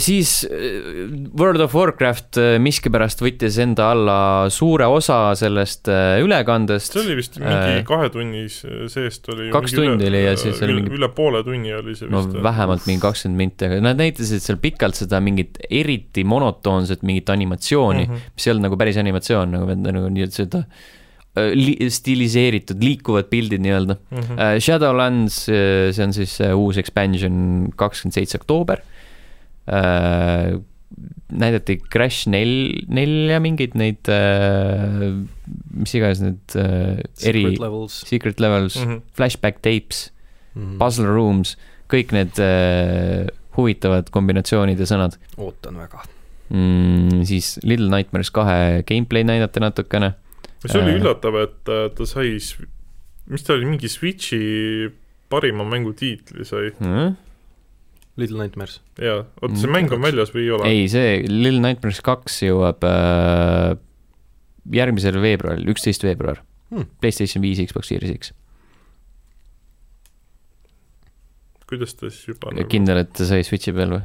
Siis 0.03 0.43
äh, 0.49 1.07
World 1.39 1.63
of 1.63 1.75
Warcraft 1.77 2.39
äh, 2.41 2.57
miskipärast 2.63 3.21
võttis 3.23 3.59
enda 3.63 3.93
alla 3.95 4.19
suure 4.53 4.89
osa 4.91 5.19
sellest 5.39 5.91
äh, 5.93 6.19
ülekandest. 6.25 6.97
see 6.97 7.05
oli 7.05 7.19
vist 7.21 7.39
mingi 7.39 7.79
Äh, 7.79 7.85
kahe 7.87 8.09
tunni 8.13 8.47
seest 8.51 9.29
oli 9.31 9.51
kaks 9.55 9.77
tundi 9.77 10.09
oli 10.09 10.25
ja 10.25 10.35
siis 10.41 10.59
oli 10.67 10.81
mingi- 10.81 10.99
üle 10.99 11.11
poole 11.15 11.45
tunni 11.47 11.73
oli 11.77 11.95
see 11.99 12.11
no 12.11 12.25
vist. 12.25 12.41
vähemalt 12.49 12.89
mingi 12.91 13.05
kakskümmend 13.05 13.43
minti, 13.45 13.69
aga 13.69 13.81
nad 13.91 14.03
näitasid 14.03 14.43
seal 14.45 14.59
pikalt 14.63 14.99
seda 14.99 15.23
mingit 15.25 15.61
eriti 15.71 16.27
monotoonset 16.27 17.07
mingit 17.07 17.31
animatsiooni 17.31 18.07
mm. 18.07 18.15
-hmm. 18.15 18.35
mis 18.35 18.47
ei 18.47 18.55
olnud 18.55 18.69
nagu 18.69 18.81
päris 18.83 18.99
animatsioon, 19.05 19.55
nagu, 19.55 19.81
nagu 19.87 20.05
nii-öelda 20.11 20.41
seda 20.43 20.65
äh, 20.65 21.53
li, 21.55 21.77
stiliseeritud, 21.87 22.83
liikuvad 22.83 23.31
pildid 23.31 23.63
nii-öelda 23.63 23.95
mm. 23.95 24.19
-hmm. 24.19 24.61
Shadowlands, 24.65 25.43
see 25.47 26.05
on 26.05 26.17
siis 26.17 26.39
uus 26.51 26.83
expansion, 26.83 27.69
kakskümmend 27.77 28.19
seitse 28.19 28.43
oktoober 28.43 28.83
uh,. 28.83 28.98
Näidati 31.29 31.79
Crash 31.93 32.29
nel-, 32.33 32.85
nelja 32.89 33.41
mingeid 33.45 33.75
neid 33.79 34.09
uh,, 34.13 35.19
mis 35.77 35.95
iganes 35.99 36.23
need 36.25 36.57
uh, 36.57 36.97
eri 37.29 37.45
Secret 37.45 37.63
levels 37.63 37.99
secret 38.09 38.41
levels 38.41 38.79
mm. 38.79 38.87
-hmm. 38.87 39.03
flashback 39.17 39.61
tapes 39.61 40.09
mm. 40.55 40.63
-hmm. 40.63 40.79
puzzle 40.81 41.11
rooms, 41.13 41.57
kõik 41.93 42.15
need 42.17 42.41
äh, 42.41 43.29
huvitavad 43.57 44.11
kombinatsioonid 44.11 44.81
ja 44.81 44.87
sõnad 44.87 45.19
ootan 45.37 45.77
väga. 45.77 46.03
mm,. 46.49 47.25
siis 47.25 47.59
Little 47.63 47.91
Nightmares 47.93 48.31
kahe 48.31 48.83
gameplay 48.89 49.25
näidati 49.25 49.61
natukene 49.61 50.15
see 50.67 50.81
oli 50.81 50.97
Äh. 50.97 51.01
üllatav, 51.01 51.37
et 51.43 51.71
äh, 51.71 51.87
ta 51.95 52.07
sai, 52.09 52.39
mis 53.29 53.45
ta 53.47 53.55
oli, 53.55 53.69
mingi 53.69 53.89
Switchi 53.89 54.91
parima 55.31 55.65
mängu 55.65 55.93
tiitli 55.93 56.45
sai 56.49 56.73
mm?. 56.81 57.17
Little 58.19 58.41
Nightmares. 58.43 58.81
ja, 58.99 59.21
oota, 59.43 59.55
see 59.55 59.69
Mm, 59.69 59.75
mäng 59.77 59.93
on 59.95 60.03
väljas 60.03 60.33
või 60.35 60.45
ei 60.47 60.51
ole? 60.57 60.69
ei, 60.73 60.89
see 60.91 61.23
Little 61.29 61.61
Nightmares 61.63 62.01
kaks 62.05 62.41
jõuab 62.43 62.83
äh, 62.89 63.77
järgmisel 64.75 65.17
veebruaril, 65.23 65.69
üksteist 65.73 66.03
veebruar 66.07 66.43
Hmm. 66.69 66.85
PlayStation 67.01 67.41
viis, 67.41 67.63
Xbox 67.65 67.89
Series 67.89 68.11
X. 68.19 68.35
kuidas 71.69 71.95
ta 71.97 72.09
siis 72.11 72.27
juba 72.31 72.51
nagu... 72.53 72.69
kindel, 72.73 73.03
et 73.05 73.11
ta 73.17 73.25
sai 73.29 73.43
Switchi 73.47 73.73
peal 73.77 73.91
või? 73.97 74.03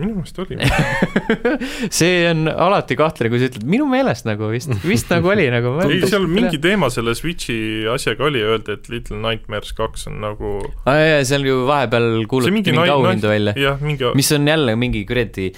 Minu 0.00 0.16
meelest 0.16 0.38
oli. 0.42 0.58
see 1.98 2.24
on 2.30 2.48
alati 2.50 2.96
kahtlane, 2.98 3.30
kui 3.32 3.42
sa 3.42 3.48
ütled 3.50 3.66
minu 3.70 3.86
meelest 3.90 4.26
nagu 4.28 4.48
vist, 4.52 4.72
vist 4.86 5.12
nagu 5.12 5.30
oli 5.30 5.46
nagu. 5.54 5.76
ei, 5.86 6.00
seal 6.10 6.26
mingi 6.30 6.58
teema 6.62 6.90
selle 6.92 7.14
Switchi 7.18 7.56
asjaga 7.92 8.26
oli, 8.30 8.42
öeldi, 8.42 8.74
et 8.78 8.90
Little 8.92 9.20
Nightmares 9.22 9.74
kaks 9.78 10.08
on 10.10 10.18
nagu 10.24 10.56
aa 10.90 10.98
jaa, 10.98 11.22
seal 11.28 11.46
ju 11.46 11.62
vahepeal 11.68 12.10
kuulutati 12.30 12.58
mingi 12.58 12.76
nai- 12.76 12.90
auhindu 12.94 13.30
välja. 13.30 13.76
mingi 13.84 14.12
mis 14.18 14.32
on 14.34 14.50
jälle 14.50 14.74
mingi 14.80 15.04
kuradi, 15.08 15.50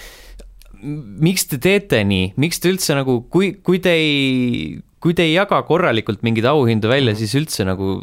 miks 0.83 1.49
te 1.51 1.61
teete 1.63 2.03
nii, 2.07 2.35
miks 2.41 2.61
te 2.61 2.71
üldse 2.73 2.97
nagu, 2.99 3.23
kui, 3.33 3.55
kui 3.65 3.81
te 3.83 3.95
ei, 3.97 4.77
kui 5.03 5.17
te 5.17 5.25
ei 5.27 5.35
jaga 5.35 5.63
korralikult 5.69 6.23
mingeid 6.27 6.49
auhindu 6.51 6.91
välja, 6.93 7.17
siis 7.19 7.33
üldse 7.39 7.65
nagu 7.69 7.99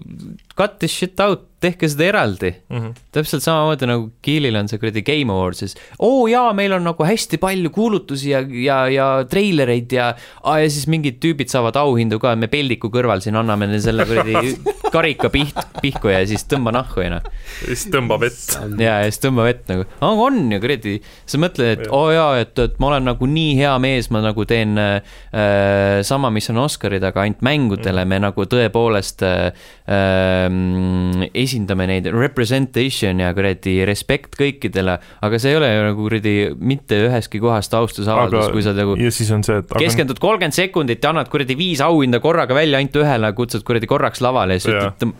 cut 0.57 0.79
this 0.81 0.95
shit 0.97 1.19
out, 1.23 1.45
tehke 1.63 1.89
seda 1.89 2.07
eraldi. 2.11 2.53
mm 2.69 2.77
-hmm. 2.77 3.01
täpselt 3.15 3.43
samamoodi 3.43 3.89
nagu 3.89 4.09
Keelil 4.21 4.55
on 4.59 4.67
see 4.67 4.79
kuradi 4.81 5.01
Game 5.01 5.33
Awardsis. 5.33 5.75
oo 5.99 6.27
jaa, 6.27 6.53
meil 6.53 6.73
on 6.73 6.83
nagu 6.83 7.03
hästi 7.03 7.37
palju 7.37 7.69
kuulutusi 7.69 8.29
ja, 8.29 8.43
ja, 8.47 8.87
ja 8.89 9.07
treilereid 9.29 9.91
ja, 9.91 10.13
ja 10.43 10.69
siis 10.69 10.87
mingid 10.87 11.19
tüübid 11.23 11.51
saavad 11.51 11.75
auhindu 11.79 12.19
ka, 12.19 12.35
me 12.35 12.47
peldiku 12.47 12.89
kõrval 12.93 13.23
siin 13.23 13.35
anname 13.39 13.67
neile 13.67 13.81
selle 13.81 14.05
kuradi 14.05 14.55
karika 14.95 15.29
piht, 15.33 15.57
pihku 15.81 16.11
ja 16.11 16.21
siis 16.27 16.45
tõmba 16.49 16.73
nahku 16.75 17.03
ja 17.03 17.15
noh. 17.15 17.27
ja 17.63 17.75
siis 17.75 17.87
tõmbab 17.93 18.23
vett. 18.25 18.57
ja, 18.79 18.99
ja 19.03 19.09
siis 19.09 19.21
tõmba 19.23 19.47
vett 19.47 19.69
nagu, 19.71 19.87
aga 19.99 20.27
on 20.27 20.39
ju 20.53 20.59
kuradi, 20.63 20.95
sa 21.25 21.41
mõtled, 21.41 21.71
et 21.77 21.87
oo 21.89 22.07
oh, 22.07 22.11
jaa, 22.13 22.29
et, 22.43 22.53
et 22.59 22.79
ma 22.81 22.91
olen 22.91 23.07
nagu 23.11 23.29
nii 23.29 23.55
hea 23.59 23.73
mees, 23.83 24.09
ma 24.13 24.21
nagu 24.23 24.45
teen 24.49 24.77
äh, 24.79 26.01
sama, 26.05 26.31
mis 26.33 26.49
on 26.53 26.61
Oscarid, 26.63 27.03
aga 27.07 27.23
ainult 27.23 27.43
mängudele 27.45 28.05
me 28.09 28.19
nagu 28.23 28.47
tõepoolest 28.49 29.25
äh, 29.27 29.69
äh, 29.89 31.25
esindame 31.35 31.87
neid 31.89 32.07
representation 32.13 33.19
ja 33.23 33.31
kuradi 33.35 33.79
respekt 33.87 34.37
kõikidele, 34.39 34.97
aga 35.25 35.41
see 35.41 35.53
ei 35.53 35.59
ole 35.59 35.71
ju 35.71 35.81
nagu 35.89 36.05
kuradi 36.07 36.35
mitte 36.59 37.01
ühestki 37.07 37.41
kohast 37.43 37.75
austusavaldus, 37.77 38.51
kui 38.53 38.63
sa 38.65 38.75
nagu 38.77 38.95
ja 38.99 39.11
siis 39.13 39.33
on 39.35 39.43
see, 39.45 39.59
et 39.63 39.75
aga 39.75 39.83
keskendud 39.83 40.21
kolmkümmend 40.23 40.55
sekundit 40.55 41.03
ja 41.03 41.11
annad 41.11 41.31
kuradi 41.33 41.57
viis 41.59 41.83
auhinda 41.83 42.21
korraga 42.23 42.55
välja 42.57 42.79
ainult 42.79 43.01
ühele, 43.03 43.33
kutsud 43.35 43.67
kuradi 43.67 43.89
korraks 43.91 44.23
lavale 44.23 44.59
ja 44.59 44.63
siis 44.63 44.77
ütled, 44.77 45.19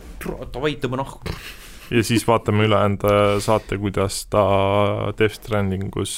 davai, 0.55 0.77
tõmba 0.81 1.03
nahku. 1.03 1.35
ja 1.91 2.05
siis 2.07 2.25
vaatame 2.27 2.67
ülejäänud 2.69 3.05
saate, 3.43 3.77
kuidas 3.81 4.23
ta 4.31 4.47
Death 5.19 5.41
Strandingus 5.41 6.15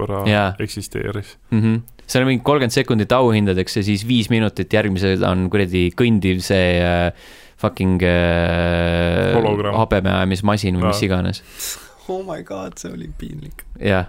korra 0.00 0.24
Jaa. 0.28 0.54
eksisteeris. 0.60 1.38
mm. 1.50 1.60
-hmm. 1.60 1.80
seal 2.06 2.24
on 2.24 2.32
mingi 2.32 2.44
kolmkümmend 2.44 2.76
sekundit 2.76 3.12
auhindadeks 3.12 3.76
ja 3.76 3.82
siis 3.82 4.08
viis 4.08 4.30
minutit 4.30 4.72
järgmised 4.72 5.22
on 5.26 5.48
kuradi 5.50 5.90
kõndiv 5.96 6.44
see 6.44 6.80
äh, 6.80 7.12
fucking 7.60 8.00
äh, 8.02 9.34
Hologramm. 9.36 9.76
habemeajamismasin 9.82 10.78
või 10.80 10.88
mis 10.90 11.02
Aa. 11.02 11.06
iganes. 11.08 11.42
oh 12.08 12.22
my 12.26 12.42
god, 12.46 12.78
see 12.80 12.90
oli 12.92 13.10
piinlik. 13.20 13.64
jah, 13.78 14.06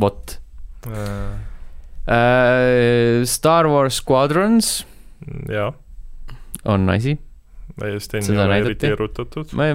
vot 0.00 0.38
Äh. 0.84 1.40
Star 3.24 3.64
Wars 3.66 3.96
Squadrons 4.02 4.82
jah, 5.48 5.72
on 6.68 6.84
asi, 6.92 7.14
täiesti 7.80 8.18
enne 8.20 8.26
Seda 8.28 8.36
ei 8.36 8.42
ole 8.44 8.50
näidati. 8.52 8.70
eriti 8.74 8.90
erutatud. 8.92 9.54
ma, 9.56 9.70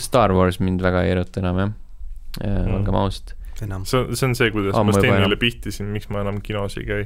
Star 0.00 0.32
Wars 0.32 0.56
mind 0.64 0.80
väga 0.84 1.02
ei 1.04 1.12
eruta 1.12 1.42
enam 1.44 1.60
jah 1.60 1.72
äh,, 2.40 2.64
Mm. 2.64 2.72
olgem 2.78 2.96
ausad. 2.98 3.34
enam. 3.62 3.84
see 3.86 4.00
on, 4.00 4.16
see 4.16 4.26
on 4.30 4.34
see, 4.34 4.48
kuidas 4.50 4.74
Ammu 4.80 4.92
ma 4.92 4.98
Stenile 4.98 5.36
pihtisin, 5.36 5.86
miks 5.92 6.08
ma 6.10 6.24
enam 6.24 6.40
kinos 6.42 6.78
ei 6.80 6.84
käi. 6.88 7.04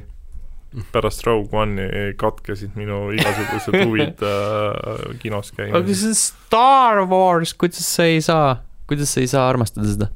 Pärast 0.93 1.23
Rogue 1.25 1.49
One'i 1.57 2.13
katkesid 2.19 2.75
minu 2.77 3.07
igasugused 3.15 3.77
huvid 3.87 4.21
äh, 4.25 5.15
kinos 5.21 5.49
aga 5.53 5.63
käimisel. 5.71 5.95
see 5.97 6.11
on 6.11 6.17
Star 6.19 7.01
Wars, 7.09 7.53
kuidas 7.57 7.87
sa 7.89 8.05
ei 8.05 8.21
saa, 8.21 8.59
kuidas 8.89 9.13
sa 9.15 9.23
ei 9.23 9.31
saa 9.31 9.47
armastada 9.49 9.89
seda 9.89 10.09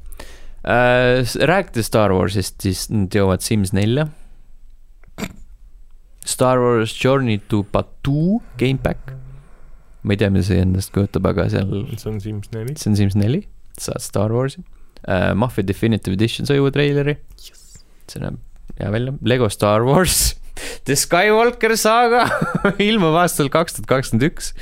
äh,? 0.62 1.24
rääkides 1.50 1.90
Star 1.90 2.14
Warsist, 2.14 2.60
siis 2.62 2.86
nad 2.92 3.14
jõuavad 3.14 3.42
Sims 3.44 3.74
nelja. 3.74 4.06
Star 6.24 6.62
Wars 6.62 6.94
Journey 6.96 7.42
to 7.50 7.64
Batuu 7.72 8.40
gamepack. 8.60 9.12
ma 10.04 10.14
ei 10.14 10.20
tea, 10.20 10.30
mida 10.30 10.46
see 10.46 10.62
endast 10.62 10.92
kujutab, 10.94 11.26
aga 11.32 11.48
seal, 11.52 11.74
see 11.98 12.10
on 12.12 12.22
Sims 12.22 12.54
neli. 12.54 12.78
see 12.78 12.92
on 12.92 12.96
Sims 13.02 13.18
neli, 13.18 13.44
saad 13.80 14.06
Star 14.06 14.30
Warsi 14.32 14.62
äh,. 15.08 15.34
Mafia 15.34 15.66
Definitive 15.66 16.14
Edition 16.14 16.46
sai 16.46 16.62
uue 16.62 16.70
treileri. 16.70 17.18
see 17.42 18.22
näeb 18.22 18.38
hea 18.78 18.90
välja, 18.94 19.14
Lego 19.22 19.50
Star 19.52 19.86
Wars 19.86 20.34
The 20.86 20.94
Skywalker 20.98 21.74
saaga 21.78 22.24
ilmub 22.88 23.16
aastal 23.18 23.50
kaks 23.52 23.78
tuhat 23.78 23.88
kakskümmend 23.90 24.28
üks. 24.28 24.52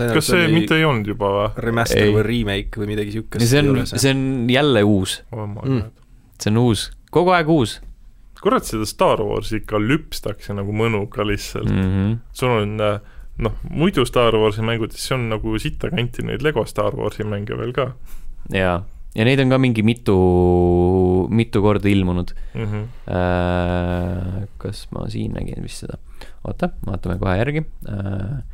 kas 0.00 0.30
see 0.30 0.46
mitte 0.50 0.78
ei 0.78 0.86
olnud 0.88 1.06
juba 1.12 1.30
või 1.36 1.66
remaster 1.68 2.02
Ei. 2.08 2.14
või 2.14 2.24
remake 2.26 2.82
või 2.82 2.90
midagi 2.94 3.14
siukest 3.18 3.46
see 3.46 3.62
on, 3.62 3.84
see 3.86 4.14
on 4.14 4.24
jälle 4.50 4.82
uus, 4.86 5.20
oh? 5.30 5.44
Mm. 5.46 5.84
see 6.42 6.50
on 6.52 6.62
uus, 6.64 6.88
kogu 7.14 7.34
aeg 7.36 7.52
uus 7.52 7.78
kurat, 8.42 8.66
seda 8.66 8.86
Star 8.88 9.22
Warsi 9.24 9.60
ikka 9.62 9.80
lüpstakse 9.82 10.54
nagu 10.56 10.74
mõnuga 10.76 11.26
lihtsalt 11.26 11.70
mm. 11.70 11.78
mm.. 11.78 11.94
-hmm. 11.94 12.18
sul 12.36 12.56
on 12.56 12.74
äh, 12.82 12.98
noh, 13.46 13.56
muidu 13.70 14.06
Star 14.08 14.36
Warsi 14.38 14.66
mängudes, 14.66 15.02
see 15.02 15.16
on 15.16 15.28
nagu 15.32 15.56
sitta 15.62 15.90
kanti 15.94 16.26
neid 16.26 16.44
Lego 16.46 16.66
Star 16.68 16.96
Warsi 16.98 17.26
mänge 17.26 17.58
veel 17.58 17.74
ka 17.76 17.90
ja, 18.54 18.80
ja 19.16 19.24
neid 19.24 19.40
on 19.40 19.52
ka 19.52 19.58
mingi 19.60 19.84
mitu, 19.86 20.16
mitu 21.32 21.62
korda 21.64 21.88
ilmunud 21.88 22.34
mm. 22.54 22.66
-hmm. 22.66 22.84
äh,. 23.08 24.48
kas 24.60 24.86
ma 24.92 25.08
siin 25.12 25.32
nägin 25.38 25.62
vist 25.64 25.84
seda, 25.84 25.98
oota, 26.44 26.70
vaatame 26.86 27.18
kohe 27.22 27.38
järgi 27.40 27.64
äh,. 27.88 28.44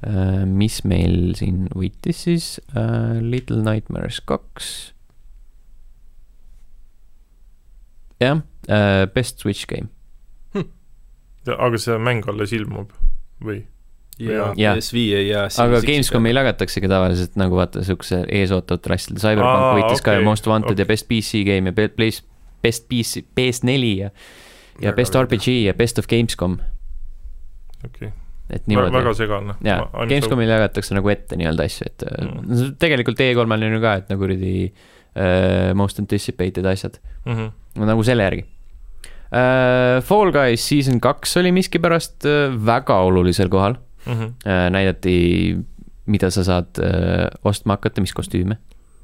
Äh, 0.00 0.46
mis 0.48 0.78
meil 0.88 1.34
siin 1.36 1.66
võitis 1.76 2.22
siis 2.24 2.60
äh,, 2.72 3.20
Little 3.20 3.60
Nightmares 3.60 4.22
kaks. 4.24 4.94
jah 8.20 8.40
äh,, 8.68 9.04
Best 9.12 9.44
Switch 9.44 9.68
game, 9.68 9.92
aga 11.44 11.76
see 11.78 11.98
mäng 12.00 12.24
alles 12.32 12.56
ilmub 12.56 12.96
või? 13.44 13.66
Ja 14.20 14.48
Jah. 14.56 14.76
PS5 14.76 15.04
ja 15.28 15.44
aga 15.64 15.80
Gamescomil 15.86 16.36
jagataksegi 16.36 16.88
tavaliselt 16.90 17.36
nagu 17.40 17.56
vaata 17.56 17.82
siukse 17.86 18.22
eesootavate 18.28 18.92
asjadel, 18.96 19.20
Cyberpunk 19.22 19.64
Aa, 19.64 19.74
võitis 19.78 20.02
ka 20.04 20.12
ja 20.18 20.20
Most 20.26 20.46
Wanted 20.50 20.72
okei. 20.76 20.84
ja 20.84 20.88
Best 20.92 21.08
PC 21.08 21.44
game 21.48 21.70
ja 21.72 21.76
Be- 21.76 21.88
Place, 21.88 22.22
Best 22.62 22.88
PC, 22.88 23.24
PS4 23.36 23.90
ja 23.96 24.10
ja 24.80 24.90
Väga 24.90 24.96
Best 24.96 25.14
vinge. 25.14 25.24
RPG 25.26 25.46
ja 25.66 25.74
Best 25.74 25.98
of 25.98 26.06
Gamescom, 26.08 26.58
okei 27.84 28.08
okay., 28.08 28.12
et 28.50 28.62
väga 28.66 28.86
niimoodi. 28.90 29.14
segane. 29.14 29.54
jaa, 29.64 29.84
Gamescomil 30.10 30.48
jagatakse 30.50 30.94
nagu 30.96 31.08
ette 31.12 31.36
nii-öelda 31.38 31.66
asju, 31.68 31.86
et 31.86 32.04
Mm. 32.20 32.72
tegelikult 32.82 33.20
E3-l 33.20 33.52
on 33.52 33.72
ju 33.76 33.80
ka, 33.80 33.92
et 34.00 34.08
nagu 34.10 34.20
kuradi 34.24 34.54
uh, 34.70 35.74
most 35.74 35.98
anticipated 36.02 36.66
asjad, 36.66 36.98
mm. 37.26 37.32
-hmm. 37.36 37.50
no 37.76 37.86
nagu 37.86 38.02
selle 38.02 38.22
järgi 38.26 38.44
uh,. 39.32 40.00
Fall 40.02 40.32
Guys 40.34 40.64
season 40.68 41.00
kaks 41.00 41.36
oli 41.36 41.52
miskipärast 41.54 42.24
uh, 42.26 42.50
väga 42.66 42.96
olulisel 43.06 43.48
kohal 43.48 43.76
Mm 44.06 44.12
-hmm. 44.12 44.70
näidati, 44.70 45.58
mida 46.06 46.30
sa 46.30 46.44
saad 46.44 46.78
uh, 46.80 47.26
ostma 47.44 47.76
hakata, 47.76 48.00
mis 48.00 48.14
kostüüme 48.16 48.56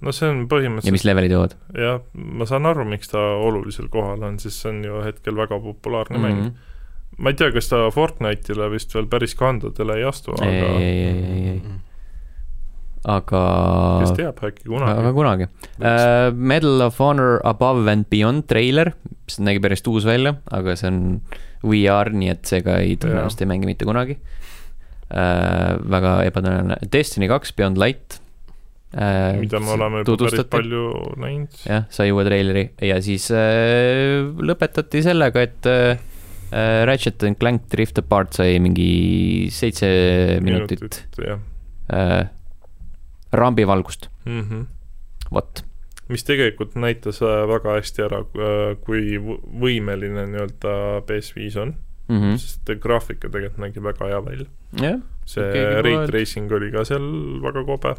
no 0.04 0.12
see 0.12 0.28
on 0.28 0.42
ja 0.44 0.50
põhimõtteliselt 0.50 0.96
mis 0.96 1.06
levelid 1.08 1.34
jõuad 1.34 1.56
jah, 1.80 2.00
ma 2.14 2.46
saan 2.48 2.68
aru, 2.68 2.84
miks 2.88 3.10
ta 3.12 3.22
olulisel 3.46 3.88
kohal 3.92 4.24
on, 4.28 4.38
sest 4.42 4.62
see 4.62 4.72
on 4.72 4.82
ju 4.84 5.02
hetkel 5.06 5.36
väga 5.38 5.58
populaarne 5.62 6.18
mm 6.18 6.26
mäng. 6.26 6.42
-hmm. 6.42 7.16
ma 7.18 7.32
ei 7.32 7.40
tea, 7.40 7.50
kas 7.54 7.70
ta 7.72 7.86
Fortnite'ile 7.94 8.70
vist 8.72 8.94
veel 8.94 9.08
päris 9.12 9.34
kandadele 9.38 10.00
ei 10.00 10.04
astu, 10.08 10.36
ei, 10.42 10.60
aga 10.60 10.70
ei, 10.78 10.84
ei, 10.84 11.24
ei, 11.24 11.48
ei, 11.54 11.62
aga 13.16 13.42
kes 14.02 14.14
teab, 14.18 14.44
äkki 14.50 14.68
aga 14.68 14.76
kunagi. 14.76 15.12
kunagi 15.20 15.48
uh,. 15.48 16.30
Medal 16.34 16.88
of 16.88 17.00
Honor 17.00 17.40
Above 17.44 17.92
and 17.92 18.10
Beyond 18.10 18.48
treiler, 18.50 18.92
mis 19.24 19.40
nägi 19.40 19.62
päris 19.64 19.86
uus 19.88 20.04
välja, 20.04 20.36
aga 20.50 20.76
see 20.76 20.90
on 20.92 21.20
VR, 21.64 22.12
nii 22.12 22.34
et 22.34 22.44
seega 22.44 22.80
ei, 22.82 22.98
tõenäoliselt 23.00 23.46
ei 23.46 23.54
mängi 23.54 23.72
mitte 23.72 23.88
kunagi 23.88 24.20
uh,. 25.10 25.76
väga 25.96 26.14
ebatõenäoline, 26.30 26.78
Destiny 26.92 27.28
kaks 27.30 27.54
Beyond 27.56 27.80
Light 27.82 28.18
uh,. 28.94 29.36
mida 29.40 29.60
me 29.62 29.74
oleme 29.76 30.04
päris 30.06 30.46
palju 30.52 30.84
näinud. 31.22 31.58
jah, 31.66 31.88
sai 31.90 32.12
uue 32.14 32.26
treileri 32.28 32.68
ja 32.88 33.00
siis 33.04 33.30
äh, 33.34 34.22
lõpetati 34.22 35.04
sellega, 35.06 35.46
et 35.46 35.70
äh, 35.70 35.96
Ratchet 36.86 37.24
and 37.26 37.40
Clank 37.40 37.66
Drift 37.72 37.98
Apart 37.98 38.38
sai 38.38 38.60
mingi 38.62 39.50
seitse 39.52 39.88
minutit 40.44 41.02
jah 41.18 41.42
äh, 41.92 42.26
rambivalgust, 43.32 44.08
mm. 44.24 44.40
-hmm. 44.40 44.66
vot. 45.30 45.64
mis 46.08 46.24
tegelikult 46.24 46.74
näitas 46.74 47.22
äh, 47.22 47.48
väga 47.48 47.72
hästi 47.74 48.02
ära, 48.02 48.22
kui 48.84 49.18
võ- 49.18 49.40
võimeline 49.62 50.26
nii-öelda 50.30 51.02
PS5 51.08 51.58
on 51.60 51.74
mm. 52.08 52.16
-hmm. 52.16 52.36
sest 52.36 52.70
graafika 52.80 53.28
tegelikult 53.28 53.62
nägi 53.64 53.82
väga 53.82 54.10
hea 54.10 54.24
välja. 54.24 54.46
jah, 54.82 55.00
see 55.24 55.44
öelnud. 55.44 56.10
tracing 56.10 56.52
oli 56.52 56.70
ka 56.72 56.84
seal 56.84 57.06
väga 57.42 57.64
kobe. 57.64 57.94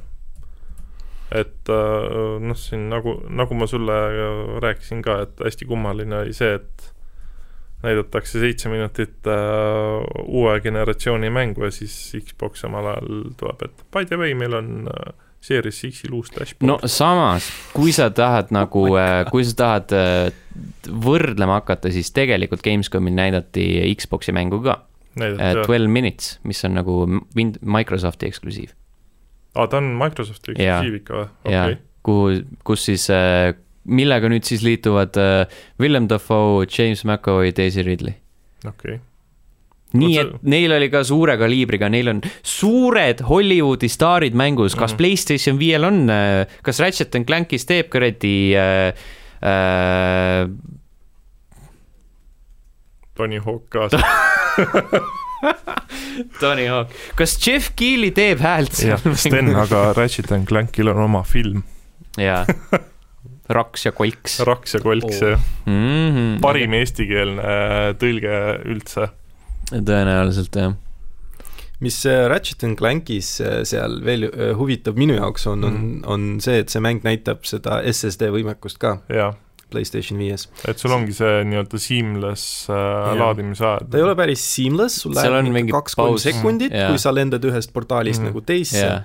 et 1.32 1.70
äh, 1.70 2.40
noh, 2.40 2.56
siin 2.56 2.90
nagu, 2.90 3.22
nagu 3.30 3.54
ma 3.54 3.68
sulle 3.68 3.94
äh, 3.94 4.60
rääkisin 4.64 5.02
ka, 5.02 5.22
et 5.22 5.40
hästi 5.46 5.66
kummaline 5.66 6.16
oli 6.24 6.34
see, 6.34 6.54
et 6.56 6.94
näidatakse 7.84 8.40
seitse 8.40 8.70
minutit 8.70 9.28
äh, 9.28 10.04
uue 10.26 10.60
generatsiooni 10.62 11.30
mängu 11.30 11.64
ja 11.64 11.72
siis 11.72 12.16
Xbox 12.26 12.64
samal 12.64 12.88
ajal 12.94 13.24
tuleb, 13.38 13.62
et 13.62 13.86
by 13.92 14.06
the 14.06 14.18
way, 14.18 14.34
meil 14.34 14.54
on 14.54 14.88
äh, 14.88 15.14
Series 15.42 15.80
X-il 15.86 16.14
uus 16.18 16.32
dashboard. 16.34 16.68
No 16.68 16.90
samas, 16.90 17.48
kui 17.76 17.94
sa 17.96 18.10
tahad 18.12 18.50
nagu, 18.56 18.84
kui 19.32 19.46
sa 19.48 19.54
tahad 19.62 19.94
äh, 19.96 20.32
võrdlema 20.90 21.60
hakata, 21.62 21.92
siis 21.94 22.10
tegelikult 22.16 22.64
Gamescomil 22.66 23.16
näidati 23.16 23.68
Xbox'i 23.96 24.34
mängu 24.36 24.60
ka, 24.66 24.80
näidati, 25.20 25.64
Twelve 25.68 25.92
Minutes, 25.94 26.38
mis 26.48 26.64
on 26.68 26.76
nagu 26.80 27.00
Win-, 27.38 27.56
Microsofti 27.62 28.28
eksklusiiv. 28.32 28.74
Aa, 29.56 29.68
ta 29.70 29.80
on 29.80 29.94
Microsofti 30.00 30.56
eksklusiiv 30.56 31.00
ikka 31.02 31.22
või? 31.22 31.30
okei, 31.48 31.78
kuhu, 32.08 32.34
kus 32.68 32.88
siis, 32.90 33.08
millega 33.88 34.30
nüüd 34.34 34.48
siis 34.48 34.66
liituvad 34.66 35.18
äh, 35.22 35.62
Willem 35.80 36.10
Dafoe, 36.12 36.66
James 36.68 37.06
McAvoy, 37.08 37.54
Daisy 37.56 37.86
Ridley. 37.88 38.18
okei. 38.68 39.00
Nii 39.94 40.18
et 40.20 40.32
neil 40.44 40.72
oli 40.76 40.90
ka 40.92 41.04
suure 41.08 41.38
kaliibriga, 41.40 41.88
neil 41.90 42.08
on 42.12 42.22
suured 42.44 43.22
Hollywoodi 43.30 43.88
staarid 43.90 44.34
mängus, 44.36 44.76
kas 44.76 44.92
Mhm. 44.94 44.98
Playstation 44.98 45.58
viiel 45.60 45.84
on, 45.88 46.10
kas 46.64 46.80
Ratchet 46.84 47.16
and 47.16 47.26
Clankis 47.26 47.66
teeb 47.66 47.90
kuradi 47.90 48.54
äh, 48.56 48.94
äh, 49.42 50.48
Tony 53.16 53.40
Hawk 53.40 53.70
ka. 53.70 53.88
Tony 56.42 56.66
Hawk, 56.68 56.92
kas 57.18 57.38
Jeff 57.48 57.72
Keely 57.78 58.12
teeb 58.16 58.40
häält 58.44 58.78
jah, 58.84 59.02
Sten, 59.18 59.54
aga 59.58 59.92
Ratchet 59.98 60.32
and 60.36 60.48
Clankil 60.50 60.90
on 60.92 60.98
oma 61.08 61.24
film, 61.28 61.64
jaa, 62.18 62.44
Raks 63.58 63.86
ja 63.88 63.92
Kolks. 63.96 64.40
Raks 64.44 64.74
ja 64.76 64.80
Kolks 64.84 65.22
Oo. 65.24 65.30
ja 65.30 65.38
Mm 65.66 66.10
-hmm. 66.16 66.40
parim 66.42 66.74
eestikeelne 66.74 67.42
äh, 67.42 67.94
tõlge 68.02 68.34
üldse. 68.66 69.08
Tõenäoliselt 69.72 70.56
jah. 70.56 70.76
mis 71.80 71.98
äh, 72.10 72.26
Ratchet 72.32 72.64
and 72.66 72.78
Clankis 72.80 73.36
äh, 73.42 73.60
seal 73.68 74.00
veel 74.06 74.24
äh, 74.32 74.54
huvitav 74.58 74.96
minu 74.98 75.14
jaoks 75.20 75.46
on, 75.48 75.64
on 75.68 75.74
Mhm., 75.74 76.00
on 76.10 76.40
see, 76.42 76.60
et 76.64 76.70
see 76.74 76.82
mäng 76.82 77.04
näitab 77.06 77.44
seda 77.46 77.82
SSD 77.86 78.32
võimekust 78.34 78.80
ka 78.82 79.00
Playstation 79.70 80.16
viies. 80.18 80.46
et 80.66 80.80
sul 80.80 80.94
ongi 80.96 81.12
see 81.14 81.44
nii-öelda 81.44 81.80
seamless 81.84 82.70
äh, 82.72 83.12
laadimise 83.20 83.66
ajad. 83.68 83.90
ta 83.92 83.98
ei 84.00 84.04
ole 84.08 84.16
päris 84.16 84.46
seamless, 84.56 85.02
sul 85.04 85.14
läheb 85.14 85.52
mingi 85.52 85.72
kaks-kolm 85.76 86.18
sekundit, 86.24 86.72
Jaa. 86.72 86.90
kui 86.94 86.98
sa 87.04 87.12
lendad 87.12 87.44
ühest 87.44 87.74
portaalist 87.76 88.22
Mhm. 88.24 88.30
nagu 88.32 88.42
teisse 88.48 88.80
jaa, 88.86 89.02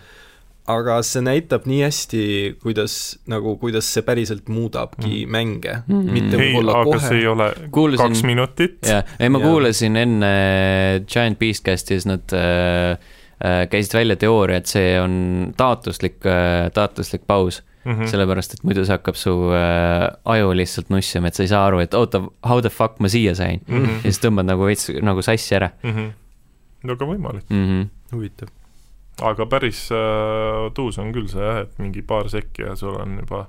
aga 0.66 1.00
see 1.02 1.20
näitab 1.24 1.64
nii 1.66 1.80
hästi, 1.82 2.20
kuidas 2.62 3.18
nagu, 3.30 3.56
kuidas 3.58 3.88
see 3.94 4.02
päriselt 4.06 4.48
muudabki 4.48 5.24
Mhm. 5.24 5.30
mänge, 5.32 5.74
Mhm. 5.88 6.12
mitte 6.12 6.36
ei, 6.36 6.52
võib-olla 6.54 6.84
kohe. 6.84 7.14
ei 7.18 7.26
ole 7.26 7.48
Kuulsin- 7.70 7.98
kaks 7.98 8.22
minutit. 8.22 8.78
jah, 8.86 9.02
ei 9.18 9.28
ma 9.28 9.38
Jaa. 9.38 9.48
kuulasin 9.48 9.96
enne 9.96 10.32
Giant 11.06 11.38
Beastcastis, 11.38 12.06
nad 12.06 12.32
äh, 12.32 12.92
äh, 13.42 13.66
käisid 13.68 13.94
välja 13.94 14.16
teooria, 14.16 14.56
et 14.56 14.66
see 14.66 15.00
on 15.00 15.52
taotluslik 15.56 16.24
äh,, 16.26 16.70
taotluslik 16.74 17.26
paus 17.26 17.62
Mm 17.84 17.96
mm., 17.98 18.06
sellepärast 18.06 18.52
et 18.54 18.60
muidu 18.62 18.84
see 18.86 18.94
hakkab 18.94 19.16
su 19.18 19.32
äh, 19.50 20.06
aju 20.24 20.52
lihtsalt 20.54 20.90
nussima, 20.94 21.26
et 21.26 21.34
sa 21.34 21.42
ei 21.42 21.48
saa 21.50 21.66
aru, 21.66 21.80
et 21.82 21.94
oota, 21.98 22.20
how 22.46 22.60
the 22.60 22.70
fuck 22.70 23.00
ma 23.00 23.08
siia 23.10 23.34
sain 23.34 23.58
mm. 23.66 23.74
-hmm. 23.84 23.96
ja 24.04 24.12
siis 24.12 24.20
tõmbad 24.22 24.46
nagu 24.46 24.62
veits 24.64 24.86
nagu 25.02 25.22
sassi 25.22 25.54
ära 25.58 25.70
no 25.82 26.92
aga 26.92 27.04
võimalik, 27.04 27.42
mm. 27.50 27.66
-hmm. 27.66 27.88
huvitav. 28.14 28.48
Aga 29.20 29.46
päris 29.46 29.88
äh, 29.92 30.70
tuus 30.74 30.98
on 30.98 31.12
küll 31.12 31.28
see 31.28 31.42
jah, 31.42 31.62
et 31.66 31.78
mingi 31.78 32.02
paar 32.02 32.28
sekki 32.32 32.62
ja 32.64 32.76
sul 32.76 32.96
on 33.00 33.18
juba 33.20 33.46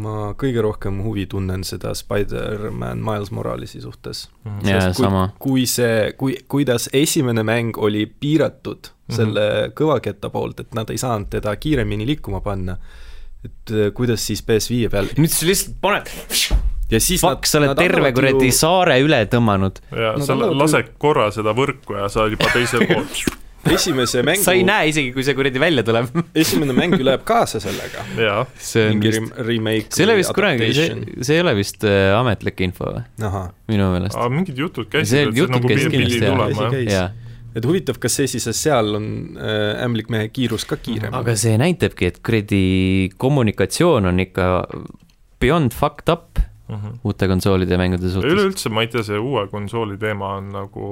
ma 0.00 0.32
kõige 0.38 0.62
rohkem 0.62 1.00
huvi 1.02 1.24
tunnen 1.26 1.64
seda 1.66 1.90
Spider-man 1.98 3.00
Miles 3.02 3.30
Moralesi 3.34 3.80
suhtes. 3.82 4.28
mm 4.44 4.60
jaa, 4.68 4.80
Sest 4.80 4.96
kui- 5.00 5.04
sama. 5.04 5.24
kui 5.38 5.64
see, 5.66 6.12
kui, 6.16 6.36
kuidas 6.48 6.88
esimene 6.92 7.42
mäng 7.42 7.76
oli 7.78 8.06
piiratud 8.06 8.90
Mhm. 9.10 9.16
selle 9.16 9.72
kõvaketta 9.74 10.30
poolt, 10.30 10.60
et 10.60 10.74
nad 10.74 10.90
ei 10.90 10.98
saanud 10.98 11.26
teda 11.30 11.56
kiiremini 11.56 12.06
liikuma 12.06 12.40
panna, 12.40 12.76
et 13.44 13.72
äh, 13.72 13.90
kuidas 13.92 14.22
siis 14.26 14.42
PS5 14.46 14.88
peal 14.90 15.06
nüüd 15.18 15.32
sa 15.34 15.46
lihtsalt 15.46 15.80
paned, 15.82 16.06
ja 16.92 17.00
siis 17.00 17.20
fuck, 17.20 17.46
sa 17.46 17.58
oled 17.58 17.74
terve 17.76 18.12
kuradi 18.14 18.52
saare 18.54 19.00
üle 19.02 19.24
tõmmanud. 19.26 19.80
ja 19.90 20.12
No 20.12 20.18
no, 20.18 20.24
sa 20.24 20.34
lased 20.36 20.92
korra 20.98 21.30
seda 21.34 21.50
võrku 21.52 21.98
ja 21.98 22.06
sa 22.08 22.22
oled 22.22 22.38
juba 22.38 22.52
teisel 22.54 22.86
pool. 22.92 23.04
esimese 23.76 24.22
mängu 24.26 24.44
sa 24.44 24.54
ei 24.56 24.64
näe 24.66 24.90
isegi, 24.90 25.12
kui 25.14 25.24
see 25.26 25.36
kuradi 25.38 25.60
välja 25.62 25.84
tuleb. 25.86 26.10
esimene 26.42 26.76
mäng 26.76 26.96
ju 26.96 27.06
läheb 27.06 27.24
kaasa 27.28 27.60
sellega. 27.62 28.04
see 28.56 28.86
on 28.90 29.02
vist, 29.04 29.94
see 29.94 30.04
ei 30.04 30.08
ole 30.08 30.18
vist 30.20 30.34
kunagi, 30.36 30.70
see 30.76 31.24
see 31.26 31.38
ei 31.38 31.44
ole 31.44 31.56
vist 31.58 31.86
äh, 31.88 32.12
ametlik 32.16 32.62
info 32.66 32.92
või, 32.94 33.32
minu 33.70 33.90
meelest. 33.94 34.20
mingid 34.32 34.60
jutud 34.64 34.88
See 34.88 35.00
käisid, 35.00 35.18
et 35.18 35.34
see 35.34 35.42
jutud 35.42 35.56
nagu 35.58 35.72
käisid 35.72 35.94
pidi 35.94 36.20
kindlasti, 36.24 36.84
jah. 36.88 37.12
et 37.56 37.68
huvitav, 37.68 38.00
kas 38.02 38.20
see 38.20 38.30
siis, 38.34 38.48
seal 38.56 38.96
on 39.00 39.10
äh, 39.36 39.82
ämblikmehe 39.84 40.30
kiirus 40.34 40.66
ka 40.70 40.80
kiirem? 40.80 41.14
aga 41.20 41.36
see 41.38 41.56
näitabki, 41.60 42.14
et 42.14 42.22
kuradi 42.24 42.64
kommunikatsioon 43.20 44.12
on 44.12 44.24
ikka 44.26 44.52
beyond 45.40 45.76
fucked 45.76 46.12
up 46.12 46.40
uute 47.04 47.26
konsoolide 47.28 47.74
ja 47.74 47.78
mängude 47.80 48.10
suhtes. 48.10 48.32
üleüldse 48.32 48.70
ma 48.72 48.84
ei 48.84 48.90
tea, 48.92 49.02
see 49.06 49.18
uue 49.18 49.46
konsooli 49.50 49.98
teema 50.00 50.36
on 50.38 50.50
nagu, 50.54 50.90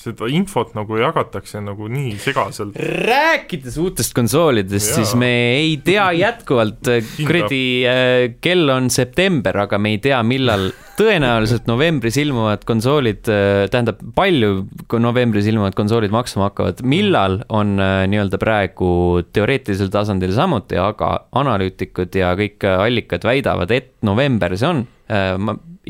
seda 0.00 0.28
infot 0.32 0.74
nagu 0.76 0.98
jagatakse 1.00 1.60
nagu 1.64 1.88
nii 1.90 2.14
segaselt. 2.20 2.76
rääkides 2.76 3.78
uutest 3.80 4.14
konsoolidest, 4.16 4.94
siis 4.98 5.14
me 5.18 5.30
ei 5.58 5.76
tea 5.84 6.10
jätkuvalt, 6.18 6.92
kuradi 7.26 7.64
äh, 7.88 8.28
kell 8.42 8.70
on 8.72 8.90
september, 8.92 9.64
aga 9.66 9.78
me 9.78 9.94
ei 9.96 10.00
tea, 10.02 10.20
millal, 10.26 10.70
tõenäoliselt 11.00 11.68
novembris 11.70 12.18
ilmuvad 12.20 12.64
konsoolid, 12.68 13.22
tähendab, 13.24 14.02
palju 14.16 14.66
novembris 15.00 15.48
ilmuvad 15.48 15.76
konsoolid 15.78 16.12
maksma 16.12 16.50
hakkavad, 16.50 16.82
millal 16.84 17.40
on 17.48 17.76
äh, 17.80 18.04
nii-öelda 18.10 18.40
praegu 18.40 18.90
teoreetilisel 19.32 19.92
tasandil 19.92 20.34
samuti, 20.36 20.78
aga 20.80 21.12
analüütikud 21.40 22.20
ja 22.20 22.34
kõik 22.38 22.68
äh, 22.68 22.84
allikad 22.86 23.24
väidavad, 23.26 23.72
et 23.74 23.92
november 24.06 24.56
see 24.56 24.70
on. 24.70 24.86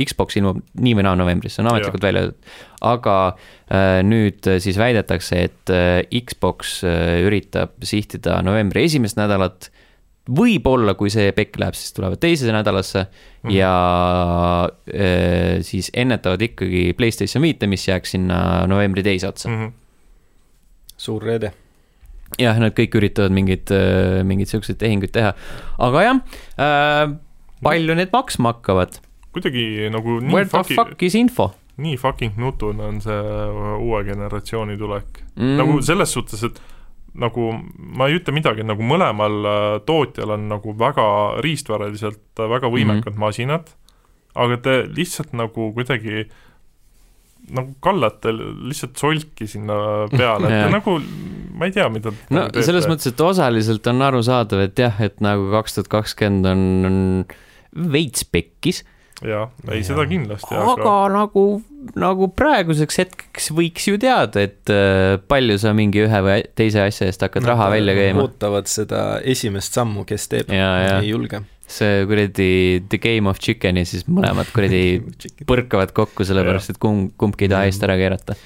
Xbox 0.00 0.38
ilmub 0.38 0.60
nii 0.80 0.96
või 0.98 1.04
naa 1.06 1.16
novembris, 1.18 1.56
see 1.56 1.64
on 1.64 1.70
ametlikult 1.72 2.04
välja 2.04 2.24
öeldud. 2.24 2.50
aga 2.90 3.16
äh, 3.26 4.00
nüüd 4.06 4.46
äh, 4.48 4.60
siis 4.62 4.78
väidetakse, 4.80 5.44
et 5.48 5.72
äh, 5.74 6.00
Xbox 6.24 6.80
äh, 6.84 7.20
üritab 7.26 7.76
sihtida 7.86 8.40
novembri 8.46 8.86
esimest 8.88 9.20
nädalat. 9.20 9.70
võib-olla, 10.30 10.94
kui 10.94 11.10
see 11.10 11.32
pekk 11.34 11.56
läheb, 11.58 11.74
siis 11.74 11.94
tulevad 11.96 12.20
teisese 12.22 12.52
nädalasse 12.54 13.06
mm. 13.42 13.50
ja 13.50 13.72
äh, 14.68 15.58
siis 15.66 15.90
ennetavad 15.94 16.42
ikkagi 16.44 16.92
Playstation 16.96 17.42
viite, 17.42 17.66
mis 17.66 17.88
jääks 17.88 18.14
sinna 18.14 18.66
novembri 18.70 19.02
teise 19.02 19.28
otsa 19.28 19.48
mm.. 19.48 19.56
-hmm. 19.56 19.72
suur 20.96 21.24
reede. 21.24 21.52
jah, 22.38 22.60
nad 22.62 22.76
kõik 22.76 22.94
üritavad 23.00 23.34
mingeid, 23.34 23.72
mingeid 24.24 24.52
siukseid 24.52 24.78
tehinguid 24.78 25.10
teha, 25.12 25.34
aga 25.78 26.02
jah 26.04 26.20
äh,, 26.60 27.16
palju 27.64 27.94
need 27.98 28.12
maksma 28.14 28.54
hakkavad? 28.54 29.00
Kuidagi 29.34 29.88
nagu 29.92 30.18
nii 30.20 30.34
Where 30.34 30.48
the 30.48 30.58
fucking, 30.58 30.78
fuck 30.80 31.02
is 31.06 31.16
info 31.18 31.50
nii 31.80 31.96
fucking 32.00 32.36
nutune 32.40 32.84
on 32.84 33.00
see 33.04 33.20
uue 33.78 34.02
generatsiooni 34.08 34.76
tulek 34.80 35.22
mm. 35.36 35.56
nagu 35.60 35.80
selles 35.84 36.12
suhtes, 36.16 36.44
et 36.48 36.60
nagu 37.20 37.48
ma 37.76 38.06
ei 38.08 38.20
ütle 38.20 38.34
midagi, 38.34 38.64
nagu 38.66 38.84
mõlemal 38.86 39.48
äh, 39.50 39.72
tootjal 39.86 40.36
on 40.36 40.46
nagu 40.50 40.74
väga 40.78 41.06
riistvaraliselt 41.44 42.38
äh, 42.38 42.50
väga 42.50 42.70
võimekad 42.70 43.10
mm 43.10 43.16
-hmm. 43.16 43.24
masinad, 43.24 43.72
aga 44.34 44.60
te 44.62 44.76
lihtsalt 44.86 45.34
nagu 45.34 45.72
kuidagi 45.74 46.28
nagu 47.50 47.74
kallate 47.82 48.30
lihtsalt 48.36 49.00
solki 49.00 49.48
sinna 49.50 50.06
peale, 50.12 50.46
et 50.46 50.70
nagu, 50.76 51.00
ma 51.56 51.66
ei 51.66 51.74
tea, 51.74 51.88
mida 51.90 52.12
no 52.30 52.44
nagu 52.44 52.62
selles 52.62 52.86
mõttes, 52.86 53.10
et 53.10 53.20
osaliselt 53.20 53.86
on 53.90 54.06
arusaadav, 54.06 54.66
et 54.68 54.78
jah, 54.78 55.00
et 55.02 55.18
nagu 55.24 55.50
kaks 55.50 55.74
tuhat 55.74 55.90
kakskümmend 55.98 56.46
on, 56.46 56.64
on 56.86 57.90
veits 57.90 58.24
pekkis 58.24 58.84
jah, 59.26 59.50
ei 59.72 59.82
seda 59.86 60.04
kindlasti, 60.08 60.54
aga, 60.56 60.74
aga 60.74 60.94
nagu, 61.14 61.44
nagu 62.00 62.28
praeguseks 62.36 63.00
hetkeks 63.02 63.50
võiks 63.56 63.88
ju 63.90 64.00
teada, 64.00 64.44
et 64.46 64.72
äh, 64.72 65.16
palju 65.30 65.58
sa 65.60 65.74
mingi 65.76 66.04
ühe 66.06 66.20
või 66.24 66.44
teise 66.58 66.84
asja 66.86 67.08
eest 67.10 67.24
hakkad 67.24 67.48
raha 67.48 67.70
välja 67.74 67.96
käima. 67.98 68.26
ootavad 68.26 68.70
seda 68.70 69.04
esimest 69.20 69.76
sammu, 69.76 70.06
kes 70.08 70.28
teeb, 70.32 70.52
ei 70.54 71.10
julge. 71.10 71.42
see 71.70 72.04
kuradi 72.10 72.52
The 72.90 73.00
Game 73.02 73.30
of 73.30 73.40
Chicken'i 73.42 73.84
siis 73.88 74.06
mõlemad 74.10 74.50
kuradi 74.54 74.84
põrkavad 75.50 75.94
kokku, 75.96 76.26
sellepärast 76.26 76.74
et 76.74 76.82
kumb, 76.82 77.12
kumbki 77.20 77.46
ei 77.46 77.54
taha 77.54 77.70
eest 77.70 77.84
ära 77.86 77.98
keerata. 78.00 78.38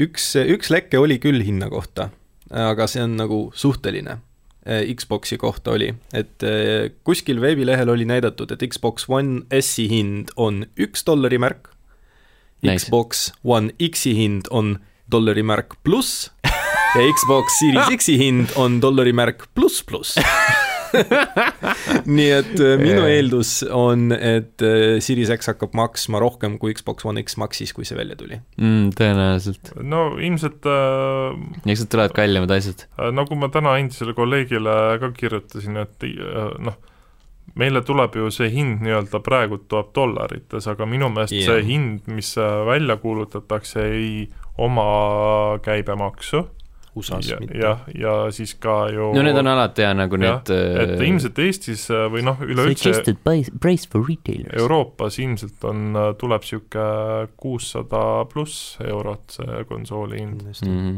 üks, 0.00 0.32
üks 0.42 0.72
leke 0.72 1.00
oli 1.02 1.20
küll 1.22 1.44
hinna 1.44 1.68
kohta, 1.72 2.10
aga 2.50 2.88
see 2.90 3.04
on 3.04 3.18
nagu 3.20 3.46
suhteline 3.54 4.20
Xboxi 4.66 5.38
kohta 5.38 5.76
oli, 5.76 5.92
et 6.12 6.42
eh, 6.42 6.90
kuskil 7.06 7.40
veebilehel 7.42 7.90
oli 7.92 8.06
näidatud, 8.08 8.50
et 8.50 8.66
Xbox 8.66 9.08
One 9.08 9.44
S-i 9.60 9.88
hind 9.92 10.34
on 10.36 10.64
üks 10.74 11.06
dollari 11.06 11.38
märk 11.38 11.70
nice., 12.62 12.86
Xbox 12.86 13.30
One 13.44 13.72
X-i 13.78 14.16
hind 14.18 14.50
on 14.50 14.78
dollari 15.10 15.44
märk 15.46 15.78
pluss 15.86 16.30
ja 16.96 17.02
Xbox 17.12 17.60
Series 17.60 17.92
X-i 17.98 18.18
hind 18.18 18.56
on 18.56 18.80
dollari 18.82 19.14
märk 19.14 19.48
pluss 19.54 19.82
pluss 19.86 20.16
nii 22.16 22.28
et 22.36 22.54
äh, 22.60 22.74
minu 22.80 23.02
yeah. 23.02 23.12
eeldus 23.16 23.52
on, 23.68 24.10
et 24.14 24.64
äh, 24.64 24.96
Series 25.04 25.30
X 25.34 25.50
hakkab 25.52 25.76
maksma 25.78 26.20
rohkem, 26.22 26.58
kui 26.62 26.74
Xbox 26.76 27.06
One 27.08 27.22
X 27.24 27.38
maksis, 27.40 27.74
kui 27.76 27.88
see 27.88 27.98
välja 27.98 28.18
tuli 28.18 28.38
mm,. 28.38 28.90
tõenäoliselt. 28.98 29.72
no 29.84 30.08
ilmselt 30.16 30.66
äh, 30.70 31.38
eks 31.66 31.84
need 31.84 31.92
tulevad 31.92 32.16
kallimad 32.16 32.56
asjad 32.56 32.86
äh,. 32.88 33.12
nagu 33.16 33.38
ma 33.38 33.50
täna 33.52 33.76
endisele 33.80 34.16
kolleegile 34.16 34.76
ka 35.02 35.12
kirjutasin, 35.16 35.80
et 35.84 36.06
äh, 36.08 36.52
noh, 36.66 36.78
meile 37.56 37.82
tuleb 37.86 38.16
ju 38.18 38.30
see 38.34 38.50
hind 38.52 38.82
nii-öelda 38.84 39.22
praegu 39.24 39.60
tuleb 39.64 39.92
dollarites, 39.96 40.66
aga 40.72 40.88
minu 40.88 41.10
meelest 41.12 41.36
yeah. 41.36 41.48
see 41.48 41.64
hind, 41.70 42.10
mis 42.10 42.34
äh, 42.40 42.60
välja 42.68 42.98
kuulutatakse, 43.02 43.86
ei 43.96 44.28
oma 44.56 45.58
käibemaksu 45.64 46.46
USA-s 46.96 47.30
ja, 47.30 47.38
mitte. 47.40 47.58
jah, 47.60 47.82
ja 47.94 48.14
siis 48.34 48.54
ka 48.60 48.76
ju 48.92 49.10
no 49.16 49.24
need 49.24 49.36
on 49.36 49.50
alati 49.52 49.84
jah, 49.84 49.94
nagu 49.96 50.18
ja, 50.20 50.36
need 50.36 50.52
et 50.52 50.94
äh, 50.96 51.02
ilmselt 51.08 51.40
Eestis 51.44 51.86
äh, 51.92 52.06
või 52.12 52.24
noh, 52.26 52.40
üleüldse 52.44 53.16
price 53.22 53.90
for 53.90 54.06
retailers. 54.06 54.54
Euroopas 54.56 55.18
ilmselt 55.22 55.66
on, 55.68 55.90
äh, 55.96 56.12
tuleb 56.20 56.46
niisugune 56.46 57.28
kuussada 57.40 58.00
pluss 58.30 58.78
eurot 58.84 59.36
see 59.38 59.66
konsooli 59.68 60.22
hind 60.22 60.46
mm 60.46 60.54
-hmm. 60.62 60.96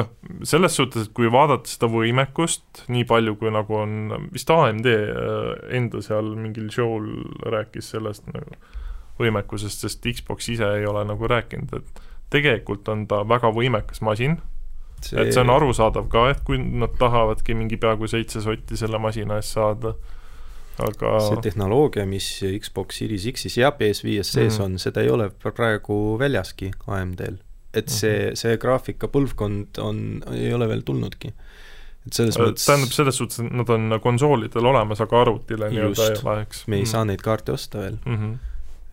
noh, 0.00 0.10
selles 0.42 0.76
suhtes, 0.76 1.08
et 1.08 1.14
kui 1.14 1.30
vaadata 1.32 1.70
seda 1.70 1.90
võimekust, 1.92 2.84
nii 2.88 3.04
palju 3.04 3.36
kui 3.36 3.54
nagu 3.54 3.78
on, 3.78 4.28
vist 4.32 4.50
AMD 4.50 4.90
enda 5.80 6.02
seal 6.02 6.34
mingil 6.34 6.70
show'l 6.74 7.08
rääkis 7.54 7.94
sellest 7.94 8.26
nagu 8.32 8.58
võimekusest, 9.18 9.82
sest 9.82 10.06
Xbox 10.06 10.48
ise 10.48 10.68
ei 10.78 10.86
ole 10.86 11.04
nagu 11.04 11.26
rääkinud, 11.26 11.74
et 11.74 12.06
tegelikult 12.30 12.88
on 12.88 13.06
ta 13.10 13.24
väga 13.28 13.50
võimekas 13.54 14.02
masin 14.04 14.38
see... 15.04 15.18
et 15.22 15.32
see 15.32 15.42
on 15.42 15.50
arusaadav 15.54 16.08
ka, 16.12 16.28
et 16.32 16.44
kui 16.46 16.58
nad 16.58 16.94
tahavadki 17.00 17.56
mingi 17.58 17.78
peaaegu 17.80 18.08
seitse 18.10 18.42
sotti 18.44 18.78
selle 18.80 19.00
masina 19.02 19.38
eest 19.40 19.56
saada, 19.58 19.94
aga 20.84 21.18
see 21.24 21.42
tehnoloogia, 21.48 22.06
mis 22.08 22.28
Xbox 22.62 23.00
Series 23.00 23.26
X-is 23.32 23.58
ja 23.58 23.72
PS5-s 23.74 24.32
sees 24.32 24.58
mm 24.58 24.58
-hmm. 24.58 24.64
on, 24.64 24.78
seda 24.78 25.02
ei 25.02 25.10
ole 25.10 25.30
praegu 25.30 26.18
väljaski 26.18 26.70
AMD-l. 26.86 27.38
et 27.74 27.88
see 27.88 28.18
mm, 28.18 28.30
-hmm. 28.30 28.34
see 28.34 28.56
graafikapõlvkond 28.56 29.78
on, 29.78 30.22
ei 30.32 30.54
ole 30.54 30.68
veel 30.68 30.82
tulnudki. 30.82 31.32
et 32.06 32.12
selles 32.12 32.36
äh, 32.36 32.46
mõttes 32.46 32.66
tähendab, 32.66 32.92
selles 32.92 33.16
suhtes, 33.16 33.40
et 33.40 33.52
nad 33.52 33.68
on 33.68 34.00
konsoolidel 34.00 34.66
olemas, 34.66 35.00
aga 35.00 35.20
arvutile 35.20 35.70
nii-öelda 35.70 36.10
ei 36.10 36.20
ole, 36.24 36.40
eks? 36.42 36.66
me 36.66 36.76
ei 36.76 36.82
mm 36.82 36.86
saa 36.86 37.04
neid 37.04 37.20
kaarte 37.20 37.52
osta 37.52 37.78
veel 37.78 37.98
mm. 38.04 38.16
-hmm 38.16 38.38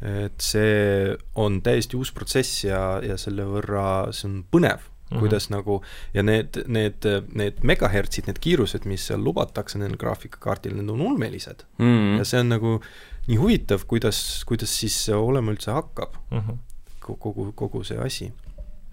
et 0.06 0.42
see 0.44 1.16
on 1.36 1.62
täiesti 1.62 1.98
uus 1.98 2.12
protsess 2.12 2.64
ja, 2.64 3.00
ja 3.04 3.18
selle 3.18 3.46
võrra 3.48 4.12
see 4.12 4.28
on 4.30 4.44
põnev 4.52 4.84
Mm 5.06 5.18
-hmm. 5.18 5.20
kuidas 5.20 5.50
nagu 5.50 5.82
ja 6.14 6.24
need, 6.24 6.64
need, 6.68 7.06
need 7.34 7.60
megahertsid, 7.62 8.26
need 8.28 8.40
kiirused, 8.42 8.88
mis 8.90 9.08
seal 9.08 9.22
lubatakse 9.24 9.78
nendel 9.78 9.98
graafikakaardil, 10.02 10.74
need 10.76 10.90
on 10.90 11.02
ulmelised 11.02 11.64
mm. 11.78 11.86
-hmm. 11.86 12.18
ja 12.18 12.26
see 12.26 12.40
on 12.40 12.50
nagu 12.50 12.82
nii 13.28 13.38
huvitav, 13.38 13.86
kuidas, 13.88 14.44
kuidas 14.46 14.80
siis 14.80 15.10
olema 15.10 15.52
üldse 15.52 15.72
hakkab 15.72 16.18
mm. 16.32 16.40
-hmm. 16.40 16.58
kogu, 17.00 17.52
kogu 17.52 17.84
see 17.84 17.98
asi 17.98 18.32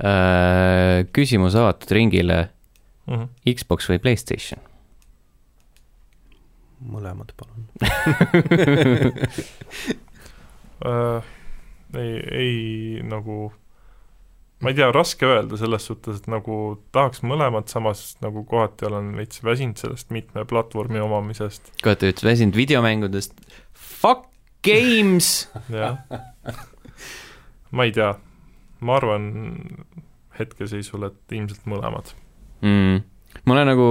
äh,. 0.05 1.07
küsimus 1.13 1.55
avatud 1.55 1.91
ringile 1.91 2.49
mm. 3.07 3.15
-hmm. 3.15 3.55
Xbox 3.55 3.89
või 3.89 3.99
Playstation? 3.99 4.61
mõlemad, 6.83 7.33
palun 7.37 7.67
äh, 10.91 11.23
ei, 11.95 12.15
ei 12.43 13.03
nagu 13.07 13.53
ma 14.63 14.71
ei 14.71 14.79
tea, 14.79 14.89
raske 14.95 15.27
öelda 15.27 15.59
selles 15.59 15.87
suhtes, 15.89 16.21
et 16.23 16.29
nagu 16.31 16.57
tahaks 16.95 17.23
mõlemat, 17.27 17.71
samas 17.73 18.05
nagu 18.23 18.45
kohati 18.49 18.87
olen 18.89 19.13
veits 19.19 19.43
väsinud 19.45 19.81
sellest 19.81 20.13
mitme 20.15 20.47
platvormi 20.49 21.03
omamisest. 21.03 21.73
kohati 21.83 22.11
veits 22.11 22.27
väsinud 22.27 22.59
videomängudest, 22.59 23.35
fuck 23.75 24.29
games! 24.65 25.33
Jah, 25.75 25.99
ma 27.75 27.89
ei 27.89 27.95
tea, 27.97 28.13
ma 28.87 28.99
arvan 29.01 29.31
hetkeseisul, 30.39 31.09
et 31.11 31.37
ilmselt 31.39 31.67
mõlemad. 31.69 32.15
Mm.. 32.63 33.03
ma 33.43 33.57
olen 33.57 33.73
nagu 33.73 33.87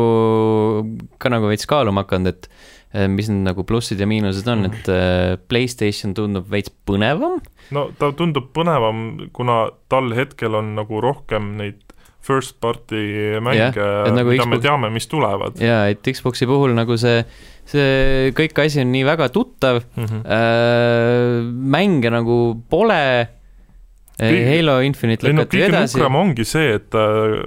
ka 1.19 1.31
nagu 1.34 1.52
veits 1.52 1.68
kaaluma 1.68 2.06
hakanud, 2.06 2.31
et 2.31 2.48
mis 2.92 3.30
need 3.32 3.46
nagu 3.48 3.64
plussid 3.68 4.02
ja 4.02 4.08
miinused 4.10 4.48
on, 4.52 4.68
et 4.68 4.90
eh, 4.92 5.38
Playstation 5.48 6.16
tundub 6.18 6.50
veits 6.52 6.72
põnevam? 6.88 7.40
no 7.72 7.88
ta 8.00 8.12
tundub 8.18 8.52
põnevam, 8.56 9.30
kuna 9.36 9.64
tal 9.92 10.12
hetkel 10.18 10.58
on 10.60 10.74
nagu 10.80 11.00
rohkem 11.04 11.56
neid 11.62 11.80
first 12.22 12.60
party 12.62 13.40
mänge 13.42 13.72
yeah,, 13.74 14.12
nagu 14.14 14.30
mida 14.30 14.44
Xbox... 14.44 14.52
me 14.52 14.62
teame, 14.62 14.92
mis 14.94 15.08
tulevad. 15.10 15.58
jaa, 15.62 15.88
et 15.94 16.06
Xbox'i 16.06 16.46
puhul 16.50 16.76
nagu 16.78 17.00
see, 17.02 17.24
see 17.70 18.30
kõik 18.38 18.60
asi 18.62 18.84
on 18.84 18.92
nii 18.94 19.08
väga 19.08 19.32
tuttav 19.34 19.82
mm, 19.82 20.06
-hmm. 20.06 20.24
äh, 20.38 21.52
mänge 21.78 22.14
nagu 22.14 22.40
pole 22.70 23.04
Kõige, 24.22 24.42
Halo 24.46 24.82
Infinite 24.86 25.26
lükati 25.26 25.58
no, 25.58 25.66
edasi. 25.66 26.02
ongi 26.06 26.44
see, 26.46 26.76
et 26.78 26.94
äh, 26.94 27.40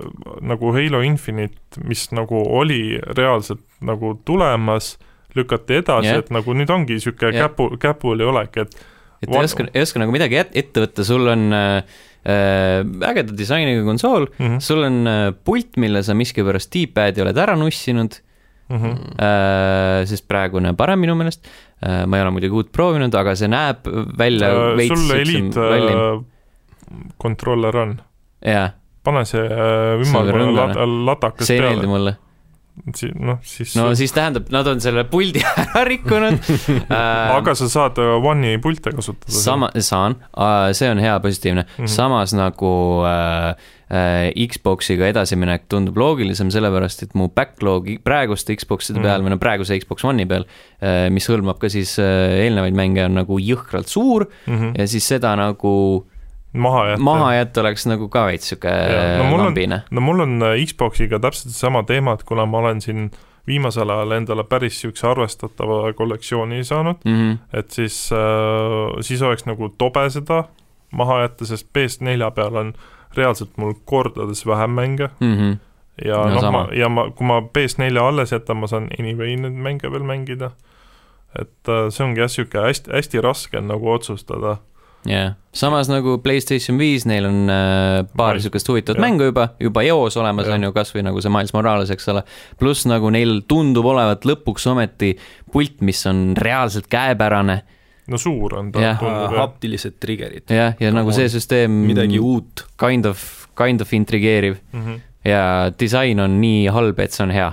nagu 0.42 0.72
Halo 0.74 1.04
Infinite, 1.06 1.60
mis 1.84 2.08
nagu 2.10 2.40
oli 2.50 2.96
reaalselt 3.14 3.62
nagu 3.84 4.16
tulemas 4.26 4.96
äh,, 4.96 5.10
lükati 5.38 5.80
edasi 5.82 6.10
yeah., 6.10 6.24
et 6.24 6.32
nagu 6.34 6.56
nüüd 6.56 6.70
ongi 6.70 6.98
niisugune 6.98 7.34
yeah. 7.34 7.48
käpu, 7.48 7.70
käpuli 7.82 8.26
olek, 8.26 8.58
et 8.64 8.76
et 9.24 9.30
ei 9.30 9.40
oska, 9.40 9.66
ei 9.72 9.84
oska 9.84 10.02
nagu 10.02 10.12
midagi 10.14 10.40
ette 10.42 10.84
võtta, 10.84 11.04
sul 11.06 11.28
on 11.32 11.48
äh, 11.54 12.02
ägeda 12.24 13.34
disainiga 13.36 13.84
konsool 13.86 14.28
mm, 14.28 14.46
-hmm. 14.46 14.60
sul 14.60 14.84
on 14.84 15.00
äh, 15.06 15.24
pult, 15.44 15.76
mille 15.76 16.02
sa 16.02 16.14
miskipärast 16.14 16.72
D-pad'i 16.72 17.24
oled 17.24 17.36
ära 17.36 17.56
nussinud 17.56 18.18
mm, 18.68 18.76
-hmm. 18.76 18.94
äh, 19.16 20.06
sest 20.08 20.28
praegune 20.28 20.74
parem 20.76 21.00
minu 21.00 21.14
meelest 21.14 21.46
äh,, 21.46 22.06
ma 22.06 22.16
ei 22.16 22.22
ole 22.22 22.30
muidugi 22.36 22.54
uut 22.54 22.72
proovinud, 22.72 23.14
aga 23.14 23.34
see 23.36 23.48
näeb 23.48 23.88
välja 24.18 24.52
äh, 24.52 24.76
veits 24.76 25.00
sul 25.00 25.18
Elite 25.18 25.60
äh, 25.60 26.24
kontroller 27.16 27.76
on? 27.76 27.98
pane 29.04 29.24
see 29.24 29.44
äh, 29.44 30.00
ümmargune 30.00 30.52
latakas 31.06 31.46
peale. 31.46 31.46
see 31.46 31.60
ei 31.60 31.68
meeldi 31.68 31.86
mulle 31.86 32.16
si-, 32.94 33.12
noh, 33.14 33.38
siis 33.46 33.74
no 33.78 33.86
siis 33.98 34.12
tähendab, 34.14 34.48
nad 34.54 34.68
on 34.70 34.82
selle 34.82 35.04
puldi 35.10 35.42
ära 35.64 35.84
rikkunud 35.88 36.50
aga 37.38 37.54
sa 37.58 37.68
saad 37.70 38.00
äh, 38.02 38.16
One'i 38.18 38.58
pilte 38.62 38.94
kasutada? 38.94 39.34
sama, 39.34 39.70
saan, 39.84 40.18
see 40.76 40.90
on 40.90 41.02
hea, 41.02 41.14
positiivne 41.22 41.64
mm, 41.64 41.76
-hmm. 41.76 41.90
samas 41.94 42.34
nagu 42.36 42.72
äh, 43.08 43.50
äh, 43.94 44.48
Xbox'iga 44.48 45.08
edasiminek 45.12 45.68
tundub 45.68 45.98
loogilisem, 46.00 46.50
sellepärast 46.50 47.06
et 47.06 47.14
mu 47.14 47.28
backlog 47.28 47.88
praeguste 48.04 48.56
Xbox'ide 48.56 49.00
peal 49.00 49.20
mm 49.20 49.24
või 49.24 49.32
no 49.32 49.38
praeguse 49.40 49.78
Xbox 49.80 50.04
One'i 50.04 50.26
peal 50.28 50.44
äh,, 50.82 51.06
mis 51.10 51.28
hõlmab 51.30 51.60
ka 51.62 51.70
siis 51.72 51.96
eelnevaid 51.98 52.74
mänge, 52.76 53.04
on 53.06 53.14
nagu 53.22 53.38
jõhkralt 53.38 53.88
suur 53.88 54.26
mm 54.46 54.58
-hmm. 54.58 54.74
ja 54.78 54.86
siis 54.90 55.06
seda 55.08 55.36
nagu 55.38 56.04
maha 56.54 56.86
jätta. 56.88 57.02
maha 57.02 57.34
jätta 57.34 57.60
oleks 57.60 57.86
nagu 57.90 58.08
ka 58.08 58.26
veits 58.30 58.48
sihuke 58.48 58.72
no, 59.18 59.36
lambine. 59.38 59.82
no 59.90 60.00
mul 60.00 60.24
on 60.24 60.42
äh, 60.42 60.56
Xboxiga 60.66 61.18
täpselt 61.22 61.54
sama 61.56 61.82
teema, 61.82 62.14
et 62.14 62.24
kuna 62.24 62.46
ma 62.46 62.62
olen 62.62 62.80
siin 62.80 63.10
viimasel 63.46 63.90
ajal 63.90 64.16
endale 64.16 64.44
päris 64.48 64.78
niisuguse 64.78 65.06
arvestatava 65.10 65.92
kollektsiooni 65.92 66.64
saanud 66.64 67.04
mm, 67.04 67.14
-hmm. 67.20 67.58
et 67.58 67.70
siis 67.70 68.10
äh,, 68.12 69.00
siis 69.00 69.22
oleks 69.22 69.44
nagu 69.44 69.68
tobe 69.68 70.08
seda 70.10 70.44
maha 70.90 71.20
jätta, 71.20 71.46
sest 71.46 71.68
PS4 71.78 72.30
peal 72.34 72.56
on 72.56 72.74
reaalselt 73.16 73.56
mul 73.56 73.74
kordades 73.84 74.46
vähem 74.46 74.70
mänge 74.70 75.08
mm. 75.20 75.36
-hmm 75.36 75.56
ja 76.04 76.16
No 76.26 76.40
noh, 76.40 76.52
ma 76.52 76.68
ja 76.74 76.88
ma, 76.88 77.08
kui 77.14 77.26
ma 77.26 77.40
PS4 77.40 78.02
alles 78.02 78.32
jätan, 78.32 78.56
ma 78.56 78.66
saan 78.70 78.88
anyway 78.98 79.36
neid 79.38 79.52
mänge 79.52 79.90
veel 79.90 80.02
mängida. 80.02 80.50
et 81.40 81.68
äh, 81.68 81.88
see 81.90 82.04
ongi 82.04 82.20
jah, 82.20 82.30
niisugune 82.30 82.68
hästi, 82.68 82.92
hästi 82.94 83.20
raske 83.20 83.58
on 83.58 83.66
nagu 83.68 83.88
otsustada. 83.90 84.56
jah, 85.08 85.34
samas 85.54 85.88
nagu 85.90 86.16
Playstation 86.24 86.78
viis, 86.80 87.04
neil 87.08 87.26
on 87.28 87.52
äh, 87.52 88.00
paar 88.16 88.38
niisugust 88.38 88.68
huvitavat 88.70 89.00
mängu 89.02 89.28
juba, 89.28 89.48
juba 89.62 89.84
eos 89.86 90.16
olemas 90.20 90.48
on 90.52 90.66
ju, 90.66 90.72
kas 90.76 90.92
või 90.94 91.04
nagu 91.06 91.22
see 91.22 91.32
Miles 91.32 91.54
Morales, 91.56 91.92
eks 91.94 92.10
ole. 92.12 92.24
pluss 92.60 92.88
nagu 92.90 93.10
neil 93.14 93.42
tundub 93.48 93.86
olevat 93.92 94.26
lõpuks 94.28 94.66
ometi 94.72 95.14
pult, 95.52 95.80
mis 95.86 96.04
on 96.10 96.26
reaalselt 96.38 96.88
käepärane. 96.92 97.60
no 98.08 98.20
suur 98.20 98.58
on 98.58 98.70
ta 98.72 98.84
jah. 98.84 99.04
haptilised 99.38 99.98
trigger'id, 100.00 100.48
jah, 100.52 100.76
ja 100.80 100.92
nagu 100.94 101.12
see 101.16 101.28
süsteem 101.32 101.84
midagi 101.88 102.20
uut. 102.20 102.66
kind 102.80 103.06
of, 103.06 103.20
kind 103.56 103.80
of 103.80 103.92
intrigeeriv 103.92 104.56
Mm 104.72 104.86
-hmm. 104.86 105.00
ja 105.24 105.70
disain 105.80 106.20
on 106.20 106.40
nii 106.40 106.66
halb, 106.68 106.98
et 106.98 107.12
see 107.12 107.24
on 107.24 107.30
hea. 107.30 107.52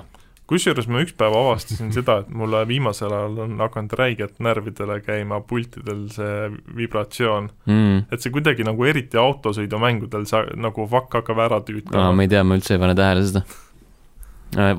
Kusjuures 0.51 0.87
ma 0.91 1.01
üks 1.05 1.15
päev 1.17 1.35
avastasin 1.37 1.91
seda, 1.97 2.19
et 2.23 2.31
mulle 2.35 2.63
viimasel 2.69 3.13
ajal 3.15 3.41
on 3.47 3.57
hakanud 3.63 3.97
räigelt 3.99 4.39
närvidele 4.43 4.99
käima 5.05 5.41
pultidel 5.47 6.05
see 6.13 6.47
vibratsioon. 6.77 7.51
Mm. 7.65 8.07
et 8.11 8.23
see 8.23 8.33
kuidagi 8.33 8.67
nagu 8.67 8.87
eriti 8.87 9.19
autosõidumängudel 9.21 10.27
sa 10.29 10.45
nagu 10.55 10.87
vakk 10.91 11.21
hakkab 11.21 11.45
ära 11.47 11.61
tüütama 11.65 12.09
ma 12.15 12.25
ei 12.27 12.31
tea, 12.31 12.43
ma 12.47 12.59
üldse 12.59 12.75
ei 12.75 12.81
pane 12.81 12.97
tähele 12.97 13.27
seda. 13.27 13.45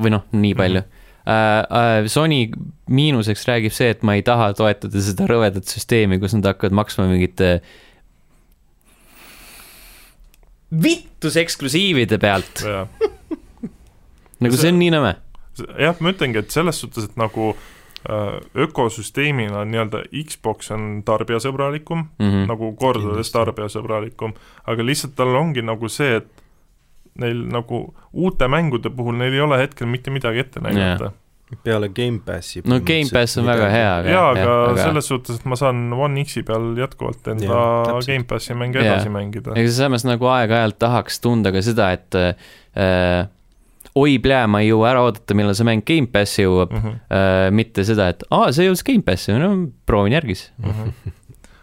või 0.03 0.13
noh, 0.13 0.29
nii 0.33 0.59
palju 0.59 0.83
mm. 0.83 0.91
-hmm. 0.91 1.01
Sony 2.11 2.51
miinuseks 2.91 3.47
räägib 3.47 3.73
see, 3.73 3.93
et 3.95 4.03
ma 4.03 4.17
ei 4.19 4.25
taha 4.27 4.53
toetada 4.59 5.01
seda 5.01 5.27
rõvedat 5.31 5.71
süsteemi, 5.71 6.19
kus 6.19 6.35
nad 6.35 6.49
hakkavad 6.51 6.75
maksma 6.75 7.07
mingite 7.07 7.61
vittus 10.73 11.37
eksklusiivide 11.37 12.19
pealt, 12.19 12.65
nagu 14.41 14.57
see 14.57 14.73
on 14.73 14.81
nii 14.81 14.91
nõme. 14.95 15.13
jah, 15.79 15.97
ma 16.01 16.13
ütlengi, 16.15 16.43
et 16.43 16.51
selles 16.55 16.81
suhtes, 16.83 17.09
et 17.11 17.17
nagu 17.21 17.53
äh, 17.53 18.39
ökosüsteemina 18.67 19.65
nii-öelda 19.69 20.05
Xbox 20.11 20.73
on 20.75 21.03
tarbijasõbralikum 21.07 22.05
mm. 22.05 22.29
-hmm. 22.29 22.47
nagu 22.51 22.73
kordades 22.77 23.33
tarbijasõbralikum, 23.35 24.35
aga 24.67 24.87
lihtsalt 24.87 25.17
tal 25.17 25.35
ongi 25.39 25.63
nagu 25.63 25.89
see, 25.89 26.21
et 26.23 26.31
neil 27.21 27.43
nagu 27.53 27.83
uute 28.13 28.49
mängude 28.49 28.91
puhul 28.91 29.19
neil 29.21 29.35
ei 29.37 29.43
ole 29.45 29.59
hetkel 29.61 29.91
mitte 29.91 30.11
midagi 30.11 30.39
ette 30.47 30.63
näidata. 30.65 31.13
peale 31.65 31.89
Gamepassi. 31.89 32.63
no 32.65 32.81
Gamepass 32.81 33.39
on 33.39 33.47
väga 33.47 33.69
hea, 33.69 33.91
aga 33.97 34.09
jaa, 34.09 34.29
aga 34.31 34.55
aga... 34.71 34.85
selles 34.87 35.09
suhtes, 35.11 35.37
et 35.37 35.45
ma 35.45 35.57
saan 35.61 35.93
One 35.93 36.25
X-i 36.25 36.43
peal 36.49 36.73
jätkuvalt 36.79 37.29
enda. 37.29 37.59
Gamepassi 38.07 38.57
mänge 38.57 38.81
edasi 38.81 39.13
mängida. 39.13 39.53
ega 39.61 39.75
samas 39.77 40.07
nagu 40.09 40.31
aeg-ajalt 40.33 40.79
tahaks 40.81 41.21
tunda 41.21 41.53
ka 41.53 41.61
seda, 41.65 41.91
et 41.93 42.17
äh, 42.17 43.29
oi 43.99 44.19
plää, 44.23 44.47
ma 44.49 44.63
ei 44.63 44.71
jõua 44.71 44.91
ära 44.93 45.05
oodata, 45.07 45.37
millal 45.37 45.57
see 45.59 45.69
mäng 45.69 45.85
Gamepassi 45.89 46.47
jõuab 46.47 46.73
Mm 46.73 46.83
-hmm. 46.83 46.99
äh,, 47.13 47.51
mitte 47.53 47.85
seda, 47.85 48.09
et 48.13 48.25
aa, 48.31 48.53
see 48.53 48.67
jõudis 48.67 48.85
Gamepassi, 48.87 49.33
no 49.37 49.53
proovin 49.87 50.17
järgi 50.17 50.35
siis. 50.35 50.53
Mhm. 50.59 51.15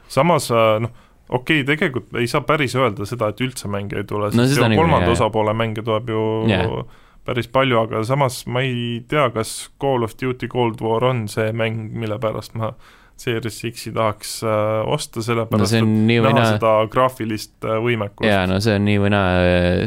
samas 0.08 0.52
äh, 0.52 0.80
noh, 0.86 0.92
okei 1.30 1.62
okay,, 1.62 1.76
tegelikult 1.76 2.16
ei 2.16 2.28
saa 2.28 2.42
päris 2.42 2.76
öelda 2.76 3.06
seda, 3.06 3.30
et 3.30 3.42
üldse 3.42 3.68
mänge 3.68 3.98
ei 3.98 4.04
tule, 4.04 4.32
No 4.34 4.46
sest 4.46 4.62
niikuinii, 4.62 4.78
kolmanda 4.78 5.12
osapoole 5.12 5.54
mänge 5.54 5.82
tuleb 5.82 6.10
ju 6.10 6.24
yeah. 6.50 6.86
päris 7.26 7.48
palju, 7.48 7.80
aga 7.80 8.04
samas 8.04 8.46
ma 8.48 8.62
ei 8.62 9.04
tea, 9.08 9.30
kas 9.30 9.70
Call 9.82 10.04
of 10.04 10.14
Duty 10.22 10.48
Cold 10.48 10.82
War 10.82 11.04
on 11.04 11.28
see 11.28 11.52
mäng, 11.52 11.92
mille 11.94 12.20
pärast 12.20 12.56
ma 12.56 12.74
Series 13.20 13.60
X-i 13.72 13.92
tahaks 13.96 14.40
äh, 14.48 14.80
osta, 14.88 15.20
no 15.20 15.26
sellepärast 15.26 15.76
nii 15.84 16.18
et 16.20 16.26
näha 16.26 16.38
naa, 16.38 16.56
seda 16.56 16.74
graafilist 16.92 17.68
äh, 17.68 17.78
võimekust. 17.84 18.28
jaa, 18.30 18.46
no 18.50 18.60
see 18.64 18.78
on 18.80 18.88
nii 18.88 19.04
või 19.04 19.14
naa 19.14 19.30
äh, 19.44 19.86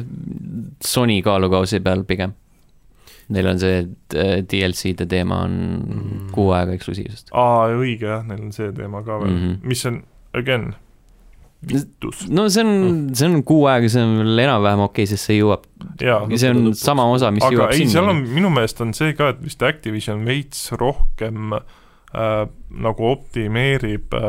Sony 0.84 1.20
kaalukausi 1.24 1.80
peal 1.84 2.04
pigem. 2.08 2.36
Neil 3.32 3.46
on 3.48 3.60
see 3.62 3.84
DLC-de 4.50 5.06
teema 5.08 5.44
on 5.46 5.52
Mm. 6.02 6.30
kuu 6.34 6.50
aega 6.56 6.74
eksklusiivsust. 6.76 7.30
aa, 7.32 7.68
õige 7.72 8.08
jah, 8.10 8.24
neil 8.26 8.48
on 8.48 8.54
see 8.54 8.72
teema 8.76 9.02
ka 9.06 9.20
veel 9.22 9.30
mm. 9.30 9.42
-hmm. 9.42 9.68
mis 9.68 9.86
on 9.86 10.02
again, 10.34 10.72
vittus, 11.68 12.24
no 12.28 12.48
see 12.50 12.64
on, 12.64 13.10
see 13.14 13.28
on 13.28 13.42
kuu 13.46 13.66
aega, 13.70 13.88
see 13.92 14.02
on 14.02 14.16
veel 14.18 14.42
enam-vähem 14.46 14.82
okei 14.84 15.04
okay,, 15.04 15.10
sest 15.12 15.30
see 15.30 15.38
jõuab, 15.38 15.68
see 16.00 16.50
on 16.50 16.64
lõpuks. 16.66 16.82
sama 16.82 17.06
osa, 17.12 17.30
mis 17.30 17.44
aga 17.46 17.54
jõuab 17.56 17.76
ei, 17.76 17.86
seal 17.92 18.10
on 18.10 18.24
minu 18.26 18.50
meelest 18.50 18.82
on 18.84 18.92
see 18.96 19.14
ka, 19.18 19.32
et 19.36 19.44
vist 19.44 19.62
Activision 19.62 20.24
veits 20.26 20.66
rohkem 20.80 21.54
äh, 21.58 21.78
nagu 22.14 23.06
optimeerib 23.10 24.14
äh, 24.14 24.22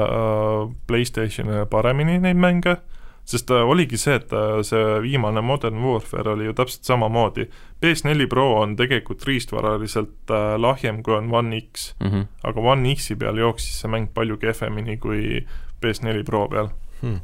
Playstationile 0.87 1.65
paremini 1.65 2.19
neid 2.19 2.37
mänge, 2.37 2.77
sest 3.25 3.51
äh, 3.51 3.63
oligi 3.69 3.97
see, 3.97 4.15
et 4.15 4.31
äh, 4.33 4.61
see 4.63 5.01
viimane 5.03 5.41
Modern 5.41 5.79
Warfare 5.83 6.31
oli 6.33 6.45
ju 6.45 6.53
täpselt 6.53 6.83
samamoodi. 6.83 7.45
PS4 7.83 8.27
Pro 8.29 8.49
on 8.61 8.75
tegelikult 8.79 9.23
riistvaraliselt 9.27 10.31
äh, 10.31 10.55
lahjem, 10.59 11.03
kui 11.03 11.15
on 11.15 11.31
One 11.33 11.59
X, 11.61 11.93
Mhm. 12.03 12.27
aga 12.43 12.59
One 12.59 12.95
X-i 12.95 13.15
peal 13.15 13.37
jooksis 13.37 13.81
see 13.81 13.91
mäng 13.91 14.07
palju 14.13 14.37
kehvemini 14.37 14.97
kui 14.97 15.45
PS4 15.81 16.23
Pro 16.23 16.47
peal. 16.47 16.69
Hmm. 17.01 17.19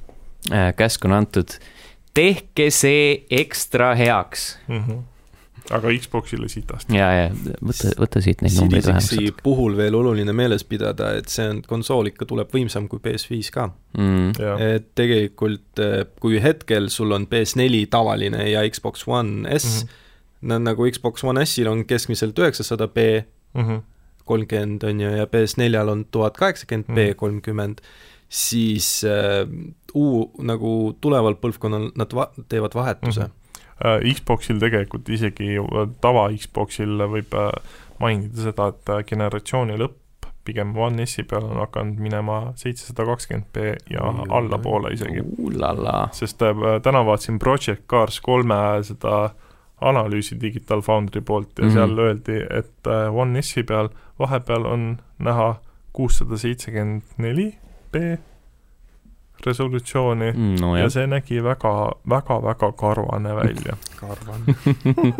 Äh, 0.51 0.73
käsk 0.75 1.05
on 1.05 1.11
antud, 1.11 1.55
tehke 2.13 2.69
see 2.71 3.25
ekstra 3.29 3.93
heaks. 3.95 4.57
Mm 4.67 4.83
-hmm. 4.83 5.01
Aga 5.71 5.91
Xboxile 6.01 6.47
sitast. 6.49 6.89
ja, 6.93 7.07
ja 7.13 7.29
võta, 7.61 7.91
võta 7.99 8.21
siit 8.25 8.41
neid 8.41 8.55
numbreid 8.57 8.85
vähemaks 8.87 9.41
puhul 9.43 9.75
veel 9.77 9.95
oluline 9.95 10.33
meeles 10.33 10.63
pidada, 10.63 11.11
et 11.19 11.29
see 11.29 11.45
on, 11.49 11.61
konsool 11.67 12.09
ikka 12.09 12.25
tuleb 12.29 12.49
võimsam 12.55 12.87
kui 12.91 12.99
PS5 13.03 13.51
ka. 13.53 13.69
mm.. 13.97 14.31
et 14.65 14.89
tegelikult 14.97 15.79
eh, 15.85 16.03
kui 16.19 16.39
hetkel 16.41 16.89
sul 16.93 17.11
on 17.15 17.27
PS4 17.29 17.85
tavaline 17.89 18.49
ja 18.49 18.65
Xbox 18.69 19.07
One 19.07 19.45
S 19.59 19.65
mm. 19.65 19.87
-hmm. 19.87 19.95
no 20.49 20.59
nagu 20.59 20.89
Xbox 20.91 21.23
One 21.23 21.45
S-il 21.45 21.67
on 21.67 21.85
keskmiselt 21.85 22.39
üheksasada 22.39 22.87
B 22.87 23.23
Mhm. 23.53 23.77
kolmkümmend 24.25 24.83
on 24.83 24.99
ju 25.01 25.09
ja 25.09 25.25
PS4-l 25.25 25.89
on 25.89 26.05
tuhat 26.11 26.37
kaheksakümmend 26.37 26.85
B 26.95 26.97
Mhm. 27.09 27.15
kolmkümmend, 27.17 27.79
siis 28.29 29.03
äh, 29.03 29.47
uu-, 29.95 30.29
nagu 30.45 30.95
tuleval 31.01 31.33
põlvkonnal 31.41 31.91
nad 31.97 32.13
va-, 32.13 32.29
teevad 32.49 32.75
vahetuse 32.77 33.19
Mhm. 33.21 33.31
Äh, 33.31 33.38
Xboxil 34.13 34.59
tegelikult 34.59 35.09
isegi 35.09 35.55
äh, 35.59 35.87
tava 36.01 36.29
Xboxil 36.35 36.99
võib 37.11 37.33
äh, 37.37 37.51
mainida 37.99 38.49
seda, 38.49 38.69
et 38.73 38.93
äh, 38.93 39.03
generatsiooni 39.07 39.77
lõpp 39.79 39.97
pigem 40.49 40.73
One 40.77 41.05
S-i 41.05 41.23
peal 41.27 41.45
on 41.45 41.59
hakanud 41.61 41.99
minema 42.01 42.39
seitsesada 42.59 43.05
kakskümmend 43.05 43.49
B 43.53 43.73
ja 43.91 44.07
allapoole 44.33 44.93
isegi. 44.95 45.23
Sest 46.15 46.41
äh, 46.45 46.79
täna 46.83 47.03
vaatasin 47.05 47.39
Project 47.39 47.85
Cars 47.91 48.19
kolme 48.25 48.57
seda 48.87 49.29
analüüsi 49.81 50.39
Digital 50.41 50.81
Foundry 50.83 51.21
poolt 51.21 51.59
ja 51.59 51.63
mm. 51.63 51.69
-hmm. 51.69 51.73
seal 51.73 51.99
öeldi, 51.99 52.39
et 52.49 52.87
äh, 52.87 53.15
One 53.15 53.41
S-i 53.41 53.63
peal 53.63 53.89
vahepeal 54.19 54.65
on 54.65 54.97
näha 55.19 55.55
kuussada 55.93 56.37
seitsekümmend 56.37 57.01
neli 57.17 57.55
B 57.91 57.95
resolutsiooni 59.45 60.31
no 60.59 60.73
ja 60.75 60.85
jah, 60.85 60.93
see 60.93 61.07
nägi 61.09 61.41
väga, 61.43 61.73
väga, 62.09 62.39
väga 62.43 62.71
karvane 62.79 63.35
välja. 63.35 63.77
karvan. 63.99 64.45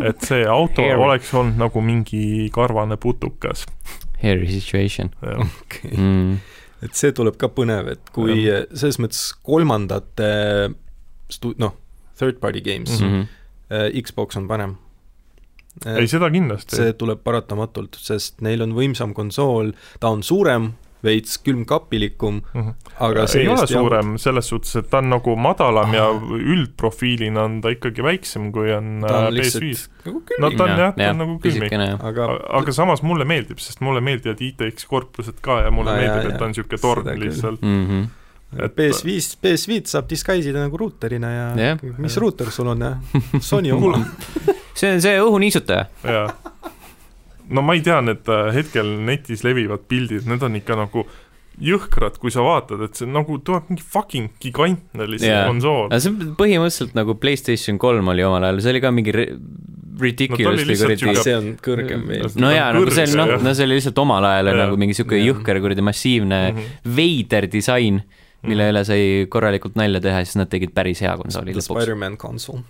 et 0.10 0.22
see 0.28 0.46
auto 0.48 0.84
Hairy. 0.84 1.04
oleks 1.04 1.34
olnud 1.34 1.60
nagu 1.60 1.82
mingi 1.82 2.50
karvane 2.54 2.98
putukas. 2.98 3.66
hairy 4.24 4.48
situation 4.52 5.12
okei, 5.46 5.96
mm.. 5.96 6.34
et 6.84 7.00
see 7.00 7.14
tuleb 7.16 7.40
ka 7.40 7.52
põnev, 7.54 7.94
et 7.96 8.14
kui 8.16 8.44
eh, 8.48 8.66
selles 8.74 9.00
mõttes 9.00 9.24
kolmandate 9.46 10.30
stu-, 11.30 11.56
noh, 11.62 11.76
third 12.20 12.40
party 12.44 12.62
games 12.66 13.00
mm, 13.00 13.08
Mm 13.08 13.22
-hmm. 13.22 13.28
-hmm. 13.70 14.04
Xbox 14.04 14.38
on 14.38 14.48
parem. 14.48 14.76
ei, 15.86 16.08
seda 16.08 16.32
kindlasti. 16.32 16.76
see 16.76 16.94
tuleb 16.94 17.20
paratamatult, 17.24 17.96
sest 17.96 18.42
neil 18.42 18.62
on 18.62 18.74
võimsam 18.74 19.14
konsool, 19.14 19.72
ta 20.00 20.10
on 20.10 20.24
suurem, 20.24 20.74
veits 21.04 21.38
külmkapilikum, 21.40 22.42
Mhm. 22.54 22.70
aga 23.00 23.26
ei 23.40 23.48
ole 23.48 23.68
suurem 23.68 24.18
selles 24.18 24.50
suhtes, 24.52 24.76
et 24.76 24.90
ta 24.90 24.98
on 24.98 25.10
nagu 25.10 25.36
madalam 25.36 25.94
ja 25.94 26.10
Ah. 26.10 26.20
üldprofiilina 26.54 27.44
on 27.46 27.62
ta 27.62 27.70
ikkagi 27.70 28.04
väiksem, 28.04 28.52
kui 28.52 28.72
on 28.76 29.04
äh, 29.08 29.28
on 29.28 29.34
PS5 29.34 29.62
lihtsalt. 29.64 29.90
nagu 30.06 30.22
no 30.40 30.50
ta 30.52 30.64
on 30.64 30.70
jah, 30.80 30.94
ta 30.98 31.10
on 31.10 31.18
nagu 31.18 31.40
külmik. 31.40 31.72
jah. 31.72 32.00
aga 32.04 32.28
aga 32.60 32.72
samas 32.72 33.02
mulle 33.04 33.26
meeldib, 33.26 33.60
sest 33.64 33.80
mulle 33.82 34.02
meeldivad 34.02 34.42
ITX 34.42 34.86
korpused 34.86 35.40
ka 35.42 35.62
ja 35.64 35.72
mulle 35.72 35.92
No 35.92 35.98
meeldib, 35.98 36.32
et 36.34 36.38
ta 36.38 36.46
on 36.46 36.52
niisugune 36.52 36.82
torn 36.82 37.20
lihtsalt. 37.20 37.62
mm. 37.62 37.88
-hmm. 37.88 38.08
et- 38.66 38.76
PS5, 38.76 39.38
PS5 39.42 39.86
saab 39.88 40.10
disguise 40.10 40.50
ida 40.50 40.60
nagu 40.60 40.78
ruuterina 40.78 41.28
ja 41.32 41.56
Jah. 41.56 41.80
mis 41.98 42.18
ruuter 42.18 42.52
sul 42.52 42.68
on 42.68 42.80
ja 42.82 42.96
Sony 43.40 43.72
oma. 43.72 44.06
see 44.74 44.94
on 44.94 45.02
see 45.02 45.18
õhuniisutaja. 45.20 45.86
No 47.50 47.64
ma 47.66 47.76
ei 47.78 47.82
tea, 47.86 48.00
need 48.06 48.30
äh, 48.30 48.52
hetkel 48.56 48.94
netis 49.08 49.44
levivad 49.48 49.88
pildid, 49.90 50.28
need 50.30 50.44
on 50.46 50.56
ikka 50.60 50.78
nagu 50.80 51.06
jõhkrad, 51.60 52.16
kui 52.22 52.32
sa 52.32 52.44
vaatad, 52.46 52.80
et 52.86 52.96
see 52.96 53.10
nagu 53.10 53.36
tuleb 53.44 53.68
mingi 53.72 53.84
fucking 53.84 54.30
gigantne 54.40 55.08
lihtsalt 55.10 55.28
yeah. 55.28 55.48
konsool. 55.50 55.90
see 56.00 56.14
on 56.14 56.36
põhimõtteliselt 56.40 56.96
nagu 56.96 57.18
Playstation 57.20 57.80
kolm 57.82 58.08
oli 58.14 58.24
omal 58.24 58.46
ajal, 58.48 58.62
see 58.64 58.72
oli 58.76 58.84
ka 58.86 58.94
mingi 58.96 59.16
ridiculously 60.00 60.70
lihtsalt 60.72 61.02
kuradi 61.02 61.26
see 61.26 61.36
on 61.36 61.50
kõrgem 61.64 62.06
veel. 62.08 62.30
no 62.40 62.54
jaa, 62.54 62.70
nagu 62.76 62.94
see 62.96 63.08
on 63.10 63.18
noh 63.20 63.34
no 63.44 63.54
see 63.58 63.68
oli 63.68 63.80
lihtsalt 63.80 64.00
omal 64.06 64.28
ajal 64.30 64.52
Jaa. 64.54 64.60
nagu 64.64 64.80
mingi 64.80 64.96
siuke 64.98 65.18
Jah. 65.20 65.28
jõhker 65.34 65.60
kuradi 65.66 65.84
massiivne 65.86 66.40
Mhm. 66.54 66.70
veider 66.96 67.50
disain 67.52 68.02
mille 68.48 68.70
üle 68.72 68.84
sai 68.88 69.26
korralikult 69.32 69.76
nalja 69.80 70.02
teha 70.04 70.22
ja 70.22 70.28
siis 70.28 70.40
nad 70.40 70.50
tegid 70.52 70.72
päris 70.76 71.02
hea 71.04 71.12
konsooli 71.20 71.54
The 71.54 71.60
lõpuks. 71.60 71.70
Spider-man 71.74 72.18
console. 72.22 72.64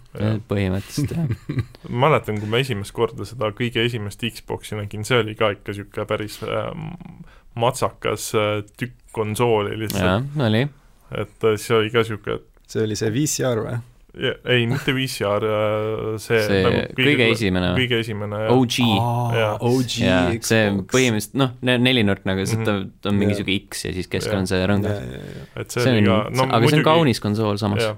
põhimõtteliselt 0.49 1.13
jah. 1.13 1.63
mäletan, 2.05 2.39
kui 2.41 2.49
ma 2.49 2.61
esimest 2.63 2.95
korda 2.95 3.27
seda 3.29 3.51
kõige 3.57 3.85
esimest 3.85 4.25
Xbox'i 4.25 4.79
nägin, 4.79 5.05
see 5.07 5.21
oli 5.21 5.37
ka 5.39 5.53
ikka 5.57 5.73
niisugune 5.75 6.07
päris 6.09 6.39
äh, 6.45 6.71
matsakas 7.59 8.31
äh, 8.37 8.51
tükk 8.79 8.97
konsooli 9.15 9.77
lihtsalt, 9.83 10.05
jah, 10.05 10.47
oli. 10.49 10.65
et 11.17 11.49
äh, 11.49 11.59
see 11.61 11.77
oli 11.77 11.93
ka 11.93 12.05
niisugune 12.05 12.41
see 12.69 12.85
oli 12.85 12.97
see 12.99 13.13
VCR 13.13 13.63
või? 13.65 13.77
ei, 14.19 14.65
mitte 14.69 14.93
VCR, 14.95 15.45
see, 16.21 16.39
see 16.43 16.61
nagu 16.65 16.81
kõige 16.97 17.27
esimene 17.33 17.71
või? 17.73 17.83
kõige 17.85 17.99
esimene 18.03 18.41
jah. 18.43 18.51
OG. 18.55 18.77
Jaa. 19.39 19.51
OG 19.69 19.95
Xbox. 19.95 20.49
see 20.51 20.63
põhimõtteliselt 20.93 21.37
noh, 21.41 21.53
nelinurk 21.61 22.25
nagu, 22.27 22.45
see 22.45 22.59
Mhm. 22.59 22.65
ta 22.67 22.77
ta 23.01 23.09
on 23.13 23.19
mingi 23.21 23.35
Jaa. 23.35 23.41
sihuke 23.43 23.57
X 23.69 23.85
ja 23.85 23.93
siis 23.95 24.07
keskel 24.11 24.33
Jaa. 24.35 24.39
on 24.43 24.47
see 24.51 24.61
rõngas. 24.67 25.03
et 25.55 25.71
see, 25.71 25.83
see 25.83 25.97
on 25.97 26.05
ka, 26.09 26.17
no 26.35 26.49
aga 26.49 26.67
see 26.73 26.77
on 26.81 26.83
kaunis 26.89 27.19
konsool 27.23 27.57
samas. 27.61 27.83
jah, 27.83 27.95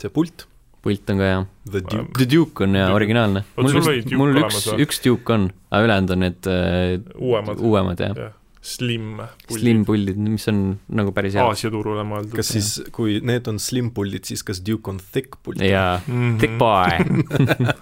see 0.00 0.08
pult, 0.10 0.46
pult 0.82 1.10
on 1.10 1.18
ka 1.22 1.30
hea. 1.30 1.46
The 1.70 1.80
Duke. 2.26 2.64
On 2.64 2.72
Duke. 2.72 2.90
originaalne. 2.96 3.44
Mul 3.56 3.72
Duke 3.72 4.16
mul 4.16 4.34
üks 4.42 4.66
üks 4.80 5.02
Duke 5.04 5.32
on, 5.36 5.50
aga 5.70 5.84
ülejäänud 5.86 6.10
on 6.16 6.18
need 6.24 6.46
äh, 6.50 6.98
uuemad, 7.20 7.58
uuemad 7.60 8.00
jah. 8.00 8.16
jah, 8.16 8.32
Slim 8.60 9.22
Slim 9.48 9.86
puldid, 9.88 10.18
mis 10.20 10.44
on 10.52 10.74
nagu 10.92 11.14
päris 11.16 11.32
head. 11.32 11.46
Aasia 11.48 11.70
turule 11.72 12.02
mõeldud. 12.04 12.34
kas 12.36 12.50
siis, 12.52 12.74
kui 12.92 13.16
need 13.24 13.48
on 13.48 13.56
slim 13.62 13.88
puldid, 13.96 14.26
siis 14.28 14.42
kas 14.44 14.60
Duke 14.64 14.92
on 14.92 14.98
thick 15.12 15.38
pult? 15.42 15.62
jaa, 15.64 15.96
mm 16.04 16.34
thick 16.42 16.58
boy. 16.60 17.00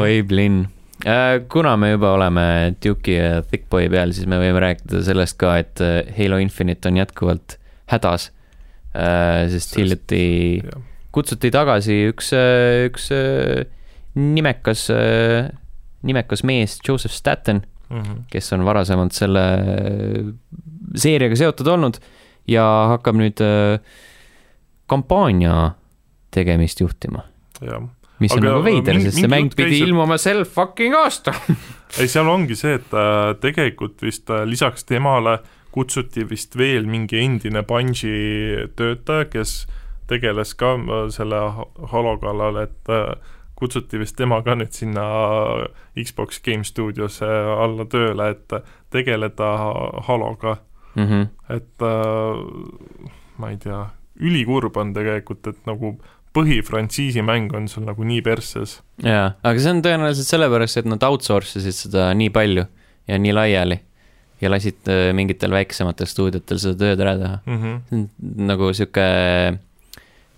oi, 0.00 0.22
Blinn. 0.22 0.64
kuna 1.52 1.74
me 1.76 1.90
juba 1.92 2.12
oleme 2.14 2.44
Duke'i 2.78 3.16
ja 3.18 3.42
Thick 3.42 3.66
Boy 3.68 3.88
peal, 3.90 4.12
siis 4.14 4.28
me 4.30 4.38
võime 4.38 4.60
rääkida 4.62 5.00
sellest 5.04 5.36
ka, 5.40 5.56
et 5.60 5.82
äh, 5.82 6.06
Halo 6.16 6.38
Infinite 6.40 6.88
on 6.88 6.96
jätkuvalt 7.00 7.58
hädas. 7.92 8.30
sest 8.92 9.72
Sest- 9.72 9.78
hiljuti 9.80 10.22
kutsuti 11.12 11.50
tagasi 11.52 11.96
üks, 12.12 12.30
üks 12.86 13.08
äh, 13.16 13.64
nimekas, 14.14 14.86
nimekas 16.04 16.42
mees, 16.44 16.78
Joseph 16.86 17.14
Staten, 17.16 17.62
Mhm. 17.92 18.22
kes 18.32 18.52
on 18.56 18.64
varasemalt 18.64 19.12
selle 19.12 19.42
seeriaga 20.96 21.36
seotud 21.36 21.68
olnud 21.74 21.98
ja 22.48 22.64
hakkab 22.94 23.18
nüüd 23.20 23.40
äh, 23.44 23.78
kampaania 24.90 25.72
tegemist 26.32 26.80
juhtima. 26.80 27.24
mis 28.22 28.32
on 28.32 28.38
Aga 28.38 28.48
nagu 28.52 28.62
veider, 28.64 28.98
sest 29.02 29.18
see 29.18 29.28
mäng 29.30 29.48
pidi 29.54 29.68
käis, 29.72 29.80
et- 29.82 29.88
ilmuma 29.88 30.16
sel 30.18 30.44
fucking 30.46 30.94
aastal. 30.94 31.34
ei, 32.00 32.06
seal 32.08 32.28
ongi 32.30 32.54
see, 32.58 32.76
et 32.78 32.92
äh, 32.94 33.32
tegelikult 33.42 34.00
vist 34.02 34.30
äh, 34.30 34.44
lisaks 34.46 34.84
temale 34.86 35.40
kutsuti 35.74 36.24
vist 36.28 36.54
veel 36.58 36.86
mingi 36.86 37.18
endine 37.22 37.62
Bungi 37.66 38.12
töötaja, 38.76 39.26
kes 39.32 39.54
tegeles 40.10 40.52
ka 40.60 40.74
selle 41.14 41.38
ha- 41.56 41.68
Halo 41.92 42.16
kallal, 42.22 42.58
et 42.66 42.92
kutsuti 43.62 44.00
vist 44.02 44.16
tema 44.18 44.40
ka 44.42 44.56
nüüd 44.58 44.74
sinna 44.74 45.06
Xbox 45.94 46.42
Game 46.44 46.66
Studiosse 46.66 47.28
alla 47.62 47.86
tööle, 47.90 48.32
et 48.34 48.58
tegeleda 48.92 49.54
Haloga, 50.08 50.58
Mhm. 50.94 51.22
et 51.48 51.80
äh, 51.80 52.72
ma 53.40 53.48
ei 53.48 53.56
tea, 53.56 53.86
ülikurb 54.20 54.76
on 54.76 54.90
tegelikult, 54.92 55.46
et 55.48 55.62
nagu 55.66 55.94
põhifrantsiisi 56.36 57.22
mäng 57.24 57.52
on 57.56 57.68
sul 57.68 57.84
nagu 57.86 58.04
nii 58.04 58.20
persses. 58.24 58.80
jaa, 59.04 59.32
aga 59.42 59.58
see 59.60 59.72
on 59.72 59.80
tõenäoliselt 59.84 60.28
sellepärast, 60.28 60.76
et 60.82 60.88
nad 60.88 61.02
outsource 61.08 61.56
isid 61.60 61.76
seda 61.78 62.10
nii 62.16 62.28
palju 62.32 62.66
ja 63.08 63.18
nii 63.18 63.32
laiali 63.36 63.80
ja 64.42 64.50
lasid 64.52 64.88
äh, 64.90 65.10
mingitel 65.16 65.52
väiksematel 65.54 66.08
stuudiotel 66.10 66.60
seda 66.60 66.76
tööd 66.84 67.00
ära 67.04 67.16
teha. 67.18 67.36
Mm 67.46 67.58
-hmm. 67.62 67.82
see 67.88 68.46
nagu 68.52 68.72
sihuke, 68.74 69.06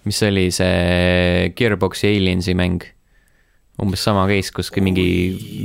mis 0.05 0.23
oli 0.23 0.51
see 0.51 1.53
Gearboxi 1.57 2.11
Aliensi 2.15 2.55
mäng, 2.55 2.85
umbes 3.83 4.05
sama 4.07 4.27
case, 4.31 4.53
kus 4.55 4.71
mingi, 4.79 5.07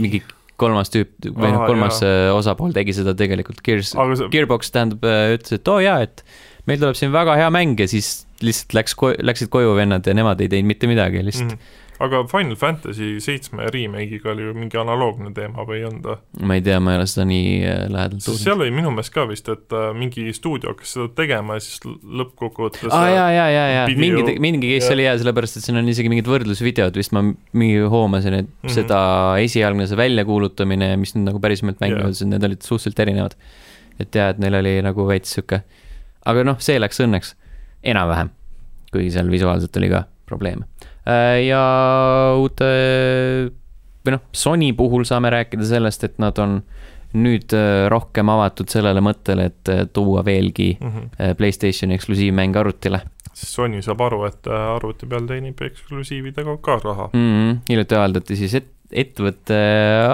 mingi 0.02 0.24
kolmas 0.60 0.92
tüüp 0.94 1.30
või 1.30 1.54
noh, 1.54 1.66
kolmas 1.70 2.02
äh, 2.06 2.30
osapool 2.36 2.74
tegi 2.76 2.96
seda 2.98 3.16
tegelikult 3.18 3.62
Gears, 3.66 3.94
aga 3.96 4.18
see 4.20 4.32
Gearbox 4.34 4.74
tähendab, 4.76 5.06
ütles, 5.36 5.60
et 5.60 5.72
oo 5.72 5.78
oh, 5.78 5.84
jaa, 5.84 6.02
et 6.08 6.24
meil 6.70 6.82
tuleb 6.82 6.98
siin 7.00 7.14
väga 7.16 7.38
hea 7.40 7.52
mäng 7.54 7.80
ja 7.80 7.88
siis 7.90 8.26
lihtsalt 8.46 8.76
läks, 8.78 8.98
läksid 9.26 9.52
koju 9.54 9.76
vennad 9.78 10.08
ja 10.08 10.16
nemad 10.16 10.42
ei 10.44 10.52
teinud 10.52 10.74
mitte 10.74 10.90
midagi, 10.92 11.24
lihtsalt 11.26 11.54
mm. 11.54 11.58
-hmm. 11.58 11.88
Aga 12.00 12.22
Final 12.32 12.56
Fantasy 12.56 13.18
seitsme 13.24 13.68
remake'iga 13.74 14.32
oli 14.32 14.46
ju 14.46 14.54
mingi 14.56 14.78
analoogne 14.80 15.32
teema 15.36 15.66
või 15.68 15.82
või? 15.84 15.98
mm.. 16.00 16.46
ma 16.48 16.56
ei 16.56 16.64
tea, 16.64 16.78
ma 16.84 16.94
ei 16.94 17.00
ole 17.02 17.08
seda 17.12 17.26
nii 17.28 17.50
äh, 17.60 17.82
lähedalt 17.92 18.24
uurinud. 18.24 18.44
seal 18.44 18.64
oli 18.64 18.74
minu 18.76 18.94
meelest 18.96 19.14
ka 19.16 19.26
vist, 19.30 19.50
et 19.52 19.76
äh, 19.76 19.90
mingi 19.98 20.28
stuudio 20.36 20.72
hakkas 20.74 20.94
seda 20.96 21.10
tegema 21.18 21.58
ja 21.58 21.64
siis 21.66 21.82
lõppkokkuvõttes 21.84 22.88
aa 22.88 23.02
ah, 23.02 23.10
jaa, 23.12 23.28
jaa, 23.36 23.50
jaa, 23.56 23.68
jaa, 23.76 23.86
pidi 23.92 24.04
mingi 24.06 24.38
mingi 24.46 24.72
case 24.76 24.94
oli 24.96 25.08
hea, 25.08 25.18
sellepärast 25.22 25.60
et 25.60 25.68
siin 25.68 25.82
on 25.82 25.92
isegi 25.92 26.12
mingid 26.14 26.30
võrdlusvideod 26.32 27.00
vist, 27.00 27.16
ma 27.16 27.26
mingi 27.28 27.84
hoomasin, 27.92 28.40
et 28.42 28.48
mm. 28.48 28.62
-hmm. 28.64 28.76
seda 28.78 29.02
esialgne 29.44 29.90
see 29.90 30.00
väljakuulutamine 30.00 30.94
ja 30.94 31.00
mis 31.02 31.16
nüüd 31.18 31.28
nagu 31.28 31.44
pärisemalt 31.44 31.84
mängu 31.84 32.00
Jah. 32.00 32.08
jõudis, 32.08 32.24
need 32.32 32.48
olid 32.48 32.64
suhteliselt 32.64 33.04
erinevad. 33.06 33.36
et 34.00 34.16
jaa, 34.16 34.30
et 34.32 34.40
neil 34.40 34.56
oli 34.62 34.78
nagu 34.86 35.08
veits 35.08 35.36
sihuke, 35.36 35.64
aga 36.32 36.44
noh, 36.48 36.60
see 36.64 36.80
läks 36.80 37.02
õnneks 37.04 37.36
enam-vähem, 37.84 38.32
kuigi 38.94 39.12
seal 39.12 39.28
visuaalselt 39.32 39.76
oli 39.82 39.92
ka 39.92 40.06
probleeme. 40.30 40.68
Ja 41.46 41.64
uute 42.38 42.68
või 44.06 44.16
noh, 44.16 44.24
Sony 44.36 44.72
puhul 44.78 45.06
saame 45.08 45.32
rääkida 45.34 45.66
sellest, 45.68 46.04
et 46.08 46.20
nad 46.22 46.38
on 46.42 46.60
nüüd 47.18 47.54
äh, 47.58 47.88
rohkem 47.90 48.30
avatud 48.30 48.70
sellele 48.70 49.02
mõttele, 49.02 49.50
et 49.50 49.72
äh, 49.74 49.86
tuua 49.94 50.22
veelgi 50.26 50.76
mm. 50.80 50.90
-hmm. 50.90 51.08
äh, 51.18 51.38
Playstationi 51.38 51.98
eksklusiivmäng 51.98 52.58
arvutile 52.58 53.02
Sony 53.34 53.82
saab 53.82 54.02
aru, 54.02 54.24
et 54.28 54.48
äh, 54.48 54.66
arvuti 54.76 55.08
peal 55.10 55.26
teenib 55.28 55.62
eksklusiividega 55.62 56.58
ka 56.62 56.80
raha. 56.84 57.10
mm. 57.14 57.20
-hmm. 57.20 57.58
hiljuti 57.70 57.96
avaldati 57.96 58.36
siis 58.36 58.54
et, 58.54 58.68
ettevõtte 58.90 59.58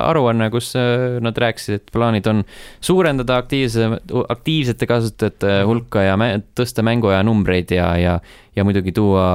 aruanne, 0.02 0.50
kus 0.54 0.74
äh, 0.80 1.18
nad 1.24 1.38
rääkisid, 1.38 1.80
et 1.80 1.94
plaanid 1.96 2.28
on 2.28 2.44
suurendada 2.84 3.40
aktiivse, 3.44 3.90
aktiivsete 4.30 4.90
kasutajate 4.90 5.62
hulka 5.68 6.04
ja 6.04 6.18
tõsta 6.58 6.84
mänguaja 6.86 7.24
numbreid 7.24 7.72
ja, 7.72 7.88
ja, 8.00 8.18
ja 8.56 8.66
muidugi 8.68 8.92
tuua 8.96 9.26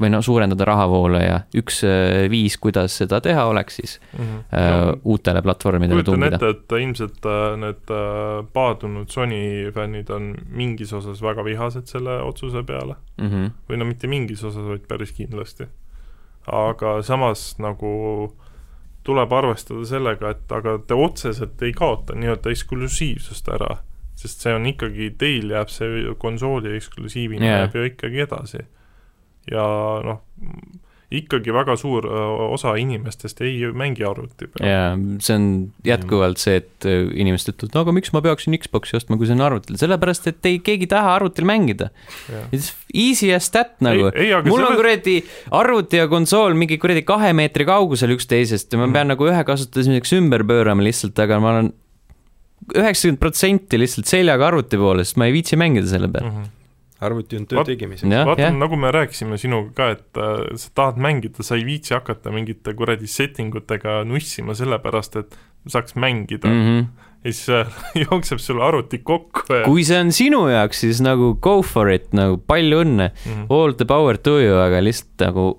või 0.00 0.10
no 0.10 0.22
suurendada 0.24 0.66
rahavoole 0.68 1.22
ja 1.22 1.40
üks 1.58 1.82
äh, 1.86 2.26
viis, 2.32 2.58
kuidas 2.58 2.98
seda 3.02 3.22
teha, 3.24 3.46
oleks 3.50 3.78
siis 3.78 3.98
Mm 4.18 4.24
-hmm. 4.24 4.38
äh, 4.58 5.00
uutele 5.04 5.42
platvormidele 5.42 6.02
kujutan 6.02 6.14
tungida. 6.14 6.36
ette, 6.36 6.48
et 6.48 6.82
ilmselt 6.82 7.26
äh, 7.26 7.56
need 7.56 7.90
äh, 7.90 8.46
paadunud 8.52 9.08
Sony 9.08 9.72
fännid 9.74 10.10
on 10.10 10.34
mingis 10.50 10.92
osas 10.92 11.22
väga 11.22 11.44
vihased 11.44 11.86
selle 11.86 12.22
otsuse 12.22 12.62
peale. 12.62 12.94
Mm 13.20 13.28
-hmm. 13.28 13.50
või 13.70 13.76
no 13.76 13.84
mitte 13.84 14.06
mingis 14.06 14.44
osas, 14.44 14.64
vaid 14.64 14.86
päris 14.88 15.12
kindlasti. 15.12 15.68
Aga 16.52 16.98
samas 17.02 17.52
nagu 17.62 17.92
tuleb 19.08 19.32
arvestada 19.32 19.84
sellega, 19.88 20.34
et 20.34 20.52
aga 20.52 20.76
te 20.86 20.96
otseselt 20.98 21.62
ei 21.64 21.72
kaota 21.76 22.16
nii-öelda 22.18 22.52
eksklusiivsust 22.52 23.48
ära, 23.54 23.78
sest 24.18 24.44
see 24.44 24.52
on 24.56 24.66
ikkagi, 24.68 25.12
teil 25.18 25.54
jääb 25.54 25.72
see 25.72 26.02
konsooli 26.20 26.74
eksklusiivina 26.76 27.46
yeah. 27.46 27.62
jääb 27.62 27.78
ju 27.78 27.86
ikkagi 27.92 28.24
edasi. 28.26 28.64
ja 29.50 29.64
noh, 30.04 30.20
ikkagi 31.08 31.52
väga 31.56 31.72
suur 31.80 32.04
osa 32.52 32.74
inimestest 32.76 33.40
ei 33.46 33.62
mängi 33.72 34.04
arvuti 34.04 34.48
peal. 34.52 34.66
ja 34.68 34.82
see 35.24 35.36
on 35.38 35.46
jätkuvalt 35.86 36.40
see, 36.42 36.58
et 36.60 36.84
inimesed 36.84 37.54
ütlevad, 37.54 37.72
no 37.76 37.84
aga 37.86 37.94
miks 37.96 38.12
ma 38.12 38.20
peaksin 38.24 38.56
Xbox'i 38.60 38.98
ostma, 38.98 39.16
kui 39.16 39.28
see 39.28 39.36
on 39.38 39.44
arvutil, 39.46 39.78
sellepärast 39.80 40.28
et 40.28 40.50
ei, 40.50 40.60
keegi 40.64 40.84
ei 40.84 40.92
taha 40.92 41.14
arvutil 41.16 41.48
mängida. 41.48 41.88
It's 42.52 42.74
easy 42.92 43.32
as 43.32 43.48
that 43.56 43.78
nagu. 43.84 44.10
mul 44.48 44.66
on 44.68 44.76
kuradi 44.76 45.16
arvuti 45.56 46.02
ja 46.02 46.10
konsool 46.12 46.56
mingi 46.58 46.76
kuradi 46.82 47.06
kahe 47.08 47.32
meetri 47.36 47.64
kaugusel 47.68 48.12
üksteisest 48.18 48.76
ja 48.76 48.82
ma 48.82 48.90
pean 48.92 49.08
nagu 49.14 49.32
ühe 49.32 49.44
kasutamiseks 49.48 50.12
ümber 50.20 50.44
pöörama 50.48 50.84
lihtsalt, 50.84 51.16
aga 51.24 51.40
ma 51.40 51.54
olen 51.56 51.72
üheksakümmend 52.76 53.22
protsenti 53.22 53.80
lihtsalt 53.80 54.10
seljaga 54.10 54.50
arvuti 54.52 54.76
poole, 54.76 55.08
sest 55.08 55.16
ma 55.16 55.28
ei 55.28 55.36
viitsi 55.40 55.56
mängida 55.56 55.88
selle 55.88 56.12
peal. 56.12 56.28
mm. 56.28 56.36
-hmm. 56.36 56.54
Arvuti 57.00 57.38
on 57.38 57.46
töö 57.46 57.64
tegemiseks. 57.66 58.10
vaata, 58.26 58.50
nagu 58.54 58.76
me 58.80 58.90
rääkisime 58.94 59.38
sinuga 59.38 59.70
ka, 59.76 59.90
et 59.96 60.20
äh, 60.20 60.40
sa 60.58 60.72
tahad 60.74 60.98
mängida, 61.02 61.44
sa 61.46 61.58
ei 61.58 61.66
viitsi 61.66 61.94
hakata 61.94 62.32
mingite 62.34 62.74
kuradi 62.78 63.06
setting 63.10 63.54
utega 63.58 64.00
nussima, 64.08 64.56
sellepärast 64.58 65.20
et 65.22 65.38
saaks 65.68 65.94
mängida 65.98 66.50
mm. 66.50 66.64
Mhm. 66.64 67.06
ja 67.24 67.32
siis 67.32 67.48
äh, 67.54 67.78
jookseb 68.04 68.42
sul 68.42 68.62
arvuti 68.64 68.98
kokku 68.98 69.46
ja 69.52 69.64
kui 69.66 69.86
see 69.86 70.00
on 70.00 70.12
sinu 70.14 70.46
jaoks, 70.50 70.82
siis 70.86 71.02
nagu 71.04 71.34
go 71.42 71.60
for 71.62 71.90
it, 71.92 72.10
nagu 72.16 72.40
palju 72.50 72.82
õnne, 72.84 73.10
mm. 73.14 73.48
all 73.54 73.76
the 73.78 73.86
power 73.88 74.18
to 74.18 74.38
you, 74.42 74.58
aga 74.62 74.82
lihtsalt 74.82 75.28
nagu 75.28 75.50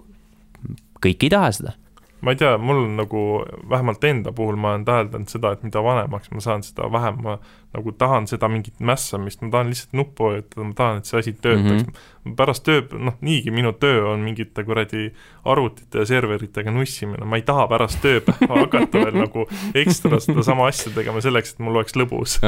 kõik 0.99 1.27
ei 1.27 1.31
taha 1.31 1.51
seda. 1.55 1.78
Ma 2.21 2.33
ei 2.33 2.39
tea, 2.39 2.57
mul 2.57 2.83
on 2.83 2.97
nagu 2.99 3.23
vähemalt 3.69 4.03
enda 4.03 4.31
puhul 4.35 4.59
ma 4.59 4.73
olen 4.73 4.85
täheldanud 4.87 5.31
seda, 5.31 5.53
et 5.55 5.63
mida 5.63 5.83
vanemaks 5.83 6.31
ma 6.35 6.43
saan, 6.43 6.63
seda 6.65 6.89
vähem 6.91 7.21
ma 7.23 7.37
nagu 7.75 7.91
tahan 7.93 8.25
seda 8.27 8.49
mingit 8.49 8.79
mässamist, 8.81 9.43
ma 9.45 9.51
tahan 9.53 9.69
lihtsalt 9.69 9.93
nuppu 9.97 10.25
vajutada, 10.25 10.65
ma 10.65 10.75
tahan, 10.77 10.99
et 10.99 11.09
see 11.09 11.19
asi 11.19 11.33
töötaks 11.37 11.83
mm. 11.85 11.91
-hmm. 11.91 12.35
pärast 12.39 12.65
töö, 12.65 12.81
noh, 12.97 13.15
niigi 13.21 13.53
minu 13.53 13.71
töö 13.77 14.07
on 14.09 14.23
mingite 14.25 14.63
kuradi 14.65 15.11
arvutite 15.45 16.01
ja 16.01 16.05
serveritega 16.09 16.73
nussimine, 16.73 17.25
ma 17.25 17.37
ei 17.37 17.45
taha 17.45 17.67
pärast 17.69 18.01
tööpäeva 18.03 18.59
hakata 18.63 19.05
veel 19.05 19.19
nagu 19.21 19.45
ekstra 19.77 20.19
sedasama 20.19 20.67
asja 20.67 20.91
tegema 20.95 21.21
selleks, 21.21 21.53
et 21.53 21.63
mul 21.63 21.77
oleks 21.77 21.95
lõbus. 21.95 22.39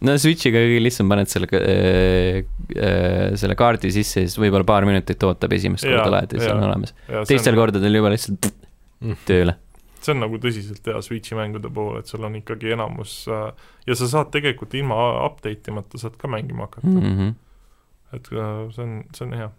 no 0.00 0.18
Switch'iga 0.18 0.62
kõige 0.62 0.82
lihtsam, 0.86 1.10
paned 1.10 1.28
selle 1.32 1.50
äh,, 1.60 2.44
äh, 2.78 3.34
selle 3.40 3.58
kaardi 3.58 3.90
sisse 3.92 4.22
siis 4.22 4.38
võib-olla 4.38 4.64
paar 4.64 4.86
minutit 4.86 5.22
ootab 5.26 5.52
esimest 5.52 5.84
korda 5.84 6.10
laed 6.14 6.32
ja 6.32 6.40
siis 6.40 6.54
on 6.54 6.62
olemas. 6.70 6.94
see 7.10 7.34
teistel 7.34 7.58
on, 7.58 7.64
kordadel 7.64 8.00
juba 8.00 8.14
lihtsalt 8.14 8.54
Mm. 9.00 9.16
tööle. 9.28 9.56
see 10.04 10.12
on 10.12 10.20
nagu 10.20 10.36
tõsiselt 10.40 10.84
hea 10.90 11.00
Switchi 11.02 11.36
mängude 11.38 11.70
puhul, 11.72 11.98
et 12.02 12.10
sul 12.10 12.24
on 12.26 12.36
ikkagi 12.36 12.74
enamus 12.76 13.24
äh, 13.32 13.50
ja 13.88 13.96
sa 13.96 14.08
saad 14.10 14.30
tegelikult 14.34 14.74
ilma 14.76 14.98
update 15.24 15.72
imata 15.72 16.00
saad 16.00 16.18
ka 16.20 16.28
mängima 16.28 16.68
hakata 16.68 16.86
mm, 16.86 17.00
Mm 17.00 17.02
-hmm. 17.02 17.18
-hmm. 17.20 18.16
et 18.16 18.26
äh, 18.32 18.72
see 18.74 18.84
on, 18.84 19.04
see 19.16 19.26
on 19.26 19.32
hea. 19.32 19.50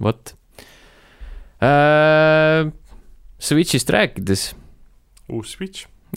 vot 0.00 0.36
äh,. 1.62 2.72
Switch'ist 3.44 3.90
rääkides. 3.90 4.54
uus 5.28 5.52
Switch, 5.52 5.86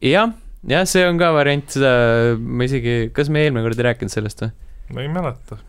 jah, 0.00 0.32
jah, 0.66 0.86
see 0.86 1.08
on 1.08 1.18
ka 1.18 1.32
variant, 1.32 1.70
seda 1.70 1.92
ma 2.38 2.64
isegi, 2.64 3.10
kas 3.14 3.28
me 3.28 3.44
eelmine 3.44 3.62
kord 3.64 3.78
ei 3.78 3.86
rääkinud 3.86 4.12
sellest 4.12 4.42
või? 4.44 4.50
Ma 4.92 5.04
ei 5.04 5.08
mäleta. 5.12 5.60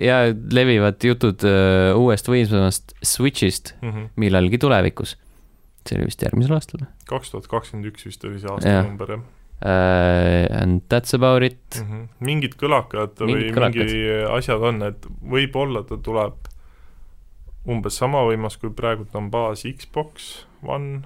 ja 0.00 0.20
levivad 0.52 1.02
jutud 1.04 1.44
äh, 1.48 1.90
uuest 1.98 2.30
võimsamast 2.30 2.94
Switch'ist 3.02 3.74
millalgi 4.20 4.60
tulevikus. 4.62 5.16
see 5.86 5.96
oli 5.98 6.10
vist 6.10 6.22
järgmisel 6.22 6.56
aastal 6.58 6.84
või 6.84 6.90
kaks 7.10 7.34
tuhat 7.34 7.50
kakskümmend 7.50 7.90
üks 7.90 8.06
vist 8.06 8.24
oli 8.28 8.40
see 8.40 8.50
aastanumber 8.52 9.16
jah 9.16 9.20
uh,? 9.20 9.36
And 9.60 10.82
that's 10.88 11.14
about 11.14 11.42
it. 11.42 11.60
mm. 11.76 11.86
-hmm. 11.86 12.08
mingid 12.18 12.56
kõlakad 12.56 13.18
või 13.20 13.34
Mingid 13.34 13.54
kõlakad. 13.54 13.84
mingi 13.84 14.06
asjad 14.32 14.62
on, 14.64 14.82
et 14.82 15.06
võib-olla 15.20 15.82
ta 15.84 15.98
tuleb 16.00 16.48
umbes 17.68 17.96
sama 18.00 18.24
võimas, 18.24 18.56
kui 18.56 18.72
praegu 18.72 19.04
ta 19.04 19.18
on 19.20 19.30
baas 19.30 19.66
Xbox 19.68 20.46
One 20.62 21.02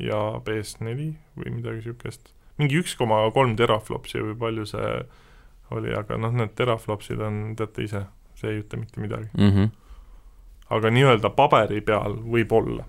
ja 0.00 0.40
PS4 0.44 1.12
või 1.36 1.52
midagi 1.52 1.82
niisugust. 1.82 2.32
mingi 2.58 2.80
üks 2.80 2.96
koma 2.96 3.22
kolm 3.34 3.56
teraflopsi 3.56 4.22
või 4.24 4.36
palju 4.38 4.66
see 4.66 5.02
oli, 5.76 5.92
aga 5.96 6.18
noh, 6.20 6.32
need 6.34 6.54
teraflopsid 6.58 7.20
on, 7.24 7.42
teate 7.58 7.84
ise, 7.86 8.04
see 8.38 8.54
ei 8.54 8.62
ütle 8.62 8.80
mitte 8.80 9.02
midagi. 9.02 9.28
Mm 9.38 9.52
-hmm. 9.54 9.70
aga 10.76 10.90
nii-öelda 10.90 11.30
paberi 11.30 11.80
peal 11.80 12.16
võib-olla. 12.34 12.84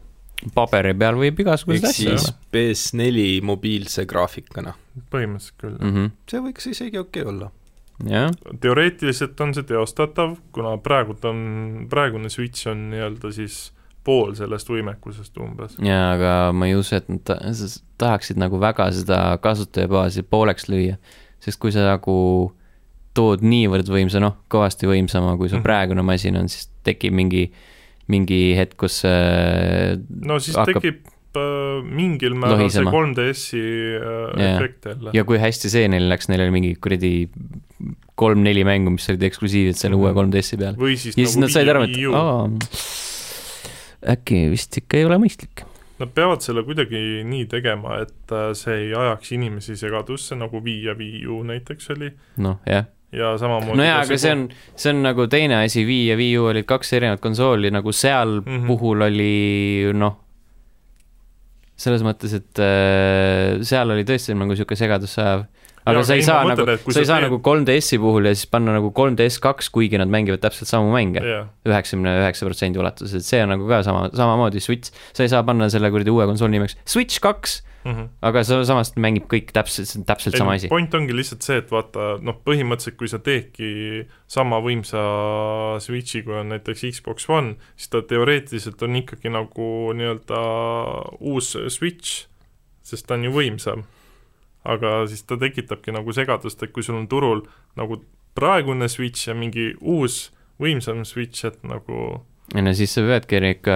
paberi 0.55 0.93
peal 0.93 1.15
võib 1.15 1.39
igasuguseid 1.39 1.89
asju 1.89 2.09
siis 2.09 2.29
olla 2.29 2.37
PS4 2.53 3.41
mobiilse 3.43 4.05
graafikana. 4.05 4.73
põhimõtteliselt 5.11 5.57
küll 5.57 5.77
mm. 5.79 5.95
-hmm. 5.95 6.11
see 6.29 6.39
võiks 6.39 6.69
isegi 6.69 6.97
okei 6.97 7.21
okay 7.21 7.33
olla. 7.33 7.51
jah, 8.05 8.31
teoreetiliselt 8.59 9.41
on 9.41 9.53
see 9.53 9.63
teostatav, 9.63 10.37
kuna 10.51 10.77
praegult 10.77 11.25
on, 11.25 11.85
praegune 11.89 12.29
Switch 12.29 12.67
on 12.67 12.89
nii-öelda 12.89 13.31
siis 13.31 13.71
pool 14.03 14.33
sellest 14.37 14.69
võimekusest 14.69 15.37
umbes. 15.41 15.75
jaa, 15.81 16.13
aga 16.15 16.31
ma 16.55 16.69
ei 16.69 16.75
usu, 16.75 16.95
et 16.97 17.09
nad 17.09 17.21
ta- 17.25 17.39
tahaksid 18.01 18.39
nagu 18.41 18.59
väga 18.61 18.89
seda 18.95 19.19
kasutajabaasi 19.43 20.23
pooleks 20.23 20.67
lüüa, 20.71 20.97
sest 21.39 21.59
kui 21.61 21.73
sa 21.73 21.85
nagu 21.85 22.15
tood 23.13 23.41
niivõrd 23.43 23.89
võimsa, 23.91 24.19
noh, 24.23 24.37
kõvasti 24.51 24.87
võimsama, 24.87 25.37
kui 25.37 25.49
su 25.49 25.57
Mhm. 25.57 25.63
praegune 25.65 26.03
masin 26.03 26.37
on, 26.37 26.47
siis 26.49 26.69
tekib 26.83 27.13
mingi, 27.13 27.51
mingi 28.07 28.55
hetk, 28.55 28.77
kus 28.77 29.03
äh, 29.05 29.97
no 30.25 30.39
siis 30.39 30.55
hakkab- 30.57 30.79
tekib 30.81 30.99
äh, 31.35 31.83
mingil 31.83 32.33
määral 32.35 32.59
Lohisema. 32.59 32.91
see 32.91 32.97
3DS-i 32.97 33.61
äh, 33.97 34.39
Jaa. 34.39 34.55
efekt 34.57 34.85
jälle. 34.85 35.11
ja 35.13 35.23
kui 35.23 35.37
hästi 35.39 35.69
see 35.69 35.87
neil 35.87 36.09
läks, 36.11 36.27
neil 36.29 36.41
oli 36.41 36.51
mingi 36.51 36.75
kuradi 36.75 37.29
kolm-neli 38.15 38.63
mängu, 38.67 38.91
mis 38.91 39.07
olid 39.09 39.23
eksklusiivsed 39.23 39.79
selle 39.79 39.95
Mhm. 39.95 40.03
uue 40.03 40.13
3DS-i 40.13 40.57
peal. 40.57 40.75
või 40.75 40.95
siis 40.97 41.15
ja 41.17 41.25
siis 41.25 41.35
nagu 41.37 41.41
nad 41.41 41.51
said 41.55 41.69
aru, 41.69 41.83
et 41.83 41.97
aa, 42.13 42.49
äkki 44.15 44.49
vist 44.51 44.77
ikka 44.81 44.97
ei 44.99 45.05
ole 45.07 45.17
mõistlik. 45.21 45.63
Nad 46.01 46.09
peavad 46.17 46.41
selle 46.41 46.63
kuidagi 46.65 47.21
nii 47.29 47.45
tegema, 47.51 47.99
et 48.01 48.31
äh, 48.33 48.53
see 48.57 48.87
ei 48.87 48.93
ajaks 48.97 49.31
inimesi 49.37 49.75
segadusse, 49.77 50.33
nagu 50.39 50.57
Wii 50.65 50.83
ja 50.87 50.95
Wii 50.97 51.27
U 51.29 51.43
näiteks 51.45 51.91
oli 51.93 52.09
noh, 52.41 52.57
jah. 52.65 52.87
Ja 53.11 53.33
samamoodi 53.39 53.77
no 53.79 53.85
jaa, 53.85 54.01
aga 54.05 54.17
see 54.19 54.33
on, 54.35 54.43
see 54.79 54.91
on 54.93 55.01
nagu 55.03 55.27
teine 55.31 55.61
asi, 55.61 55.83
Wii 55.87 56.03
ja 56.11 56.17
Wii 56.19 56.35
U 56.39 56.49
olid 56.51 56.67
kaks 56.69 56.93
erinevat 56.95 57.23
konsooli, 57.23 57.71
nagu 57.73 57.91
seal 57.95 58.39
mm. 58.39 58.51
-hmm. 58.51 58.67
puhul 58.71 59.07
oli 59.07 59.91
noh, 59.97 60.15
selles 61.81 62.05
mõttes, 62.05 62.35
et 62.37 62.61
äh, 62.61 63.59
seal 63.67 63.91
oli 63.91 64.05
tõesti 64.07 64.37
nagu 64.37 64.55
sihuke 64.55 64.77
segadusse 64.79 65.21
ajav. 65.23 65.47
Aga 65.85 65.97
Jaa, 65.97 66.03
sa 66.05 66.13
ei 66.13 66.21
ei, 66.21 66.25
saa 66.27 66.43
mõtlen, 66.45 66.67
nagu 66.75 66.91
sa 66.93 66.99
ei 66.99 67.05
sa 67.05 67.09
saa 67.13 67.19
teed- 67.21 67.29
nagu 67.31 67.39
3DS-i 67.41 67.97
puhul 67.97 68.25
ja 68.29 68.35
siis 68.35 68.45
panna 68.51 68.75
nagu 68.77 68.91
3DS 68.93 69.39
kaks, 69.41 69.69
kuigi 69.73 69.97
nad 69.97 70.07
mängivad 70.13 70.39
täpselt 70.43 70.69
samu 70.69 70.91
mänge 70.93 71.21
üheksakümne 71.65 72.13
üheksa 72.21 72.45
protsendi 72.45 72.79
ulatuses, 72.79 73.15
et 73.17 73.25
see 73.25 73.41
on 73.43 73.49
nagu 73.55 73.67
ka 73.67 73.81
sama, 73.83 74.07
samamoodi 74.13 74.61
Switch, 74.61 74.91
sa 75.13 75.23
ei 75.25 75.29
saa 75.33 75.41
panna 75.43 75.69
selle 75.73 75.89
kuradi 75.89 76.13
uue 76.13 76.25
konsooli 76.29 76.57
nimeks 76.59 76.77
Switch 76.85 77.19
kaks, 77.23 77.61
Mhm. 77.81 78.03
aga 78.21 78.43
sa 78.45 78.59
samas 78.63 78.91
mängib 78.93 79.23
kõik 79.25 79.49
täpselt, 79.57 79.89
täpselt 80.05 80.35
sama 80.37 80.53
asi. 80.53 80.67
point 80.69 80.93
ongi 80.93 81.15
lihtsalt 81.17 81.41
see, 81.41 81.57
et 81.57 81.71
vaata 81.73 82.19
noh, 82.21 82.35
põhimõtteliselt 82.45 82.95
kui 82.95 83.07
sa 83.09 83.17
teedki 83.17 84.05
sama 84.29 84.59
võimsa 84.61 85.01
Switchi, 85.81 86.21
kui 86.21 86.35
on 86.37 86.49
näiteks 86.53 86.85
Xbox 86.93 87.25
One, 87.29 87.55
siis 87.75 87.89
ta 87.89 88.03
teoreetiliselt 88.05 88.83
on 88.85 88.95
ikkagi 89.01 89.31
nagu 89.33 89.93
nii-öelda 89.97 90.41
uus 91.21 91.55
Switch, 91.73 92.27
sest 92.83 93.07
ta 93.07 93.15
on 93.17 93.23
ju 93.23 93.31
võimsam. 93.33 93.83
Aga 94.63 95.01
siis 95.09 95.23
ta 95.25 95.37
tekitabki 95.41 95.93
nagu 95.95 96.13
segadust, 96.13 96.61
et 96.63 96.73
kui 96.73 96.83
sul 96.85 96.99
on 96.99 97.07
turul 97.11 97.45
nagu 97.79 98.01
praegune 98.37 98.87
Switch 98.89 99.27
ja 99.27 99.35
mingi 99.37 99.71
uus 99.81 100.29
võimsam 100.61 101.03
Switch, 101.07 101.45
et 101.47 101.61
nagu 101.67 102.21
ei 102.55 102.63
no 102.65 102.73
siis 102.75 102.91
sa 102.91 103.03
peadki 103.05 103.39
ikka 103.53 103.75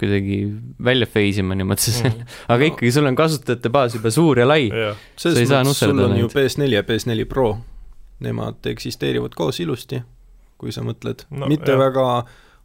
kuidagi 0.00 0.38
välja 0.84 1.06
phase 1.06 1.40
ima 1.40 1.54
niimoodi 1.54 1.80
selle. 1.86 2.10
Mm,, 2.10 2.32
aga 2.52 2.68
ikkagi 2.68 2.90
sul 2.92 3.08
on 3.08 3.16
kasutajate 3.18 3.70
baas 3.72 3.94
juba 3.94 4.10
suur 4.12 4.40
ja 4.42 4.46
lai. 4.48 4.66
jah, 4.68 4.98
Sa 5.16 5.30
ei 5.30 5.38
selles 5.38 5.52
saa 5.52 5.62
mõttes 5.62 5.80
sul 5.80 5.94
nusselda 5.94 6.08
on 6.10 6.18
ju 6.18 6.26
neid. 6.26 6.34
PS4 6.34 6.74
ja 6.74 6.82
PS4 6.88 7.28
Pro, 7.30 7.46
nemad 8.26 8.68
eksisteerivad 8.74 9.36
koos 9.38 9.60
ilusti, 9.62 10.02
kui 10.60 10.74
sa 10.74 10.84
mõtled. 10.86 11.24
No 11.30 11.44
no,, 11.44 11.52
mitte 11.52 11.72
jah. 11.72 11.80
väga 11.80 12.08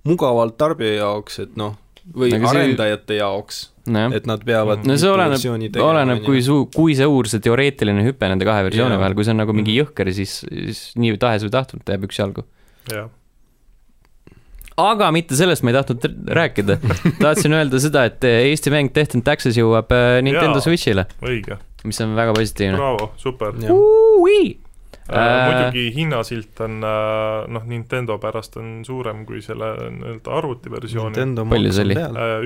mugavalt 0.09 0.57
tarbija 0.59 1.03
jaoks, 1.03 1.39
et 1.45 1.55
noh, 1.59 1.77
või 2.15 2.31
Aga 2.33 2.39
aga 2.41 2.51
see- 2.53 2.61
arendajate 2.63 3.17
jaoks, 3.19 3.59
nojah, 3.87 4.15
et 4.17 4.25
nad 4.29 4.41
peavad 4.45 4.85
no 4.87 4.95
see 4.97 5.09
oleneb 5.09 5.77
oleneb, 5.83 6.23
kui 6.25 6.39
ju. 6.39 6.43
su-, 6.47 6.65
kui 6.75 6.95
suur 6.97 7.27
see 7.29 7.39
teoreetiline 7.45 8.03
hüpe 8.07 8.29
nende 8.31 8.45
kahe 8.47 8.63
versiooni 8.69 8.95
Jaa. 8.95 9.01
vahel, 9.03 9.13
kui 9.17 9.23
see 9.27 9.31
on 9.35 9.41
nagu 9.43 9.53
mingi 9.53 9.75
Mhm. 9.75 9.79
jõhker, 9.83 10.11
siis, 10.13 10.39
siis 10.49 10.83
nii 10.97 11.17
tahes 11.21 11.43
või 11.45 11.51
tahtmata 11.57 11.93
jääb 11.95 12.07
üksjalgu. 12.09 12.43
jah, 12.91 13.09
aga 14.79 15.09
mitte 15.11 15.35
sellest 15.35 15.61
ma 15.63 15.73
ei 15.73 15.77
tahtnud 15.79 16.05
rääkida. 16.39 16.77
tahtsin 17.23 17.53
öelda 17.57 17.79
seda, 17.83 18.05
et 18.07 18.23
Eesti 18.23 18.71
mäng 18.71 18.93
Death 18.95 19.15
and 19.17 19.25
Taxes 19.27 19.57
jõuab 19.59 19.91
äh, 19.91 20.21
Nintendo 20.23 20.57
Jaa. 20.61 20.65
Switch'ile, 20.69 21.05
õige, 21.21 21.57
mis 21.85 21.99
on 22.05 22.15
väga 22.15 22.33
positiivne. 22.37 22.79
super. 23.19 23.53
Äh, 25.09 25.19
Äh, 25.19 25.45
muidugi 25.49 25.83
hinnasilt 25.95 26.59
on 26.61 26.83
äh, 26.83 27.47
noh, 27.49 27.63
Nintendo 27.65 28.17
pärast 28.21 28.57
on 28.61 28.83
suurem 28.85 29.23
kui 29.25 29.41
selle 29.41 29.71
nii-öelda 29.95 30.35
arvutiversiooni. 30.37 31.15
Nintendo 31.15 31.45
Palju 31.49 31.71
see 31.73 31.85
oli? 31.87 31.97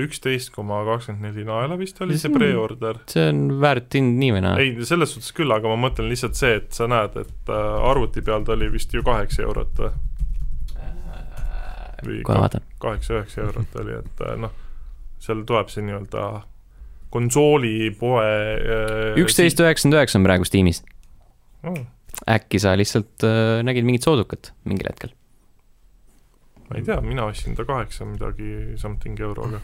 üksteist 0.04 0.52
koma 0.54 0.80
kakskümmend 0.88 1.28
neli 1.28 1.44
naela 1.48 1.76
vist 1.80 2.00
oli 2.04 2.16
see 2.16 2.24
See 2.24 2.32
pre-order. 2.32 3.02
see 3.10 3.26
on 3.28 3.42
väärt 3.60 3.98
hind 3.98 4.16
nii 4.20 4.32
või 4.36 4.42
naa. 4.46 4.56
ei, 4.62 4.72
selles 4.88 5.12
suhtes 5.12 5.34
küll, 5.36 5.52
aga 5.52 5.68
ma 5.68 5.76
mõtlen 5.86 6.08
lihtsalt 6.08 6.40
see, 6.40 6.54
et 6.62 6.72
sa 6.72 6.88
näed, 6.88 7.18
et 7.20 7.52
arvuti 7.52 8.24
peal 8.24 8.46
ta 8.46 8.54
oli 8.56 8.70
vist 8.72 8.94
ju 8.96 9.04
kaheksa 9.04 9.44
eurot 9.44 9.82
või? 9.84 9.92
või 12.04 12.22
kohe 12.24 12.40
vaatan. 12.46 12.64
kaheksa-üheksa 12.80 13.44
eurot 13.44 13.76
oli, 13.82 13.98
et 14.00 14.24
noh, 14.40 14.54
seal 15.20 15.44
tuleb 15.48 15.68
see 15.72 15.84
nii-öelda 15.84 16.24
konsoolipoe 17.14 18.32
üksteist 19.20 19.60
üheksakümmend 19.60 20.00
üheksa 20.00 20.18
on 20.20 20.26
praegu 20.30 20.48
Steamis. 20.48 20.80
oh, 21.68 21.84
äkki 22.30 22.60
sa 22.62 22.74
lihtsalt 22.78 23.24
äh, 23.26 23.60
nägid 23.66 23.84
mingit 23.88 24.06
soodukat 24.06 24.52
mingil 24.68 24.88
hetkel? 24.90 25.12
ma 26.70 26.78
ei 26.80 26.84
tea, 26.86 27.00
mina 27.04 27.26
ostsin 27.28 27.56
ta 27.58 27.66
kaheksa 27.68 28.06
midagi 28.08 28.76
something 28.80 29.18
euroga. 29.20 29.60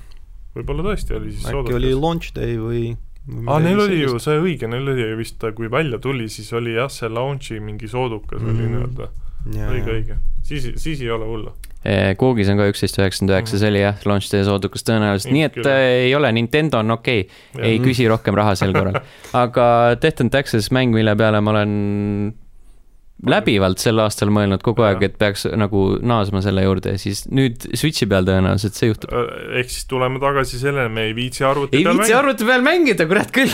võib-olla 0.56 0.90
tõesti 0.90 1.16
oli 1.16 1.32
siis 1.36 1.46
äkki 1.50 1.76
oli 1.78 1.94
launch 1.96 2.34
day 2.36 2.58
või 2.60 2.82
või 3.30 3.46
aa, 3.46 3.58
midagi 3.60 3.64
neil 3.68 3.80
oli 3.86 3.98
ju 4.02 4.08
sellist. 4.14 4.26
see 4.28 4.42
õige, 4.44 4.68
neil 4.72 4.92
oli 4.94 5.06
ju 5.08 5.16
vist, 5.20 5.48
kui 5.56 5.70
välja 5.72 5.98
tuli, 6.02 6.28
siis 6.32 6.52
oli 6.56 6.74
jah, 6.76 6.90
see 6.92 7.08
launch'i 7.12 7.60
mingi 7.62 7.88
soodukas 7.88 8.42
oli 8.42 8.52
Mhm. 8.52 8.76
nii-öelda, 8.76 9.10
õige, 9.70 9.96
õige. 9.96 10.16
siis, 10.42 10.70
siis 10.76 11.00
ei 11.04 11.10
ole 11.10 11.24
hullu. 11.28 11.52
Koogis 12.20 12.48
on 12.52 12.58
ka 12.60 12.66
üksteist 12.68 12.98
üheksakümmend 13.00 13.32
üheksa, 13.32 13.56
see 13.58 13.68
oli 13.72 13.80
jah, 13.80 13.96
launch 14.04 14.28
day 14.28 14.42
soodukas 14.44 14.82
tõenäoliselt, 14.84 15.32
nii 15.32 15.44
et 15.46 15.54
küll. 15.54 15.68
äh, 15.70 15.84
ei 16.10 16.14
ole, 16.14 16.28
Nintendo 16.36 16.82
on 16.82 16.90
okei 16.92 17.22
okay., 17.54 17.70
ei 17.70 17.78
küsi 17.80 18.04
rohkem 18.10 18.36
raha 18.36 18.52
sel 18.58 18.74
korral. 18.76 18.98
aga 19.44 19.96
Death 20.02 20.20
and 20.20 20.30
Taxes 20.34 20.68
mäng, 20.76 20.92
mille 20.92 21.14
peale 21.16 21.40
ma 21.40 21.54
olen 21.54 22.34
läbivalt 23.28 23.82
sel 23.82 24.00
aastal 24.00 24.30
mõelnud 24.32 24.62
kogu 24.64 24.84
aeg, 24.86 25.02
et 25.04 25.16
peaks 25.20 25.44
nagu 25.58 25.82
naasma 26.06 26.40
selle 26.44 26.62
juurde 26.64 26.94
ja 26.94 27.00
siis 27.00 27.26
nüüd 27.28 27.66
Switchi 27.76 28.08
peal 28.08 28.24
tõenäoliselt 28.28 28.78
see 28.78 28.88
juhtub. 28.88 29.12
ehk 29.60 29.72
siis 29.72 29.84
tuleme 29.90 30.20
tagasi 30.22 30.60
sellele, 30.60 30.88
me 30.92 31.04
ei 31.10 31.14
viitsi 31.16 31.44
arvuti 31.44 31.76
ei 31.76 31.84
peal 31.84 32.00
viitsi 32.00 32.16
arvuti 32.16 32.48
peal 32.48 32.64
mängida, 32.64 33.06
kurat 33.10 33.32
küll. 33.34 33.52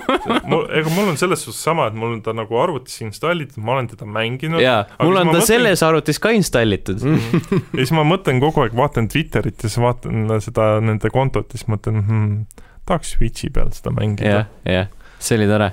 ega 0.80 0.94
mul 0.96 1.12
on 1.12 1.20
selles 1.20 1.44
suhtes 1.46 1.62
sama, 1.62 1.88
et 1.92 1.98
mul 1.98 2.16
on 2.16 2.22
ta 2.26 2.34
nagu 2.36 2.58
arvutis 2.58 2.98
installitud, 3.06 3.62
ma 3.62 3.76
olen 3.76 3.90
teda 3.94 4.08
mänginud 4.18 4.62
jaa, 4.64 4.82
mul 5.02 5.14
on 5.14 5.30
ta 5.30 5.38
mõtlen- 5.38 5.50
selles 5.52 5.84
arvutis 5.86 6.22
ka 6.22 6.34
installitud. 6.34 7.04
ja 7.06 7.82
siis 7.82 7.94
ma 7.94 8.06
mõtlen 8.08 8.42
kogu 8.42 8.66
aeg, 8.66 8.74
vaatan 8.78 9.10
Twitterit 9.12 9.62
ja 9.62 9.70
siis 9.70 9.82
vaatan 9.82 10.40
seda 10.42 10.70
nende 10.84 11.12
kontot 11.14 11.52
ja 11.52 11.60
siis 11.60 11.70
mõtlen 11.70 12.02
hmm,, 12.02 12.64
tahaks 12.88 13.14
Switchi 13.14 13.52
peal 13.54 13.70
seda 13.76 13.94
mängida 13.94 14.40
jah, 14.40 14.48
jah, 14.66 14.90
see 15.22 15.38
oli 15.38 15.46
tore. 15.50 15.72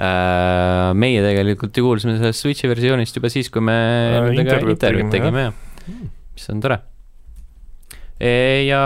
Meie 0.00 1.24
tegelikult 1.24 1.76
ju 1.76 1.84
kuulsime 1.84 2.14
sellest 2.16 2.40
Switchi 2.40 2.70
versioonist 2.70 3.18
juba 3.18 3.28
siis, 3.32 3.50
kui 3.52 3.64
me 3.64 3.74
nendega 4.14 4.62
intervjuud 4.72 5.10
tegime, 5.12 5.48
jah. 5.48 5.98
mis 6.36 6.46
on 6.52 6.62
tore. 6.64 6.78
ja 8.64 8.84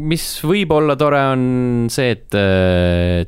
mis 0.00 0.24
võib 0.46 0.72
olla 0.76 0.96
tore, 1.00 1.20
on 1.34 1.44
see, 1.92 2.14
et 2.16 2.38
äh, 2.40 3.26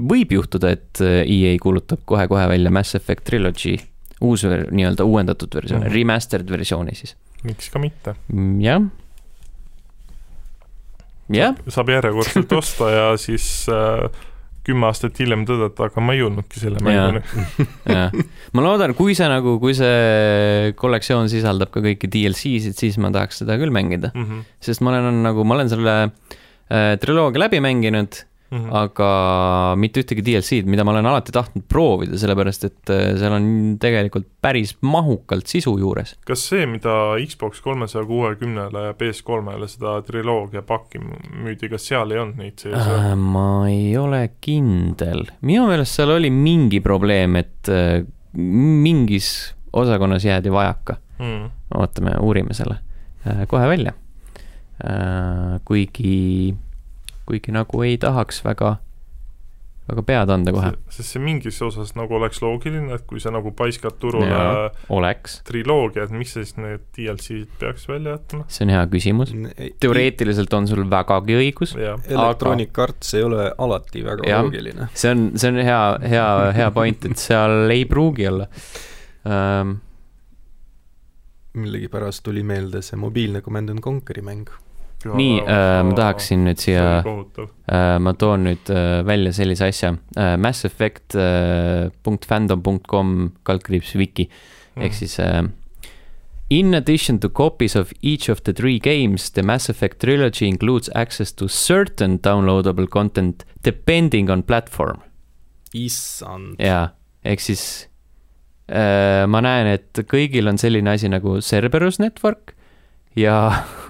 võib 0.00 0.34
juhtuda, 0.34 0.72
et 0.74 1.02
äh, 1.04 1.22
EA 1.26 1.54
kuulutab 1.62 2.02
kohe-kohe 2.08 2.48
välja 2.50 2.72
Mass 2.74 2.98
Effect 2.98 3.26
Trilogy 3.28 3.76
uus 4.20 4.44
nii-öelda 4.44 5.04
uuendatud 5.04 5.54
versioon 5.54 5.82
mm. 5.82 5.88
-hmm. 5.88 5.94
remastered 5.94 6.50
versiooni 6.50 6.94
siis. 6.94 7.16
miks 7.44 7.70
ka 7.70 7.78
mitte. 7.78 8.14
jah. 8.60 8.82
jah, 11.28 11.54
saab 11.68 11.88
järjekordselt 11.88 12.52
osta 12.62 12.90
ja 12.90 13.06
siis 13.16 13.66
äh, 13.68 14.10
kümme 14.70 14.88
aastat 14.88 15.18
hiljem 15.20 15.44
tõdeda, 15.48 15.74
aga 15.90 16.04
ma 16.04 16.14
ei 16.16 16.22
jõudnudki 16.22 16.62
selle 16.62 16.80
mänguni. 16.86 17.22
ma 18.56 18.64
loodan, 18.64 18.94
kui 18.98 19.14
see 19.18 19.28
nagu, 19.30 19.56
kui 19.62 19.74
see 19.78 20.72
kollektsioon 20.80 21.28
sisaldab 21.32 21.72
ka 21.74 21.82
kõiki 21.84 22.08
DLC-sid, 22.10 22.78
siis 22.78 22.98
ma 23.02 23.12
tahaks 23.14 23.42
seda 23.42 23.58
küll 23.60 23.74
mängida, 23.74 24.12
Mhm, 24.16 24.44
sest 24.64 24.82
ma 24.86 24.94
olen 24.96 25.22
nagu, 25.26 25.44
ma 25.46 25.58
olen 25.58 25.70
selle 25.72 25.94
äh, 26.06 26.94
triloogia 27.02 27.44
läbi 27.46 27.60
mänginud, 27.64 28.22
mhm. 28.50 28.68
aga 28.82 29.10
mitte 29.80 30.02
ühtegi 30.02 30.24
DLC-d, 30.26 30.68
mida 30.70 30.84
ma 30.86 30.94
olen 30.94 31.08
alati 31.10 31.34
tahtnud 31.34 31.66
proovida, 31.70 32.18
sellepärast 32.20 32.66
et 32.68 32.92
äh, 32.92 33.04
seal 33.20 33.34
on 33.36 33.48
tegelikult 33.82 34.28
päris 34.42 34.74
mahukalt 34.82 35.50
sisu 35.50 35.76
juures. 35.80 36.16
kas 36.28 36.44
see, 36.50 36.66
mida 36.70 37.16
Xbox 37.24 37.62
kolmesaja 37.64 38.04
kuuekümnele 38.08 38.86
ja 38.88 38.96
PS3-le 38.98 39.68
seda 39.70 39.96
triloogia 40.06 40.62
pakki 40.66 41.02
müüdi, 41.02 41.70
kas 41.72 41.88
seal 41.90 42.14
ei 42.14 42.22
olnud 42.22 42.40
neid 42.40 42.60
sees? 42.62 42.76
Äh, 42.76 43.12
ma 43.16 43.68
ei 43.70 43.94
ole 44.00 44.22
kindel, 44.42 45.26
minu 45.46 45.68
meelest 45.70 45.98
seal 45.98 46.16
oli 46.16 46.32
mingi 46.34 46.82
probleem, 46.84 47.38
et 47.40 47.70
äh, 47.72 48.00
mingis 48.36 49.54
osakonnas 49.72 50.24
jäädi 50.26 50.52
vajaka. 50.52 50.98
Mm. 51.20 51.50
ootame, 51.76 52.14
uurime 52.24 52.54
selle 52.56 52.78
äh, 53.28 53.44
kohe 53.48 53.66
välja. 53.68 53.92
kuigi, 55.68 56.54
kuigi 57.30 57.54
nagu 57.54 57.82
ei 57.86 57.98
tahaks 58.00 58.40
väga, 58.44 58.76
väga 59.90 60.04
pead 60.06 60.32
anda 60.34 60.54
kohe. 60.54 60.72
sest 60.90 61.14
see 61.14 61.22
mingis 61.22 61.60
osas 61.62 61.92
nagu 61.98 62.16
oleks 62.18 62.40
loogiline, 62.42 62.90
et 62.94 63.04
kui 63.08 63.22
sa 63.22 63.32
nagu 63.34 63.52
paiskad 63.56 63.98
turule 64.02 64.40
oleks, 64.96 65.40
triloogia, 65.48 66.06
et 66.08 66.14
mis 66.14 66.32
siis 66.34 66.56
need 66.58 66.86
DLC-d 66.96 67.58
peaks 67.62 67.86
välja 67.90 68.16
jätma? 68.16 68.46
see 68.50 68.66
on 68.66 68.74
hea 68.74 68.86
küsimus. 68.94 69.34
teoreetiliselt 69.82 70.56
on 70.58 70.70
sul 70.70 70.86
vägagi 70.90 71.38
õigus, 71.38 71.76
Electronic 71.78 72.82
Arts 72.86 73.14
ei 73.18 73.26
ole 73.26 73.50
alati 73.58 74.04
väga 74.06 74.26
Jah. 74.30 74.46
loogiline. 74.46 74.90
see 74.94 75.12
on, 75.14 75.28
see 75.36 75.52
on 75.52 75.60
hea, 75.70 75.84
hea, 76.14 76.30
hea 76.58 76.72
point, 76.74 77.06
et 77.10 77.22
seal 77.28 77.70
ei 77.70 77.86
pruugi 77.90 78.26
olla 78.30 78.48
ähm,. 79.26 79.78
millegipärast 81.60 82.22
tuli 82.26 82.42
meelde 82.46 82.82
see 82.82 82.98
mobiilne 82.98 83.42
Command 83.42 83.72
and 83.72 83.82
Conquer'i 83.82 84.22
mäng. 84.22 84.50
Nii 85.04 85.40
äh,, 85.40 85.80
ma 85.86 85.94
tahaksin 85.96 86.44
nüüd 86.44 86.60
siia 86.60 87.00
äh,, 87.00 87.98
ma 87.98 88.12
toon 88.18 88.44
nüüd 88.50 88.70
äh, 88.72 89.00
välja 89.06 89.32
sellise 89.32 89.70
asja 89.70 89.94
äh,, 90.16 90.36
Mass 90.36 90.64
Effect 90.68 91.14
äh, 91.16 91.88
punkt 92.02 92.28
fandom 92.28 92.62
punkt 92.62 92.86
com 92.88 93.32
kaldkriips 93.44 93.96
wiki 93.98 94.28
Mm. 94.76 94.82
ehk 94.86 94.94
siis 94.94 95.18
äh, 95.18 95.42
In 96.50 96.74
addition 96.74 97.20
to 97.20 97.28
copies 97.28 97.76
of 97.76 97.92
each 98.02 98.28
of 98.28 98.42
the 98.42 98.52
three 98.52 98.80
games, 98.80 99.30
the 99.30 99.42
Mass 99.42 99.68
Effect 99.70 100.00
trilogy 100.00 100.48
includes 100.48 100.90
access 100.94 101.32
to 101.32 101.46
certain 101.48 102.18
downloadable 102.18 102.88
content 102.90 103.44
depending 103.62 104.30
on 104.30 104.42
platform. 104.42 104.98
issand. 105.72 106.56
jaa, 106.58 106.88
ehk 107.22 107.38
siis 107.40 107.88
äh, 108.66 109.26
ma 109.30 109.38
näen, 109.46 109.68
et 109.76 110.00
kõigil 110.10 110.50
on 110.50 110.58
selline 110.58 110.90
asi 110.90 111.06
nagu 111.08 111.36
Cerberus 111.40 112.00
Network 112.02 112.56
ja, 113.14 113.36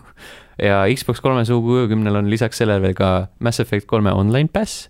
ja 0.63 0.83
Xbox 0.95 1.21
kolmesaja 1.25 1.61
kuuekümnel 1.65 2.21
on 2.21 2.31
lisaks 2.31 2.61
sellele 2.61 2.83
veel 2.83 2.95
ka 2.99 3.29
Mass 3.41 3.61
Effect 3.61 3.89
kolme 3.91 4.13
online 4.13 4.49
pass. 4.53 4.89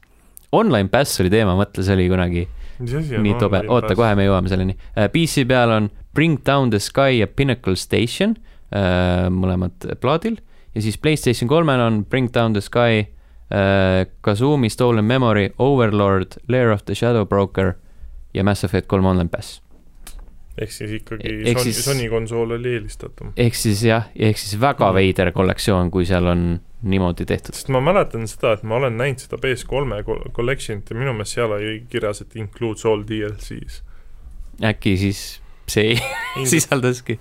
Online 0.53 0.89
pass 0.91 1.21
oli 1.23 1.31
teema, 1.31 1.55
mõtle, 1.59 1.85
see 1.87 1.95
oli 1.95 2.09
kunagi 2.11 2.49
nii 2.81 3.35
tobe, 3.39 3.61
oota, 3.69 3.95
kohe 3.95 4.15
me 4.19 4.25
jõuame 4.25 4.51
selleni. 4.51 4.75
PC 5.13 5.45
peal 5.49 5.71
on 5.75 5.91
Bring 6.17 6.41
Down 6.47 6.73
the 6.73 6.81
Sky 6.83 7.21
ja 7.21 7.29
Pinnacle 7.29 7.77
Station, 7.79 8.35
mõlemad 8.73 9.87
plaadil 10.03 10.41
ja 10.75 10.83
siis 10.83 10.99
Playstation 10.99 11.49
kolmel 11.51 11.83
on 11.85 12.05
Bring 12.09 12.31
Down 12.35 12.57
the 12.57 12.63
Sky, 12.65 13.05
Kazoomi 14.27 14.71
Stolen 14.71 15.05
Memory, 15.05 15.53
Overlord, 15.59 16.39
Lair 16.49 16.71
of 16.75 16.85
the 16.87 16.95
Shadow 16.95 17.27
Broker 17.27 17.75
ja 18.35 18.45
Mass 18.47 18.65
Effect 18.65 18.87
kolm 18.91 19.07
online 19.07 19.29
pass. 19.29 19.61
Ehk 20.61 20.71
siis 20.73 20.91
ikkagi 21.01 21.29
Ehk 21.51 21.59
Sony, 21.59 21.73
siis- 21.73 21.85
Sony 21.85 22.09
konsool 22.13 22.51
oli 22.59 22.75
eelistatum. 22.77 23.33
ehk 23.37 23.55
siis 23.55 23.83
jah, 23.85 24.09
ehk 24.17 24.39
siis 24.39 24.61
väga 24.61 24.87
Mhm. 24.91 24.95
veider 24.95 25.33
kollektsioon, 25.33 25.91
kui 25.91 26.05
seal 26.07 26.27
on 26.27 26.61
niimoodi 26.83 27.25
tehtud. 27.27 27.55
sest 27.55 27.69
ma 27.69 27.81
mäletan 27.81 28.27
seda, 28.29 28.53
et 28.53 28.63
ma 28.63 28.77
olen 28.77 28.97
näinud 28.97 29.19
seda 29.19 29.37
PS3 29.37 30.03
col- 30.05 30.31
collection'it 30.33 30.91
ja 30.91 30.97
minu 30.97 31.13
meelest 31.13 31.33
seal 31.35 31.53
oli 31.53 31.83
kirjas, 31.91 32.21
et 32.21 32.37
includes 32.37 32.85
all 32.87 33.03
DLC-s. 33.09 33.83
äkki 34.63 34.97
siis 34.97 35.41
see 35.71 35.97
sisaldaski. 36.53 37.19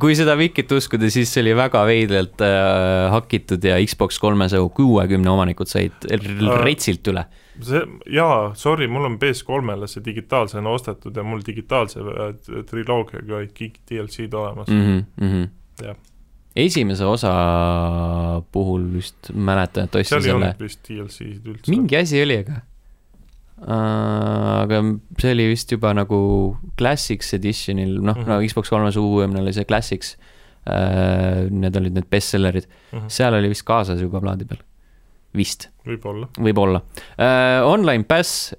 kui 0.00 0.16
seda 0.18 0.36
Wikit 0.38 0.72
uskuda, 0.72 1.10
siis 1.12 1.32
see 1.32 1.42
oli 1.44 1.54
väga 1.58 1.84
veidralt 1.88 2.44
äh, 2.46 3.08
hakitud 3.12 3.64
ja 3.66 3.78
Xbox 3.82 4.20
kolmesaja 4.22 4.64
kuuekümne 4.76 5.32
omanikud 5.32 5.70
said 5.70 6.06
r- 6.10 6.62
retsilt 6.62 7.12
üle. 7.12 7.26
see, 7.60 7.82
jaa, 8.14 8.52
sorry, 8.58 8.88
mul 8.90 9.10
on 9.10 9.18
PS3-le 9.22 9.90
see 9.90 10.04
digitaalsena 10.04 10.72
ostetud 10.72 11.16
ja 11.16 11.26
mul 11.26 11.44
digitaalse 11.46 12.00
äh, 12.00 12.32
triloogiaga 12.70 13.38
olid 13.42 13.52
kõik 13.58 13.82
DLC-d 13.90 14.40
olemas 14.40 14.72
mm.. 14.72 15.04
mm. 15.20 15.28
-hmm. 15.28 15.52
Jah. 15.82 15.96
esimese 16.56 17.04
osa 17.08 17.32
puhul 18.52 18.90
vist 18.96 19.32
mäletan, 19.34 19.88
et 19.88 19.94
ostsin 19.94 20.18
seal 20.18 20.20
ei 20.20 20.30
selle, 20.30 20.50
olnud 20.50 20.68
vist 20.68 20.84
DLC-sid 20.88 21.48
üldse. 21.48 21.72
mingi 21.72 21.96
asi 22.00 22.22
oli, 22.22 22.42
aga 22.44 22.60
aga 23.62 24.80
see 25.20 25.32
oli 25.36 25.48
vist 25.52 25.70
juba 25.72 25.92
nagu 25.94 26.18
Classics 26.78 27.34
Editionil, 27.36 28.00
noh 28.00 28.16
mm. 28.16 28.22
-hmm. 28.24 28.28
no 28.28 28.48
Xbox 28.48 28.70
kolmesaja 28.70 29.02
kuuekümnel 29.02 29.42
oli 29.42 29.52
see 29.52 29.64
Classics 29.64 30.16
uh,. 30.66 31.50
Need 31.50 31.76
olid 31.76 31.94
need 31.94 32.06
bestsellerid, 32.10 32.66
Mhm, 32.92 33.08
seal 33.08 33.34
oli 33.34 33.48
vist 33.48 33.64
kaasas 33.66 34.00
juba 34.00 34.20
plaadi 34.20 34.44
peal, 34.44 34.60
vist 35.34 35.68
võib-olla. 35.86 36.28
võib-olla 36.38 36.80
uh,. 37.18 37.66
Online 37.66 38.04
Pass 38.04 38.54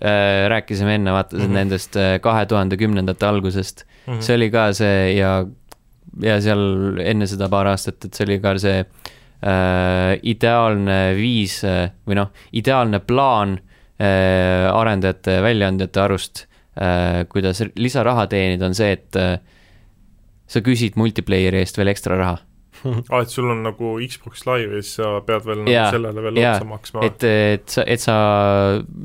rääkisime 0.49 0.95
enne, 0.95 1.11
vaatasin 1.11 1.39
mm. 1.39 1.49
-hmm. 1.49 1.53
nendest 1.53 1.97
kahe 2.21 2.45
tuhande 2.45 2.77
kümnendate 2.77 3.25
algusest 3.25 3.85
Mhm. 4.07 4.19
see 4.21 4.35
oli 4.35 4.49
ka 4.51 4.73
see 4.73 5.15
ja, 5.15 5.45
ja 6.21 6.41
seal 6.41 6.99
enne 6.99 7.27
seda 7.27 7.49
paar 7.49 7.67
aastat, 7.67 8.05
et 8.05 8.13
see 8.13 8.25
oli 8.25 8.39
ka 8.39 8.57
see 8.59 8.79
äh, 9.43 10.19
ideaalne 10.23 11.15
viis 11.15 11.63
äh, 11.63 11.89
või 12.07 12.15
noh, 12.15 12.29
ideaalne 12.51 12.99
plaan 12.99 13.53
äh, 13.53 13.72
arendajate, 14.01 15.37
väljaandjate 15.43 16.01
arust 16.01 16.45
äh,, 16.77 17.23
kuidas 17.29 17.61
lisaraha 17.75 18.27
teenida, 18.31 18.65
on 18.65 18.77
see, 18.77 18.95
et 18.97 19.19
äh, 19.19 19.37
sa 20.49 20.63
küsid 20.65 20.97
multiplayer'i 20.99 21.61
eest 21.63 21.77
veel 21.79 21.93
ekstra 21.93 22.17
raha. 22.19 22.39
aa, 22.83 23.21
et 23.21 23.31
sul 23.31 23.47
on 23.53 23.61
nagu 23.63 23.93
Xbox 24.09 24.43
Live 24.47 24.75
ja 24.75 24.81
siis 24.83 24.97
sa 24.97 25.11
pead 25.23 25.45
veel 25.47 25.61
nagu 25.61 25.71
Jaa, 25.71 25.91
sellele 25.93 26.23
veel 26.25 26.39
otsa 26.41 26.67
maksma. 26.67 27.05
et, 27.07 27.25
et 27.29 27.75
sa, 27.75 27.85
et 27.87 28.01
sa, 28.01 28.15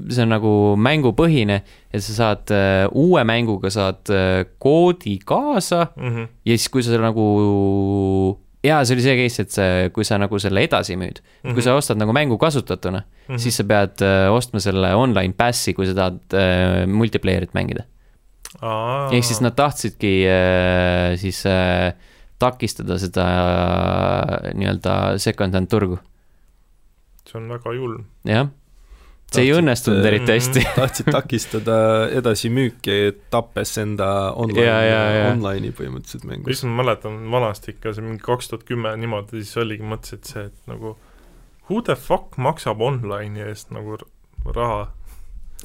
see 0.09 0.25
on 0.25 0.33
nagu 0.35 0.53
mängupõhine, 0.89 1.61
et 1.93 2.05
sa 2.05 2.17
saad 2.17 2.55
äh, 2.55 2.87
uue 2.91 3.23
mänguga 3.29 3.71
saad 3.75 4.11
äh, 4.15 4.43
koodi 4.59 5.19
kaasa 5.25 5.87
mm. 5.95 6.11
-hmm. 6.11 6.29
ja 6.49 6.59
siis, 6.59 6.69
kui 6.75 6.83
sa 6.83 6.99
nagu, 6.99 7.29
jaa, 8.65 8.85
see 8.85 8.97
oli 8.97 9.03
see 9.05 9.17
case, 9.23 9.43
et 9.43 9.51
see, 9.55 9.91
kui 9.95 10.05
sa 10.05 10.19
nagu 10.19 10.39
selle 10.43 10.63
edasi 10.67 10.97
müüd 10.99 11.21
mm, 11.21 11.29
-hmm. 11.45 11.55
kui 11.55 11.63
sa 11.63 11.77
ostad 11.79 11.99
nagu 12.01 12.13
mängu 12.13 12.39
kasutatuna 12.39 12.99
mm, 12.99 13.19
Mhm. 13.29 13.35
-hmm. 13.35 13.39
siis 13.39 13.57
sa 13.57 13.65
pead 13.65 14.03
äh, 14.03 14.33
ostma 14.33 14.61
selle 14.61 14.95
online 14.95 15.35
pass'i, 15.37 15.75
kui 15.75 15.87
sa 15.87 15.95
tahad 15.95 16.21
äh, 16.33 16.87
multiplayer'it 16.87 17.53
mängida. 17.55 17.85
ehk 19.13 19.25
siis 19.25 19.41
nad 19.41 19.53
tahtsidki 19.55 20.25
äh, 20.27 21.17
siis 21.21 21.45
äh, 21.47 21.93
takistada 22.39 22.99
seda 22.99 23.25
äh, 23.25 24.55
nii-öelda 24.55 25.19
second-hand 25.19 25.69
turgu, 25.69 25.99
see 27.27 27.39
on 27.39 27.49
väga 27.49 27.73
julm. 27.75 28.05
jah. 28.25 28.49
See 29.29 29.45
ei 29.45 29.53
õnnestunud 29.53 30.01
äh, 30.01 30.09
eriti 30.11 30.35
hästi. 30.35 30.63
tahtsid 30.79 31.11
takistada 31.13 31.79
edasimüüki, 32.17 32.99
tappes 33.33 33.75
enda 33.83 34.11
online 34.41 35.25
online'i 35.33 35.73
põhimõtteliselt 35.77 36.25
mängus. 36.29 36.57
issand, 36.57 36.73
ma 36.73 36.85
mäletan 36.85 37.19
vanasti 37.33 37.75
ikka 37.75 37.93
see 37.97 38.07
mingi 38.07 38.25
kaks 38.25 38.53
tuhat 38.53 38.65
kümme 38.69 38.95
niimoodi, 39.01 39.43
siis 39.43 39.61
oligi, 39.61 39.85
mõtlesid 39.85 40.31
see, 40.31 40.47
et 40.49 40.71
nagu 40.71 40.95
who 41.69 41.83
the 41.85 41.97
fuck 41.99 42.39
maksab 42.41 42.81
online'i 42.85 43.45
eest 43.51 43.75
nagu 43.75 43.99
raha, 44.55 44.89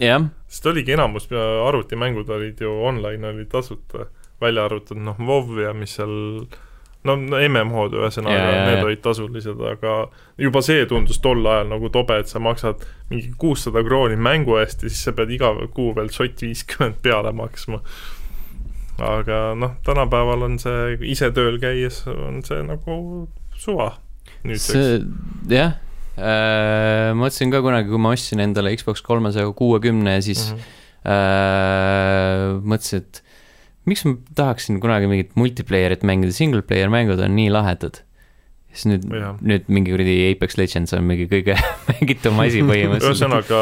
jah, 0.01 0.27
sest 0.51 0.67
oligi 0.73 0.97
enamus 0.97 1.29
arvutimängud 1.31 2.29
olid 2.35 2.59
ju 2.61 2.75
online 2.89 3.31
olid 3.31 3.51
tasuta, 3.53 4.09
välja 4.43 4.67
arvatud 4.67 4.99
noh, 4.99 5.19
WoW 5.23 5.63
ja 5.63 5.71
mis 5.77 5.95
seal 5.99 6.47
no 7.03 7.15
no 7.19 7.39
MMH-d 7.43 7.97
ühesõnaga 7.99 8.35
Jaa, 8.37 8.51
jaa, 8.53 8.65
need 8.69 8.77
jaa. 8.79 8.85
olid 8.87 9.01
tasulised, 9.03 9.63
aga 9.73 9.95
juba 10.39 10.61
see 10.63 10.85
tundus 10.87 11.19
tol 11.23 11.41
ajal 11.45 11.67
nagu 11.73 11.89
tobe, 11.91 12.17
et 12.23 12.27
sa 12.31 12.39
maksad 12.39 12.83
mingi 13.09 13.33
kuussada 13.37 13.83
krooni 13.83 14.15
mängu 14.15 14.55
eest 14.61 14.83
ja 14.85 14.89
siis 14.91 15.03
sa 15.09 15.11
pead 15.17 15.31
iga 15.35 15.51
kuu 15.75 15.91
veel 15.97 16.09
sott 16.15 16.39
viiskümmend 16.45 17.01
peale 17.03 17.31
maksma. 17.35 17.81
aga 19.03 19.41
noh, 19.57 19.71
tänapäeval 19.85 20.43
on 20.45 20.59
see 20.61 20.97
ise 21.11 21.31
tööl 21.33 21.57
käies 21.59 22.03
on 22.13 22.43
see 22.45 22.61
nagu 22.67 23.27
suva 23.57 23.91
see, 24.59 24.99
jah 25.49 25.73
äh,, 26.13 27.09
ma 27.15 27.23
mõtlesin 27.25 27.49
ka 27.51 27.61
kunagi, 27.65 27.89
kui 27.89 27.97
ma 28.01 28.11
ostsin 28.13 28.39
endale 28.43 28.75
Xbox 28.77 29.01
kolmesaja 29.01 29.49
kuuekümne 29.57 30.13
ja 30.19 30.21
siis 30.21 30.51
Mhm. 30.53 30.59
äh, 31.09 32.61
mõtlesin, 32.63 33.01
et 33.01 33.22
miks 33.89 34.05
ma 34.07 34.15
tahaksin 34.37 34.79
kunagi 34.83 35.09
mingit 35.11 35.37
multiplayer'it 35.39 36.03
mängida, 36.07 36.33
single 36.35 36.63
player 36.65 36.91
mängud 36.93 37.21
on 37.23 37.35
nii 37.37 37.51
lahedad. 37.53 38.01
siis 38.73 38.87
nüüd 38.89 39.03
nüüd 39.05 39.67
mingi 39.69 39.91
kuradi 39.93 40.13
Apex 40.31 40.55
Legends 40.57 40.95
on 40.97 41.03
mingi 41.05 41.27
kõige 41.29 41.53
mängitum 41.91 42.39
asi 42.41 42.63
põhimõtteliselt. 42.65 43.11
ühesõnaga, 43.11 43.59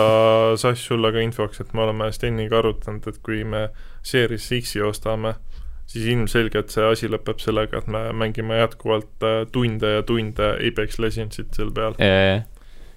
Sass, 0.61 0.85
sulle 0.87 1.11
ka 1.11 1.23
infoks, 1.23 1.59
et 1.63 1.73
me 1.75 1.83
oleme 1.83 2.07
Steniga 2.15 2.61
arutanud, 2.61 3.09
et 3.11 3.17
kui 3.25 3.43
me 3.43 3.65
Series 4.07 4.47
X-i 4.61 4.79
ostame, 4.87 5.33
siis 5.91 6.07
ilmselgelt 6.13 6.71
see 6.71 6.87
asi 6.87 7.11
lõpeb 7.11 7.43
sellega, 7.43 7.81
et 7.81 7.91
me 7.91 8.05
mängime 8.15 8.61
jätkuvalt 8.61 9.27
äh, 9.27 9.43
tunde 9.51 9.97
ja 9.97 10.07
tunde 10.07 10.53
Apex 10.69 11.01
Legendsit 11.03 11.59
seal 11.59 11.75
peal. 11.75 11.97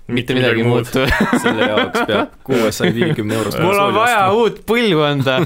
Mitte 0.09 0.35
midagi 0.37 0.61
ei 0.61 0.67
muutu. 0.69 1.05
selle 1.43 1.69
jaoks 1.69 2.03
peab 2.09 2.35
kuuesaja 2.45 2.93
viiekümne 2.95 3.35
eurost 3.39 3.59
mul 3.63 3.79
on 3.87 3.95
vaja 3.97 4.27
uut 4.37 4.59
põlvkonda, 4.69 5.39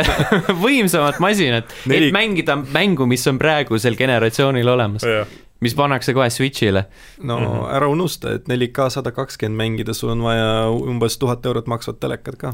võimsamat 0.64 1.20
masinat, 1.22 1.70
et 1.70 1.86
Neli- 1.92 2.10
mängida 2.14 2.56
mängu, 2.60 3.06
mis 3.10 3.26
on 3.30 3.38
praegusel 3.40 3.96
generatsioonil 3.98 4.68
olemas, 4.72 5.04
jah, 5.06 5.28
mis 5.60 5.74
pannakse 5.76 6.14
kohe 6.16 6.30
Switch'ile. 6.32 6.86
no 7.22 7.36
Mhm. 7.38 7.64
ära 7.76 7.88
unusta, 7.92 8.32
et 8.38 8.46
4K 8.48 8.88
sada 8.90 9.10
kakskümmend 9.12 9.58
mängida, 9.60 9.94
sul 9.94 10.10
on 10.14 10.22
vaja 10.24 10.70
umbes 10.72 11.18
tuhat 11.20 11.44
eurot 11.46 11.66
maksvat 11.68 12.00
telekat 12.00 12.36
ka. 12.36 12.52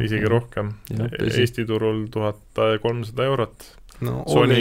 isegi 0.00 0.24
rohkem. 0.28 0.72
Eesti 1.20 1.64
turul 1.66 2.06
tuhat 2.10 2.36
kolmsada 2.82 3.24
eurot. 3.24 3.54
No 4.02 4.22
Sony 4.28 4.60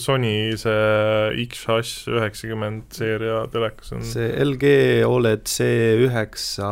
Sony 0.00 0.34
see 0.60 1.46
X-Hash 1.46 2.08
üheksakümmend 2.12 2.92
seeria 2.94 3.42
telekas 3.52 3.92
on 3.96 4.04
see 4.06 4.28
LG 4.44 4.72
Oled 5.08 5.44
C9 5.50 6.62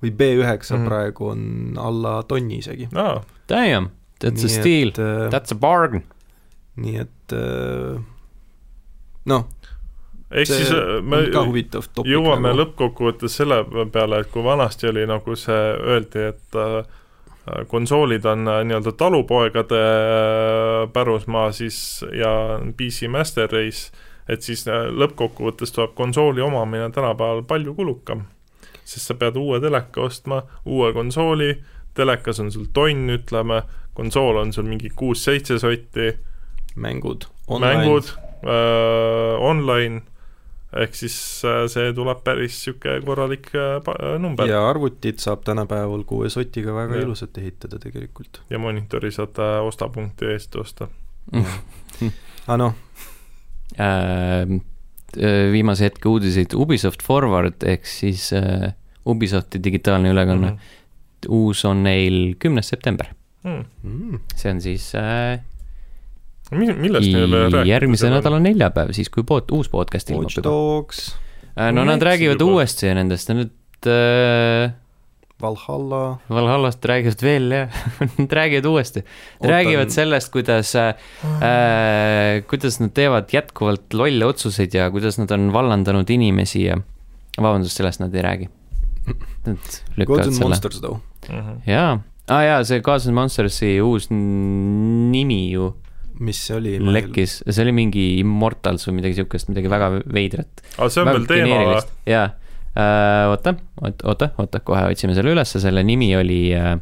või 0.00 0.12
B9 0.16 0.44
mm. 0.46 0.88
Praegu 0.88 1.30
on 1.32 1.42
alla 1.80 2.20
tonni 2.28 2.60
isegi. 2.62 2.88
aa, 2.94 3.20
damn, 3.50 3.90
that's 4.22 4.44
a 4.46 4.52
steal, 4.52 4.92
that's 5.32 5.52
a 5.52 5.58
bargain. 5.58 6.06
nii 6.80 7.02
et 7.02 7.34
äh, 7.36 7.98
noh, 9.28 9.48
ehk 10.30 10.48
see 10.48 10.62
siis 10.62 10.72
äh, 10.72 11.00
me 11.04 11.24
jõuame 11.26 12.48
nagu. 12.48 12.60
lõppkokkuvõttes 12.62 13.36
selle 13.42 13.62
peale, 13.92 14.22
et 14.22 14.32
kui 14.32 14.44
vanasti 14.46 14.88
oli 14.88 15.04
nagu 15.10 15.36
see, 15.36 15.60
öeldi, 15.76 16.30
et 16.32 16.60
äh, 16.60 16.80
konsoolid 17.66 18.24
on 18.24 18.48
äh, 18.48 18.64
nii-öelda 18.64 18.92
talupoegade 18.92 19.80
äh, 19.80 20.92
pärusmaa 20.92 21.52
siis 21.52 22.04
ja 22.12 22.60
PC 22.76 23.08
Master 23.08 23.48
Race, 23.52 23.92
et 24.28 24.42
siis 24.42 24.66
äh, 24.68 24.88
lõppkokkuvõttes 24.92 25.72
tuleb 25.74 25.94
konsooli 25.94 26.40
omamine 26.44 26.90
tänapäeval 26.90 27.42
palju 27.42 27.74
kulukam. 27.74 28.26
sest 28.84 29.06
sa 29.06 29.14
pead 29.14 29.36
uue 29.38 29.60
teleka 29.60 30.02
ostma, 30.02 30.42
uue 30.66 30.92
konsooli, 30.92 31.52
telekas 31.94 32.40
on 32.40 32.50
sul 32.50 32.66
tonn, 32.74 33.10
ütleme, 33.14 33.62
konsool 33.94 34.40
on 34.40 34.52
sul 34.52 34.66
mingi 34.66 34.90
kuus-seitse 34.90 35.58
sotti, 35.62 36.10
mängud, 36.74 37.28
mängud 37.60 38.10
online, 39.38 40.02
ehk 40.76 40.94
siis 40.94 41.16
äh, 41.44 41.64
see 41.70 41.92
tuleb 41.96 42.22
päris 42.24 42.54
niisugune 42.60 43.00
korralik 43.06 43.50
äh, 43.54 43.78
äh, 43.80 44.18
number 44.22 44.46
ja, 44.46 44.60
ja 44.60 44.68
arvutit 44.68 45.18
saab 45.22 45.42
tänapäeval 45.44 46.04
kuue 46.06 46.30
sotiga 46.30 46.74
väga 46.74 46.98
Jah. 46.98 47.04
ilusalt 47.08 47.38
ehitada 47.38 47.78
tegelikult. 47.82 48.42
ja 48.50 48.58
monitori 48.58 49.10
saad 49.10 49.38
ostapunkti 49.66 50.30
eest 50.34 50.56
osta. 50.56 50.88
aga 52.46 52.56
noh, 52.56 52.74
Ähm, 53.80 54.56
viimase 55.52 55.84
hetke 55.86 56.08
uudiseid, 56.10 56.54
Ubisoft 56.58 57.04
Forward 57.06 57.62
ehk 57.62 57.86
siis 57.86 58.32
äh, 58.34 58.72
Ubisofti 59.06 59.60
digitaalne 59.62 60.10
ülekanne 60.10 60.50
mm, 60.50 60.56
-hmm. 60.56 61.30
uus 61.30 61.64
on 61.64 61.82
neil 61.82 62.34
kümnes 62.38 62.68
september, 62.68 63.06
Mm. 63.44 63.64
mm, 63.82 64.18
see 64.36 64.50
on 64.52 64.60
siis 64.60 64.94
äh, 64.94 65.40
Mi- 66.50 66.74
millest 66.74 67.12
neile 67.14 67.44
rääkida 67.46 67.64
järgmise 67.68 68.10
nädala 68.10 68.40
neljapäev, 68.42 68.92
siis 68.96 69.10
kui 69.12 69.24
pood, 69.26 69.50
uus 69.54 69.70
podcast 69.70 70.10
ilmub 70.10 70.26
Watch 70.26 70.40
juba. 70.40 70.50
Dogs, 70.50 71.02
no 71.76 71.84
nad 71.86 72.02
räägivad 72.02 72.40
juba. 72.40 72.58
uuesti 72.58 72.90
nendest, 72.96 73.30
nad 73.30 73.90
äh, 73.90 74.72
Valhalla, 75.40 76.18
Valhallast 76.28 76.84
räägivad 76.84 77.22
veel 77.24 77.54
jah, 77.54 77.76
nad 78.18 78.32
räägivad 78.32 78.66
uuesti. 78.66 79.04
Räägivad 79.40 79.94
sellest, 79.94 80.32
kuidas 80.32 80.74
äh,, 80.76 80.94
äh, 81.24 82.42
kuidas 82.50 82.80
nad 82.80 82.92
teevad 82.94 83.32
jätkuvalt 83.32 83.94
lolle 83.94 84.26
otsuseid 84.26 84.74
ja 84.74 84.90
kuidas 84.90 85.18
nad 85.18 85.30
on 85.30 85.52
vallandanud 85.52 86.10
inimesi 86.10 86.64
ja 86.66 86.80
vabandust, 87.38 87.78
sellest 87.78 88.02
nad 88.02 88.14
ei 88.14 88.26
räägi. 88.26 88.50
Nad 89.46 89.80
lükkavad 89.96 90.28
selle, 90.28 90.40
Monsters 90.44 90.80
though. 90.80 91.00
-hmm. 91.26 91.60
jaa, 91.66 92.00
aa 92.28 92.42
jaa, 92.42 92.64
see 92.64 92.80
Gods 92.80 93.06
and 93.06 93.14
Monstersi 93.14 93.80
uus 93.80 94.10
nimi 94.10 95.50
ju 95.52 95.72
mis 96.20 96.40
see 96.46 96.56
oli? 96.58 96.76
lekkis, 96.80 97.40
see 97.46 97.64
oli 97.64 97.74
mingi 97.76 98.04
Immortals 98.20 98.86
või 98.88 99.00
midagi 99.00 99.20
siukest, 99.20 99.48
midagi 99.52 99.72
väga 99.72 99.90
veidrat. 100.04 100.62
aga 100.76 100.90
see 100.92 101.02
on 101.04 101.12
veel 101.14 101.26
teema 101.30 101.62
või? 101.70 101.80
jaa, 102.10 102.28
oota, 103.30 103.56
oota, 103.80 104.04
oota, 104.12 104.30
oota, 104.38 104.62
kohe 104.66 104.84
otsime 104.90 105.16
selle 105.16 105.32
ülesse, 105.34 105.62
selle 105.62 105.84
nimi 105.86 106.12
oli 106.18 106.42
äh, 106.56 106.76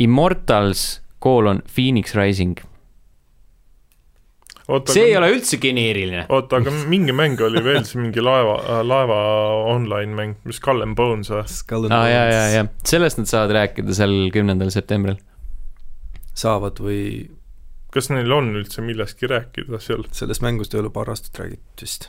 Immortals 0.00 1.02
koolon 1.20 1.62
Phoenix 1.68 2.14
Rising. 2.16 2.56
oota, 4.70 4.94
see 4.94 5.10
ei 5.10 5.16
ole 5.18 5.28
üldse 5.34 5.60
geneeriline. 5.60 6.24
oota, 6.32 6.62
aga 6.62 6.72
mingi 6.88 7.12
mäng 7.16 7.40
oli 7.44 7.62
veel, 7.64 7.82
see 7.88 8.00
mingi 8.00 8.24
laeva, 8.24 8.80
laeva 8.86 9.18
online 9.74 10.16
mäng, 10.16 10.38
mis 10.48 10.62
Skull 10.62 10.86
and 10.86 10.96
Bones 10.96 11.28
või? 11.32 11.44
Skull 11.50 11.90
and 11.90 11.96
aa, 11.96 12.06
jaa, 12.08 12.24
jaa, 12.32 12.46
Bones 12.46 12.56
jaa, 12.56 12.70
sellest 12.94 13.20
nad 13.20 13.28
saavad 13.28 13.52
rääkida 13.58 13.98
seal 14.00 14.16
kümnendal 14.32 14.72
septembril. 14.72 15.20
saavad 16.40 16.80
või 16.80 17.02
kas 17.94 18.10
neil 18.12 18.32
on 18.32 18.54
üldse 18.60 18.82
millestki 18.84 19.28
rääkida 19.30 19.80
seal? 19.82 20.06
sellest 20.14 20.44
mängust 20.44 20.74
ei 20.74 20.82
ole 20.82 20.92
paar 20.94 21.10
aastat 21.12 21.42
räägitud 21.42 21.84
vist. 21.84 22.08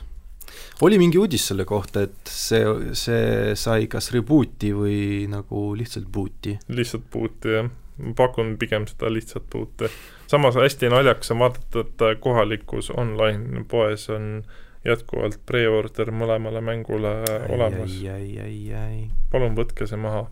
oli 0.85 0.99
mingi 1.01 1.19
uudis 1.21 1.47
selle 1.49 1.65
kohta, 1.65 2.05
et 2.07 2.31
see, 2.31 2.63
see 2.97 3.55
sai 3.59 3.87
kas 3.91 4.11
reboot'i 4.15 4.73
või 4.77 4.97
nagu 5.31 5.71
lihtsalt 5.77 6.09
boot'i. 6.13 6.57
lihtsalt 6.69 7.07
boot'i 7.13 7.55
jah, 7.57 7.69
ma 8.01 8.15
pakun 8.17 8.55
pigem 8.61 8.87
seda 8.89 9.11
lihtsat 9.13 9.47
boot'i. 9.53 9.89
samas 10.31 10.59
hästi 10.59 10.91
naljakas 10.93 11.33
on 11.33 11.45
vaadata, 11.45 11.85
et 11.85 12.19
kohalikus 12.21 12.91
online 12.93 13.65
poes 13.69 14.09
on 14.13 14.43
jätkuvalt 14.85 15.37
pre-order 15.45 16.09
mõlemale 16.09 16.61
mängule 16.65 17.15
olemas. 17.49 17.89
ai, 17.89 18.09
ai, 18.09 18.29
ai, 18.45 18.61
ai. 18.85 19.01
palun 19.33 19.57
võtke 19.57 19.89
see 19.89 19.99
maha, 20.01 20.27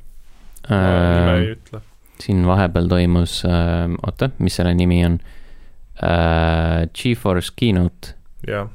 nime 0.69 1.34
Äh, 1.34 1.39
ei 1.39 1.51
ütle. 1.55 1.80
siin 2.19 2.41
vahepeal 2.45 2.89
toimus 2.91 3.39
äh,, 3.47 3.85
oota, 4.05 4.27
mis 4.43 4.57
selle 4.59 4.73
nimi 4.76 4.97
on 5.07 5.21
äh,? 5.21 5.35
Geforce 6.95 7.51
Keynote 7.55 8.15
jah, 8.47 8.69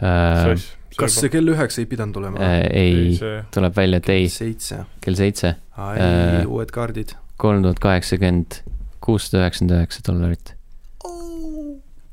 äh, 0.00 0.54
kas 0.96 1.18
see 1.20 1.30
kell 1.32 1.50
üheksa 1.52 1.82
ei 1.82 1.88
pidanud 1.90 2.16
tulema? 2.16 2.40
äh, 2.40 2.62
ei, 2.72 3.14
see, 3.18 3.42
tuleb 3.54 3.76
välja, 3.76 4.00
et 4.02 4.10
ei, 4.14 4.28
seitse. 4.32 4.84
kell 5.04 5.18
seitse, 5.18 5.54
ai 5.76 5.96
Äh,, 6.00 6.42
uued 6.48 6.72
kaardid. 6.74 7.14
kolm 7.36 7.64
tuhat 7.66 7.82
kaheksakümmend, 7.84 8.62
kuussada 9.04 9.44
üheksakümmend 9.44 9.78
üheksa 9.78 10.04
dollarit. 10.08 10.54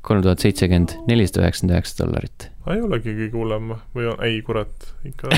kolm 0.02 0.22
tuhat 0.22 0.42
seitsekümmend, 0.42 0.96
nelisada 1.08 1.46
üheksakümmend 1.46 1.76
üheksa 1.78 2.02
dollarit. 2.04 2.48
ei 2.74 2.82
olegi 2.82 3.16
kõige 3.22 3.38
hullem 3.38 3.72
või 3.96 4.10
on, 4.12 4.18
ei 4.26 4.42
kurat, 4.46 4.90
ikka 5.08 5.30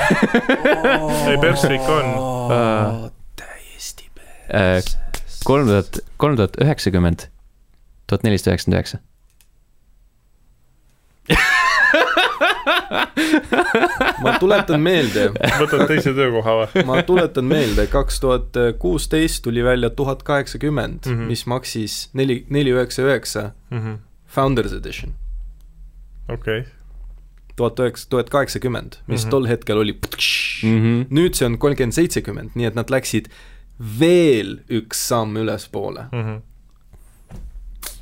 ei 1.31 1.39
persse 1.39 1.71
ikka 1.77 2.01
on. 2.01 2.11
Äh. 2.55 3.13
täiesti 3.41 4.11
Äh, 4.51 4.83
kolm 5.45 5.69
tuhat, 5.71 6.03
kolm 6.21 6.37
tuhat 6.37 6.59
üheksakümmend, 6.61 7.29
tuhat 8.07 8.23
nelisada 8.25 8.51
üheksakümmend 8.55 8.79
üheksa. 8.81 8.99
ma 14.25 14.35
tuletan 14.41 14.81
meelde, 14.85 15.29
võtad 15.61 15.85
teise 15.89 16.13
töökoha 16.17 16.55
või? 16.63 16.85
ma 16.89 17.01
tuletan 17.07 17.47
meelde, 17.49 17.87
kaks 17.93 18.21
tuhat 18.23 18.59
kuusteist 18.83 19.43
tuli 19.45 19.65
välja 19.65 19.91
tuhat 19.91 20.23
kaheksakümmend, 20.27 21.07
Mhm. 21.11 21.27
mis 21.31 21.45
maksis 21.51 22.09
neli, 22.15 22.45
neli 22.51 22.73
üheksa 22.75 23.03
üheksa 23.07 23.51
Founders 24.35 24.73
Edition. 24.73 25.15
okei, 26.29 26.65
tuhat 27.57 27.79
üheksa, 27.81 28.09
tuhat 28.11 28.31
kaheksakümmend, 28.31 29.01
mis 29.07 29.25
Mhm. 29.25 29.31
tol 29.31 29.47
hetkel 29.47 29.77
oli 29.79 29.93
Mhm. 30.65 31.07
nüüd 31.11 31.35
see 31.35 31.47
on 31.47 31.59
kolmkümmend 31.59 31.93
seitsekümmend, 31.95 32.51
nii 32.55 32.67
et 32.67 32.75
nad 32.75 32.89
läksid 32.91 33.29
veel 34.01 34.61
üks 34.71 34.97
samm 35.09 35.37
ülespoole, 35.37 36.09
Mhm. 36.13 36.43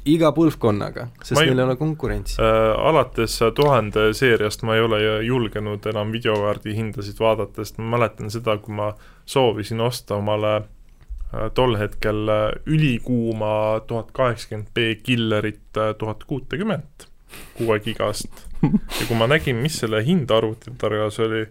Iga 0.08 0.32
põlvkonnaga, 0.34 1.08
sest 1.22 1.40
ei- 1.40 1.46
neil 1.50 1.62
ei 1.62 1.64
ole 1.64 1.76
konkurentsi. 1.76 2.36
Äh, 2.42 2.72
alates 2.88 3.38
tuhande 3.54 4.08
seeriast 4.18 4.62
ma 4.66 4.76
ei 4.76 4.82
ole 4.82 5.00
julgenud 5.26 5.86
enam 5.86 6.12
videokaardi 6.12 6.74
hindasid 6.76 7.20
vaadata, 7.22 7.64
sest 7.64 7.78
ma 7.78 7.96
mäletan 7.96 8.30
seda, 8.30 8.56
kui 8.58 8.74
ma 8.74 8.92
soovisin 9.26 9.80
osta 9.80 10.18
omale 10.18 10.54
äh, 10.56 11.48
tol 11.54 11.76
hetkel 11.78 12.28
äh, 12.28 12.48
ülikuuma 12.66 13.80
tuhat 13.86 14.10
kaheksakümmend 14.12 14.72
B 14.74 14.94
killerit 15.02 15.78
äh, 15.78 15.94
tuhat 15.98 16.24
kuutekümmet 16.24 17.08
kuue 17.56 17.78
gigast 17.80 18.46
ja 19.00 19.06
kui 19.08 19.16
ma 19.16 19.26
nägin, 19.30 19.56
mis 19.62 19.78
selle 19.80 20.02
hind 20.04 20.30
arvutitargas 20.30 21.20
oli, 21.24 21.46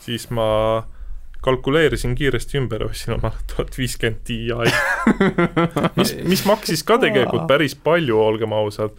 siis 0.00 0.28
ma 0.30 0.46
kalkuleerisin 1.46 2.16
kiiresti 2.18 2.58
ümber 2.60 2.84
ostsin 2.88 3.16
omale 3.18 3.44
tuhat 3.52 3.78
viiskümmend 3.78 4.24
Ti, 4.26 4.38
mis, 5.98 6.16
mis 6.26 6.46
maksis 6.48 6.82
ka 6.86 6.98
tegelikult 7.02 7.46
päris 7.50 7.76
palju, 7.78 8.18
olgem 8.20 8.54
ausad 8.56 8.96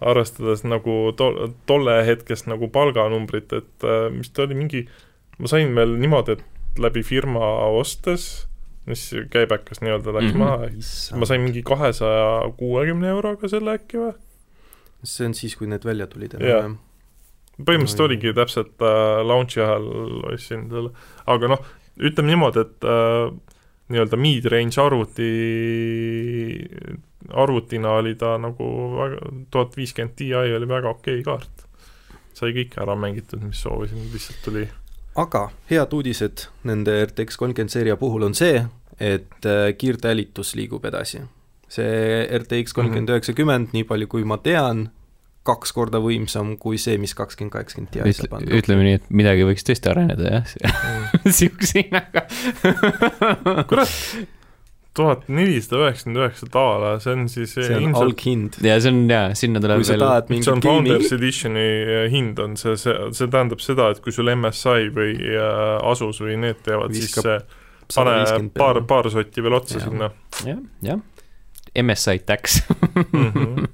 arvestades 0.00 0.64
nagu 0.68 0.96
to-, 1.16 1.52
tolle 1.68 2.00
hetkest 2.06 2.48
nagu 2.50 2.68
palganumbrit, 2.72 3.52
et 3.56 3.86
äh, 3.86 4.10
mis 4.12 4.28
ta 4.30 4.44
oli, 4.44 4.58
mingi, 4.58 4.84
ma 5.40 5.48
sain 5.50 5.72
veel 5.76 5.96
niimoodi, 6.00 6.36
et 6.36 6.80
läbi 6.82 7.00
firma 7.06 7.48
ostes, 7.78 8.46
mis 8.86 9.08
käibekas 9.32 9.80
nii-öelda 9.82 10.12
läks 10.14 10.34
mm. 10.34 10.42
-hmm. 10.42 11.08
maha, 11.12 11.18
ma 11.18 11.26
sain 11.26 11.40
mingi 11.40 11.62
kahesaja 11.66 12.52
kuuekümne 12.56 13.08
euroga 13.08 13.48
selle 13.48 13.78
äkki 13.80 14.02
või? 14.02 14.12
see 15.06 15.26
on 15.26 15.34
siis, 15.34 15.56
kui 15.56 15.68
need 15.70 15.84
välja 15.84 16.06
tulid 16.10 16.34
enam-vähem. 16.34 16.76
põhimõtteliselt 17.56 18.00
Oi. 18.00 18.06
oligi 18.06 18.32
täpselt 18.36 18.84
äh, 18.84 19.24
launch'i 19.26 19.62
ajal 19.64 19.88
ostsin 20.32 20.68
selle, 20.70 20.92
aga 21.26 21.50
noh, 21.54 21.66
ütleme 21.96 22.32
niimoodi, 22.32 22.64
et 22.66 22.86
äh, 22.86 23.28
nii-öelda 23.92 24.18
mid-range 24.20 24.80
arvuti, 24.82 25.28
arvutina 27.32 27.98
oli 28.00 28.16
ta 28.18 28.34
nagu 28.42 28.70
väga, 28.96 29.30
tuhat 29.50 29.76
viiskümmend 29.78 30.16
Ti 30.18 30.32
oli 30.34 30.68
väga 30.68 30.90
okei 30.96 31.22
kaart. 31.26 31.64
sai 32.36 32.52
kõik 32.52 32.74
ära 32.82 32.92
mängitud, 33.00 33.40
mis 33.40 33.62
soovisin, 33.64 34.02
lihtsalt 34.12 34.42
tuli 34.44 34.66
aga 35.16 35.48
head 35.70 35.94
uudised 35.96 36.46
nende 36.68 36.98
RTX 37.06 37.38
kolmkümmend 37.40 37.72
seeria 37.72 37.96
puhul 37.96 38.26
on 38.28 38.36
see, 38.36 38.60
et 39.00 39.48
äh, 39.48 39.72
kiirtälitus 39.78 40.54
liigub 40.58 40.84
edasi. 40.84 41.22
see 41.68 42.22
RTX 42.38 42.76
kolmkümmend 42.76 43.10
üheksakümmend, 43.10 43.72
nii 43.74 43.82
palju 43.88 44.06
kui 44.06 44.24
ma 44.24 44.36
tean, 44.38 44.84
kaks 45.46 45.74
korda 45.76 46.00
võimsam 46.02 46.54
kui 46.60 46.80
see, 46.82 46.98
mis 47.02 47.14
kakskümmend 47.16 47.54
kaheksakümmend 47.54 47.92
Ti 47.94 48.16
saab 48.20 48.38
anda. 48.40 48.54
ütleme 48.58 48.86
nii, 48.86 49.00
et 49.00 49.10
midagi 49.22 49.46
võiks 49.48 49.66
tõesti 49.66 49.92
areneda 49.92 50.38
jah, 50.38 50.56
mm. 50.66 51.34
sihukese 51.40 51.84
hinnaga. 51.84 52.26
kurat, 53.70 53.92
tuhat 54.96 55.26
nelisada 55.28 55.82
üheksakümmend 55.84 56.22
üheksa 56.22 56.48
daala, 56.52 56.94
see 57.02 57.14
on 57.16 57.26
siis 57.32 57.52
see 57.56 57.68
on 57.68 57.84
ilmselt 57.88 58.02
alghind. 58.02 58.58
ja 58.64 58.78
see 58.80 58.92
on 58.94 59.02
jaa, 59.12 59.28
sinna 59.38 59.62
tuleb 59.62 59.82
kui 59.82 59.88
sa 59.88 59.94
veel, 59.94 60.04
tahad 60.04 60.30
see 60.30 60.36
on 60.36 60.36
mingit 60.36 60.66
gaming 60.66 60.88
Founders, 60.88 61.12
Editioni 61.18 61.66
äh, 61.66 62.06
hind 62.12 62.40
on 62.42 62.56
see, 62.60 62.76
see, 62.80 62.96
see 63.18 63.30
tähendab 63.32 63.62
seda, 63.64 63.90
et 63.92 64.02
kui 64.04 64.14
sul 64.16 64.32
MSI 64.32 64.90
või 64.96 65.14
äh, 65.36 65.90
Asus 65.92 66.22
või 66.24 66.38
need 66.46 66.62
teevad, 66.66 66.96
siis 66.96 67.16
see 67.16 67.38
pane 67.94 68.48
paar, 68.56 68.82
paar 68.88 69.10
sotti 69.12 69.44
veel 69.44 69.60
otsa 69.60 69.78
Jaa. 69.78 69.86
sinna 69.86 70.10
jah, 70.46 70.62
jah. 70.82 71.04
MSI 71.76 72.18
tax 72.24 72.62
mm. 73.12 73.30
-hmm. 73.30 73.68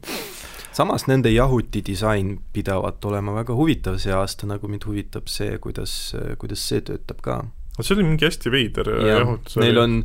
Samas 0.73 1.07
nende 1.07 1.31
jahuti 1.31 1.83
disain 1.87 2.37
pidavat 2.53 3.05
olema 3.05 3.35
väga 3.37 3.55
huvitav 3.57 3.99
see 4.03 4.15
aasta, 4.17 4.49
nagu 4.51 4.69
mind 4.71 4.87
huvitab 4.89 5.29
see, 5.31 5.59
kuidas, 5.63 5.95
kuidas 6.41 6.65
see 6.69 6.83
töötab 6.87 7.23
ka. 7.25 7.39
see 7.81 7.95
oli 7.97 8.09
mingi 8.09 8.29
hästi 8.29 8.53
veider 8.53 8.91
äh, 8.97 9.07
ja 9.07 9.21
jahutus. 9.23 9.57
neil 9.61 9.81
on 9.83 10.03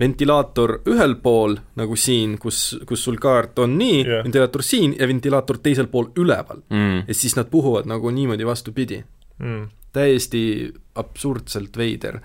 ventilaator 0.00 0.80
ühel 0.92 1.16
pool, 1.24 1.56
nagu 1.80 1.96
siin, 1.96 2.36
kus, 2.40 2.76
kus 2.88 3.04
sul 3.06 3.16
kaart 3.20 3.62
on 3.64 3.78
nii 3.80 4.02
yeah., 4.02 4.24
ventilaator 4.26 4.64
siin 4.64 4.96
ja 4.98 5.08
ventilaator 5.08 5.60
teisel 5.64 5.88
pool 5.92 6.10
üleval. 6.20 6.62
mm.. 6.68 7.04
ja 7.08 7.14
siis 7.16 7.36
nad 7.38 7.50
puhuvad 7.52 7.88
nagu 7.88 8.10
niimoodi 8.12 8.46
vastupidi. 8.46 9.02
mm.. 9.38 9.68
täiesti 9.96 10.72
absurdselt 10.94 11.76
veider. 11.76 12.20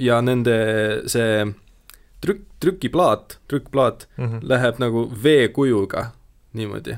ja 0.00 0.22
nende 0.24 0.54
see 1.06 1.44
trükk, 2.20 2.46
trükiplaat, 2.60 3.38
trükkplaat 3.48 4.08
Mm 4.16 4.24
-hmm. 4.24 4.40
läheb 4.48 4.78
nagu 4.78 5.12
veekujuga 5.22 6.10
niimoodi 6.56 6.96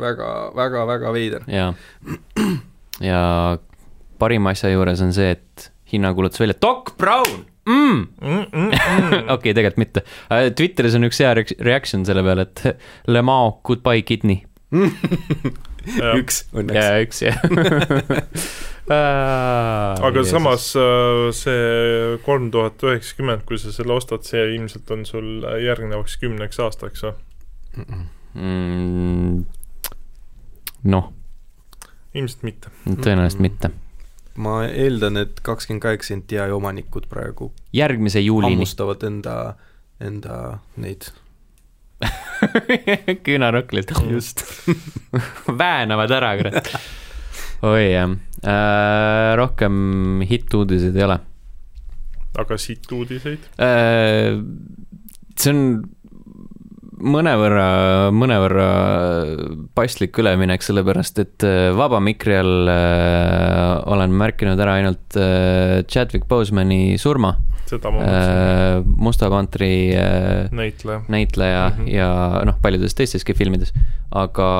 väga, 0.00 0.30
väga, 0.56 0.86
väga 0.86 1.12
veider. 1.12 1.44
ja, 1.50 1.72
ja 3.00 3.22
parima 4.18 4.54
asja 4.54 4.70
juures 4.72 5.00
on 5.04 5.14
see, 5.16 5.30
et 5.36 5.70
hinna 5.92 6.12
kuulutas 6.14 6.40
välja 6.40 6.58
Doc 6.62 6.94
Brown 6.98 7.44
mm!. 7.66 8.06
Mm 8.20 8.44
-mm. 8.44 9.32
okei, 9.34 9.54
tegelikult 9.54 9.76
mitte. 9.76 10.02
Twitteris 10.56 10.94
on 10.94 11.04
üks 11.04 11.20
hea 11.20 11.34
reaction 11.60 12.06
selle 12.06 12.22
peale, 12.22 12.42
et 12.42 12.80
Le 13.14 13.22
Mans 13.22 13.60
goodbye 13.64 14.02
kidney. 14.02 14.44
üks 16.20 16.44
õnneks. 16.54 16.76
ja 16.76 17.00
üks 17.02 17.22
jah. 17.22 17.38
aga 20.06 20.24
samas 20.26 20.72
äh, 20.78 21.30
see 21.34 22.18
kolm 22.26 22.50
tuhat 22.50 22.82
üheksakümmend, 22.82 23.44
kui 23.46 23.58
sa 23.58 23.72
selle 23.72 23.92
ostad, 23.94 24.22
see 24.26 24.54
ilmselt 24.54 24.90
on 24.90 25.04
sul 25.06 25.44
järgnevaks 25.62 26.16
kümneks 26.22 26.58
aastaks 26.62 27.06
või? 27.06 27.14
mm,. 27.76 28.08
noh, 30.84 31.08
ilmselt 32.14 32.44
mitte. 32.46 32.72
tõenäoliselt 32.86 33.42
mitte. 33.42 33.70
ma 34.40 34.60
eeldan, 34.68 35.18
et 35.20 35.40
kakskümmend 35.44 35.82
kaheksa 35.82 36.20
Ti 36.26 36.38
omanikud 36.54 37.08
praegu 37.10 37.50
järgmise 37.76 38.20
juulini. 38.20 38.54
hammustavad 38.54 39.02
enda, 39.06 39.56
enda 40.00 40.58
neid. 40.76 41.10
küünarnuklid. 43.26 43.90
just. 44.10 44.44
väänavad 45.64 46.10
ära, 46.10 46.36
kurat. 46.40 46.74
oi 47.62 47.90
jah 47.92 48.14
äh,, 48.40 49.34
rohkem 49.36 50.22
hittuudiseid 50.24 50.96
ei 50.96 51.04
ole 51.04 51.18
aga 52.38 52.58
siit 52.60 52.92
uudiseid? 52.92 53.48
äh,. 53.58 54.38
see 55.36 55.52
on 55.52 55.62
mõnevõrra, 57.00 57.66
mõnevõrra 58.14 58.68
paslik 59.76 60.18
üleminek, 60.20 60.64
sellepärast 60.64 61.20
et 61.22 61.46
äh, 61.46 61.70
vaba 61.76 62.00
mikri 62.04 62.36
all 62.38 62.70
äh, 62.70 63.76
olen 63.90 64.16
märkinud 64.20 64.60
ära 64.60 64.78
ainult 64.80 65.18
äh, 65.18 65.80
Chadwick 65.88 66.28
Bosemani 66.30 66.98
surma 67.00 67.36
seda 67.70 67.92
ma 67.92 68.00
mõtlesin, 68.00 68.36
äh,, 68.36 68.90
Musta 69.06 69.30
Pantri 69.32 69.72
äh, 69.94 70.50
näitleja. 70.54 71.02
näitleja 71.08 71.64
mm. 71.68 71.80
-hmm. 71.84 71.90
ja 71.94 72.10
noh, 72.48 72.58
paljudes 72.62 72.94
teisteski 72.98 73.34
filmides. 73.34 73.72
aga, 74.10 74.50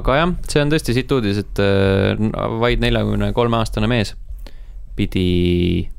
aga 0.00 0.16
jah, 0.16 0.34
see 0.48 0.62
on 0.62 0.72
tõesti 0.72 0.96
siit 0.96 1.12
uudis, 1.12 1.42
et 1.42 1.62
äh, 1.62 2.16
vaid 2.60 2.80
neljakümne 2.84 3.32
kolme 3.36 3.60
aastane 3.60 3.90
mees 3.90 4.14
pidi 4.96 5.90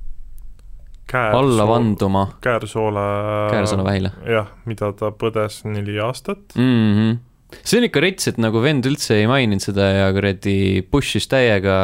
alla. 1.13 1.67
vanduma 1.67 2.25
Käärsoole. 2.43 3.05
Käärsoolavähile 3.51 4.11
jah, 4.29 4.49
mida 4.69 4.91
ta 4.97 5.11
põdes 5.11 5.61
neli 5.67 5.99
aastat. 5.99 6.55
mm. 6.55 6.93
-hmm. 6.95 7.17
see 7.61 7.79
on 7.79 7.87
ikka 7.89 8.03
rets, 8.03 8.27
et 8.27 8.41
nagu 8.41 8.61
vend 8.63 8.85
üldse 8.89 9.19
ei 9.21 9.27
maininud 9.29 9.63
seda 9.63 9.89
ja 9.99 10.09
kuradi 10.15 10.83
push'is 10.91 11.29
täiega, 11.29 11.77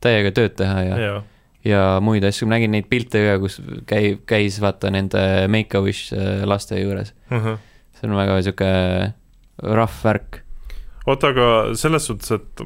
täiega 0.00 0.34
tööd 0.36 0.56
teha 0.60 0.82
ja, 0.86 1.00
jaa, 1.06 1.22
ja 1.64 1.82
muid 2.04 2.24
asju, 2.24 2.48
ma 2.48 2.56
nägin 2.56 2.74
neid 2.76 2.88
pilte 2.90 3.24
ka, 3.26 3.38
kus 3.42 3.60
käi-, 3.90 4.18
käis 4.26 4.60
vaata 4.62 4.92
nende 4.94 5.48
Make-A-Wish 5.48 6.14
äh, 6.16 6.44
laste 6.48 6.80
juures. 6.80 7.14
see 7.30 8.08
on 8.08 8.16
väga 8.16 8.40
sihuke 8.42 8.70
rough 9.62 10.04
värk. 10.04 10.42
oota, 11.06 11.34
aga 11.34 11.46
selles 11.76 12.06
suhtes, 12.06 12.30
et 12.38 12.64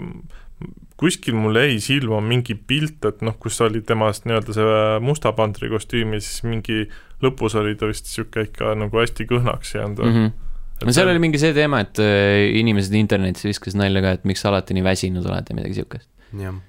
kuskil 1.04 1.36
mul 1.36 1.58
jäi 1.60 1.76
silma 1.84 2.20
mingi 2.24 2.56
pilt, 2.56 3.04
et 3.04 3.20
noh, 3.26 3.36
kus 3.40 3.60
oli 3.64 3.82
temast 3.84 4.24
nii-öelda 4.28 4.56
see 4.56 4.82
musta 5.04 5.34
pantri 5.36 5.68
kostüümi, 5.72 6.20
siis 6.24 6.44
mingi 6.48 6.86
lõpus 7.24 7.56
oli 7.60 7.76
ta 7.78 7.90
vist 7.90 8.08
niisugune 8.08 8.48
ikka 8.48 8.72
nagu 8.80 9.02
hästi 9.02 9.28
kõhnaks 9.28 9.74
jäänud 9.76 10.00
mm. 10.00 10.16
-hmm. 10.16 10.86
no 10.88 10.96
seal 10.96 11.12
oli 11.12 11.22
mingi 11.26 11.40
see 11.42 11.52
teema, 11.56 11.82
et 11.84 12.00
äh, 12.02 12.48
inimesed 12.60 12.96
internetis 12.96 13.44
viskasid 13.44 13.80
nalja 13.80 14.04
ka, 14.04 14.16
et 14.18 14.28
miks 14.28 14.44
sa 14.44 14.52
alati 14.52 14.76
nii 14.76 14.86
väsinud 14.86 15.26
oled 15.28 15.50
ja 15.50 15.58
midagi 15.60 15.80
siukest. 15.82 16.08
jah, 16.40 16.60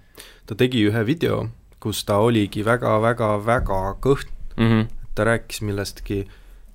ta 0.45 0.59
tegi 0.59 0.83
ühe 0.89 1.05
video, 1.07 1.45
kus 1.79 2.03
ta 2.05 2.19
oligi 2.23 2.65
väga-väga-väga 2.65 3.83
kõht, 4.03 4.31
Mm 4.55 4.67
-hmm. 4.71 4.87
ta 5.15 5.23
rääkis 5.23 5.61
millestki 5.61 6.27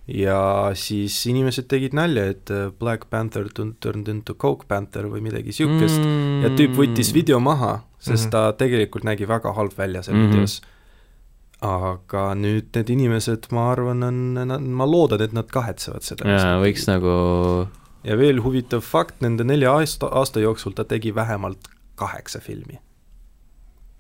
ja 0.09 0.71
siis 0.79 1.15
inimesed 1.31 1.69
tegid 1.71 1.95
nalja, 1.97 2.25
et 2.33 2.51
äh, 2.51 2.71
Black 2.79 3.11
Panther 3.11 3.49
turned 3.55 4.09
into 4.09 4.35
Coke 4.35 4.67
Panther 4.69 5.07
või 5.11 5.23
midagi 5.25 5.53
siukest 5.55 6.01
mm. 6.01 6.43
ja 6.45 6.53
tüüp 6.59 6.77
võttis 6.79 7.13
video 7.15 7.41
maha, 7.41 7.81
sest 7.99 8.27
Mhm. 8.27 8.31
ta 8.31 8.53
tegelikult 8.53 9.05
nägi 9.05 9.29
väga 9.29 9.53
halb 9.55 9.77
välja 9.77 10.03
seal 10.03 10.17
mm 10.17 10.23
-hmm. 10.23 10.33
videos. 10.33 10.61
aga 11.61 12.35
nüüd 12.35 12.73
need 12.75 12.89
inimesed, 12.89 13.51
ma 13.53 13.73
arvan, 13.73 14.03
on, 14.03 14.73
ma 14.73 14.87
loodan, 14.87 15.21
et 15.21 15.33
nad 15.33 15.45
kahetsevad 15.45 16.03
seda. 16.03 16.25
jaa, 16.25 16.57
võiks 16.57 16.87
nagu, 16.89 17.69
ja 18.03 18.17
veel 18.17 18.41
huvitav 18.41 18.81
fakt, 18.81 19.21
nende 19.21 19.45
nelja 19.45 19.75
aasta, 19.77 20.07
aasta 20.07 20.41
jooksul 20.41 20.73
ta 20.73 20.85
tegi 20.85 21.15
vähemalt 21.15 21.69
kaheksa 21.97 22.41
filmi. 22.41 22.81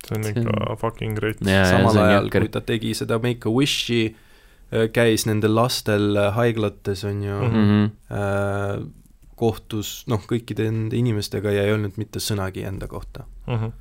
see 0.09 0.16
on 0.16 0.24
ikka 0.24 0.77
fucking 0.81 1.18
great. 1.18 1.36
samal 1.44 1.98
ajal, 1.98 2.31
kui. 2.31 2.48
ta 2.48 2.60
tegi 2.60 2.94
seda 2.94 3.18
Make-A-Wishi, 3.18 4.16
käis 4.94 5.26
nendel 5.26 5.55
lastel 5.55 6.16
äh, 6.16 6.32
haiglates, 6.36 7.05
on 7.05 7.22
ju 7.22 7.36
mm, 7.36 7.55
Mhm. 7.55 7.84
-hmm. 8.10 8.90
kohtus 9.40 10.05
noh, 10.06 10.20
kõikide 10.28 10.66
nende 10.68 10.97
inimestega 10.97 11.51
ja 11.51 11.62
ei 11.64 11.72
öelnud 11.72 11.97
mitte 11.97 12.20
sõnagi 12.20 12.66
enda 12.68 12.86
kohta. 12.88 13.24
Mhm. 13.47 13.72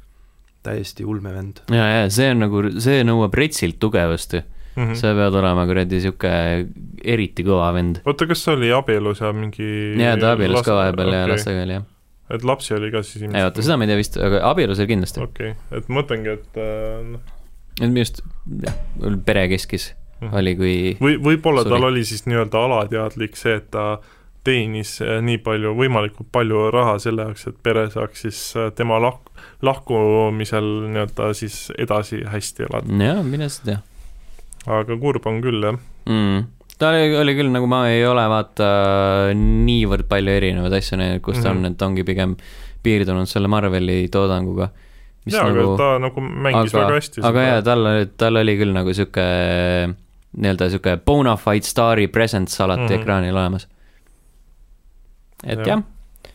täiesti 0.63 1.05
ulme 1.05 1.33
vend. 1.33 1.61
jaa, 1.71 1.87
jaa, 1.87 2.09
see 2.09 2.31
on 2.31 2.39
nagu, 2.39 2.63
see 2.83 3.03
nõuab 3.03 3.33
retsilt 3.33 3.79
tugevust 3.79 4.33
ju. 4.33 4.41
Mhm. 4.75 4.93
sa 4.95 5.13
pead 5.15 5.33
olema 5.33 5.65
kuradi 5.65 6.01
sihuke 6.01 6.31
eriti 7.03 7.43
kõva 7.43 7.73
vend. 7.73 8.01
oota, 8.05 8.27
kas 8.27 8.43
ta 8.43 8.51
oli 8.51 8.71
abielus 8.71 9.19
ja 9.19 9.31
mingi 9.33 9.95
jaa, 9.99 10.17
ta 10.17 10.33
abiellus 10.35 10.65
ka 10.65 10.75
vahepeal 10.75 11.13
ja 11.13 11.23
okei. 11.23 11.31
lastega 11.33 11.63
oli 11.63 11.73
jah. 11.73 11.83
et 12.29 12.43
lapsi 12.43 12.73
oli 12.73 12.91
ka 12.91 13.03
siis 13.03 13.23
ei 13.23 13.43
oota, 13.43 13.61
seda 13.61 13.77
ma 13.77 13.83
ei 13.83 13.87
tea 13.87 13.97
vist, 13.97 14.17
aga 14.17 14.43
abielus 14.49 14.79
oli 14.79 14.87
kindlasti. 14.87 15.23
okei 15.23 15.51
okay., 15.51 15.77
et 15.79 15.87
mõtlengi, 15.87 16.37
et 16.39 16.59
äh, 16.59 17.03
noh 17.11 17.19
et 17.79 17.87
minu 17.87 18.03
arust 18.03 18.21
jah, 18.65 18.75
perekeskis 19.25 19.89
mhm. 19.93 19.98
oli, 20.31 20.55
kui 20.59 20.73
või 21.01 21.17
võib-olla 21.23 21.63
tal 21.67 21.83
oli 21.89 22.05
siis 22.07 22.25
nii-öelda 22.27 22.63
alateadlik 22.67 23.37
see, 23.39 23.55
et 23.61 23.69
ta 23.71 23.99
teenis 24.43 24.97
äh, 25.03 25.19
nii 25.23 25.37
palju, 25.43 25.73
võimalikult 25.77 26.29
palju 26.31 26.69
raha 26.73 26.97
selle 26.99 27.27
jaoks, 27.27 27.47
et 27.51 27.57
pere 27.63 27.87
saaks 27.93 28.25
siis 28.25 28.39
äh, 28.57 28.69
tema 28.75 28.99
lahk-, 29.03 29.31
lahkumisel 29.65 30.69
nii-öelda 30.93 31.33
siis 31.37 31.67
edasi 31.77 32.23
hästi 32.27 32.67
elada. 32.69 33.01
jaa, 33.03 33.23
mine 33.23 33.49
sa 33.49 33.65
tea 33.65 33.79
aga 34.69 34.97
kurb 34.99 35.27
on 35.29 35.39
küll, 35.43 35.61
jah. 35.63 35.77
mm.. 36.09 36.41
ta 36.79 36.91
oli, 36.93 37.15
oli 37.19 37.35
küll 37.37 37.51
nagu 37.53 37.67
ma 37.71 37.85
ei 37.91 38.03
ole 38.07 38.25
vaata 38.31 38.67
niivõrd 39.37 40.07
palju 40.11 40.35
erinevaid 40.39 40.75
asju 40.79 40.99
näinud, 40.99 41.23
kus 41.25 41.39
ta 41.39 41.53
Mhm. 41.53 41.57
on, 41.57 41.71
et 41.71 41.81
ongi 41.87 42.03
pigem 42.07 42.35
piirdunud 42.83 43.27
selle 43.27 43.47
Marveli 43.51 44.07
toodanguga. 44.11 44.69
jaa, 45.29 45.43
aga 45.45 45.55
nagu, 45.61 45.77
ta 45.77 45.89
nagu 45.99 46.21
mängis 46.23 46.73
aga 46.73 46.85
väga 46.85 46.99
hästi 46.99 47.23
aga 47.27 47.41
jaa, 47.47 47.61
tal, 47.61 47.89
tal 48.17 48.39
oli 48.39 48.55
küll 48.57 48.71
nagu 48.73 48.93
sihuke 48.95 49.25
nii-öelda 50.37 50.69
sihuke 50.69 50.97
bona 51.05 51.35
fide 51.37 51.65
staari 51.65 52.07
presence 52.07 52.63
alati 52.63 52.81
mm. 52.81 52.87
-hmm. 52.87 53.01
ekraanil 53.01 53.35
olemas. 53.37 53.67
et 55.43 55.59
Jah. 55.59 55.67
jah 55.67 55.77
ja., 55.77 56.31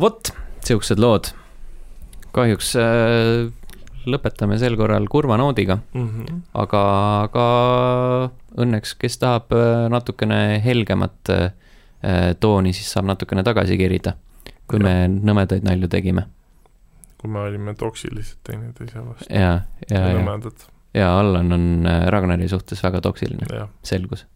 vot, 0.00 0.32
siuksed 0.64 0.98
lood. 0.98 1.32
kahjuks 2.32 2.74
äh, 2.76 3.48
lõpetame 4.08 4.58
sel 4.60 4.76
korral 4.76 5.08
kurva 5.10 5.36
noodiga, 5.40 5.78
mm. 5.94 6.08
-hmm. 6.08 6.40
aga, 6.54 6.82
aga 7.26 7.46
õnneks, 8.62 8.94
kes 8.98 9.18
tahab 9.18 9.52
äh, 9.52 9.88
natukene 9.90 10.62
helgemat 10.64 11.32
äh, 11.34 11.52
tooni, 12.40 12.72
siis 12.72 12.92
saab 12.92 13.08
natukene 13.10 13.42
tagasi 13.42 13.78
kerida, 13.78 14.14
kui 14.70 14.78
me 14.78 15.08
nõmedaid 15.08 15.64
nalju 15.66 15.88
tegime. 15.88 16.28
kui 17.18 17.30
me 17.30 17.40
olime 17.40 17.74
toksilised 17.74 18.38
teineteise 18.46 19.00
vastu 19.02 19.26
ja, 19.34 19.64
ja, 19.90 20.00
ja 20.00 20.08
ja, 20.12 20.18
nõmedad, 20.20 20.68
ja 20.94 21.12
Allan 21.18 21.52
on 21.52 21.86
äh, 21.86 22.06
Ragnari 22.12 22.48
suhtes 22.48 22.82
väga 22.84 23.00
toksiline, 23.04 23.46
selgus. 23.82 24.26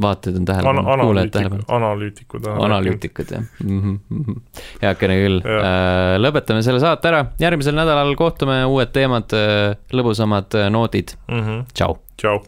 vaatajad 0.00 0.36
on 0.38 0.44
tähelepanu, 0.46 0.82
kuulajad 0.82 1.00
analüütikud, 1.00 1.32
tähelepanu. 1.34 1.64
analüütikud. 1.76 2.46
analüütikud 2.66 3.32
jah 3.34 3.42
mm 3.64 3.80
-hmm., 3.80 4.40
heakene 4.82 5.16
küll 5.18 5.40
Jah.. 5.44 6.18
lõpetame 6.22 6.62
selle 6.62 6.80
saate 6.80 7.10
ära, 7.10 7.24
järgmisel 7.42 7.74
nädalal 7.74 8.14
kohtume, 8.16 8.62
uued 8.64 8.92
teemad, 8.94 9.34
lõbusamad 9.92 10.54
äh, 10.54 10.70
noodid, 10.70 11.16
mm. 11.28 11.42
-hmm. 11.42 11.64
tšau. 11.74 11.98
tšau. 12.16 12.42